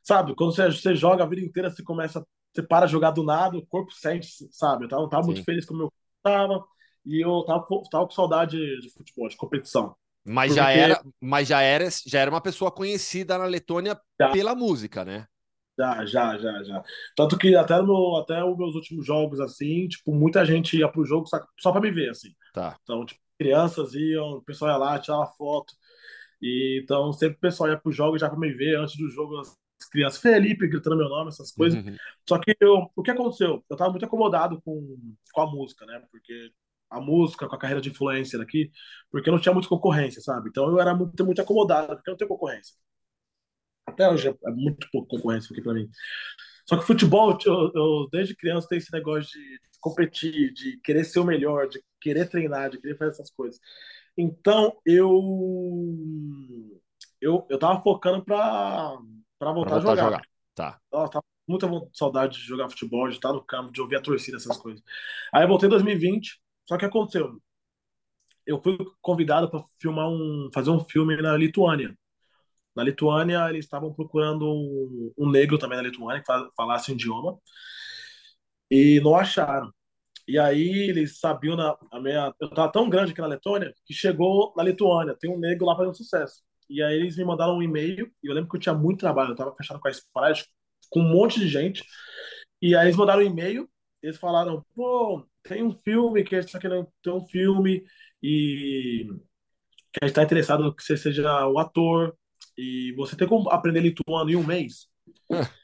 sabe, 0.04 0.36
quando 0.36 0.56
você, 0.56 0.72
você 0.72 0.96
joga 0.96 1.24
a 1.24 1.28
vida 1.28 1.42
inteira, 1.42 1.70
você 1.72 1.84
começa, 1.84 2.26
você 2.54 2.64
para 2.64 2.86
de 2.88 2.94
jogar 2.94 3.12
do 3.12 3.24
nada, 3.24 3.58
o 3.58 3.66
corpo 3.68 3.92
sente, 3.94 4.28
sabe? 4.52 4.86
Eu 4.86 4.90
tava, 4.90 5.04
eu 5.04 5.10
tava 5.10 5.26
muito 5.26 5.44
feliz 5.44 5.66
com 5.66 5.76
o 5.76 5.78
meu 5.78 5.94
tava 6.24 6.66
e 7.06 7.22
eu 7.26 7.44
tava, 7.46 7.66
tava 7.92 8.06
com 8.08 8.12
saudade 8.14 8.58
de 8.82 8.90
futebol, 8.94 9.30
de 9.30 9.38
competição. 9.38 9.96
Mas 10.26 10.56
já 10.56 10.72
era, 10.72 11.04
mas 11.22 11.48
já 11.48 11.62
era, 11.62 11.88
já 12.06 12.20
era 12.20 12.32
uma 12.32 12.42
pessoa 12.42 12.72
conhecida 12.72 13.38
na 13.38 13.46
Letônia 13.46 14.00
já, 14.20 14.30
pela 14.32 14.56
música, 14.56 15.06
né? 15.06 15.28
Já, 15.78 16.06
já, 16.06 16.38
já, 16.38 16.64
já. 16.64 16.84
Tanto 17.16 17.38
que 17.38 17.56
até 17.56 17.80
no 17.82 18.18
até 18.18 18.44
os 18.44 18.58
meus 18.58 18.76
últimos 18.76 19.06
jogos 19.06 19.40
assim, 19.40 19.88
tipo, 19.88 20.14
muita 20.14 20.44
gente 20.44 20.78
ia 20.78 20.90
pro 20.90 21.06
jogo 21.06 21.28
só, 21.28 21.40
só 21.60 21.72
para 21.72 21.82
me 21.82 21.92
ver 21.92 22.10
assim. 22.10 22.30
Tá. 22.54 22.78
Então, 22.82 23.06
tipo, 23.06 23.22
crianças 23.38 23.94
iam, 23.94 24.38
o 24.38 24.42
pessoal 24.42 24.72
ia 24.72 24.78
lá, 24.78 25.00
tirava 25.00 25.28
foto. 25.28 25.74
E 26.42 26.82
então 26.84 27.14
sempre 27.14 27.38
o 27.38 27.42
pessoal 27.42 27.70
ia 27.70 27.78
pro 27.78 27.92
jogo 27.92 28.18
já 28.18 28.30
para 28.30 28.40
me 28.40 28.52
ver 28.52 28.78
antes 28.80 28.98
do 28.98 29.10
jogo 29.10 29.38
as 29.40 29.90
crianças 29.92 30.20
Felipe 30.20 30.68
gritando 30.68 30.98
meu 30.98 31.10
nome, 31.10 31.30
essas 31.30 31.52
coisas. 31.52 31.84
Uhum. 31.84 31.96
Só 32.28 32.40
que 32.40 32.56
eu, 32.60 32.90
o 32.96 33.04
que 33.04 33.12
aconteceu? 33.12 33.64
Eu 33.70 33.78
tava 33.78 33.92
muito 33.92 34.06
acomodado 34.06 34.62
com, 34.62 34.98
com 35.32 35.42
a 35.42 35.52
música, 35.52 35.86
né? 35.86 36.02
Porque 36.12 36.52
a 36.90 37.02
música, 37.02 37.48
com 37.48 37.56
a 37.56 37.60
carreira 37.60 37.82
de 37.82 37.90
influencer 37.90 38.40
aqui, 38.40 38.72
porque 39.12 39.32
não 39.32 39.40
tinha 39.40 39.54
muita 39.54 39.70
concorrência, 39.70 40.22
sabe? 40.22 40.50
Então 40.50 40.70
eu 40.70 40.80
era 40.80 40.96
muito, 40.96 41.26
muito 41.26 41.42
acomodado, 41.42 41.96
porque 41.96 42.12
não 42.12 42.18
tem 42.18 42.28
concorrência. 42.28 42.76
Até 43.86 44.10
hoje 44.10 44.30
é 44.30 44.52
muito 44.52 44.88
pouco 44.92 45.08
concorrência 45.08 45.54
aqui 45.54 45.62
para 45.62 45.74
mim. 45.74 45.90
Só 46.68 46.78
que 46.78 46.86
futebol, 46.86 47.38
eu, 47.46 47.72
eu, 47.76 48.10
desde 48.12 48.36
criança 48.36 48.68
tenho 48.68 48.80
esse 48.80 48.92
negócio 48.92 49.32
de 49.32 49.60
competir, 49.80 50.52
de 50.54 50.80
querer 50.84 51.04
ser 51.04 51.20
o 51.20 51.24
melhor, 51.24 51.68
de 51.68 51.80
querer 52.02 52.28
treinar, 52.28 52.72
de 52.72 52.80
querer 52.80 52.98
fazer 52.98 53.12
essas 53.12 53.30
coisas. 53.30 53.60
Então 54.18 54.76
eu 54.86 55.12
eu, 57.22 57.46
eu 57.50 57.60
tava 57.60 57.82
focando 57.82 58.24
para 58.24 58.98
para 59.38 59.52
voltar, 59.52 59.80
voltar, 59.80 59.92
a 59.92 59.96
jogar. 59.96 60.02
A 60.02 60.06
jogar. 60.06 60.22
Tá. 60.56 60.80
Eu 60.92 61.10
tava 61.10 61.26
com 61.46 61.52
muita 61.52 61.68
saudade 61.94 62.40
de 62.40 62.46
jogar 62.46 62.70
futebol, 62.70 63.08
de 63.08 63.16
estar 63.16 63.32
no 63.32 63.44
campo, 63.44 63.72
de 63.72 63.82
ouvir 63.82 63.98
a 63.98 64.02
torcida, 64.02 64.38
essas 64.38 64.58
coisas. 64.58 64.82
Aí 65.34 65.44
eu 65.44 65.48
voltei 65.48 65.68
em 65.68 65.70
2020, 65.70 66.42
só 66.68 66.78
que 66.78 66.86
aconteceu. 66.86 67.40
Eu 68.46 68.62
fui 68.62 68.78
convidado 69.02 69.50
para 69.50 69.64
filmar 69.80 70.08
um, 70.10 70.50
fazer 70.54 70.70
um 70.70 70.80
filme 70.86 71.16
na 71.22 71.36
Lituânia. 71.38 71.98
Na 72.76 72.84
Lituânia, 72.84 73.50
eles 73.50 73.66
estavam 73.66 73.94
procurando 73.94 74.46
um, 74.46 75.14
um, 75.18 75.30
negro 75.30 75.58
também 75.58 75.78
na 75.78 75.84
Lituânia 75.84 76.22
que 76.22 76.28
falasse 76.56 76.92
o 76.92 76.94
idioma 76.94 77.40
e 78.70 79.00
não 79.02 79.16
acharam. 79.16 79.72
E 80.28 80.40
aí 80.40 80.90
eles 80.90 81.20
sabiam 81.20 81.56
na 81.56 81.78
a 81.92 82.00
minha, 82.00 82.34
eu 82.40 82.48
estava 82.50 82.72
tão 82.72 82.90
grande 82.90 83.12
aqui 83.12 83.22
na 83.22 83.28
Letônia 83.28 83.74
que 83.86 83.94
chegou 83.94 84.54
na 84.58 84.64
Lituânia, 84.64 85.16
tem 85.20 85.32
um 85.32 85.40
negro 85.40 85.66
lá 85.66 85.76
fazendo 85.76 85.96
sucesso. 85.96 86.42
E 86.70 86.82
aí 86.82 86.96
eles 86.96 87.18
me 87.18 87.24
mandaram 87.26 87.58
um 87.58 87.62
e-mail 87.64 88.12
e 88.24 88.28
eu 88.28 88.34
lembro 88.34 88.50
que 88.50 88.58
eu 88.58 88.62
tinha 88.62 88.76
muito 88.76 89.00
trabalho, 89.00 89.30
eu 89.30 89.34
estava 89.34 89.56
fechado 89.56 89.80
com 89.80 89.88
a 89.88 89.92
Sprite, 89.92 90.48
com 90.90 91.02
um 91.02 91.10
monte 91.10 91.40
de 91.40 91.48
gente. 91.48 91.84
E 92.62 92.76
aí 92.76 92.88
eles 92.88 92.96
mandaram 92.98 93.22
um 93.22 93.26
e-mail, 93.26 93.70
eles 94.06 94.18
falaram, 94.18 94.66
pô, 94.76 95.26
tem 95.44 95.64
um 95.64 95.72
filme 95.72 96.24
que 96.24 96.36
a 96.36 96.40
gente 96.42 96.48
está 96.50 96.60
querendo 96.60 96.88
ter 97.02 97.12
um 97.12 97.26
filme 97.26 97.84
e 98.22 99.08
que 99.94 100.00
a 100.02 100.06
gente 100.06 100.12
está 100.12 100.24
interessado 100.24 100.76
que 100.76 100.84
você 100.84 100.98
seja 100.98 101.48
o 101.48 101.60
ator 101.60 102.16
e 102.58 102.94
você 102.98 103.16
tem 103.16 103.28
como 103.28 103.50
aprender 103.50 103.82
lituano 103.82 104.30
em 104.30 104.36
um 104.36 104.46
mês. 104.46 104.88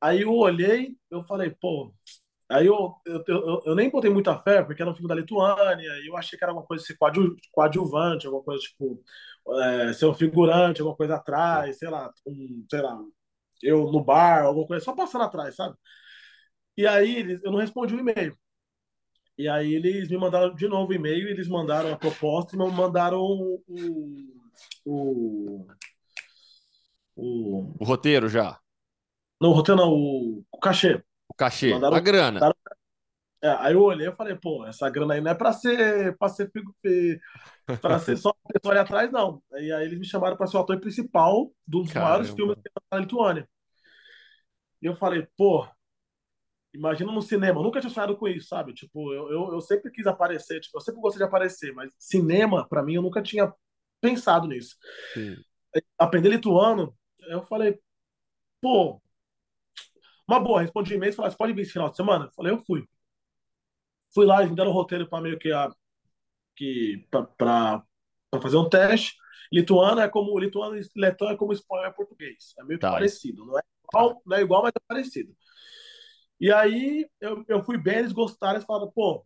Aí 0.00 0.22
eu 0.22 0.32
olhei, 0.34 0.96
eu 1.10 1.22
falei, 1.22 1.50
pô, 1.50 1.92
Aí 2.48 2.66
eu, 2.66 2.94
eu, 3.04 3.24
eu, 3.26 3.62
eu, 3.66 3.74
nem 3.74 3.90
botei 3.90 4.08
muita 4.08 4.38
fé, 4.38 4.62
porque 4.62 4.80
era 4.80 4.90
um 4.90 4.94
filme 4.94 5.08
da 5.08 5.16
Lituânia, 5.16 5.88
e 6.04 6.06
eu 6.08 6.16
achei 6.16 6.38
que 6.38 6.44
era 6.44 6.52
uma 6.52 6.62
coisa 6.62 6.82
assim, 6.84 6.96
coadju, 6.96 7.34
coadjuvante, 7.50 8.26
alguma 8.26 8.44
coisa 8.44 8.62
tipo, 8.62 9.02
é, 9.62 9.92
ser 9.92 10.06
um 10.06 10.14
figurante, 10.14 10.80
alguma 10.80 10.96
coisa 10.96 11.16
atrás, 11.16 11.76
sei 11.78 11.88
lá, 11.90 12.08
um, 12.24 12.64
sei 12.70 12.80
lá, 12.80 12.96
eu 13.62 13.90
no 13.90 14.02
bar, 14.04 14.44
alguma 14.44 14.66
coisa, 14.66 14.84
só 14.84 14.94
passando 14.94 15.24
atrás, 15.24 15.56
sabe? 15.56 15.76
E 16.76 16.86
aí 16.86 17.40
eu 17.42 17.50
não 17.50 17.58
respondi 17.58 17.94
o 17.94 18.00
e-mail. 18.00 18.36
E 19.38 19.48
aí 19.48 19.74
eles 19.74 20.08
me 20.08 20.16
mandaram 20.16 20.54
de 20.54 20.66
novo 20.66 20.90
o 20.90 20.94
e-mail, 20.94 21.28
eles 21.28 21.48
mandaram 21.48 21.92
a 21.92 21.96
proposta 21.96 22.56
e 22.56 22.58
mandaram 22.58 23.20
o, 23.20 23.62
o, 24.84 25.66
o, 27.14 27.74
o 27.78 27.84
roteiro 27.84 28.28
já. 28.28 28.58
Não, 29.40 29.50
o 29.50 29.52
roteiro 29.52 29.80
não, 29.80 29.90
o, 29.90 30.44
o 30.50 30.58
cachê. 30.58 31.02
O 31.28 31.34
cachê, 31.34 31.70
mandaram, 31.74 31.96
a 31.96 32.00
grana. 32.00 32.32
Mandaram, 32.32 32.56
é, 33.42 33.48
aí 33.60 33.74
eu 33.74 33.82
olhei 33.82 34.08
e 34.08 34.16
falei, 34.16 34.34
pô, 34.34 34.64
essa 34.66 34.88
grana 34.88 35.14
aí 35.14 35.20
não 35.20 35.30
é 35.30 35.34
para 35.34 35.52
ser 35.52 36.16
para 36.16 36.28
ser 36.28 36.50
para 37.80 37.98
ser 37.98 38.16
só 38.16 38.32
pessoa 38.48 38.72
ali 38.72 38.80
atrás, 38.80 39.12
não. 39.12 39.42
E 39.52 39.70
aí 39.70 39.84
eles 39.84 39.98
me 39.98 40.06
chamaram 40.06 40.36
para 40.36 40.46
ser 40.46 40.56
o 40.56 40.60
ator 40.60 40.80
principal 40.80 41.52
dos 41.66 41.92
Caramba. 41.92 42.10
maiores 42.10 42.34
filmes 42.34 42.56
da 42.90 42.98
Lituânia. 42.98 43.48
E 44.80 44.86
eu 44.86 44.94
falei, 44.94 45.26
pô, 45.36 45.68
imagina 46.76 47.12
no 47.12 47.22
cinema, 47.22 47.58
eu 47.58 47.64
nunca 47.64 47.80
tinha 47.80 47.90
sonhado 47.90 48.16
com 48.16 48.28
isso, 48.28 48.48
sabe? 48.48 48.72
Tipo, 48.72 49.12
eu, 49.12 49.30
eu, 49.30 49.52
eu 49.54 49.60
sempre 49.60 49.90
quis 49.90 50.06
aparecer, 50.06 50.60
tipo, 50.60 50.76
eu 50.76 50.80
sempre 50.80 51.00
gostei 51.00 51.18
de 51.18 51.24
aparecer, 51.24 51.72
mas 51.72 51.92
cinema, 51.98 52.66
para 52.68 52.82
mim, 52.82 52.94
eu 52.94 53.02
nunca 53.02 53.22
tinha 53.22 53.52
pensado 54.00 54.46
nisso. 54.46 54.76
Sim. 55.14 55.36
Aprender 55.98 56.28
lituano, 56.28 56.96
eu 57.28 57.42
falei, 57.42 57.78
pô, 58.60 59.00
uma 60.28 60.40
boa, 60.40 60.60
respondi 60.60 60.94
e-mail 60.94 61.10
e 61.10 61.14
falei, 61.14 61.30
você 61.30 61.36
pode 61.36 61.52
vir 61.52 61.62
esse 61.62 61.72
final 61.72 61.90
de 61.90 61.96
semana? 61.96 62.26
Eu 62.26 62.32
falei, 62.32 62.52
eu 62.52 62.58
fui. 62.58 62.86
Fui 64.12 64.24
lá, 64.24 64.38
eles 64.38 64.50
me 64.50 64.56
deram 64.56 64.70
um 64.70 64.74
roteiro 64.74 65.08
para 65.08 65.22
meio 65.22 65.38
que 65.38 65.52
a 65.52 65.70
que 66.56 67.06
para 67.10 67.84
fazer 68.40 68.56
um 68.56 68.68
teste. 68.68 69.14
Lituano 69.52 70.00
é 70.00 70.08
como 70.08 70.36
lituano 70.38 70.76
e 70.76 70.82
letão 70.96 71.30
é 71.30 71.36
como 71.36 71.52
espanhol 71.52 71.86
e 71.86 71.92
português. 71.92 72.54
É 72.58 72.64
meio 72.64 72.78
que 72.78 72.86
tá. 72.86 72.92
parecido, 72.92 73.44
não 73.44 73.58
é 73.58 73.62
igual, 73.84 74.22
não 74.26 74.36
é 74.36 74.40
igual, 74.40 74.62
mas 74.62 74.72
é 74.74 74.80
parecido. 74.88 75.36
E 76.40 76.52
aí 76.52 77.08
eu, 77.20 77.44
eu 77.48 77.64
fui 77.64 77.78
bem, 77.78 77.98
eles 77.98 78.12
gostaram, 78.12 78.54
eles 78.54 78.66
falaram, 78.66 78.90
pô, 78.90 79.24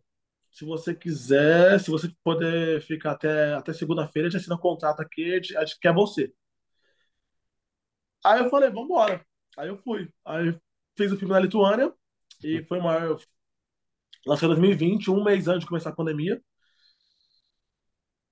se 0.51 0.65
você 0.65 0.93
quiser, 0.93 1.79
se 1.79 1.89
você 1.89 2.09
puder 2.23 2.81
ficar 2.81 3.11
até, 3.11 3.53
até 3.53 3.73
segunda-feira, 3.73 4.27
a 4.27 4.31
gente 4.31 4.41
assina 4.41 4.55
um 4.55 4.59
contrato 4.59 5.01
aqui, 5.01 5.33
a 5.33 5.35
gente, 5.35 5.57
a 5.57 5.65
gente 5.65 5.79
quer 5.79 5.93
você. 5.93 6.33
Aí 8.23 8.39
eu 8.39 8.49
falei, 8.49 8.69
vamos 8.69 8.85
embora. 8.85 9.25
Aí 9.57 9.67
eu 9.67 9.77
fui. 9.77 10.09
Aí 10.25 10.57
fiz 10.97 11.11
o 11.11 11.17
filme 11.17 11.33
na 11.33 11.39
Lituânia 11.39 11.93
e 12.43 12.63
foi 12.65 12.79
maior. 12.79 13.19
Lançou 14.25 14.47
em 14.47 14.55
2020, 14.55 15.09
um 15.09 15.23
mês 15.23 15.47
antes 15.47 15.61
de 15.61 15.67
começar 15.67 15.89
a 15.89 15.95
pandemia. 15.95 16.41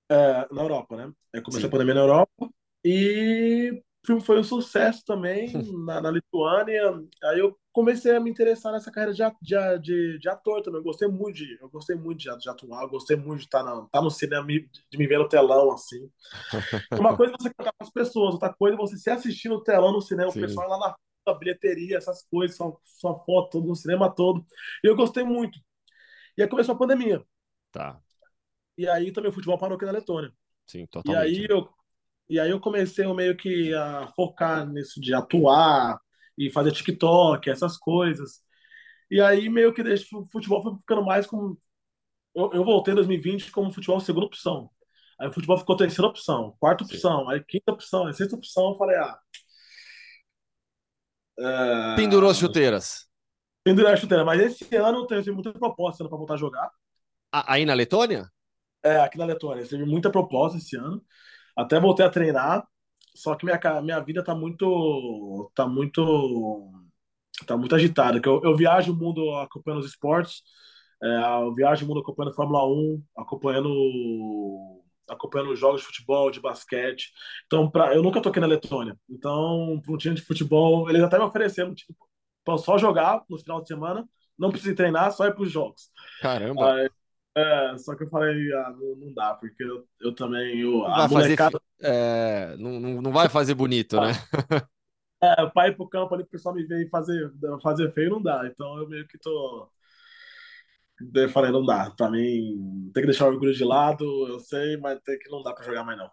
É, 0.08 0.46
na 0.52 0.62
Europa, 0.62 0.96
né? 0.96 1.12
Aí 1.34 1.40
começou 1.40 1.62
Sim. 1.62 1.66
a 1.66 1.70
pandemia 1.70 1.94
na 1.94 2.00
Europa. 2.00 2.50
E 2.84 3.82
o 4.02 4.06
filme 4.06 4.22
foi 4.22 4.38
um 4.38 4.44
sucesso 4.44 5.04
também 5.04 5.52
na, 5.84 6.00
na, 6.00 6.10
Lituânia. 6.10 7.02
Aí 7.24 7.38
eu 7.38 7.58
comecei 7.72 8.16
a 8.16 8.20
me 8.20 8.30
interessar 8.30 8.72
nessa 8.72 8.90
carreira 8.90 9.12
de, 9.12 9.22
de, 9.42 9.78
de, 9.80 10.18
de 10.18 10.28
ator 10.28 10.62
também. 10.62 10.80
Eu 10.80 10.84
gostei 10.84 11.06
muito 11.06 11.36
de, 11.36 11.58
eu 11.60 11.68
gostei 11.68 11.96
muito 11.96 12.18
de, 12.18 12.38
de 12.38 12.48
atuar, 12.48 12.86
gostei 12.86 13.16
muito 13.16 13.40
de 13.40 13.44
estar, 13.44 13.62
na, 13.62 13.82
estar 13.84 14.00
no 14.00 14.10
cinema, 14.10 14.46
de 14.46 14.98
me 14.98 15.06
ver 15.06 15.18
no 15.18 15.28
telão, 15.28 15.70
assim. 15.70 16.10
Uma 16.98 17.16
coisa 17.16 17.34
é 17.34 17.36
você 17.38 17.52
cantar 17.52 17.72
com 17.72 17.84
as 17.84 17.90
pessoas, 17.90 18.34
outra 18.34 18.52
coisa 18.52 18.74
é 18.74 18.78
você 18.78 18.96
se 18.96 19.10
assistir 19.10 19.48
no 19.48 19.62
telão 19.62 19.92
no 19.92 20.00
cinema, 20.00 20.30
Sim. 20.30 20.38
o 20.38 20.42
pessoal 20.42 20.68
lá 20.68 20.78
na 20.78 21.34
bilheteria, 21.34 21.98
essas 21.98 22.22
coisas, 22.22 22.56
sua, 22.56 22.76
sua 22.84 23.18
foto 23.24 23.50
todo 23.50 23.68
no 23.68 23.76
cinema 23.76 24.12
todo. 24.12 24.44
E 24.82 24.88
eu 24.88 24.96
gostei 24.96 25.22
muito. 25.22 25.60
E 26.36 26.42
aí 26.42 26.48
começou 26.48 26.74
a 26.74 26.78
pandemia. 26.78 27.22
Tá. 27.70 28.00
E 28.76 28.88
aí 28.88 29.12
também 29.12 29.30
o 29.30 29.34
futebol 29.34 29.58
parou 29.58 29.76
aqui 29.76 29.84
na 29.84 29.92
Letônia. 29.92 30.32
Sim, 30.66 30.86
totalmente. 30.86 31.22
E 31.22 31.40
aí 31.40 31.46
eu, 31.48 31.68
e 32.30 32.38
aí 32.38 32.50
eu 32.50 32.60
comecei 32.60 33.04
meio 33.12 33.36
que 33.36 33.74
a 33.74 34.06
focar 34.14 34.64
nisso 34.64 35.00
de 35.00 35.12
atuar 35.12 36.00
e 36.38 36.48
fazer 36.48 36.70
TikTok, 36.70 37.50
essas 37.50 37.76
coisas. 37.76 38.40
E 39.10 39.20
aí 39.20 39.50
meio 39.50 39.74
que 39.74 39.82
deixa, 39.82 40.06
o 40.16 40.24
futebol 40.26 40.62
foi 40.62 40.78
ficando 40.78 41.04
mais 41.04 41.26
como. 41.26 41.60
Eu, 42.32 42.52
eu 42.52 42.64
voltei 42.64 42.92
em 42.92 42.94
2020 42.94 43.50
como 43.50 43.72
futebol 43.72 43.98
segunda 43.98 44.26
opção. 44.26 44.70
Aí 45.18 45.26
o 45.26 45.32
futebol 45.32 45.58
ficou 45.58 45.76
terceira 45.76 46.06
opção, 46.06 46.56
quarta 46.60 46.84
opção, 46.84 47.26
Sim. 47.26 47.32
aí 47.32 47.44
quinta 47.44 47.72
opção, 47.72 48.06
aí 48.06 48.14
sexta 48.14 48.36
opção. 48.36 48.70
Eu 48.70 48.78
falei, 48.78 48.96
ah. 48.96 49.18
É... 51.36 51.96
Pendurou 51.96 52.30
as 52.30 52.38
chuteiras. 52.38 53.08
Pendurou 53.64 53.90
as 53.90 53.98
chuteiras, 53.98 54.24
mas 54.24 54.40
esse 54.40 54.76
ano 54.76 55.04
teve 55.04 55.32
muita 55.32 55.52
proposta 55.52 56.08
para 56.08 56.16
voltar 56.16 56.34
a 56.34 56.38
jogar. 56.38 56.70
Aí 57.32 57.66
na 57.66 57.74
Letônia? 57.74 58.30
É, 58.84 59.00
aqui 59.00 59.18
na 59.18 59.24
Letônia. 59.24 59.66
Teve 59.66 59.84
muita 59.84 60.10
proposta 60.12 60.58
esse 60.58 60.76
ano. 60.76 61.04
Até 61.60 61.78
voltei 61.80 62.04
a 62.04 62.10
treinar. 62.10 62.66
Só 63.14 63.34
que 63.34 63.44
minha, 63.44 63.58
minha 63.82 64.00
vida 64.00 64.24
tá 64.24 64.34
muito. 64.34 65.50
tá 65.54 65.66
muito. 65.66 66.70
tá 67.46 67.56
muito 67.56 67.74
agitada. 67.74 68.20
Eu, 68.24 68.40
eu 68.44 68.56
viajo 68.56 68.92
o 68.92 68.96
mundo 68.96 69.34
acompanhando 69.36 69.80
os 69.80 69.90
esportes. 69.90 70.42
É, 71.02 71.06
eu 71.42 71.54
viajo 71.54 71.84
o 71.84 71.88
mundo 71.88 72.00
acompanhando 72.00 72.34
Fórmula 72.34 72.66
1, 72.66 73.02
acompanhando 73.16 73.68
acompanhando 75.08 75.56
jogos 75.56 75.80
de 75.80 75.86
futebol, 75.88 76.30
de 76.30 76.40
basquete. 76.40 77.12
Então, 77.46 77.68
pra, 77.68 77.94
eu 77.94 78.02
nunca 78.02 78.22
toquei 78.22 78.40
na 78.40 78.46
Letônia. 78.46 78.96
Então, 79.08 79.80
para 79.82 79.92
um 79.92 79.96
time 79.96 80.14
de 80.14 80.22
futebol, 80.22 80.88
eles 80.88 81.02
até 81.02 81.18
me 81.18 81.24
ofereceram 81.24 81.74
tipo, 81.74 81.94
para 82.44 82.58
só 82.58 82.78
jogar 82.78 83.24
no 83.28 83.36
final 83.36 83.60
de 83.60 83.66
semana, 83.66 84.08
não 84.38 84.50
precisa 84.50 84.74
treinar, 84.74 85.12
só 85.12 85.26
ir 85.26 85.34
para 85.34 85.42
os 85.42 85.50
jogos. 85.50 85.90
Caramba! 86.20 86.74
Aí, 86.74 86.90
é, 87.36 87.78
só 87.78 87.94
que 87.94 88.04
eu 88.04 88.08
falei, 88.08 88.52
ah, 88.52 88.74
não, 88.78 88.96
não 88.96 89.14
dá, 89.14 89.34
porque 89.34 89.62
eu, 89.62 89.86
eu 90.00 90.14
também. 90.14 90.60
Eu, 90.60 90.72
não, 90.72 90.82
vai 90.82 91.08
molecada... 91.08 91.60
fazer, 91.78 91.92
é, 91.94 92.56
não, 92.58 92.80
não 93.02 93.12
vai 93.12 93.28
fazer 93.28 93.54
bonito, 93.54 94.00
né? 94.00 94.12
É, 95.22 95.46
para 95.50 95.68
ir 95.68 95.76
pro 95.76 95.86
campo 95.86 96.14
ali, 96.14 96.22
o 96.22 96.26
pessoal 96.26 96.54
me 96.54 96.64
ver 96.64 96.86
e 96.86 96.88
fazer, 96.88 97.30
fazer 97.62 97.92
feio, 97.92 98.08
não 98.08 98.22
dá. 98.22 98.46
Então 98.46 98.78
eu 98.78 98.88
meio 98.88 99.06
que 99.06 99.18
tô. 99.18 99.70
Eu 101.14 101.28
falei, 101.28 101.50
não 101.50 101.62
dá. 101.62 101.90
Pra 101.90 102.10
mim, 102.10 102.90
tem 102.94 103.02
que 103.02 103.08
deixar 103.08 103.26
o 103.26 103.28
orgulho 103.28 103.52
de 103.52 103.62
lado, 103.62 104.02
eu 104.28 104.40
sei, 104.40 104.78
mas 104.78 104.98
tem 105.00 105.18
que 105.18 105.28
não 105.28 105.42
dá 105.42 105.52
pra 105.52 105.62
jogar 105.62 105.84
mais 105.84 105.98
não. 105.98 106.10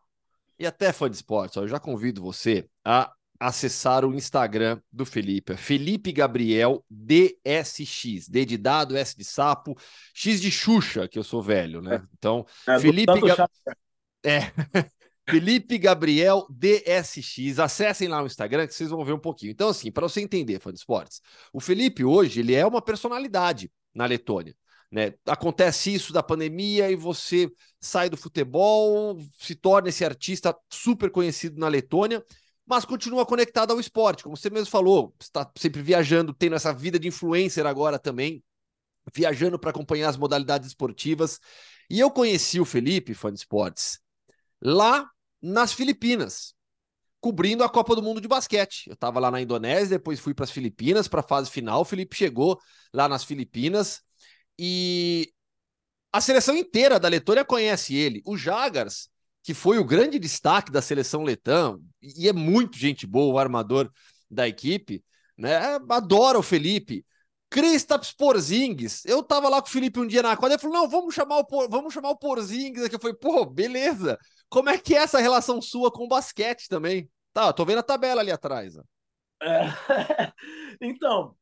E 0.59 0.67
até 0.67 0.91
fã 0.91 1.09
de 1.09 1.15
esporte, 1.15 1.57
ó, 1.57 1.61
eu 1.61 1.69
já 1.69 1.79
convido 1.79 2.21
você 2.21 2.69
a 2.83 3.09
acessar 3.39 4.05
o 4.05 4.13
Instagram 4.13 4.79
do 4.91 5.05
Felipe. 5.05 5.53
É 5.53 5.57
Felipe 5.57 6.11
Gabriel 6.11 6.83
DSX. 6.89 8.27
D 8.29 8.45
de 8.45 8.57
dado, 8.57 8.97
S 8.97 9.15
de 9.15 9.23
sapo, 9.23 9.75
X 10.13 10.41
de 10.41 10.51
Xuxa, 10.51 11.07
que 11.07 11.17
eu 11.17 11.23
sou 11.23 11.41
velho, 11.41 11.81
né? 11.81 12.05
Então, 12.17 12.45
é, 12.67 12.79
Felipe. 12.79 13.19
Ga... 13.21 13.49
É. 14.23 14.39
Felipe 15.29 15.77
Gabriel 15.77 16.47
DSX. 16.49 17.59
Acessem 17.59 18.07
lá 18.07 18.23
o 18.23 18.25
Instagram 18.25 18.65
que 18.65 18.73
vocês 18.73 18.89
vão 18.89 19.03
ver 19.03 19.13
um 19.13 19.19
pouquinho. 19.19 19.51
Então, 19.51 19.69
assim, 19.69 19.91
para 19.91 20.07
você 20.07 20.21
entender, 20.21 20.59
fã 20.61 20.71
de 20.71 20.79
esportes, 20.79 21.21
o 21.51 21.59
Felipe 21.59 22.05
hoje 22.05 22.39
ele 22.39 22.55
é 22.55 22.65
uma 22.65 22.81
personalidade 22.81 23.69
na 23.93 24.05
Letônia. 24.05 24.55
Né? 24.89 25.13
Acontece 25.25 25.93
isso 25.93 26.13
da 26.13 26.23
pandemia 26.23 26.89
e 26.89 26.95
você 26.95 27.51
sai 27.79 28.09
do 28.09 28.15
futebol, 28.15 29.19
se 29.37 29.53
torna 29.53 29.89
esse 29.89 30.05
artista 30.05 30.55
super 30.71 31.11
conhecido 31.11 31.59
na 31.59 31.67
Letônia 31.67 32.23
mas 32.67 32.83
continua 32.83 33.25
conectado 33.25 33.71
ao 33.71 33.79
esporte, 33.79 34.23
como 34.23 34.35
você 34.35 34.49
mesmo 34.49 34.69
falou, 34.69 35.15
está 35.19 35.49
sempre 35.57 35.81
viajando, 35.81 36.33
tendo 36.33 36.55
essa 36.55 36.73
vida 36.73 36.99
de 36.99 37.07
influencer 37.07 37.65
agora 37.65 37.97
também, 37.97 38.43
viajando 39.15 39.57
para 39.57 39.69
acompanhar 39.69 40.09
as 40.09 40.17
modalidades 40.17 40.67
esportivas. 40.67 41.39
E 41.89 41.99
eu 41.99 42.11
conheci 42.11 42.59
o 42.59 42.65
Felipe, 42.65 43.13
fã 43.13 43.31
de 43.31 43.39
esportes, 43.39 43.99
lá 44.61 45.09
nas 45.41 45.71
Filipinas, 45.71 46.53
cobrindo 47.21 47.63
a 47.63 47.69
Copa 47.69 47.95
do 47.95 48.03
Mundo 48.03 48.19
de 48.19 48.27
basquete. 48.27 48.87
Eu 48.87 48.95
estava 48.95 49.17
lá 49.17 49.31
na 49.31 49.39
Indonésia, 49.39 49.97
depois 49.97 50.19
fui 50.19 50.33
para 50.33 50.43
as 50.43 50.51
Filipinas 50.51 51.07
para 51.07 51.21
a 51.21 51.27
fase 51.27 51.49
final. 51.49 51.81
O 51.81 51.85
Felipe 51.85 52.17
chegou 52.17 52.59
lá 52.93 53.07
nas 53.07 53.23
Filipinas 53.23 54.01
e 54.59 55.31
a 56.11 56.19
seleção 56.19 56.57
inteira 56.57 56.99
da 56.99 57.07
Letônia 57.07 57.45
conhece 57.45 57.95
ele. 57.95 58.21
O 58.25 58.35
Jagars 58.37 59.09
que 59.47 59.53
foi 59.53 59.79
o 59.79 59.85
grande 59.85 60.19
destaque 60.19 60.69
da 60.69 60.81
seleção 60.81 61.23
letã, 61.23 61.79
e 62.01 62.27
é 62.27 62.33
muito 62.33 62.77
gente 62.77 63.07
boa, 63.07 63.33
o 63.33 63.39
armador 63.39 63.89
da 64.29 64.45
equipe, 64.45 65.01
né? 65.37 65.79
Adora 65.89 66.37
o 66.37 66.43
Felipe. 66.43 67.05
Kristaps 67.49 68.11
Porzingis. 68.11 69.05
Eu 69.05 69.23
tava 69.23 69.47
lá 69.47 69.61
com 69.61 69.69
o 69.69 69.71
Felipe 69.71 70.01
um 70.01 70.05
dia 70.05 70.21
na 70.21 70.35
quadra, 70.35 70.55
ele 70.55 70.61
falou: 70.61 70.75
"Não, 70.75 70.89
vamos 70.89 71.15
chamar 71.15 71.39
o 71.39 71.69
vamos 71.69 71.93
chamar 71.93 72.09
o 72.09 72.17
Porzingis 72.17 72.83
aqui". 72.83 72.95
Eu 72.95 72.99
falei: 72.99 73.15
"Pô, 73.15 73.45
beleza. 73.45 74.19
Como 74.49 74.69
é 74.69 74.77
que 74.77 74.93
é 74.93 74.97
essa 74.97 75.19
relação 75.19 75.61
sua 75.61 75.89
com 75.89 76.03
o 76.03 76.09
basquete 76.09 76.67
também?" 76.67 77.09
Tá, 77.31 77.53
tô 77.53 77.63
vendo 77.63 77.79
a 77.79 77.83
tabela 77.83 78.19
ali 78.19 78.31
atrás. 78.31 78.75
É... 79.41 79.61
então, 80.81 81.33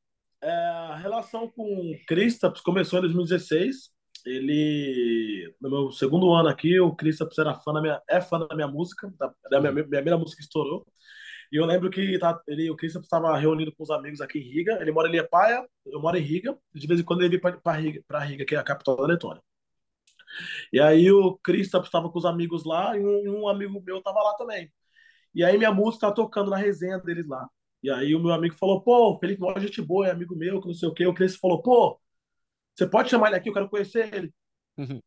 é, 0.43 0.51
a 0.51 0.95
relação 0.97 1.49
com 1.49 1.63
o 1.63 2.05
Kristaps 2.05 2.61
começou 2.61 2.99
em 2.99 3.01
2016 3.01 3.94
ele 4.25 5.53
no 5.61 5.69
meu 5.69 5.91
segundo 5.91 6.33
ano 6.33 6.49
aqui, 6.49 6.79
o 6.79 6.95
Christopher 6.95 7.47
era 7.47 7.55
fã 7.55 7.73
da 7.73 7.81
minha, 7.81 8.01
é 8.09 8.21
fã 8.21 8.39
da 8.39 8.55
minha 8.55 8.67
música, 8.67 9.13
da, 9.19 9.33
da 9.49 9.59
minha, 9.59 9.71
minha 9.71 9.85
primeira 9.85 10.17
música 10.17 10.37
que 10.37 10.43
estourou. 10.43 10.85
E 11.51 11.57
eu 11.57 11.65
lembro 11.65 11.89
que 11.89 12.17
tá, 12.19 12.39
ele, 12.47 12.69
o 12.69 12.75
Christian 12.75 13.01
estava 13.01 13.37
reunido 13.37 13.71
com 13.75 13.83
os 13.83 13.91
amigos 13.91 14.21
aqui 14.21 14.39
em 14.39 14.41
Riga. 14.41 14.77
Ele 14.81 14.91
mora 14.91 15.07
em 15.07 15.11
Liepaia, 15.11 15.65
eu 15.85 16.01
moro 16.01 16.17
em 16.17 16.21
Riga. 16.21 16.57
De 16.73 16.87
vez 16.87 16.99
em 16.99 17.03
quando 17.03 17.21
ele 17.21 17.37
vem 17.37 17.39
para 17.39 17.73
Riga, 17.77 18.01
Riga, 18.25 18.45
que 18.45 18.55
é 18.55 18.57
a 18.57 18.63
capital 18.63 18.97
da 18.97 19.05
Letônia. 19.05 19.41
E 20.71 20.79
aí 20.79 21.11
o 21.11 21.37
Christian 21.37 21.81
estava 21.81 22.09
com 22.09 22.17
os 22.17 22.25
amigos 22.25 22.65
lá 22.65 22.97
e 22.97 23.05
um, 23.05 23.41
um 23.43 23.47
amigo 23.47 23.81
meu 23.85 23.99
estava 23.99 24.21
lá 24.21 24.33
também. 24.35 24.71
E 25.33 25.43
aí 25.43 25.57
minha 25.57 25.71
música 25.71 25.97
estava 25.97 26.15
tocando 26.15 26.51
na 26.51 26.57
resenha 26.57 26.97
deles 26.99 27.27
lá. 27.27 27.47
E 27.83 27.89
aí 27.89 28.15
o 28.15 28.19
meu 28.19 28.33
amigo 28.33 28.55
falou, 28.55 28.81
pô, 28.81 29.17
Felipe, 29.19 29.41
mó 29.41 29.57
gente 29.59 29.81
boa, 29.81 30.07
é 30.07 30.11
amigo 30.11 30.35
meu, 30.35 30.61
que 30.61 30.67
não 30.67 30.73
sei 30.73 30.89
o 30.89 30.93
quê. 30.93 31.05
O 31.05 31.13
Christian 31.13 31.39
falou, 31.39 31.61
pô, 31.61 31.99
você 32.75 32.87
pode 32.87 33.09
chamar 33.09 33.27
ele 33.27 33.37
aqui, 33.37 33.49
eu 33.49 33.53
quero 33.53 33.69
conhecer 33.69 34.13
ele. 34.13 34.33
Uhum. 34.77 35.01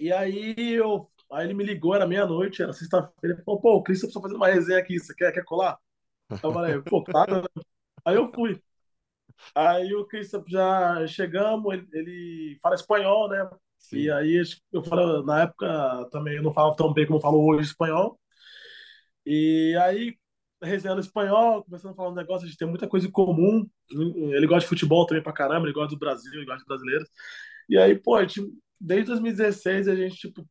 E 0.00 0.12
aí 0.12 0.54
eu 0.74 1.10
Aí 1.30 1.46
ele 1.46 1.54
me 1.54 1.64
ligou, 1.64 1.94
era 1.94 2.06
meia-noite, 2.06 2.62
era 2.62 2.72
sexta-feira, 2.72 3.36
ele 3.36 3.44
falou, 3.44 3.60
pô, 3.60 3.76
o 3.76 3.82
Cris 3.82 4.00
precisa 4.00 4.20
fazer 4.20 4.34
uma 4.34 4.48
resenha 4.48 4.78
aqui, 4.78 4.98
você 4.98 5.14
quer, 5.14 5.30
quer 5.30 5.44
colar? 5.44 5.78
Eu 6.42 6.52
falei, 6.52 6.80
pô, 6.80 7.04
claro. 7.04 7.46
Aí 8.04 8.16
eu 8.16 8.32
fui. 8.32 8.62
Aí 9.54 9.94
o 9.94 10.06
Cris 10.06 10.30
já 10.48 11.06
chegamos, 11.06 11.72
ele, 11.74 11.86
ele, 11.92 12.58
fala 12.62 12.74
espanhol, 12.74 13.28
né? 13.28 13.48
Sim. 13.78 13.98
E 13.98 14.10
aí 14.10 14.42
eu 14.72 14.82
falo, 14.82 15.22
na 15.22 15.42
época 15.42 16.08
também 16.10 16.36
eu 16.36 16.42
não 16.42 16.52
falava 16.52 16.74
tão 16.76 16.92
bem 16.92 17.06
como 17.06 17.18
eu 17.18 17.22
falo 17.22 17.44
hoje 17.44 17.68
espanhol. 17.68 18.18
E 19.26 19.76
aí, 19.82 20.16
resenhando 20.62 21.00
espanhol, 21.00 21.64
começando 21.64 21.92
a 21.92 21.94
falar 21.94 22.10
um 22.10 22.14
negócio, 22.14 22.44
a 22.44 22.48
gente 22.48 22.58
tem 22.58 22.68
muita 22.68 22.88
coisa 22.88 23.06
em 23.06 23.10
comum. 23.10 23.68
Ele 23.90 24.46
gosta 24.46 24.60
de 24.60 24.68
futebol 24.68 25.06
também 25.06 25.22
pra 25.22 25.32
caramba, 25.32 25.66
ele 25.66 25.74
gosta 25.74 25.94
do 25.94 25.98
Brasil, 25.98 26.32
ele 26.32 26.46
gosta 26.46 26.60
de 26.60 26.66
brasileiros. 26.66 27.08
E 27.68 27.78
aí, 27.78 27.98
pô, 27.98 28.20
gente, 28.20 28.42
desde 28.80 29.06
2016 29.06 29.88
a 29.88 29.94
gente, 29.94 30.16
tipo, 30.16 30.48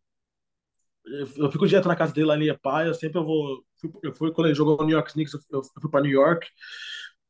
eu 1.37 1.51
fico 1.51 1.67
direto 1.67 1.87
na 1.87 1.95
casa 1.95 2.13
dele 2.13 2.27
lá 2.27 2.35
em 2.35 2.39
Liepaia, 2.39 2.93
sempre 2.93 3.19
eu 3.19 3.25
vou. 3.25 3.63
Eu 4.03 4.13
fui 4.13 4.31
quando 4.31 4.47
ele 4.47 4.55
jogou 4.55 4.77
no 4.77 4.85
New 4.85 4.95
York 4.95 5.13
Knicks, 5.13 5.33
eu 5.51 5.63
fui 5.81 5.89
para 5.89 6.01
New 6.01 6.11
York. 6.11 6.47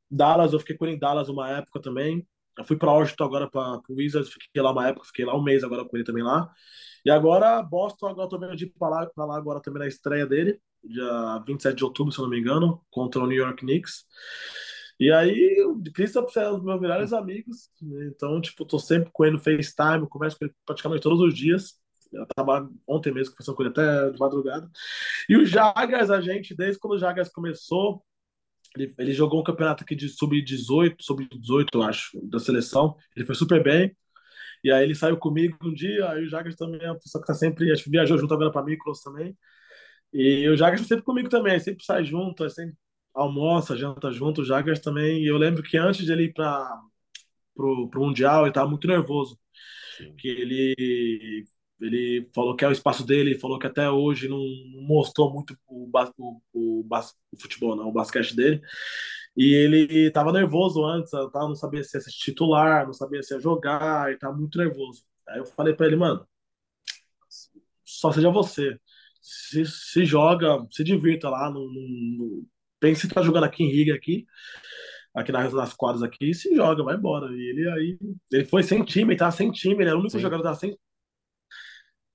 Dallas, 0.10 0.54
eu 0.54 0.60
fiquei 0.60 0.76
com 0.76 0.86
ele 0.86 0.95
em 0.95 0.99
Dallas 0.99 1.30
uma 1.30 1.49
época 1.49 1.82
também. 1.82 2.28
Eu 2.58 2.64
fui 2.64 2.76
para 2.76 2.91
Washington 2.91 3.24
agora 3.24 3.49
para 3.49 3.82
o 3.90 3.95
Wizards, 3.95 4.32
fiquei 4.32 4.62
lá 4.62 4.72
uma 4.72 4.88
época, 4.88 5.06
fiquei 5.06 5.26
lá 5.26 5.38
um 5.38 5.44
mês 5.44 5.64
agora 5.64 5.86
com 5.86 5.95
ele 5.95 6.06
também 6.06 6.24
lá. 6.24 6.49
E 7.06 7.12
agora 7.12 7.62
Boston, 7.62 8.08
agora 8.08 8.28
tô 8.28 8.40
vendo 8.40 8.56
de 8.56 8.66
ir 8.66 8.74
para 8.80 8.90
lá, 8.90 9.06
pra 9.06 9.26
lá 9.26 9.38
agora 9.38 9.62
também 9.62 9.80
na 9.80 9.88
estreia 9.88 10.26
dele, 10.26 10.60
dia 10.88 11.44
27 11.46 11.76
de 11.76 11.84
outubro, 11.84 12.12
se 12.12 12.20
eu 12.20 12.24
não 12.24 12.30
me 12.30 12.40
engano, 12.40 12.82
contra 12.90 13.22
o 13.22 13.28
New 13.28 13.38
York 13.38 13.66
Knicks. 13.66 14.06
E 15.00 15.12
aí, 15.12 15.64
o 15.64 15.82
Christopher 15.94 16.44
é 16.44 16.50
um 16.50 16.56
dos 16.56 16.64
meus 16.64 16.82
melhores 16.82 17.14
amigos, 17.14 17.70
então, 18.10 18.42
tipo, 18.42 18.66
tô 18.66 18.80
sempre 18.80 19.12
com 19.12 19.26
ele 19.26 19.36
no 19.36 19.44
FaceTime, 19.44 20.10
converso 20.10 20.38
com 20.40 20.46
ele 20.46 20.54
praticamente 20.66 21.04
todos 21.04 21.20
os 21.22 21.36
dias. 21.36 21.76
Eu 22.12 22.26
tava 22.26 22.70
ontem 22.88 23.14
mesmo 23.14 23.34
conversando 23.34 23.56
com 23.56 23.64
ele 23.64 23.72
até 23.72 24.10
de 24.10 24.20
madrugada. 24.20 24.70
E 25.30 25.36
o 25.38 25.46
Jagas, 25.46 26.10
a 26.10 26.22
gente, 26.22 26.56
desde 26.56 26.80
quando 26.80 26.94
o 26.94 26.98
Jagas 26.98 27.30
começou, 27.30 28.04
ele, 28.76 28.94
ele 28.98 29.14
jogou 29.14 29.40
um 29.40 29.44
campeonato 29.44 29.84
aqui 29.84 29.96
de 29.96 30.10
sub-18, 30.10 30.96
sub-18, 31.00 31.68
eu 31.74 31.84
acho, 31.84 32.20
da 32.24 32.40
seleção. 32.40 32.96
Ele 33.16 33.26
foi 33.26 33.36
super 33.36 33.62
bem. 33.62 33.96
E 34.64 34.72
aí 34.72 34.84
ele 34.84 34.96
saiu 34.96 35.18
comigo 35.18 35.58
um 35.64 35.74
dia, 35.74 36.10
aí 36.10 36.24
o 36.24 36.30
Jagas 36.30 36.56
também 36.56 36.82
é 36.82 36.92
uma 36.92 37.00
pessoa 37.00 37.22
que 37.22 37.28
tá 37.28 37.34
sempre, 37.34 37.72
acho 37.72 37.84
que 37.84 37.90
viajou 37.90 38.18
junto 38.18 38.34
agora 38.34 38.52
para 38.52 38.66
Micros 38.66 39.02
também. 39.02 39.38
E 40.14 40.48
o 40.50 40.58
Jagas 40.58 40.82
tá 40.82 40.88
sempre 40.88 41.04
comigo 41.04 41.30
também, 41.30 41.60
sempre 41.60 41.84
sai 41.84 42.04
junto, 42.04 42.50
sempre 42.50 42.76
almoça, 43.14 43.76
janta 43.76 44.12
junto, 44.12 44.42
o 44.42 44.46
Jagas 44.46 44.80
também. 44.80 45.24
E 45.24 45.28
eu 45.28 45.38
lembro 45.38 45.64
que 45.64 45.78
antes 45.78 46.06
de 46.06 46.12
ele 46.12 46.26
ir 46.26 46.34
para 46.34 46.82
pro, 47.56 47.90
pro 47.90 48.02
Mundial, 48.02 48.46
ele 48.46 48.54
tava 48.54 48.70
muito 48.70 48.88
nervoso. 48.88 49.40
Sim. 49.98 50.16
Que 50.16 50.28
ele 50.28 51.46
ele 51.80 52.28
falou 52.34 52.56
que 52.56 52.66
é 52.66 52.68
o 52.68 52.72
espaço 52.72 53.06
dele, 53.06 53.38
falou 53.38 53.60
que 53.60 53.68
até 53.68 53.90
hoje 53.90 54.28
não 54.28 54.42
mostrou 54.88 55.32
muito 55.32 55.58
o, 55.68 55.90
o, 56.18 56.42
o, 56.54 56.88
o 56.90 57.40
futebol, 57.40 57.76
não, 57.76 57.90
o 57.90 57.92
basquete 57.92 58.36
dele. 58.36 58.62
E 59.36 59.54
ele 59.54 60.08
estava 60.08 60.32
nervoso 60.34 60.84
antes, 60.84 61.12
tá? 61.12 61.30
não 61.42 61.56
sabia 61.56 61.84
se 61.84 61.96
ia 61.98 62.02
ser 62.02 62.12
titular, 62.12 62.86
não 62.86 62.94
sabia 62.94 63.22
se 63.22 63.34
ia 63.36 63.40
jogar, 63.40 64.12
e 64.12 64.18
tava 64.18 64.36
muito 64.36 64.58
nervoso. 64.58 65.04
Aí 65.30 65.40
eu 65.40 65.46
falei 65.46 65.74
para 65.76 65.86
ele, 65.86 65.96
mano, 65.96 66.28
só 67.86 68.12
seja 68.12 68.30
você. 68.32 68.80
Se, 69.30 69.66
se 69.66 70.06
joga, 70.06 70.66
se 70.72 70.84
divirta 70.84 71.30
lá. 71.30 71.49
No, 71.49 71.70
no. 71.72 72.45
Pense 72.80 73.08
que 73.08 73.14
tá 73.14 73.22
jogando 73.22 73.44
aqui 73.45 73.64
em 73.64 73.72
Riga, 73.72 73.95
aqui, 73.95 74.26
aqui 75.14 75.32
nas, 75.32 75.52
nas 75.52 75.74
quadras 75.74 76.04
aqui, 76.04 76.30
e 76.30 76.34
se 76.34 76.56
joga, 76.56 76.84
vai 76.84 76.95
embora. 76.95 77.28
E 77.32 77.40
ele 77.49 77.70
aí, 77.70 77.98
ele 78.32 78.45
foi 78.45 78.64
sem 78.64 78.84
time, 78.84 79.14
ele 79.14 79.20
tava 79.20 79.32
sem 79.32 79.52
time, 79.52 79.76
ele 79.76 79.90
era 79.90 79.95
o 79.95 79.99
único 79.99 80.12
Sim. 80.12 80.20
jogador 80.20 80.44
que 80.44 80.48
tava 80.48 80.60
sem 80.60 80.78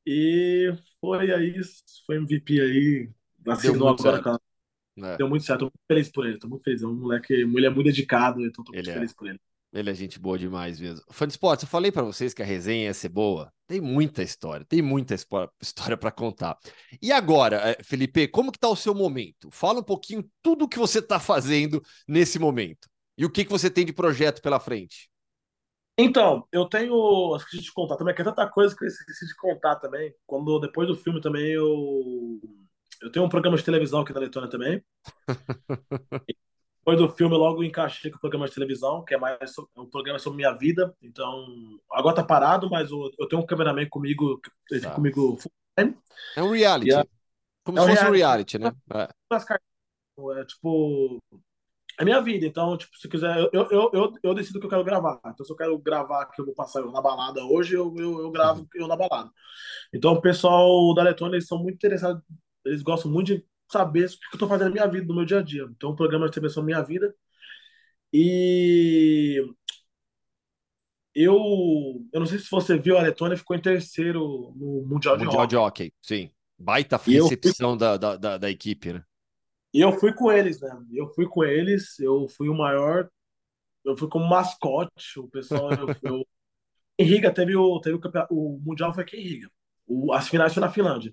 e 0.07 0.73
foi 1.01 1.33
aí, 1.33 1.61
foi 2.07 2.17
MVP 2.17 2.61
aí, 2.61 3.11
assinou 3.47 3.89
agora, 3.89 4.21
cara. 4.21 4.41
É. 4.99 5.17
Deu 5.17 5.29
muito 5.29 5.45
certo, 5.45 5.61
tô 5.61 5.65
muito 5.67 5.87
feliz 5.87 6.11
por 6.11 6.27
ele, 6.27 6.39
tô 6.39 6.49
muito 6.49 6.65
feliz. 6.65 6.83
É 6.83 6.87
um 6.87 6.95
moleque, 6.95 7.33
ele 7.33 7.67
é 7.67 7.71
muito 7.71 7.87
dedicado, 7.87 8.45
então 8.45 8.65
tô 8.65 8.73
muito 8.73 8.85
ele 8.85 8.93
feliz 8.93 9.13
é. 9.13 9.15
por 9.15 9.29
ele. 9.29 9.41
Ele 9.73 9.91
é 9.91 9.95
gente 9.95 10.19
boa 10.19 10.39
demais 10.39 10.79
mesmo. 10.79 11.03
Fã 11.11 11.27
de 11.27 11.33
esportes, 11.33 11.63
eu 11.63 11.69
falei 11.69 11.91
para 11.91 12.03
vocês 12.03 12.35
que 12.35 12.43
a 12.43 12.45
resenha 12.45 12.85
ia 12.85 12.95
ser 12.95 13.09
boa. 13.09 13.51
Tem 13.67 13.81
muita 13.81 14.23
história, 14.23 14.67
tem 14.67 14.83
muita 14.83 15.15
história 15.15 15.97
para 15.97 16.11
contar. 16.11 16.59
E 17.01 17.11
agora, 17.11 17.57
eh, 17.71 17.83
Felipe, 17.83 18.29
como 18.29 18.53
que 18.53 18.59
tá 18.59 18.69
o 18.69 18.77
seu 18.77 18.95
momento? 18.95 19.51
Fala 19.51 19.81
um 19.81 19.85
pouquinho 19.85 20.29
tudo 20.43 20.67
o 20.67 20.69
que 20.69 20.79
você 20.79 21.01
tá 21.01 21.19
fazendo 21.19 21.83
nesse 22.07 22.39
momento. 22.39 22.87
E 23.17 23.25
o 23.25 23.31
que, 23.31 23.45
que 23.45 23.51
você 23.51 23.71
tem 23.71 23.87
de 23.87 23.95
projeto 23.95 24.43
pela 24.43 24.61
frente? 24.61 25.11
Então, 25.97 26.47
eu 26.53 26.67
tenho. 26.67 27.37
Esqueci 27.37 27.63
de 27.63 27.73
contar 27.73 27.97
também, 27.97 28.15
que 28.15 28.21
é 28.23 28.25
tanta 28.25 28.47
coisa 28.49 28.77
que 28.77 28.85
eu 28.85 28.89
esqueci 28.89 29.27
de 29.27 29.37
contar 29.37 29.77
também. 29.77 30.15
Quando 30.27 30.59
depois 30.61 30.89
do 30.89 30.97
filme 30.97 31.21
também 31.21 31.51
eu. 31.51 32.41
Eu 33.01 33.11
tenho 33.11 33.25
um 33.25 33.29
programa 33.29 33.57
de 33.57 33.65
televisão 33.65 34.01
aqui 34.01 34.13
na 34.13 34.21
Letônia 34.21 34.51
também. 34.51 34.83
depois 36.85 36.99
do 36.99 37.09
filme, 37.09 37.37
logo 37.37 37.63
encaixei 37.63 38.11
com 38.11 38.17
o 38.17 38.21
programa 38.21 38.49
de 38.49 38.55
televisão, 38.55 39.05
que 39.05 39.15
é 39.15 39.19
mais 39.19 39.39
é 39.41 39.81
um 39.81 39.87
programa 39.87 40.19
sobre 40.19 40.39
minha 40.39 40.53
vida. 40.53 40.93
Então, 41.01 41.47
agora 41.93 42.17
tá 42.17 42.25
parado, 42.25 42.69
mas 42.69 42.91
eu, 42.91 43.09
eu 43.21 43.29
tenho 43.29 43.41
um 43.41 43.47
cameraman 43.47 43.89
comigo, 43.89 44.41
tá. 44.83 44.91
comigo 44.91 45.39
É 46.37 46.43
um 46.43 46.51
reality. 46.51 46.93
É, 46.93 47.05
Como 47.63 47.79
é 47.79 47.83
se 47.83 47.89
fosse 47.89 48.05
um 48.05 48.11
reality, 48.11 48.59
né? 48.59 48.73
É. 48.93 49.09
é 50.41 50.45
tipo 50.45 51.23
é 52.01 52.05
minha 52.05 52.21
vida. 52.21 52.47
Então, 52.47 52.77
tipo, 52.77 52.97
se 52.99 53.09
quiser, 53.09 53.39
eu, 53.53 53.69
eu, 53.71 53.91
eu, 53.93 54.13
eu 54.21 54.35
decido 54.35 54.59
que 54.59 54.67
eu 54.67 54.71
quero 54.71 54.83
gravar. 54.83 55.21
Então, 55.27 55.47
se 55.47 55.53
eu 55.53 55.57
quero 55.57 55.79
gravar 55.79 56.27
que 56.27 56.41
eu 56.41 56.47
vou 56.47 56.55
passar 56.55 56.85
na 56.87 57.01
balada 57.01 57.45
hoje, 57.45 57.75
eu, 57.75 57.95
eu, 57.97 58.23
eu 58.23 58.31
gravo 58.33 58.67
eu 58.75 58.89
na 58.89 58.97
balada. 58.97 59.31
Então, 59.95 60.15
o 60.15 60.21
pessoal 60.21 60.93
da 60.95 61.05
Letônia, 61.05 61.37
eles 61.37 61.47
são 61.47 61.59
muito 61.59 61.77
interessados, 61.77 62.21
eles 62.65 62.83
gostam 62.83 63.09
muito 63.09 63.29
de 63.29 63.47
saber 63.73 64.07
o 64.07 64.09
que 64.09 64.15
eu 64.15 64.35
estou 64.35 64.49
fazendo 64.49 64.69
na 64.69 64.75
minha 64.75 64.87
vida, 64.87 65.07
no 65.07 65.15
meu 65.15 65.25
dia 65.25 65.39
a 65.39 65.43
dia. 65.43 65.67
Então, 65.71 65.91
o 65.91 65.97
programa 65.97 66.27
de 66.27 66.33
TV 66.33 66.49
são 66.49 66.63
minha 66.63 66.83
vida. 66.83 67.15
E 68.13 69.43
eu, 71.15 71.37
eu 72.13 72.21
não 72.21 72.27
sei 72.27 72.39
se 72.39 72.51
você 72.51 72.79
viu, 72.79 72.97
a 72.97 73.03
Letônia 73.03 73.37
ficou 73.37 73.57
em 73.57 73.61
terceiro 73.61 74.53
no 74.57 74.85
Mundial, 74.87 75.17
de 75.17 75.25
Mundial 75.25 75.47
de 75.47 75.57
Hockey. 75.57 75.93
Sim. 76.01 76.31
Baita 76.59 76.97
recepção 76.97 77.77
da, 77.77 77.97
da, 77.97 78.17
da, 78.17 78.39
da 78.39 78.51
equipe, 78.51 78.93
né? 78.93 79.05
E 79.75 79.81
eu 79.81 79.93
fui 79.93 80.13
com 80.13 80.31
eles, 80.31 80.61
né? 80.61 80.71
Eu 80.93 81.09
fui 81.15 81.27
com 81.27 81.43
eles, 81.43 81.99
eu 81.99 82.29
fui 82.29 82.49
o 82.49 82.55
maior, 82.55 83.11
eu 83.85 83.97
fui 83.97 84.09
como 84.09 84.29
mascote, 84.29 85.19
o 85.19 85.29
pessoal, 85.29 85.73
eu, 85.73 85.89
eu... 86.03 86.27
em 86.99 87.05
Riga 87.05 87.33
teve 87.33 87.57
o, 87.57 87.81
teve 87.81 87.97
o, 87.97 88.01
campeonato, 88.01 88.35
o 88.35 88.61
Mundial 88.63 88.93
foi 88.93 89.03
aqui 89.03 89.17
em 89.17 89.23
Riga, 89.23 89.51
o, 89.87 90.13
as 90.13 90.29
finais 90.29 90.53
foi 90.53 90.61
na 90.61 90.71
Finlândia, 90.71 91.13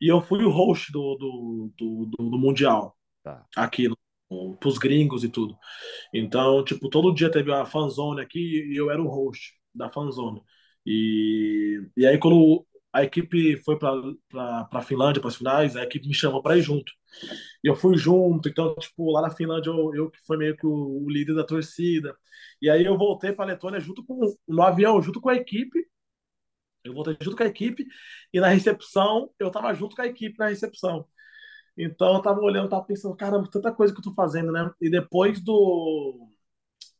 e 0.00 0.08
eu 0.08 0.20
fui 0.20 0.44
o 0.44 0.50
host 0.50 0.92
do, 0.92 1.16
do, 1.16 1.72
do, 1.76 2.06
do, 2.06 2.30
do 2.30 2.38
Mundial, 2.38 2.96
tá. 3.22 3.44
aqui, 3.56 3.88
no, 3.88 4.56
pros 4.56 4.78
gringos 4.78 5.24
e 5.24 5.28
tudo. 5.28 5.56
Então, 6.12 6.64
tipo, 6.64 6.88
todo 6.88 7.14
dia 7.14 7.30
teve 7.30 7.52
a 7.52 7.64
fanzone 7.66 8.20
aqui 8.20 8.38
e 8.72 8.76
eu 8.76 8.90
era 8.90 9.02
o 9.02 9.08
host 9.08 9.54
da 9.74 9.88
fanzone. 9.88 10.42
E, 10.86 11.80
e 11.96 12.06
aí, 12.06 12.18
quando 12.18 12.66
a 12.92 13.04
equipe 13.04 13.58
foi 13.58 13.78
para 13.78 14.68
a 14.72 14.82
Finlândia, 14.82 15.20
para 15.20 15.28
as 15.28 15.36
finais, 15.36 15.76
a 15.76 15.82
equipe 15.82 16.08
me 16.08 16.14
chamou 16.14 16.42
para 16.42 16.56
ir 16.56 16.62
junto. 16.62 16.92
E 17.62 17.68
eu 17.68 17.76
fui 17.76 17.96
junto, 17.96 18.48
então, 18.48 18.74
tipo, 18.76 19.10
lá 19.12 19.22
na 19.22 19.30
Finlândia 19.30 19.70
eu, 19.70 19.94
eu 19.94 20.10
que 20.10 20.18
fui 20.26 20.36
meio 20.36 20.56
que 20.56 20.66
o, 20.66 21.04
o, 21.04 21.10
líder 21.10 21.34
da 21.34 21.44
torcida. 21.44 22.16
E 22.60 22.70
aí 22.70 22.84
eu 22.84 22.96
voltei 22.96 23.32
para 23.32 23.44
a 23.44 23.48
Letônia 23.48 23.80
junto 23.80 24.04
com, 24.04 24.20
no 24.46 24.62
avião, 24.62 25.00
junto 25.02 25.20
com 25.20 25.28
a 25.28 25.36
equipe. 25.36 25.86
Eu 26.84 26.94
voltei 26.94 27.16
junto 27.20 27.36
com 27.36 27.42
a 27.42 27.46
equipe 27.46 27.86
e 28.32 28.40
na 28.40 28.48
recepção, 28.48 29.30
eu 29.38 29.50
tava 29.50 29.74
junto 29.74 29.96
com 29.96 30.02
a 30.02 30.06
equipe 30.06 30.38
na 30.38 30.48
recepção. 30.48 31.06
Então 31.76 32.14
eu 32.14 32.22
tava 32.22 32.40
olhando, 32.40 32.68
tava 32.68 32.84
pensando, 32.84 33.16
caramba, 33.16 33.48
tanta 33.50 33.72
coisa 33.72 33.92
que 33.92 34.00
eu 34.00 34.04
tô 34.04 34.12
fazendo, 34.12 34.50
né? 34.50 34.70
E 34.80 34.90
depois 34.90 35.40
do, 35.40 36.28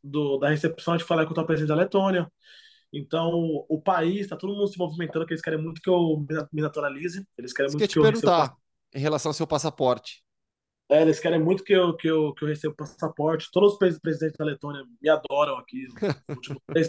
do 0.02 0.38
da 0.38 0.50
recepção, 0.50 0.94
a 0.94 0.98
gente 0.98 1.06
falou 1.06 1.24
que 1.24 1.32
eu 1.32 1.34
tô 1.34 1.44
presidente 1.44 1.68
da 1.68 1.74
Letônia. 1.74 2.30
Então, 2.92 3.30
o 3.68 3.80
país, 3.82 4.20
está 4.20 4.36
todo 4.36 4.54
mundo 4.54 4.68
se 4.68 4.78
movimentando, 4.78 5.26
que 5.26 5.32
eles 5.32 5.42
querem 5.42 5.60
muito 5.60 5.80
que 5.80 5.90
eu 5.90 6.24
me 6.52 6.62
naturalize. 6.62 7.26
Eles 7.36 7.52
querem 7.52 7.70
muito 7.70 7.86
que, 7.86 7.92
que 7.92 7.98
eu 7.98 8.02
perguntar 8.02 8.56
em 8.94 9.00
relação 9.00 9.30
ao 9.30 9.34
seu 9.34 9.46
passaporte. 9.46 10.22
É, 10.90 11.02
eles 11.02 11.20
querem 11.20 11.38
muito 11.38 11.62
que 11.62 11.74
eu, 11.74 11.94
que 11.94 12.08
eu, 12.08 12.32
que 12.32 12.44
eu 12.44 12.48
receba 12.48 12.72
o 12.72 12.76
passaporte. 12.76 13.50
Todos 13.52 13.74
os 13.74 13.78
presidentes 13.78 14.38
da 14.38 14.44
Letônia 14.44 14.84
me 15.02 15.08
adoram 15.08 15.58
aqui. 15.58 15.86
Os 16.30 16.36
últimos 16.36 16.62
três 16.66 16.88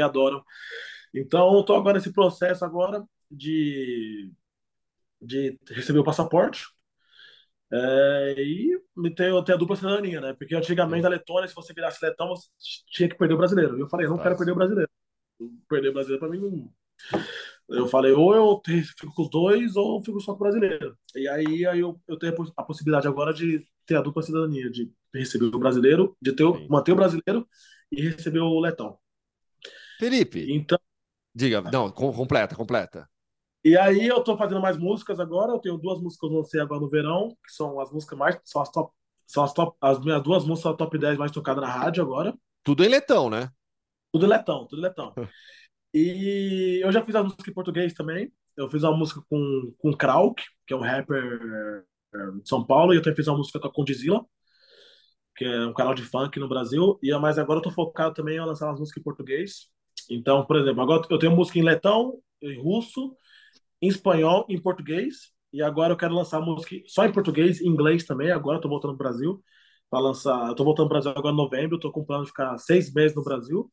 me 0.00 0.04
adoram. 0.04 0.42
Então, 1.14 1.60
estou 1.60 1.76
agora 1.76 1.98
nesse 1.98 2.12
processo 2.12 2.64
agora 2.64 3.04
de, 3.30 4.30
de 5.20 5.58
receber 5.70 5.98
o 5.98 6.04
passaporte. 6.04 6.64
É, 7.72 8.34
e 8.38 8.80
tem, 9.14 9.44
tem 9.44 9.54
a 9.54 9.58
dupla 9.58 9.76
cidadania, 9.76 10.20
né? 10.20 10.32
Porque 10.34 10.54
antigamente 10.56 11.02
Sim. 11.02 11.06
a 11.06 11.10
Letônia, 11.10 11.48
se 11.48 11.54
você 11.54 11.72
virasse 11.72 12.04
letão, 12.04 12.28
você 12.28 12.48
tinha 12.90 13.08
que 13.08 13.16
perder 13.16 13.34
o 13.34 13.38
brasileiro. 13.38 13.76
E 13.76 13.80
eu 13.80 13.86
falei, 13.88 14.06
eu 14.06 14.10
não 14.10 14.16
Tá. 14.16 14.24
quero 14.24 14.36
perder 14.36 14.52
o 14.52 14.56
brasileiro. 14.56 14.90
Perder 15.68 15.88
o 15.90 15.92
brasileiro 15.92 16.20
pra 16.20 16.28
mim 16.28 16.40
não. 16.40 16.72
Eu 17.68 17.86
falei, 17.86 18.12
ou 18.12 18.34
eu 18.34 18.60
fico 18.98 19.14
com 19.14 19.22
os 19.22 19.30
dois, 19.30 19.76
ou 19.76 19.98
eu 19.98 20.04
fico 20.04 20.20
só 20.20 20.32
com 20.32 20.38
o 20.38 20.42
brasileiro. 20.42 20.98
E 21.14 21.28
aí, 21.28 21.64
aí 21.66 21.78
eu, 21.78 22.00
eu 22.08 22.18
tenho 22.18 22.32
a 22.32 22.36
poss- 22.36 22.52
a 22.56 22.62
possibilidade 22.64 23.06
agora 23.06 23.32
de 23.32 23.64
ter 23.86 23.94
a 23.96 24.02
dupla 24.02 24.22
cidadania, 24.22 24.68
de 24.68 24.92
receber 25.14 25.44
o 25.44 25.58
brasileiro, 25.58 26.16
de 26.20 26.32
ter, 26.32 26.44
manter 26.68 26.92
o 26.92 26.96
brasileiro 26.96 27.48
e 27.92 28.02
receber 28.02 28.40
o 28.40 28.58
letão. 28.58 28.98
Felipe, 30.00 30.52
Então, 30.52 30.78
diga, 31.34 31.60
não, 31.60 31.90
com- 31.90 32.12
completa, 32.12 32.56
completa. 32.56 33.08
E 33.62 33.76
aí 33.76 34.06
eu 34.06 34.22
tô 34.24 34.36
fazendo 34.36 34.60
mais 34.60 34.78
músicas 34.78 35.20
agora. 35.20 35.52
Eu 35.52 35.58
tenho 35.58 35.76
duas 35.76 36.00
músicas 36.00 36.20
que 36.20 36.26
eu 36.34 36.38
lancei 36.38 36.60
agora 36.60 36.80
no 36.80 36.88
verão, 36.88 37.36
que 37.44 37.52
são 37.52 37.78
as 37.80 37.90
músicas 37.92 38.18
mais. 38.18 38.38
São 38.44 38.62
as 38.62 38.70
top. 38.70 38.92
São 39.26 39.44
as 39.44 39.52
top. 39.52 39.76
As 39.80 40.00
minhas 40.00 40.22
duas 40.22 40.44
músicas 40.44 40.62
são 40.62 40.72
a 40.72 40.76
top 40.76 40.98
10 40.98 41.18
mais 41.18 41.30
tocadas 41.30 41.62
na 41.62 41.70
rádio 41.70 42.02
agora. 42.02 42.34
Tudo 42.64 42.84
em 42.84 42.88
letão, 42.88 43.28
né? 43.28 43.50
Tudo 44.12 44.26
letão, 44.26 44.66
tudo 44.66 44.82
letão. 44.82 45.14
E 45.92 46.80
eu 46.84 46.92
já 46.92 47.04
fiz 47.04 47.16
a 47.16 47.22
música 47.24 47.50
em 47.50 47.54
português 47.54 47.92
também. 47.94 48.32
Eu 48.56 48.70
fiz 48.70 48.84
uma 48.84 48.96
música 48.96 49.20
com, 49.28 49.74
com 49.78 49.92
Krauk, 49.92 50.40
que 50.66 50.72
é 50.72 50.76
um 50.76 50.80
rapper 50.82 51.84
eh, 52.14 52.30
de 52.42 52.48
São 52.48 52.64
Paulo, 52.64 52.94
e 52.94 52.96
eu 52.96 53.02
também 53.02 53.16
fiz 53.16 53.26
uma 53.26 53.38
música 53.38 53.58
com 53.58 53.66
a 53.66 53.72
Condizila, 53.72 54.24
que 55.36 55.44
é 55.44 55.66
um 55.66 55.72
canal 55.74 55.94
de 55.94 56.02
funk 56.02 56.38
no 56.38 56.48
Brasil. 56.48 56.98
E 57.02 57.12
mas 57.18 57.38
agora 57.38 57.58
eu 57.58 57.62
tô 57.62 57.70
focado 57.70 58.14
também 58.14 58.36
em 58.36 58.40
lançar 58.44 58.66
umas 58.68 58.78
músicas 58.80 59.00
em 59.00 59.04
português. 59.04 59.68
Então, 60.08 60.44
por 60.44 60.56
exemplo, 60.56 60.82
agora 60.82 61.02
eu 61.10 61.18
tenho 61.18 61.34
música 61.34 61.58
em 61.58 61.62
letão, 61.62 62.18
em 62.40 62.60
russo, 62.60 63.16
em 63.80 63.88
espanhol, 63.88 64.46
em 64.48 64.60
português. 64.60 65.32
E 65.52 65.62
agora 65.62 65.92
eu 65.92 65.96
quero 65.96 66.14
lançar 66.14 66.40
música 66.40 66.76
só 66.86 67.04
em 67.04 67.12
português, 67.12 67.60
em 67.60 67.68
inglês 67.68 68.04
também. 68.04 68.30
Agora 68.30 68.58
eu 68.58 68.60
tô 68.60 68.68
voltando 68.68 68.96
pro 68.96 69.08
Brasil 69.08 69.42
para 69.90 70.00
lançar. 70.00 70.48
Eu 70.48 70.54
tô 70.54 70.64
voltando 70.64 70.88
pro 70.88 71.00
Brasil 71.00 71.10
agora 71.10 71.34
em 71.34 71.36
novembro. 71.36 71.76
Eu 71.76 71.80
tô 71.80 71.90
com 71.90 72.04
plano 72.04 72.24
de 72.24 72.30
ficar 72.30 72.56
seis 72.58 72.92
meses 72.92 73.16
no 73.16 73.24
Brasil, 73.24 73.70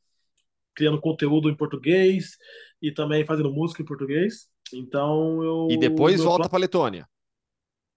criando 0.73 0.99
conteúdo 0.99 1.49
em 1.49 1.55
português 1.55 2.37
e 2.81 2.91
também 2.91 3.25
fazendo 3.25 3.51
música 3.51 3.81
em 3.81 3.85
português. 3.85 4.47
Então 4.73 5.43
eu. 5.43 5.67
E 5.69 5.77
depois 5.77 6.21
volta 6.21 6.49
para 6.49 6.59
Letônia. 6.59 7.07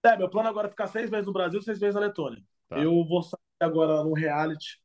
Plano, 0.03 0.15
é, 0.15 0.19
meu 0.19 0.29
plano 0.29 0.49
agora 0.49 0.67
é 0.67 0.71
ficar 0.71 0.87
seis 0.87 1.11
meses 1.11 1.27
no 1.27 1.33
Brasil, 1.33 1.61
seis 1.63 1.79
meses 1.79 1.95
na 1.95 2.01
Letônia. 2.03 2.43
Tá. 2.69 2.79
Eu 2.79 3.05
vou 3.05 3.23
sair 3.23 3.39
agora 3.61 4.05
num 4.05 4.13
reality 4.13 4.79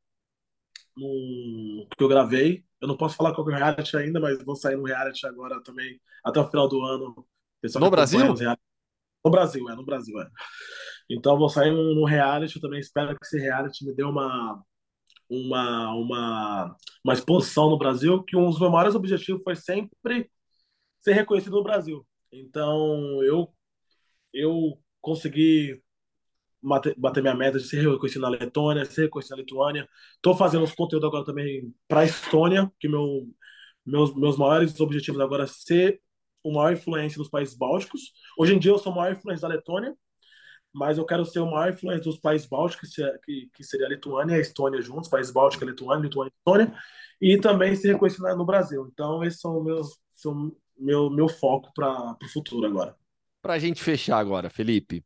num, 0.96 1.88
que 1.96 2.04
eu 2.04 2.08
gravei. 2.08 2.64
Eu 2.86 2.88
não 2.88 2.98
posso 2.98 3.16
falar 3.16 3.34
qual 3.34 3.50
é 3.50 3.52
o 3.52 3.56
reality 3.56 3.98
ainda, 3.98 4.20
mas 4.20 4.42
vou 4.44 4.56
sair 4.56 4.76
no 4.76 4.84
reality 4.84 5.26
agora 5.26 5.62
também 5.64 6.00
até 6.24 6.40
o 6.40 6.48
final 6.48 6.68
do 6.68 6.82
ano. 6.84 7.28
No 7.80 7.90
Brasil? 7.90 8.20
No 9.24 9.32
Brasil, 9.32 9.70
é, 9.70 9.76
no 9.76 9.84
Brasil, 9.84 10.22
é. 10.22 10.30
Então 11.10 11.38
vou 11.38 11.50
sair 11.50 11.72
num 11.72 12.06
reality, 12.06 12.58
eu 12.58 12.62
também 12.62 12.80
espero 12.80 13.18
que 13.18 13.26
esse 13.26 13.40
reality 13.40 13.84
me 13.84 13.94
dê 13.94 14.04
uma 14.04 14.64
uma 15.28 15.96
uma 15.96 16.76
uma 17.04 17.14
exposição 17.14 17.72
no 17.72 17.78
Brasil, 17.78 18.24
que 18.24 18.38
um 18.38 18.50
dos 18.52 18.60
meus 18.60 18.72
maiores 18.72 18.94
objetivos 18.94 19.42
foi 19.44 19.56
sempre 19.56 20.30
ser 21.00 21.14
reconhecido 21.14 21.56
no 21.56 21.64
Brasil. 21.64 22.06
Então 22.32 23.24
eu 23.24 23.52
eu 24.32 24.80
consegui 25.02 25.82
bater, 26.66 27.22
minha 27.22 27.36
meta 27.36 27.60
de 27.60 27.66
ser 27.68 27.88
reconhecido 27.88 28.22
na 28.22 28.30
Letônia, 28.30 28.86
ser 28.86 29.04
reconhecido 29.04 29.38
na 29.38 29.44
Lituânia. 29.44 29.88
Estou 30.16 30.36
fazendo 30.36 30.64
os 30.64 30.74
conteúdos 30.74 31.08
agora 31.08 31.26
também 31.26 31.74
para 31.88 32.02
a 32.02 32.06
Estônia, 32.06 32.72
que 32.80 32.88
meu, 32.88 33.28
meus, 33.86 34.16
meus 34.16 34.38
maiores 34.38 34.80
objetivos 34.80 35.22
agora 35.22 35.44
é 35.44 35.48
ser 35.48 36.02
o 36.44 36.54
maior 36.54 36.74
influência 36.74 37.18
dos 37.18 37.30
países 37.30 37.56
bálticos. 37.56 38.12
Hoje 38.38 38.56
em 38.56 38.60
dia 38.60 38.72
eu 38.72 38.80
sou 38.80 38.92
o 38.92 38.96
maior 38.96 39.14
influência 39.14 39.48
da 39.48 39.54
Letônia, 39.54 39.96
mas 40.74 40.98
eu 40.98 41.06
quero 41.06 41.26
ser 41.26 41.40
o 41.40 41.50
maior 41.50 41.72
influência 41.72 42.04
dos 42.04 42.20
países 42.20 42.48
bálticos, 42.48 42.90
que, 43.24 43.50
que, 43.54 43.64
seria 43.64 43.86
a 43.86 43.90
Lituânia 43.90 44.36
e 44.36 44.38
a 44.38 44.42
Estônia 44.42 44.82
juntos, 44.82 45.10
países 45.10 45.32
bálticos, 45.32 45.68
a 45.68 45.72
Lituânia, 45.72 46.04
Lituânia 46.04 46.32
e 46.34 46.38
Estônia, 46.38 46.80
e 47.22 47.38
também 47.40 47.76
ser 47.76 47.94
reconhecido 47.94 48.24
no 48.36 48.46
Brasil. 48.46 48.90
Então, 48.92 49.24
esses 49.24 49.40
são 49.40 49.64
meus, 49.64 49.98
são 50.14 50.52
meu, 50.78 51.10
meu 51.10 51.30
foco 51.30 51.72
para 51.74 52.18
o 52.22 52.28
futuro 52.28 52.68
agora. 52.68 52.96
Pra 53.42 53.58
gente 53.58 53.82
fechar 53.82 54.18
agora, 54.18 54.50
Felipe. 54.50 55.04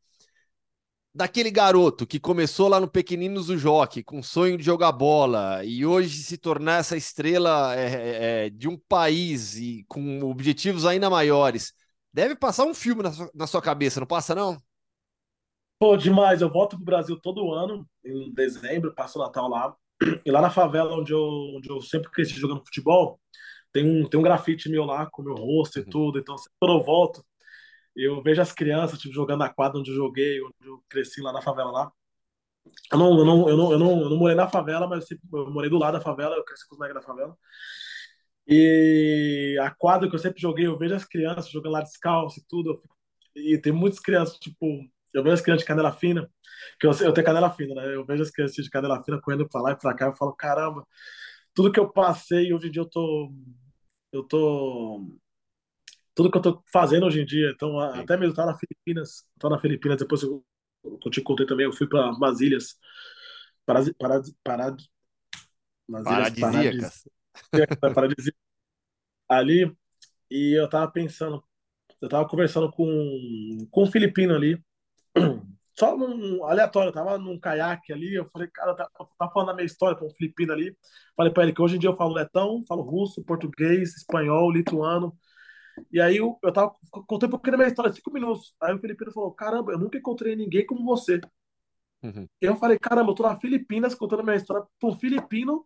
Daquele 1.14 1.49
garoto 1.49 2.06
que 2.06 2.19
começou 2.19 2.68
lá 2.69 2.80
no 2.80 2.88
Pequeninos 2.88 3.48
do 3.48 3.57
Jockey, 3.57 4.03
com 4.03 4.22
sonho 4.22 4.57
de 4.57 4.64
jogar 4.64 4.91
bola, 4.91 5.64
e 5.65 5.84
hoje 5.86 6.22
se 6.23 6.38
tornar 6.38 6.80
essa 6.80 6.95
estrela 6.95 7.76
é, 7.76 8.44
é, 8.44 8.45
é, 8.45 8.49
de 8.49 8.68
um 8.68 8.77
país 8.77 9.56
e 9.57 9.84
com 9.88 10.22
objetivos 10.23 10.86
ainda 10.86 11.10
maiores, 11.10 11.73
deve 12.14 12.36
passar 12.36 12.65
um 12.65 12.76
filme 12.76 13.02
na 13.03 13.11
sua, 13.11 13.31
na 13.34 13.48
sua 13.48 13.61
cabeça, 13.61 13.99
não 13.99 14.06
passa, 14.07 14.36
não? 14.36 14.61
Pô, 15.77 15.95
demais. 15.95 16.41
Eu 16.41 16.49
volto 16.52 16.76
pro 16.76 16.86
Brasil 16.86 17.19
todo 17.19 17.53
ano, 17.53 17.88
em 18.03 18.34
dezembro, 18.34 18.94
passo 18.94 19.19
o 19.19 19.22
Natal 19.22 19.48
lá. 19.49 19.76
E 20.26 20.31
lá 20.31 20.41
na 20.41 20.49
favela 20.49 20.95
onde 20.95 21.11
eu, 21.14 21.22
onde 21.57 21.69
eu 21.69 21.81
sempre 21.81 22.10
cresci 22.11 22.34
jogando 22.34 22.64
futebol, 22.65 23.19
tem 23.73 23.86
um, 23.86 24.07
tem 24.10 24.19
um 24.19 24.23
grafite 24.23 24.69
meu 24.69 24.86
lá 24.86 25.07
com 25.11 25.23
meu 25.23 25.36
rosto 25.36 25.80
e 25.80 25.86
Uhum. 25.86 25.90
tudo. 25.90 26.19
Então, 26.19 26.38
sempre 26.38 26.53
quando 26.60 26.80
eu 26.80 26.84
volto, 26.86 27.23
eu 28.04 28.22
vejo 28.24 28.42
as 28.42 28.52
crianças 28.52 29.00
tipo, 29.00 29.14
jogando 29.14 29.40
na 29.40 29.50
quadra 29.54 29.80
onde 29.80 29.92
eu 29.92 29.96
joguei, 29.96 30.42
onde 30.42 30.56
eu 30.66 30.84
cresci 30.90 31.22
lá 31.22 31.32
na 31.34 31.42
favela 31.42 31.72
lá. 31.72 31.92
Eu 32.92 32.98
não, 32.98 33.18
eu 33.20 33.26
não, 33.26 33.50
eu 33.50 33.58
não, 33.58 33.72
eu 33.74 33.80
não, 33.80 34.02
eu 34.02 34.10
não 34.10 34.18
morei 34.18 34.36
na 34.36 34.48
favela, 34.48 34.88
mas 34.88 35.02
eu, 35.02 35.08
sempre, 35.08 35.28
eu 35.34 35.52
morei 35.52 35.70
do 35.70 35.78
lado 35.78 35.94
da 35.94 36.02
favela, 36.02 36.36
eu 36.36 36.44
cresci 36.44 36.68
com 36.68 36.76
os 36.76 36.80
moleques 36.80 37.02
da 37.02 37.08
favela. 37.08 37.38
E 38.48 39.58
a 39.62 39.70
quadra 39.72 40.10
que 40.10 40.16
eu 40.16 40.20
sempre 40.20 40.42
joguei, 40.42 40.66
eu 40.66 40.78
vejo 40.78 40.96
as 40.96 41.06
crianças 41.06 41.50
jogando 41.52 41.74
lá 41.74 41.82
descalço 41.82 42.40
e 42.40 42.44
tudo. 42.48 42.82
E 43.36 43.58
tem 43.60 43.72
muitas 43.72 44.00
crianças, 44.00 44.38
tipo, 44.40 44.66
eu 45.14 45.24
vejo 45.24 45.36
as 45.36 45.42
crianças 45.42 45.64
de 45.64 45.68
canela 45.68 45.92
fina, 45.92 46.30
que 46.80 46.88
eu, 46.88 46.92
eu 46.92 47.14
tenho 47.14 47.26
canela 47.26 47.52
fina, 47.52 47.76
né? 47.76 47.96
Eu 47.96 48.06
vejo 48.06 48.24
as 48.24 48.32
crianças 48.32 48.56
de 48.56 48.70
canela 48.70 49.04
fina 49.04 49.22
correndo 49.22 49.48
pra 49.48 49.62
lá 49.62 49.72
e 49.72 49.78
pra 49.78 49.94
cá, 49.96 50.08
eu 50.08 50.16
falo, 50.16 50.34
caramba, 50.36 50.86
tudo 51.54 51.72
que 51.72 51.80
eu 51.80 51.92
passei, 51.92 52.54
hoje 52.54 52.68
em 52.68 52.72
dia 52.72 52.82
eu 52.82 52.90
tô. 52.90 53.32
Eu 54.12 54.24
tô. 54.24 55.08
Tudo 56.15 56.31
que 56.31 56.38
eu 56.38 56.41
tô 56.41 56.64
fazendo 56.72 57.06
hoje 57.06 57.22
em 57.22 57.26
dia, 57.26 57.52
então, 57.52 57.80
Sim. 57.80 57.99
até 58.02 58.18
mesmo 58.18 58.36
tá 58.36 58.45
na 58.45 58.56
Filipinas, 58.57 59.26
tá 59.40 59.49
na 59.49 59.60
Filipinas, 59.60 59.98
depois 59.98 60.23
eu, 60.23 60.44
eu 60.84 61.11
te 61.11 61.22
contei 61.22 61.45
também, 61.45 61.65
eu 61.65 61.73
fui 61.73 61.88
pra 61.88 62.10
umas 62.11 62.41
ilhas 62.41 62.77
paradi- 63.65 64.90
umas 65.88 66.06
ilhas 66.06 66.30
Paradisíacas. 66.30 67.03
paradisíacas, 67.52 67.91
paradisíacas 67.94 68.40
ali, 69.30 69.72
e 70.31 70.60
eu 70.60 70.69
tava 70.69 70.91
pensando, 70.91 71.44
eu 72.02 72.10
tava 72.10 72.27
conversando 72.27 72.72
com, 72.72 72.88
com 73.72 73.84
um 73.84 73.91
filipino 73.91 74.36
ali, 74.36 74.61
só 75.80 75.98
num 75.98 76.44
aleatório, 76.45 76.90
eu 76.90 76.94
tava 76.94 77.18
num 77.18 77.40
caiaque 77.40 77.94
ali, 77.94 78.15
eu 78.15 78.26
falei, 78.31 78.49
cara, 78.49 78.76
tá, 78.76 78.90
tá 79.18 79.30
falando 79.30 79.52
a 79.52 79.56
minha 79.56 79.65
história 79.65 79.98
com 79.98 80.07
um 80.07 80.14
filipino 80.14 80.53
ali, 80.53 80.77
falei 81.15 81.34
pra 81.34 81.44
ele 81.44 81.53
que 81.53 81.61
hoje 81.61 81.77
em 81.77 81.80
dia 81.80 81.90
eu 81.90 81.95
falo 81.98 82.14
letão, 82.14 82.64
falo 82.68 82.84
russo, 82.84 83.23
português, 83.23 83.95
espanhol, 83.98 84.52
lituano, 84.52 85.15
e 85.92 86.00
aí 86.00 86.18
eu, 86.18 86.38
eu 86.44 86.52
tava, 86.52 86.74
contei 87.08 87.28
um 87.28 87.32
pouquinho 87.32 87.52
da 87.52 87.58
minha 87.58 87.70
história, 87.70 87.92
cinco 87.92 88.12
minutos, 88.12 88.54
aí 88.62 88.74
o 88.74 88.80
filipino 88.80 89.12
falou, 89.12 89.32
caramba, 89.32 89.72
eu 89.72 89.80
nunca 89.80 89.98
encontrei 89.98 90.36
ninguém 90.36 90.66
como 90.66 90.84
você. 90.86 91.20
Uhum. 92.02 92.28
Eu 92.40 92.56
falei, 92.56 92.80
caramba, 92.80 93.12
eu 93.12 93.16
tô 93.16 93.24
na 93.24 93.40
Filipinas 93.40 93.94
contando 93.94 94.22
a 94.22 94.24
minha 94.24 94.36
história 94.36 94.66
um 94.84 94.96
filipino 94.96 95.66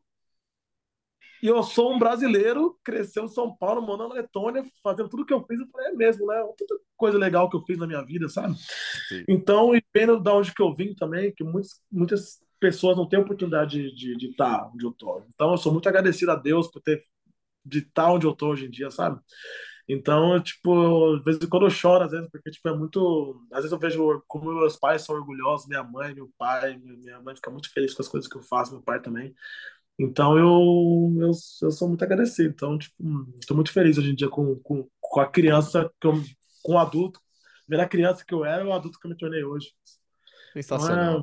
e 1.44 1.48
eu 1.48 1.62
sou 1.62 1.94
um 1.94 2.00
brasileiro, 2.00 2.80
cresceu 2.86 3.26
em 3.26 3.28
São 3.28 3.54
Paulo, 3.54 3.82
morando 3.82 4.08
na 4.08 4.22
Letônia, 4.22 4.64
fazendo 4.82 5.10
tudo 5.10 5.26
que 5.26 5.34
eu 5.34 5.46
fiz. 5.46 5.60
Eu 5.60 5.68
falei, 5.68 5.88
é 5.88 5.92
mesmo, 5.92 6.26
né? 6.26 6.42
Tanta 6.58 6.80
coisa 6.96 7.18
legal 7.18 7.50
que 7.50 7.58
eu 7.58 7.66
fiz 7.66 7.78
na 7.78 7.86
minha 7.86 8.02
vida, 8.02 8.30
sabe? 8.30 8.56
Sim. 9.10 9.26
Então, 9.28 9.76
e 9.76 9.84
vendo 9.94 10.22
de 10.22 10.30
onde 10.30 10.54
que 10.54 10.62
eu 10.62 10.74
vim 10.74 10.96
também, 10.96 11.34
que 11.34 11.44
muitas, 11.44 11.82
muitas 11.92 12.42
pessoas 12.62 12.96
não 12.96 13.10
têm 13.10 13.20
oportunidade 13.20 13.92
de, 13.92 13.94
de, 13.94 14.16
de 14.16 14.28
estar 14.28 14.72
onde 14.74 14.86
eu 14.86 14.94
tô. 14.94 15.22
Então, 15.34 15.52
eu 15.52 15.58
sou 15.58 15.74
muito 15.74 15.90
agradecido 15.90 16.32
a 16.32 16.36
Deus 16.36 16.72
por 16.72 16.82
ter 16.82 17.04
de 17.66 17.80
estar 17.80 18.14
onde 18.14 18.26
eu 18.26 18.34
tô 18.34 18.48
hoje 18.52 18.68
em 18.68 18.72
dia, 18.72 18.90
sabe? 18.90 19.20
Então, 19.88 20.42
tipo, 20.42 21.16
às 21.16 21.24
vezes 21.24 21.46
quando 21.46 21.66
eu 21.66 21.70
choro, 21.70 22.06
às 22.06 22.12
vezes, 22.12 22.30
porque, 22.32 22.52
tipo, 22.52 22.70
é 22.70 22.76
muito. 22.78 23.46
Às 23.52 23.60
vezes 23.60 23.72
eu 23.72 23.80
vejo 23.80 24.24
como 24.28 24.54
meus 24.54 24.78
pais 24.78 25.02
são 25.04 25.16
orgulhosos, 25.16 25.68
minha 25.68 25.84
mãe, 25.84 26.14
meu 26.16 26.32
pai, 26.38 26.78
minha 26.78 27.22
mãe 27.22 27.36
fica 27.36 27.52
muito 27.52 27.72
feliz 27.72 27.94
com 27.94 28.02
as 28.02 28.08
coisas 28.08 28.30
que 28.30 28.38
eu 28.38 28.44
faço, 28.44 28.72
meu 28.74 28.82
pai 28.82 29.02
também. 29.02 29.36
Então 30.00 30.38
eu, 30.38 31.14
eu, 31.22 31.32
eu 31.62 31.72
sou 31.72 31.88
muito 31.88 32.04
agradecido. 32.04 32.50
Então, 32.50 32.78
tipo, 32.78 32.96
estou 33.40 33.56
muito 33.56 33.72
feliz 33.72 33.98
hoje 33.98 34.12
em 34.12 34.16
dia 34.16 34.30
com, 34.30 34.56
com, 34.60 34.88
com 35.00 35.20
a 35.20 35.28
criança, 35.28 35.92
que 36.00 36.08
eu, 36.08 36.14
com 36.64 36.74
o 36.74 36.78
adulto. 36.80 37.20
Ver 37.68 37.80
a 37.80 37.88
criança 37.88 38.26
que 38.26 38.34
eu 38.34 38.46
era 38.46 38.64
e 38.64 38.68
o 38.68 38.74
adulto 38.74 39.00
que 39.00 39.08
eu 39.08 39.12
me 39.12 39.18
tornei 39.18 39.44
hoje. 39.44 39.74
Então 40.66 40.88
Sensacional. 40.88 41.20
é 41.20 41.22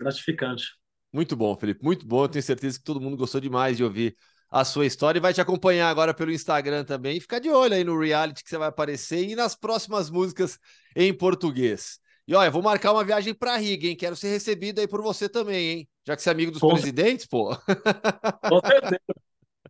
gratificante. 0.00 0.64
Muito 1.12 1.36
bom, 1.36 1.56
Felipe, 1.56 1.82
muito 1.84 2.06
bom. 2.06 2.24
Eu 2.24 2.28
tenho 2.28 2.42
certeza 2.42 2.78
que 2.78 2.84
todo 2.84 3.00
mundo 3.00 3.16
gostou 3.16 3.40
demais 3.40 3.76
de 3.76 3.84
ouvir 3.84 4.16
a 4.54 4.64
sua 4.64 4.86
história 4.86 5.18
e 5.18 5.20
vai 5.20 5.34
te 5.34 5.40
acompanhar 5.40 5.88
agora 5.88 6.14
pelo 6.14 6.30
Instagram 6.30 6.84
também. 6.84 7.18
Fica 7.18 7.40
de 7.40 7.50
olho 7.50 7.74
aí 7.74 7.82
no 7.82 7.98
reality 7.98 8.44
que 8.44 8.48
você 8.48 8.56
vai 8.56 8.68
aparecer 8.68 9.28
e 9.28 9.34
nas 9.34 9.56
próximas 9.56 10.08
músicas 10.08 10.60
em 10.94 11.12
português. 11.12 11.98
E 12.24 12.36
olha, 12.36 12.52
vou 12.52 12.62
marcar 12.62 12.92
uma 12.92 13.02
viagem 13.02 13.34
para 13.34 13.56
Riga, 13.56 13.88
hein? 13.88 13.96
Quero 13.96 14.14
ser 14.14 14.28
recebido 14.28 14.80
aí 14.80 14.86
por 14.86 15.02
você 15.02 15.28
também, 15.28 15.70
hein? 15.70 15.88
Já 16.06 16.14
que 16.14 16.22
você 16.22 16.28
é 16.28 16.32
amigo 16.32 16.52
dos 16.52 16.60
presidentes, 16.60 17.26
pô. 17.26 17.48
Com 18.48 18.60
certeza. 18.64 19.00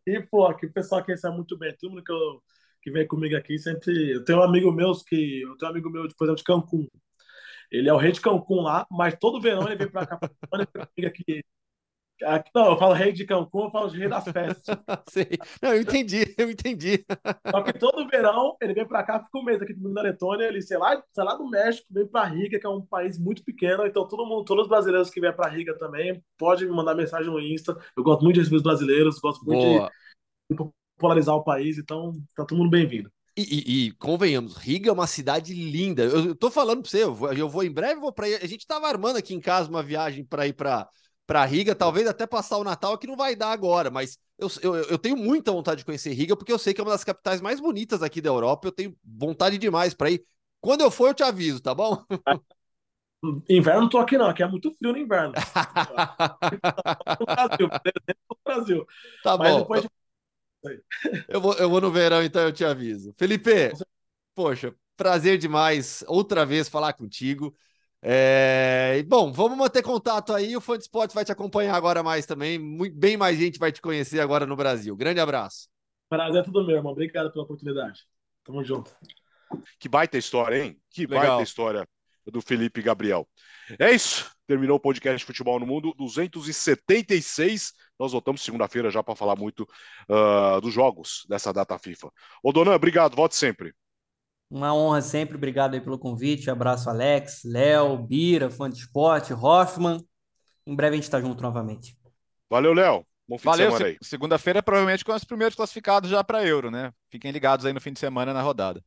E, 0.06 0.20
pô, 0.20 0.46
aqui 0.46 0.66
o 0.66 0.72
pessoal 0.72 1.00
aqui 1.00 1.16
sabe 1.16 1.34
muito 1.34 1.56
bem. 1.56 1.74
Todo 1.80 1.92
mundo 1.92 2.04
que, 2.04 2.12
eu, 2.12 2.42
que 2.82 2.90
vem 2.90 3.06
comigo 3.06 3.34
aqui 3.36 3.58
sempre. 3.58 4.16
Eu 4.16 4.22
tenho 4.22 4.40
um 4.40 4.42
amigo 4.42 4.70
meu 4.70 4.92
que. 5.08 5.40
Eu 5.40 5.56
tenho 5.56 5.70
um 5.70 5.72
amigo 5.72 5.88
meu, 5.88 6.06
por 6.14 6.24
exemplo, 6.24 6.36
de 6.36 6.44
Cancún. 6.44 6.86
Ele 7.72 7.88
é 7.88 7.92
o 7.94 7.96
rei 7.96 8.12
de 8.12 8.20
Cancún 8.20 8.60
lá, 8.60 8.86
mas 8.90 9.16
todo 9.18 9.40
verão 9.40 9.66
ele 9.66 9.76
vem 9.76 9.90
pra 9.90 10.06
cá. 10.06 10.20
aqui. 10.52 11.06
Aqui, 11.06 11.44
não, 12.54 12.72
eu 12.72 12.78
falo 12.78 12.94
rei 12.94 13.12
de 13.12 13.24
Cancún, 13.26 13.64
eu 13.64 13.70
falo 13.70 13.88
rei 13.88 14.08
das 14.08 14.24
festas. 14.24 14.76
Sei. 15.10 15.28
Não, 15.60 15.74
eu 15.74 15.82
entendi, 15.82 16.34
eu 16.38 16.50
entendi. 16.50 17.04
Só 17.50 17.62
que 17.62 17.72
todo 17.72 18.06
verão 18.08 18.56
ele 18.60 18.74
vem 18.74 18.86
pra 18.86 19.02
cá, 19.02 19.20
fica 19.22 19.38
um 19.38 19.44
mês 19.44 19.60
aqui 19.60 19.74
comigo 19.74 19.92
na 19.92 20.02
Letônia, 20.02 20.46
ele, 20.46 20.62
sei 20.62 20.78
lá, 20.78 21.02
sei 21.12 21.24
lá 21.24 21.34
do 21.34 21.48
México, 21.48 21.86
vem 21.90 22.06
pra 22.06 22.24
Riga, 22.24 22.58
que 22.58 22.66
é 22.66 22.68
um 22.68 22.80
país 22.84 23.18
muito 23.18 23.44
pequeno, 23.44 23.86
então 23.86 24.06
todo 24.08 24.24
mundo, 24.26 24.44
todos 24.44 24.64
os 24.64 24.68
brasileiros 24.68 25.10
que 25.10 25.20
vêm 25.20 25.32
pra 25.34 25.48
Riga 25.48 25.76
também, 25.78 26.22
pode 26.38 26.64
me 26.64 26.72
mandar 26.72 26.94
mensagem 26.94 27.30
no 27.30 27.40
Insta. 27.40 27.76
Eu 27.96 28.02
gosto 28.02 28.22
muito 28.22 28.34
de 28.34 28.40
receber 28.40 28.56
os 28.56 28.62
brasileiros, 28.62 29.18
gosto 29.18 29.44
muito 29.44 29.60
Boa. 29.60 29.90
de 30.50 30.56
popularizar 30.96 31.34
o 31.34 31.44
país, 31.44 31.78
então 31.78 32.12
tá 32.36 32.44
todo 32.44 32.58
mundo 32.58 32.70
bem-vindo. 32.70 33.10
E, 33.36 33.42
e- 33.42 33.86
e, 33.86 33.92
convenhamos, 33.94 34.56
Riga 34.56 34.90
é 34.90 34.92
uma 34.92 35.08
cidade 35.08 35.52
linda. 35.52 36.04
Eu, 36.04 36.26
eu 36.28 36.34
tô 36.36 36.50
falando 36.52 36.82
pra 36.82 36.90
você, 36.90 37.02
eu 37.02 37.12
vou, 37.12 37.32
eu 37.32 37.48
vou 37.48 37.64
em 37.64 37.70
breve, 37.70 38.00
vou 38.00 38.12
para 38.12 38.26
A 38.26 38.46
gente 38.46 38.64
tava 38.66 38.86
armando 38.86 39.16
aqui 39.16 39.34
em 39.34 39.40
casa 39.40 39.68
uma 39.68 39.82
viagem 39.82 40.24
para 40.24 40.46
ir 40.46 40.52
para 40.52 40.88
para 41.26 41.44
Riga, 41.44 41.74
talvez 41.74 42.06
até 42.06 42.26
passar 42.26 42.58
o 42.58 42.64
Natal, 42.64 42.98
que 42.98 43.06
não 43.06 43.16
vai 43.16 43.34
dar 43.36 43.50
agora, 43.52 43.90
mas 43.90 44.18
eu, 44.38 44.48
eu, 44.62 44.74
eu 44.90 44.98
tenho 44.98 45.16
muita 45.16 45.52
vontade 45.52 45.78
de 45.78 45.84
conhecer 45.84 46.12
Riga, 46.12 46.36
porque 46.36 46.52
eu 46.52 46.58
sei 46.58 46.74
que 46.74 46.80
é 46.80 46.84
uma 46.84 46.90
das 46.92 47.04
capitais 47.04 47.40
mais 47.40 47.60
bonitas 47.60 48.02
aqui 48.02 48.20
da 48.20 48.28
Europa. 48.30 48.68
Eu 48.68 48.72
tenho 48.72 48.96
vontade 49.04 49.58
demais 49.58 49.94
para 49.94 50.10
ir. 50.10 50.24
Quando 50.60 50.82
eu 50.82 50.90
for, 50.90 51.08
eu 51.08 51.14
te 51.14 51.22
aviso, 51.22 51.60
tá 51.60 51.74
bom? 51.74 52.04
Inverno 53.48 53.82
não 53.82 53.88
tô 53.88 53.98
aqui 53.98 54.18
não, 54.18 54.26
aqui 54.28 54.42
é 54.42 54.46
muito 54.48 54.70
frio 54.72 54.92
no 54.92 54.98
inverno. 54.98 55.34
no 57.20 57.26
Brasil, 57.26 57.68
no 58.30 58.36
Brasil. 58.44 58.86
tá 59.22 59.36
Mas 59.38 59.56
bom. 59.56 59.56
depois 59.56 59.84
Eu 61.28 61.40
vou, 61.40 61.54
eu 61.54 61.68
vou 61.70 61.80
no 61.80 61.90
verão, 61.90 62.22
então 62.22 62.42
eu 62.42 62.52
te 62.52 62.64
aviso. 62.64 63.14
Felipe, 63.16 63.72
poxa, 64.34 64.74
prazer 64.96 65.38
demais 65.38 66.04
outra 66.08 66.46
vez 66.46 66.68
falar 66.68 66.92
contigo. 66.94 67.56
É, 68.06 68.96
e, 68.98 69.02
Bom, 69.02 69.32
vamos 69.32 69.56
manter 69.56 69.82
contato 69.82 70.34
aí. 70.34 70.54
O 70.54 70.60
Fã 70.60 70.76
de 70.76 70.82
Esportes 70.84 71.14
vai 71.14 71.24
te 71.24 71.32
acompanhar 71.32 71.74
agora 71.74 72.02
mais 72.02 72.26
também. 72.26 72.58
Muito, 72.58 72.94
bem 72.94 73.16
mais 73.16 73.38
gente 73.38 73.58
vai 73.58 73.72
te 73.72 73.80
conhecer 73.80 74.20
agora 74.20 74.44
no 74.44 74.54
Brasil. 74.54 74.94
Grande 74.94 75.20
abraço. 75.20 75.68
Prazer 76.06 76.42
é 76.42 76.44
tudo 76.44 76.66
meu, 76.66 76.76
irmão. 76.76 76.92
Obrigado 76.92 77.32
pela 77.32 77.44
oportunidade. 77.44 78.02
Tamo 78.44 78.62
junto. 78.62 78.94
Que 79.80 79.88
baita 79.88 80.18
história, 80.18 80.62
hein? 80.62 80.78
Que 80.90 81.06
Legal. 81.06 81.28
baita 81.28 81.42
história 81.42 81.88
do 82.26 82.42
Felipe 82.42 82.82
Gabriel. 82.82 83.26
É 83.78 83.90
isso. 83.90 84.30
Terminou 84.46 84.76
o 84.76 84.80
podcast 84.80 85.24
Futebol 85.24 85.58
no 85.58 85.66
Mundo 85.66 85.94
276. 85.96 87.72
Nós 87.98 88.12
voltamos 88.12 88.42
segunda-feira 88.42 88.90
já 88.90 89.02
para 89.02 89.16
falar 89.16 89.36
muito 89.36 89.66
ah, 90.10 90.60
dos 90.60 90.74
jogos 90.74 91.24
dessa 91.26 91.52
data 91.54 91.78
FIFA. 91.78 92.10
Ô, 92.42 92.52
Donan, 92.52 92.74
obrigado. 92.74 93.16
Volte 93.16 93.34
sempre. 93.34 93.74
Uma 94.54 94.72
honra 94.72 95.02
sempre, 95.02 95.36
obrigado 95.36 95.74
aí 95.74 95.80
pelo 95.80 95.98
convite. 95.98 96.48
Abraço, 96.48 96.88
Alex, 96.88 97.42
Léo, 97.44 97.98
Bira, 97.98 98.48
fã 98.48 98.70
de 98.70 98.78
esporte, 98.78 99.32
Hoffman. 99.34 99.98
Em 100.64 100.76
breve 100.76 100.94
a 100.94 100.96
gente 100.96 101.04
está 101.04 101.20
junto 101.20 101.42
novamente. 101.42 101.98
Valeu, 102.48 102.72
Léo. 102.72 103.04
Bom 103.26 103.36
fim 103.36 103.48
Valeu, 103.48 103.70
de 103.70 103.76
semana 103.76 103.86
aí. 103.86 103.98
se- 104.00 104.08
segunda-feira 104.10 104.62
provavelmente 104.62 105.04
com 105.04 105.12
os 105.12 105.24
primeiros 105.24 105.56
classificados 105.56 106.08
já 106.08 106.22
para 106.22 106.46
Euro, 106.46 106.70
né? 106.70 106.92
Fiquem 107.10 107.32
ligados 107.32 107.66
aí 107.66 107.72
no 107.72 107.80
fim 107.80 107.92
de 107.92 107.98
semana 107.98 108.32
na 108.32 108.42
rodada. 108.42 108.80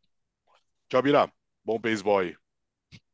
Tchau, 0.89 1.01
Birá. 1.01 1.29
Bom 1.65 1.77
beisebol 1.79 2.19
aí. 2.19 2.35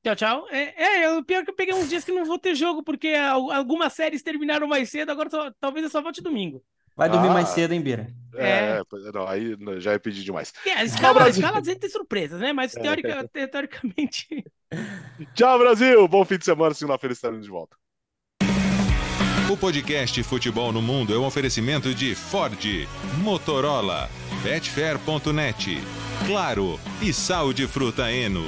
Tchau, 0.04 0.16
tchau. 0.16 0.48
É, 0.50 1.04
é, 1.04 1.10
o 1.18 1.24
pior 1.24 1.40
é 1.42 1.46
que 1.46 1.52
eu 1.52 1.56
peguei 1.56 1.74
uns 1.74 1.90
dias 1.90 2.04
que 2.04 2.12
não 2.12 2.26
vou 2.26 2.38
ter 2.38 2.56
jogo, 2.56 2.84
porque 2.84 3.08
al- 3.10 3.52
algumas 3.52 3.94
séries 3.94 4.22
terminaram 4.22 4.68
mais 4.68 4.90
cedo, 4.90 5.12
agora 5.12 5.30
só- 5.30 5.52
talvez 5.60 5.84
eu 5.86 5.90
só 5.90 6.02
volte 6.02 6.22
domingo. 6.22 6.64
Vai 6.96 7.10
dormir 7.10 7.30
Ah. 7.30 7.34
mais 7.34 7.50
cedo, 7.50 7.74
hein, 7.74 7.82
Bira? 7.82 8.08
É. 8.36 8.78
É, 8.78 8.82
pois 8.90 9.06
é, 9.06 9.12
não, 9.12 9.28
aí 9.28 9.56
já 9.78 9.94
é 9.94 10.00
pedir 10.00 10.24
demais. 10.24 10.52
É, 10.66 10.74
a 10.74 10.84
escala, 10.84 11.10
a 11.22 11.24
Brasil. 11.24 11.42
escala 11.44 11.64
sempre 11.64 11.80
tem 11.82 11.90
surpresas, 11.90 12.40
né? 12.40 12.52
Mas 12.54 12.72
teórica, 12.74 13.28
te- 13.32 13.48
teoricamente. 13.48 14.44
Tchau, 15.36 15.60
Brasil. 15.60 16.08
Bom 16.08 16.26
fim 16.26 16.38
de 16.38 16.46
semana. 16.46 16.74
Segunda-feira 16.74 17.14
estaremos 17.14 17.46
de 17.46 17.52
volta. 17.52 17.76
O 19.52 19.58
podcast 19.58 20.24
Futebol 20.24 20.72
no 20.72 20.82
Mundo 20.82 21.14
é 21.14 21.18
um 21.18 21.26
oferecimento 21.26 21.94
de 21.94 22.16
Ford, 22.16 22.58
Motorola, 23.22 24.10
Betfair.net, 24.42 25.78
Claro 26.26 26.80
e 27.02 27.14
Sal 27.14 27.54
de 27.54 27.68
Fruta 27.68 28.12
Eno. 28.12 28.44